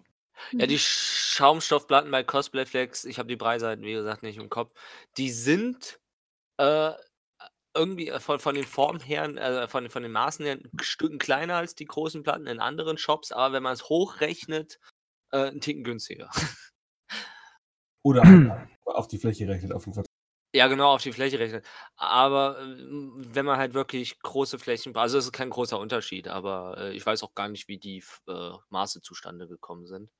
Ja, 0.53 0.67
die 0.67 0.79
Schaumstoffplatten 0.79 2.11
bei 2.11 2.23
Cosplay 2.23 2.67
Flex, 2.67 3.05
ich 3.05 3.19
habe 3.19 3.29
die 3.29 3.37
Preisseiten, 3.37 3.85
wie 3.85 3.93
gesagt, 3.93 4.23
nicht 4.23 4.39
im 4.39 4.49
Kopf. 4.49 4.73
Die 5.17 5.31
sind 5.31 6.01
äh, 6.59 6.93
irgendwie 7.75 8.09
äh, 8.09 8.21
von, 8.21 8.39
von 8.39 8.55
den 8.55 8.65
Formen 8.65 9.01
her, 9.01 9.25
äh, 9.25 9.69
von, 9.69 9.89
von 9.89 10.03
den 10.03 10.13
Maßen 10.13 10.45
her, 10.45 10.55
ein 10.55 10.71
Stück 10.83 11.19
kleiner 11.21 11.57
als 11.57 11.75
die 11.75 11.87
großen 11.87 12.23
Platten 12.23 12.47
in 12.47 12.61
anderen 12.61 12.99
Shops, 12.99 13.33
aber 13.33 13.55
wenn 13.55 13.63
man 13.63 13.75
es 13.75 13.89
hochrechnet, 13.89 14.79
äh, 15.33 15.51
ein 15.51 15.61
Ticken 15.61 15.85
günstiger. 15.85 16.31
Oder 18.05 18.23
halt 18.25 18.69
auf 18.85 19.09
die 19.09 19.19
Fläche 19.19 19.49
rechnet, 19.49 19.73
auf 19.73 19.85
den 19.85 19.93
Quadrat. 19.93 20.07
Ja, 20.55 20.67
genau, 20.67 20.95
auf 20.95 21.03
die 21.03 21.13
Fläche 21.13 21.39
rechnet. 21.39 21.67
Aber 21.97 22.59
ähm, 22.61 23.13
wenn 23.17 23.45
man 23.45 23.59
halt 23.59 23.75
wirklich 23.75 24.19
große 24.21 24.59
Flächen, 24.59 24.97
also 24.97 25.19
es 25.19 25.27
ist 25.27 25.33
kein 25.33 25.51
großer 25.51 25.79
Unterschied, 25.79 26.27
aber 26.27 26.79
äh, 26.79 26.93
ich 26.93 27.05
weiß 27.05 27.23
auch 27.23 27.35
gar 27.35 27.49
nicht, 27.49 27.69
wie 27.69 27.79
die 27.79 28.03
äh, 28.27 28.53
Maße 28.71 29.03
zustande 29.03 29.47
gekommen 29.47 29.87
sind. 29.87 30.11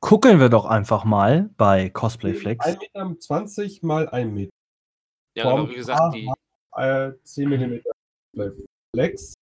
Gucken 0.00 0.40
wir 0.40 0.48
doch 0.48 0.64
einfach 0.64 1.04
mal 1.04 1.50
bei 1.56 1.90
Cosplay 1.90 2.34
Flex. 2.34 2.64
1 2.64 2.78
Meter 2.80 3.14
20 3.20 3.82
mal 3.82 4.08
1 4.08 4.32
Meter. 4.32 4.50
Ja, 5.36 5.44
Form 5.44 5.60
genau, 5.60 5.70
wie 5.70 5.74
gesagt, 5.76 6.14
die, 6.14 6.30
Äh, 6.76 7.12
10 7.24 7.48
mm 7.48 7.80
Flex. 8.94 9.34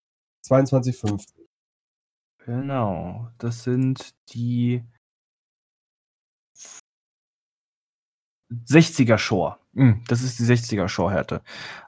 22,50. 0.46 1.26
Genau, 2.44 3.28
das 3.38 3.62
sind 3.64 4.14
die 4.32 4.82
60er 8.50 9.18
Shore. 9.18 9.59
Hm, 9.74 10.02
Das 10.09 10.22
ist 10.22 10.38
die 10.38 10.44
60er 10.44 10.88
Shore-Härte. 10.88 11.42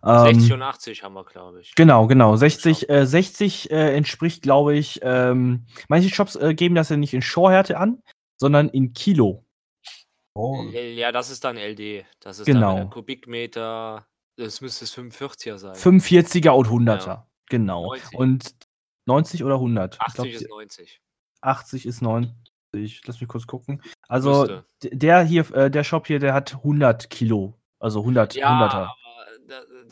60 0.05 0.51
Ähm, 0.51 0.55
und 0.57 0.63
80 0.63 1.03
haben 1.03 1.15
wir, 1.15 1.25
glaube 1.25 1.61
ich. 1.63 1.75
genau, 1.75 2.07
genau. 2.07 2.37
60, 2.37 2.89
äh, 2.91 3.07
60 3.07 3.71
äh, 3.71 3.97
entspricht, 3.97 4.43
glaube 4.43 4.77
ich, 4.77 5.01
ähm, 5.03 5.65
manche 5.89 6.11
Shops 6.11 6.37
äh, 6.37 6.55
geben 6.55 6.75
das 6.75 6.91
ja 6.91 6.97
nicht 6.99 7.15
in 7.15 7.23
Shore-Härte 7.23 7.79
an, 7.79 8.03
sondern 8.41 8.69
in 8.71 8.93
Kilo. 8.95 9.45
Oh. 10.35 10.63
Ja, 10.73 11.13
das 11.13 11.31
ist 11.31 11.45
dann 11.45 11.57
LD. 11.57 12.07
Das 12.21 12.39
ist 12.39 12.47
Genau. 12.47 12.77
dann 12.77 12.91
Kubikmeter. 12.91 14.07
Das 14.37 14.61
müsste 14.63 14.85
es 14.85 14.97
45er 14.97 15.59
sein. 15.59 15.75
45er 15.75 16.51
und 16.51 16.69
100er. 16.69 17.25
Genau. 17.51 17.89
90. 17.89 18.19
Und 18.19 18.55
90 19.07 19.45
oder 19.45 19.55
100? 19.57 19.95
Ich 19.97 20.01
80 20.01 20.15
glaub, 20.15 20.27
ist 20.27 20.49
90. 20.49 21.01
80 21.43 21.87
ist 21.87 22.01
90. 22.03 23.03
Lass 23.05 23.21
mich 23.21 23.29
kurz 23.29 23.47
gucken. 23.47 23.83
Also 24.09 24.31
Müsste. 24.47 24.65
der 24.97 25.23
hier, 25.25 25.51
äh, 25.55 25.71
der 25.71 25.85
Shop 25.85 26.07
hier, 26.07 26.21
der 26.21 26.33
hat 26.33 26.55
100 26.55 27.11
Kilo. 27.11 27.55
Also 27.81 28.01
100, 28.01 28.35
Ja, 28.37 28.49
100er. 28.49 28.89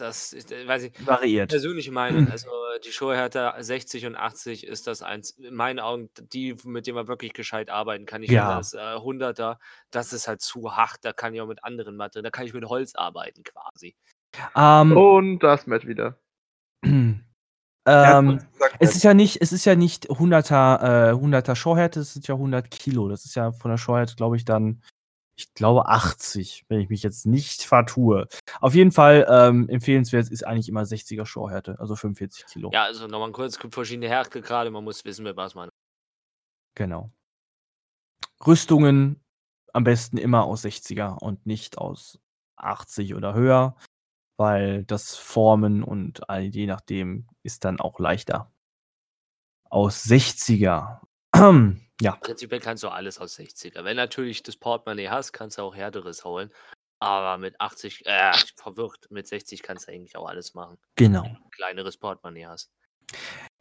Das 0.01 0.33
ist, 0.33 0.53
äh, 0.53 0.67
weiß 0.67 0.85
ich, 0.85 1.07
Variiert. 1.07 1.51
persönliche 1.51 1.93
Meinung. 1.93 2.29
Also 2.29 2.49
die 2.85 2.93
Showhärte 2.93 3.53
60 3.59 4.07
und 4.07 4.17
80 4.17 4.67
ist 4.67 4.87
das 4.87 5.03
eins, 5.03 5.31
in 5.31 5.55
meinen 5.55 5.81
Augen, 5.81 6.11
die, 6.33 6.57
mit 6.65 6.87
denen 6.87 6.97
man 6.97 7.09
wirklich 7.09 7.33
gescheit 7.33 7.71
arbeiten 7.71 8.07
kann. 8.07 8.23
Ich 8.23 8.31
Ja. 8.31 8.47
finde 8.47 8.57
das 8.57 8.75
äh, 8.75 8.79
100er, 8.97 9.59
das 9.91 10.13
ist 10.13 10.29
halt 10.29 10.41
zu 10.41 10.77
hart. 10.77 10.99
Da 11.03 11.13
kann 11.13 11.35
ich 11.35 11.41
auch 11.41 11.47
mit 11.47 11.65
anderen 11.65 11.97
Materialien, 11.97 12.25
da 12.25 12.31
kann 12.31 12.47
ich 12.47 12.55
mit 12.55 12.65
Holz 12.65 12.95
arbeiten 12.95 13.43
quasi. 13.43 13.97
Ähm, 14.57 14.97
Und 14.97 15.39
das 15.41 15.67
Matt 15.67 15.87
wieder. 15.87 16.19
ähm, 16.85 17.25
es 18.81 18.95
ist 18.95 19.03
ja 19.05 19.15
nicht, 19.15 19.41
es 19.41 19.53
ist 19.53 19.65
ja 19.65 19.75
nicht 19.75 20.11
100er, 20.11 21.11
äh, 21.11 21.13
100er 21.15 21.57
Shorehärte, 21.57 22.01
es 22.01 22.13
sind 22.13 22.29
ja 22.29 22.35
100 22.35 22.71
Kilo. 22.71 23.09
Das 23.09 23.25
ist 23.25 23.35
ja 23.35 23.53
von 23.53 23.71
der 23.71 23.79
Shorehärte, 23.79 24.15
glaube 24.17 24.37
ich, 24.37 24.45
dann, 24.45 24.83
ich 25.39 25.55
glaube 25.55 25.87
80, 25.87 26.65
wenn 26.69 26.81
ich 26.81 26.89
mich 26.89 27.05
jetzt 27.05 27.25
nicht 27.25 27.63
vertue. 27.63 28.27
Auf 28.61 28.75
jeden 28.75 28.91
Fall 28.91 29.25
ähm, 29.31 29.69
empfehlenswert 29.69 30.29
ist 30.31 30.45
eigentlich 30.45 30.69
immer 30.69 30.83
60er 30.83 31.25
Shorehärte, 31.25 31.79
also 31.79 31.95
45 31.95 32.47
Kilo. 32.47 32.71
Ja, 32.73 32.85
also 32.85 33.07
nochmal 33.07 33.31
kurz, 33.31 33.53
es 33.55 33.59
gibt 33.61 33.73
verschiedene 33.75 34.09
Härtegrade, 34.09 34.71
man 34.71 34.83
muss 34.83 35.05
wissen, 35.05 35.23
mit 35.23 35.37
was 35.37 35.55
man. 35.55 35.69
Genau. 36.75 37.13
Rüstungen 38.45 39.23
am 39.73 39.85
besten 39.85 40.19
immer 40.19 40.45
aus 40.45 40.65
60er 40.65 41.19
und 41.19 41.47
nicht 41.47 41.79
aus 41.79 42.19
80 42.57 43.15
oder 43.15 43.35
höher, 43.35 43.77
weil 44.39 44.85
das 44.85 45.15
Formen 45.17 45.85
und 45.85 46.29
all- 46.29 46.43
je 46.47 46.67
nachdem 46.67 47.29
ist 47.45 47.65
dann 47.65 47.79
auch 47.79 48.01
leichter. 48.01 48.51
Aus 49.71 50.05
60er. 50.05 51.01
ja, 52.01 52.17
Prinzipiell 52.17 52.61
kannst 52.61 52.83
du 52.85 52.89
alles 52.89 53.19
aus 53.19 53.39
60er. 53.39 53.85
Wenn 53.85 53.97
natürlich 53.97 54.43
das 54.43 54.57
Portemonnaie 54.57 55.09
hast, 55.09 55.33
kannst 55.33 55.59
du 55.59 55.63
auch 55.63 55.75
härteres 55.75 56.25
holen. 56.25 56.51
Aber 57.01 57.39
mit 57.39 57.61
80, 57.61 58.07
äh, 58.07 58.33
ich 58.37 58.55
verwirrt, 58.57 59.07
mit 59.11 59.27
60 59.27 59.63
kannst 59.63 59.87
du 59.87 59.93
eigentlich 59.93 60.17
auch 60.17 60.29
alles 60.29 60.55
machen. 60.55 60.79
genau. 60.97 61.25
Kleineres 61.53 61.97
Portemonnaie 61.97 62.47
hast. 62.47 62.71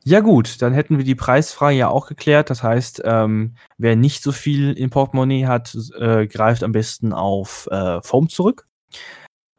Ja 0.04 0.22
gut, 0.22 0.62
dann 0.62 0.74
hätten 0.74 0.98
wir 0.98 1.06
die 1.06 1.16
Preisfrage 1.16 1.78
ja 1.78 1.90
auch 1.90 2.08
geklärt. 2.08 2.50
Das 2.50 2.64
heißt, 2.64 3.02
ähm, 3.06 3.56
wer 3.78 3.96
nicht 3.96 4.24
so 4.24 4.32
viel 4.32 4.74
im 4.74 4.90
Portemonnaie 4.90 5.46
hat, 5.46 5.76
äh, 5.98 6.28
greift 6.28 6.64
am 6.64 6.72
besten 6.72 7.14
auf 7.14 7.68
äh, 7.72 8.02
Foam 8.02 8.30
zurück. 8.30 8.68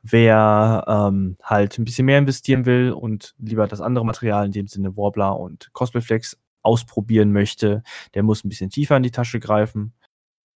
Wer 0.02 0.84
ähm, 0.88 1.36
halt 1.42 1.78
ein 1.78 1.84
bisschen 1.84 2.06
mehr 2.06 2.18
investieren 2.18 2.64
will 2.64 2.92
und 2.92 3.34
lieber 3.38 3.66
das 3.66 3.80
andere 3.80 4.06
Material, 4.06 4.46
in 4.46 4.52
dem 4.52 4.66
Sinne 4.68 4.96
Warbler 4.96 5.38
und 5.38 5.70
Cosplayflex, 5.72 6.38
ausprobieren 6.68 7.32
möchte, 7.32 7.82
der 8.14 8.22
muss 8.22 8.44
ein 8.44 8.50
bisschen 8.50 8.70
tiefer 8.70 8.96
in 8.96 9.02
die 9.02 9.10
Tasche 9.10 9.40
greifen. 9.40 9.94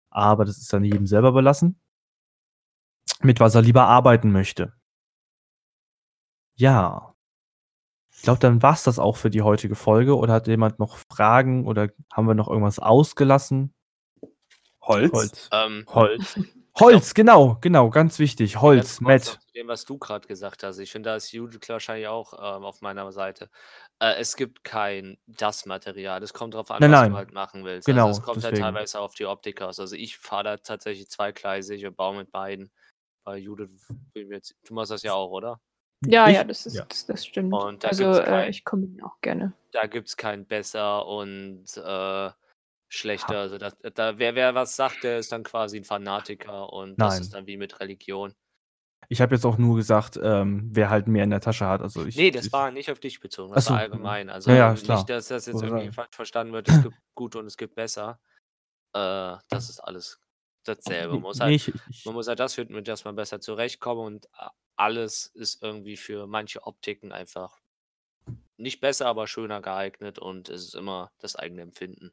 Aber 0.09 0.45
das 0.45 0.59
ist 0.59 0.71
dann 0.71 0.83
jedem 0.83 1.07
selber 1.07 1.31
belassen. 1.31 1.79
Mit 3.21 3.39
was 3.39 3.55
er 3.55 3.63
lieber 3.63 3.85
arbeiten 3.85 4.31
möchte. 4.31 4.73
Ja. 6.55 7.15
Ich 8.15 8.21
glaube, 8.21 8.39
dann 8.39 8.61
war 8.61 8.73
es 8.73 8.83
das 8.83 8.99
auch 8.99 9.17
für 9.17 9.31
die 9.31 9.41
heutige 9.41 9.75
Folge. 9.75 10.15
Oder 10.15 10.33
hat 10.33 10.47
jemand 10.47 10.77
noch 10.77 10.97
Fragen 11.09 11.65
oder 11.67 11.89
haben 12.13 12.27
wir 12.27 12.35
noch 12.35 12.47
irgendwas 12.47 12.77
ausgelassen? 12.77 13.73
Holz? 14.81 15.11
Holz. 15.13 15.49
Ähm, 15.51 15.85
Holz. 15.87 16.39
Holz, 16.79 17.13
genau, 17.13 17.57
genau, 17.61 17.91
ganz 17.91 18.17
wichtig. 18.17 18.59
Holz, 18.59 18.99
ganz 18.99 19.01
Matt. 19.01 19.23
Zu 19.23 19.53
dem, 19.53 19.67
was 19.67 19.85
du 19.85 19.99
gerade 19.99 20.27
gesagt 20.27 20.63
hast. 20.63 20.79
Ich 20.79 20.91
finde, 20.91 21.09
da 21.09 21.15
ist 21.15 21.31
Judith 21.31 21.69
wahrscheinlich 21.69 22.07
auch 22.07 22.33
ähm, 22.33 22.63
auf 22.63 22.81
meiner 22.81 23.11
Seite. 23.11 23.49
Äh, 23.99 24.15
es 24.19 24.35
gibt 24.35 24.63
kein 24.63 25.17
das 25.27 25.65
Material. 25.65 26.21
Es 26.23 26.33
kommt 26.33 26.53
darauf 26.53 26.71
an, 26.71 26.81
Nein, 26.81 26.91
was 26.91 27.01
nein. 27.01 27.11
du 27.11 27.17
halt 27.17 27.31
machen 27.33 27.63
willst. 27.63 27.85
Genau, 27.85 28.07
Also 28.07 28.19
es 28.19 28.25
kommt 28.25 28.37
deswegen. 28.43 28.63
halt 28.63 28.73
teilweise 28.75 28.99
auf 28.99 29.13
die 29.15 29.25
Optik 29.25 29.61
aus. 29.61 29.79
Also 29.79 29.95
ich 29.95 30.17
fahre 30.17 30.43
da 30.43 30.57
tatsächlich 30.57 31.09
zweigleisig 31.09 31.85
und 31.85 31.95
baue 31.95 32.17
mit 32.17 32.31
beiden. 32.31 32.71
Weil 33.25 33.37
Judith, 33.37 33.69
will 34.13 34.25
mir 34.25 34.35
jetzt, 34.35 34.55
du 34.67 34.73
machst 34.73 34.91
das 34.91 35.01
ja 35.03 35.13
auch, 35.13 35.31
oder? 35.31 35.61
Ja, 36.05 36.27
Ich- 36.27 36.35
ja, 36.35 36.43
das, 36.43 36.65
ist, 36.65 36.75
ja. 36.75 36.85
Das, 36.85 37.05
das 37.05 37.25
stimmt. 37.25 37.53
Und 37.53 37.83
da 37.83 37.89
also 37.89 38.03
gibt's 38.03 38.19
äh, 38.19 38.23
kein- 38.23 38.49
ich 38.49 38.65
kombiniere 38.65 39.05
auch 39.07 39.21
gerne. 39.21 39.53
Da 39.71 39.85
gibt 39.87 40.09
es 40.09 40.17
kein 40.17 40.45
besser 40.45 41.05
und 41.07 41.65
äh, 41.77 42.31
schlechter. 42.89 43.37
Also 43.39 43.57
das, 43.57 43.77
da, 43.93 44.17
wer, 44.19 44.35
wer 44.35 44.53
was 44.53 44.75
sagt, 44.75 45.03
der 45.03 45.19
ist 45.19 45.31
dann 45.31 45.43
quasi 45.43 45.77
ein 45.77 45.85
Fanatiker 45.85 46.73
und 46.73 46.99
das 46.99 47.13
Nein. 47.13 47.21
ist 47.21 47.33
dann 47.33 47.47
wie 47.47 47.55
mit 47.57 47.79
Religion. 47.79 48.35
Ich 49.13 49.21
habe 49.21 49.35
jetzt 49.35 49.45
auch 49.45 49.57
nur 49.57 49.75
gesagt, 49.75 50.19
ähm, 50.21 50.69
wer 50.73 50.89
halt 50.89 51.07
mehr 51.07 51.23
in 51.23 51.29
der 51.29 51.39
Tasche 51.39 51.67
hat. 51.67 51.81
Also 51.81 52.03
ich, 52.05 52.17
Nee, 52.17 52.31
das 52.31 52.47
ich, 52.47 52.53
war 52.53 52.71
nicht 52.71 52.91
auf 52.91 52.99
dich 52.99 53.19
bezogen, 53.19 53.53
das 53.53 53.65
so. 53.65 53.71
war 53.71 53.77
allgemein. 53.79 54.29
Also 54.29 54.51
Ja, 54.51 54.71
ist 54.73 54.83
klar. 54.83 54.97
nicht, 54.97 55.09
dass 55.09 55.27
das 55.27 55.45
jetzt 55.45 55.61
irgendwie 55.61 55.91
falsch 55.91 56.15
verstanden 56.15 56.51
wird, 56.53 56.67
es 56.67 56.81
gibt 56.81 56.95
gut 57.15 57.35
und 57.35 57.45
es 57.45 57.57
gibt 57.57 57.75
besser. 57.75 58.19
Äh, 58.93 59.37
das 59.49 59.69
ist 59.69 59.79
alles 59.79 60.19
dasselbe. 60.65 61.13
Man 61.13 61.21
muss 61.23 61.39
halt, 61.41 61.55
ich, 61.55 61.73
ich, 61.89 62.05
man 62.05 62.13
muss 62.15 62.27
halt 62.27 62.39
das 62.39 62.55
finden, 62.55 62.73
mit 62.75 62.87
das 62.87 63.05
man 63.05 63.15
besser 63.15 63.39
zurechtkommt 63.41 64.01
und 64.01 64.29
a- 64.33 64.51
alles 64.77 65.27
ist 65.27 65.63
irgendwie 65.63 65.97
für 65.97 66.27
manche 66.27 66.63
Optiken 66.65 67.11
einfach 67.11 67.59
nicht 68.57 68.79
besser, 68.81 69.07
aber 69.07 69.27
schöner 69.27 69.61
geeignet 69.61 70.19
und 70.19 70.49
es 70.49 70.63
ist 70.63 70.75
immer 70.75 71.11
das 71.19 71.35
eigene 71.35 71.61
Empfinden. 71.61 72.11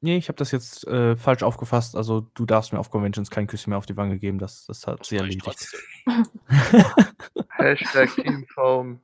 Nee, 0.00 0.16
ich 0.16 0.28
habe 0.28 0.36
das 0.36 0.50
jetzt 0.50 0.86
äh, 0.86 1.16
falsch 1.16 1.42
aufgefasst. 1.42 1.96
Also 1.96 2.20
du 2.34 2.44
darfst 2.46 2.72
mir 2.72 2.78
auf 2.78 2.90
Conventions 2.90 3.30
kein 3.30 3.46
Küsschen 3.46 3.70
mehr 3.70 3.78
auf 3.78 3.86
die 3.86 3.96
Wange 3.96 4.18
geben. 4.18 4.38
Das, 4.38 4.66
das 4.66 4.86
hat 4.86 5.00
ich 5.10 5.18
erledigt. 5.18 5.68
Hashtag 7.50 8.10
Teamfoam. 8.14 9.00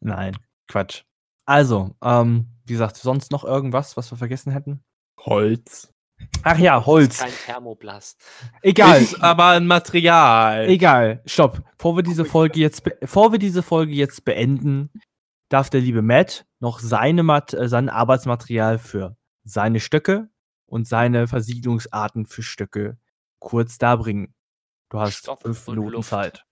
Nein, 0.00 0.36
Quatsch. 0.68 1.02
Also, 1.46 1.94
ähm, 2.02 2.46
wie 2.64 2.74
gesagt, 2.74 2.96
sonst 2.96 3.32
noch 3.32 3.44
irgendwas, 3.44 3.96
was 3.96 4.10
wir 4.12 4.18
vergessen 4.18 4.52
hätten? 4.52 4.84
Holz. 5.20 5.92
Ach 6.44 6.56
ja, 6.58 6.74
Das 6.74 6.82
ist 6.82 6.86
Holz. 6.86 7.18
kein 7.18 7.32
Thermoplast. 7.46 8.20
Egal. 8.62 9.02
Ist 9.02 9.20
aber 9.22 9.46
ein 9.48 9.66
Material. 9.66 10.68
Egal, 10.68 11.22
stopp. 11.26 11.62
Bevor 11.76 11.96
wir 11.96 12.02
diese 12.04 12.24
Folge 12.24 12.60
jetzt, 12.60 12.84
be- 12.84 12.96
bevor 13.00 13.32
wir 13.32 13.38
diese 13.40 13.62
Folge 13.62 13.92
jetzt 13.92 14.24
beenden, 14.24 14.90
darf 15.48 15.68
der 15.68 15.80
liebe 15.80 16.00
Matt 16.02 16.46
noch 16.62 16.78
seine 16.78 17.24
Mat 17.24 17.52
äh, 17.52 17.68
sein 17.68 17.90
Arbeitsmaterial 17.90 18.78
für 18.78 19.16
seine 19.44 19.80
Stöcke 19.80 20.30
und 20.66 20.86
seine 20.86 21.26
Versiegelungsarten 21.26 22.24
für 22.24 22.42
Stöcke 22.42 22.98
kurz 23.40 23.78
darbringen. 23.78 24.34
Du 24.88 25.00
hast 25.00 25.16
Stopp 25.16 25.42
fünf 25.42 25.66
Minuten 25.66 25.90
Luft. 25.90 26.10
Zeit. 26.10 26.44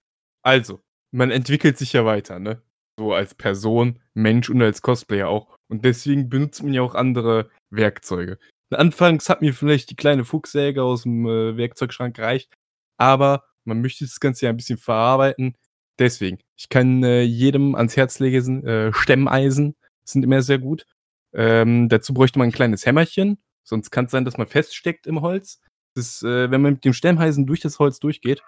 Also, 0.42 0.80
man 1.12 1.30
entwickelt 1.30 1.78
sich 1.78 1.92
ja 1.92 2.04
weiter, 2.04 2.40
ne? 2.40 2.60
So 2.98 3.14
als 3.14 3.34
Person, 3.34 4.00
Mensch 4.14 4.50
und 4.50 4.60
als 4.60 4.82
Cosplayer 4.82 5.28
auch. 5.28 5.56
Und 5.68 5.84
deswegen 5.84 6.28
benutzt 6.28 6.62
man 6.62 6.74
ja 6.74 6.82
auch 6.82 6.96
andere 6.96 7.48
Werkzeuge. 7.70 8.38
Anfangs 8.70 9.28
hat 9.28 9.42
mir 9.42 9.54
vielleicht 9.54 9.90
die 9.90 9.96
kleine 9.96 10.24
Fuchssäge 10.24 10.82
aus 10.82 11.04
dem 11.04 11.24
äh, 11.26 11.56
Werkzeugschrank 11.56 12.16
gereicht, 12.16 12.52
aber 12.98 13.44
man 13.64 13.80
möchte 13.80 14.04
das 14.04 14.18
Ganze 14.18 14.46
ja 14.46 14.50
ein 14.50 14.56
bisschen 14.56 14.78
verarbeiten. 14.78 15.56
Deswegen, 15.98 16.38
ich 16.56 16.68
kann 16.68 17.02
äh, 17.04 17.22
jedem 17.22 17.74
ans 17.74 17.96
Herz 17.96 18.18
legen, 18.18 18.64
äh, 18.66 18.92
Stemmeisen 18.92 19.76
sind 20.04 20.24
immer 20.24 20.42
sehr 20.42 20.58
gut. 20.58 20.86
Ähm, 21.32 21.88
dazu 21.88 22.12
bräuchte 22.12 22.38
man 22.38 22.48
ein 22.48 22.52
kleines 22.52 22.86
Hämmerchen, 22.86 23.38
sonst 23.62 23.90
kann 23.90 24.06
es 24.06 24.10
sein, 24.10 24.24
dass 24.24 24.38
man 24.38 24.46
feststeckt 24.46 25.06
im 25.06 25.20
Holz. 25.20 25.60
Das, 25.94 26.22
äh, 26.22 26.50
wenn 26.50 26.60
man 26.62 26.74
mit 26.74 26.84
dem 26.84 26.92
Stemmeisen 26.92 27.46
durch 27.46 27.60
das 27.60 27.78
Holz 27.78 27.98
durchgeht, 27.98 28.42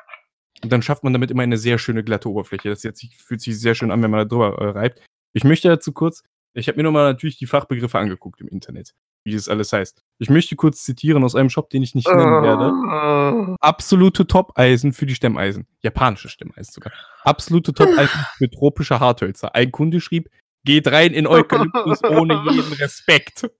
dann 0.62 0.82
schafft 0.82 1.04
man 1.04 1.12
damit 1.12 1.30
immer 1.30 1.42
eine 1.42 1.56
sehr 1.56 1.78
schöne 1.78 2.04
glatte 2.04 2.28
Oberfläche. 2.28 2.68
Das 2.68 2.82
jetzt, 2.82 3.04
fühlt 3.18 3.40
sich 3.40 3.58
sehr 3.58 3.74
schön 3.74 3.90
an, 3.90 4.02
wenn 4.02 4.10
man 4.10 4.20
da 4.20 4.24
drüber 4.24 4.58
äh, 4.58 4.68
reibt. 4.70 5.02
Ich 5.32 5.44
möchte 5.44 5.68
dazu 5.68 5.92
kurz, 5.92 6.22
ich 6.54 6.68
habe 6.68 6.76
mir 6.76 6.82
nochmal 6.82 7.10
natürlich 7.10 7.38
die 7.38 7.46
Fachbegriffe 7.46 7.98
angeguckt 7.98 8.40
im 8.40 8.48
Internet, 8.48 8.94
wie 9.24 9.32
das 9.32 9.48
alles 9.48 9.72
heißt. 9.72 10.02
Ich 10.18 10.28
möchte 10.28 10.54
kurz 10.54 10.84
zitieren 10.84 11.24
aus 11.24 11.34
einem 11.34 11.48
Shop, 11.48 11.70
den 11.70 11.82
ich 11.82 11.94
nicht 11.94 12.08
nennen 12.08 12.42
werde. 12.42 13.52
Äh, 13.52 13.56
Absolute 13.60 14.26
Top-Eisen 14.26 14.92
für 14.92 15.06
die 15.06 15.14
Stemmeisen. 15.14 15.66
Japanische 15.80 16.28
Stemmeisen 16.28 16.72
sogar. 16.72 16.92
Absolute 17.24 17.72
Top-Eisen 17.72 18.20
für 18.36 18.50
tropische 18.50 19.00
Harthölzer. 19.00 19.54
Ein 19.54 19.72
Kunde 19.72 20.00
schrieb, 20.00 20.28
geht 20.64 20.86
rein 20.88 21.12
in 21.12 21.26
Eukalyptus 21.26 22.02
ohne 22.04 22.42
jeden 22.50 22.72
Respekt. 22.74 23.50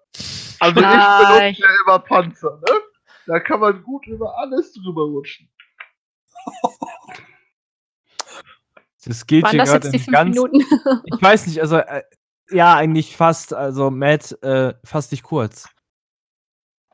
Also 0.61 0.81
ich 0.81 0.87
Ah, 0.87 1.39
benutze 1.39 1.63
ja 1.63 1.69
immer 1.85 1.99
Panzer, 1.99 2.61
ne? 2.61 2.81
Da 3.27 3.41
kann 3.41 3.61
man 3.61 3.83
gut 3.83 4.07
über 4.07 4.37
alles 4.39 4.73
drüber 4.73 5.03
rutschen. 5.05 5.49
Das 9.05 9.27
geht 9.27 9.43
Waren 9.45 9.51
hier 9.51 9.65
gerade 9.65 9.89
in 9.89 10.07
ganz. 10.07 10.37
Minuten? 10.37 10.61
Ich 11.07 11.21
weiß 11.21 11.47
nicht, 11.49 11.61
also 11.61 11.79
äh, 11.79 12.03
ja, 12.51 12.77
eigentlich 12.77 13.17
fast. 13.17 13.53
Also 13.53 13.91
Matt, 13.91 14.31
äh, 14.43 14.75
fass 14.85 15.09
dich 15.09 15.23
kurz. 15.25 15.69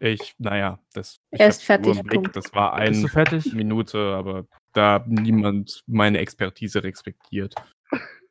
Ich, 0.01 0.35
naja, 0.39 0.78
das 0.94 1.20
Er 1.32 1.48
ist 1.48 1.62
fertig, 1.62 2.01
Blick. 2.05 2.32
Das 2.32 2.55
war 2.55 2.76
Bist 2.80 3.02
du 3.02 3.06
eine 3.06 3.09
fertig? 3.09 3.52
Minute, 3.52 3.98
aber 4.14 4.47
da 4.72 5.05
niemand 5.06 5.82
meine 5.86 6.18
Expertise 6.18 6.82
respektiert. 6.85 7.55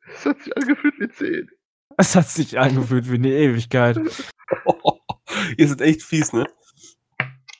Das 0.06 0.24
hat 0.26 0.40
sich 0.40 0.56
angefühlt 0.56 0.94
wie 0.98 1.08
10. 1.08 1.50
Es 1.98 2.14
hat 2.14 2.28
sich 2.28 2.58
angefühlt 2.58 3.10
wie 3.10 3.16
eine 3.16 3.28
Ewigkeit. 3.30 3.98
Ihr 5.58 5.68
seid 5.68 5.80
echt 5.80 6.02
fies, 6.02 6.32
ne? 6.32 6.46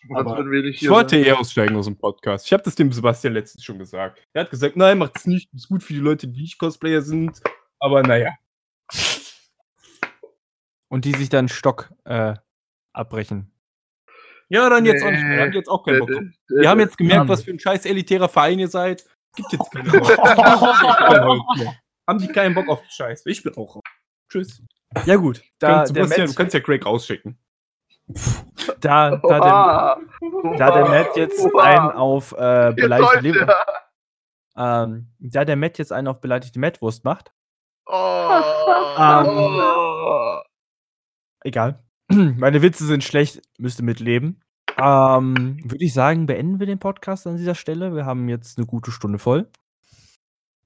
Ich 0.04 0.88
wollte 0.88 1.16
sind. 1.16 1.26
eh 1.26 1.32
aussteigen 1.32 1.76
aus 1.76 1.84
dem 1.86 1.98
Podcast. 1.98 2.46
Ich 2.46 2.52
habe 2.52 2.62
das 2.62 2.76
dem 2.76 2.92
Sebastian 2.92 3.34
letztens 3.34 3.64
schon 3.64 3.78
gesagt. 3.78 4.22
Er 4.32 4.42
hat 4.44 4.50
gesagt, 4.50 4.76
nein, 4.76 4.96
macht's 4.96 5.26
nicht. 5.26 5.52
Ist 5.52 5.68
gut 5.68 5.82
für 5.82 5.92
die 5.92 5.98
Leute, 5.98 6.28
die 6.28 6.40
nicht 6.40 6.58
Cosplayer 6.58 7.02
sind. 7.02 7.42
Aber 7.80 8.02
naja. 8.02 8.32
Und 10.88 11.04
die 11.04 11.12
sich 11.12 11.28
dann 11.28 11.48
Stock 11.48 11.90
äh, 12.04 12.34
abbrechen. 12.94 13.52
Ja, 14.48 14.70
dann 14.70 14.86
jetzt 14.86 15.02
auch 15.04 15.10
nicht 15.10 15.22
mehr. 15.24 15.36
Wir 15.36 15.44
haben 15.44 15.52
jetzt 15.52 15.68
auch 15.68 15.84
keinen 15.84 15.98
Bock 15.98 16.10
drauf. 16.10 16.22
Wir 16.48 16.70
haben 16.70 16.80
jetzt 16.80 16.96
gemerkt, 16.96 17.28
was 17.28 17.42
für 17.42 17.50
ein 17.50 17.58
scheiß 17.58 17.84
elitärer 17.84 18.28
Verein 18.28 18.60
ihr 18.60 18.68
seid. 18.68 19.04
Gibt 19.36 19.52
jetzt 19.52 19.70
keinen 19.72 19.90
Bock. 19.90 20.08
Haben 22.08 22.18
die 22.20 22.28
keinen 22.28 22.54
Bock 22.54 22.68
auf 22.68 22.80
den 22.80 22.90
Scheiß. 22.90 23.24
Ich 23.26 23.42
bin 23.42 23.54
auch 23.54 23.76
raus. 23.76 23.82
Tschüss. 24.28 24.62
Ja, 25.04 25.16
gut. 25.16 25.42
Da, 25.58 25.86
Sebastian, 25.86 26.20
Matt, 26.26 26.30
du 26.30 26.34
kannst 26.34 26.54
ja 26.54 26.60
Craig 26.60 26.84
rausschicken. 26.84 27.38
da, 28.80 29.16
da, 29.16 29.18
der, 29.20 30.56
da 30.56 30.70
der 30.70 30.88
Matt 30.88 31.16
jetzt 31.16 31.44
einen 31.56 31.90
auf 31.90 32.32
äh, 32.38 32.68
Ihr 32.70 32.72
beleidigte 32.74 33.54
ja. 34.56 34.84
ähm, 34.84 35.12
da 35.18 35.44
der 35.44 35.56
Matt 35.56 35.76
jetzt 35.78 35.92
einen 35.92 36.08
auf 36.08 36.20
beleidigte 36.20 36.58
Mettwurst 36.58 37.04
macht, 37.04 37.32
Oh. 37.90 38.30
Ähm. 38.98 39.26
Oh. 39.26 40.40
egal. 41.42 41.82
Meine 42.10 42.60
Witze 42.60 42.84
sind 42.86 43.02
schlecht, 43.02 43.40
müsste 43.58 43.82
mitleben. 43.82 44.42
Ähm, 44.76 45.58
Würde 45.64 45.84
ich 45.84 45.94
sagen, 45.94 46.26
beenden 46.26 46.60
wir 46.60 46.66
den 46.66 46.78
Podcast 46.78 47.26
an 47.26 47.36
dieser 47.38 47.54
Stelle. 47.54 47.94
Wir 47.94 48.04
haben 48.04 48.28
jetzt 48.28 48.58
eine 48.58 48.66
gute 48.66 48.90
Stunde 48.90 49.18
voll. 49.18 49.50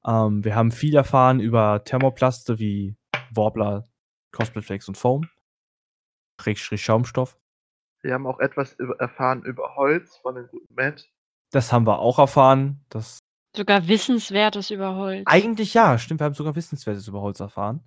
Ähm, 0.05 0.45
wir 0.45 0.57
haben 0.57 0.73
viel 0.73 0.97
erfahren 0.97 1.39
über 1.39 1.85
Thermoplaste 1.85 2.59
wie 2.59 2.97
Warbler, 3.37 3.89
Cosplayflex 4.33 4.89
und 4.89 4.97
Foam. 4.97 5.29
Schrägstrich 6.41 6.83
Schaumstoff. 6.85 7.39
Wir 8.03 8.15
haben 8.15 8.27
auch 8.27 8.41
etwas 8.41 8.73
über, 8.75 8.99
erfahren 8.99 9.43
über 9.45 9.77
Holz 9.77 10.17
von 10.17 10.35
dem 10.35 10.49
guten 10.49 10.75
Matt. 10.75 11.09
Das 11.53 11.73
haben 11.73 11.87
wir 11.87 11.99
auch 12.01 12.19
erfahren. 12.19 12.85
Das 12.89 13.19
Sogar 13.55 13.87
Wissenswertes 13.87 14.71
über 14.71 14.97
Holz. 14.97 15.23
eigentlich 15.27 15.75
ja, 15.75 15.99
stimmt. 15.99 16.21
Wir 16.21 16.25
haben 16.25 16.35
sogar 16.35 16.57
Wissenswertes 16.57 17.07
über 17.07 17.21
Holz 17.21 17.39
erfahren. 17.39 17.87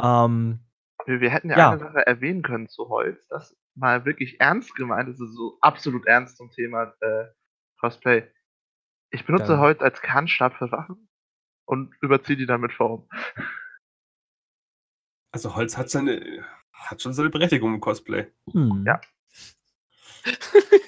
Ähm, 0.00 0.60
Wir, 1.06 1.20
wir 1.20 1.30
hätten 1.30 1.48
ja, 1.50 1.56
Ja. 1.58 1.70
eine 1.70 1.80
Sache 1.80 2.06
erwähnen 2.06 2.42
können 2.42 2.68
zu 2.68 2.88
Holz, 2.88 3.26
das 3.28 3.56
mal 3.74 4.04
wirklich 4.04 4.38
ernst 4.40 4.74
gemeint 4.74 5.08
ist, 5.08 5.20
also 5.20 5.32
so 5.32 5.58
absolut 5.62 6.06
ernst 6.06 6.36
zum 6.36 6.50
Thema 6.50 6.92
äh, 7.00 7.24
Cosplay. 7.80 8.30
Ich 9.10 9.24
benutze 9.24 9.46
Dann- 9.52 9.60
Holz 9.60 9.80
als 9.80 10.00
Kernstab 10.02 10.54
für 10.58 10.70
Waffen 10.70 11.08
und 11.64 11.94
überziehe 12.02 12.36
die 12.36 12.46
dann 12.46 12.60
mit 12.60 12.72
Form. 12.72 13.08
Also 15.32 15.54
Holz 15.56 15.76
hat 15.76 15.90
seine, 15.90 16.44
hat 16.72 17.02
schon 17.02 17.12
seine 17.14 17.30
Berechtigung 17.30 17.74
im 17.74 17.80
Cosplay. 17.80 18.26
Hm. 18.52 18.84
Ja. 18.86 19.00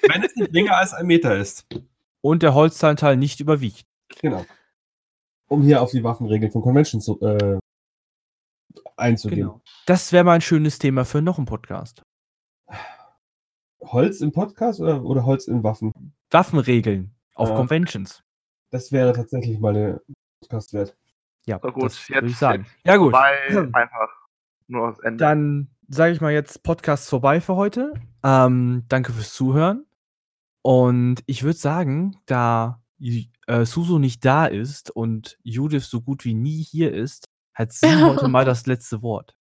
Wenn 0.09 0.23
es 0.23 0.37
nicht 0.37 0.53
länger 0.53 0.77
als 0.77 0.93
ein 0.95 1.07
Meter 1.07 1.37
ist. 1.37 1.67
Und 2.21 2.43
der 2.43 2.55
Holzanteil 2.55 3.17
nicht 3.17 3.41
überwiegt. 3.41 3.87
Genau. 4.21 4.45
Um 5.49 5.63
hier 5.63 5.83
auf 5.83 5.91
die 5.91 6.05
Waffenregeln 6.05 6.53
von 6.53 6.63
Convention 6.63 7.01
zu, 7.01 7.21
äh, 7.21 7.59
einzugehen. 8.97 9.41
Genau. 9.49 9.61
Das 9.87 10.13
wäre 10.13 10.25
mal 10.25 10.35
ein 10.35 10.41
schönes 10.41 10.79
Thema 10.79 11.05
für 11.05 11.21
noch 11.23 11.39
einen 11.39 11.47
Podcast. 11.47 12.03
Holz 13.81 14.21
im 14.21 14.33
Podcast 14.33 14.81
oder, 14.81 15.03
oder 15.05 15.25
Holz 15.27 15.47
in 15.47 15.63
Waffen? 15.63 15.93
Waffenregeln 16.31 17.15
auf 17.35 17.51
Ja. 17.51 17.57
Conventions. 17.57 18.23
Das 18.71 18.93
wäre 18.93 19.13
tatsächlich 19.13 19.59
mal 19.59 19.77
eine 19.77 20.01
Podcast 20.41 20.73
wert. 20.73 20.97
Ja, 21.47 21.61
So 21.63 21.71
gut, 21.73 21.85
das 21.85 22.09
würde 22.09 22.27
ich 22.27 22.33
jetzt- 22.33 22.41
sagen. 22.41 22.67
Ja 22.85 22.97
gut, 22.97 23.13
Weil 23.13 23.69
einfach 23.75 24.09
nur 24.67 24.89
das 24.89 24.99
Ende. 25.01 25.19
dann 25.19 25.69
sage 25.89 26.13
ich 26.13 26.21
mal 26.21 26.33
jetzt 26.33 26.63
Podcast 26.63 27.09
vorbei 27.09 27.41
für 27.41 27.57
heute. 27.57 27.93
Ähm, 28.23 28.85
danke 28.89 29.13
fürs 29.13 29.35
Zuhören. 29.35 29.87
Und 30.63 31.23
ich 31.27 31.43
würde 31.43 31.59
sagen, 31.59 32.17
da 32.27 32.83
äh, 33.47 33.65
Suso 33.65 33.99
nicht 33.99 34.25
da 34.25 34.47
ist 34.47 34.91
und 34.91 35.39
Judith 35.43 35.85
so 35.85 36.01
gut 36.01 36.25
wie 36.25 36.35
nie 36.35 36.63
hier 36.63 36.93
ist, 36.93 37.29
hat 37.53 37.73
sie 37.73 37.87
heute 38.03 38.29
mal 38.29 38.45
das 38.45 38.67
letzte 38.67 39.03
Wort. 39.03 39.35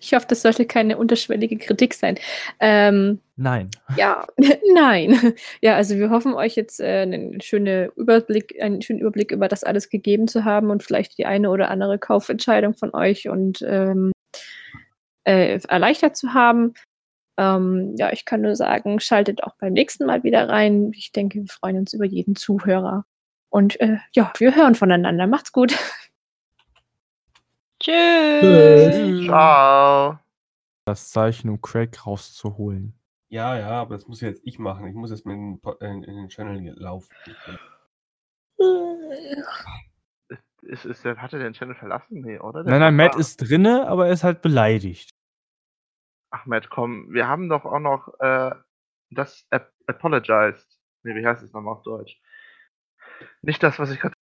Ich 0.00 0.12
hoffe, 0.12 0.26
das 0.28 0.42
sollte 0.42 0.66
keine 0.66 0.98
unterschwellige 0.98 1.56
Kritik 1.56 1.94
sein. 1.94 2.18
Ähm, 2.58 3.20
Nein. 3.36 3.70
ja, 3.96 4.26
nein. 4.74 5.34
Ja, 5.60 5.76
also 5.76 5.96
wir 5.96 6.10
hoffen 6.10 6.34
euch 6.34 6.56
jetzt 6.56 6.80
äh, 6.80 7.02
einen 7.02 7.40
schönen 7.40 7.90
Überblick, 7.94 8.60
einen 8.60 8.82
schönen 8.82 8.98
Überblick 8.98 9.30
über 9.30 9.46
das 9.46 9.62
alles 9.62 9.88
gegeben 9.88 10.26
zu 10.26 10.44
haben 10.44 10.70
und 10.70 10.82
vielleicht 10.82 11.16
die 11.16 11.26
eine 11.26 11.50
oder 11.50 11.70
andere 11.70 12.00
Kaufentscheidung 12.00 12.74
von 12.74 12.92
euch 12.92 13.28
und 13.28 13.62
ähm, 13.64 14.10
äh, 15.24 15.58
erleichtert 15.68 16.16
zu 16.16 16.34
haben. 16.34 16.74
Ähm, 17.36 17.94
ja, 17.96 18.12
ich 18.12 18.24
kann 18.24 18.40
nur 18.40 18.56
sagen, 18.56 18.98
schaltet 19.00 19.44
auch 19.44 19.54
beim 19.60 19.72
nächsten 19.72 20.06
Mal 20.06 20.24
wieder 20.24 20.48
rein. 20.48 20.92
Ich 20.94 21.12
denke, 21.12 21.40
wir 21.40 21.48
freuen 21.48 21.78
uns 21.78 21.92
über 21.92 22.04
jeden 22.04 22.34
Zuhörer. 22.34 23.04
Und 23.48 23.80
äh, 23.80 23.98
ja, 24.12 24.32
wir 24.38 24.54
hören 24.54 24.74
voneinander. 24.74 25.26
Macht's 25.26 25.52
gut. 25.52 25.76
Tschüss. 27.80 29.26
Ciao. 29.26 30.18
Das 30.84 31.10
Zeichen, 31.10 31.48
um 31.48 31.60
Craig 31.60 32.06
rauszuholen. 32.06 32.94
Ja, 33.28 33.58
ja, 33.58 33.70
aber 33.70 33.94
das 33.94 34.08
muss 34.08 34.20
jetzt 34.20 34.40
ich 34.44 34.58
machen. 34.58 34.88
Ich 34.88 34.94
muss 34.94 35.10
jetzt 35.10 35.26
mit 35.26 35.36
in, 35.36 36.02
in 36.02 36.16
den 36.16 36.28
Channel 36.28 36.74
laufen. 36.76 37.14
Ist, 40.68 40.84
ist 40.84 41.02
hat 41.04 41.32
er 41.32 41.38
den 41.38 41.54
Channel 41.54 41.74
verlassen? 41.74 42.20
Nee, 42.20 42.38
oder? 42.38 42.62
Der 42.62 42.70
Nein, 42.72 42.80
nein, 42.80 42.96
Matt 42.96 43.14
war- 43.14 43.20
ist 43.20 43.38
drinne, 43.38 43.88
aber 43.88 44.06
er 44.06 44.12
ist 44.12 44.22
halt 44.22 44.42
beleidigt. 44.42 45.14
Ach, 46.30 46.44
Matt, 46.44 46.68
komm. 46.68 47.10
Wir 47.12 47.26
haben 47.26 47.48
doch 47.48 47.64
auch 47.64 47.78
noch 47.78 48.12
äh, 48.20 48.54
das 49.10 49.46
Ap 49.50 49.72
Apologized. 49.86 50.78
Nee, 51.04 51.14
wie 51.14 51.26
heißt 51.26 51.42
es 51.42 51.52
nochmal 51.54 51.74
auf 51.76 51.82
Deutsch? 51.84 52.20
Nicht 53.40 53.62
das, 53.62 53.78
was 53.78 53.90
ich 53.90 53.98
gerade 53.98 54.14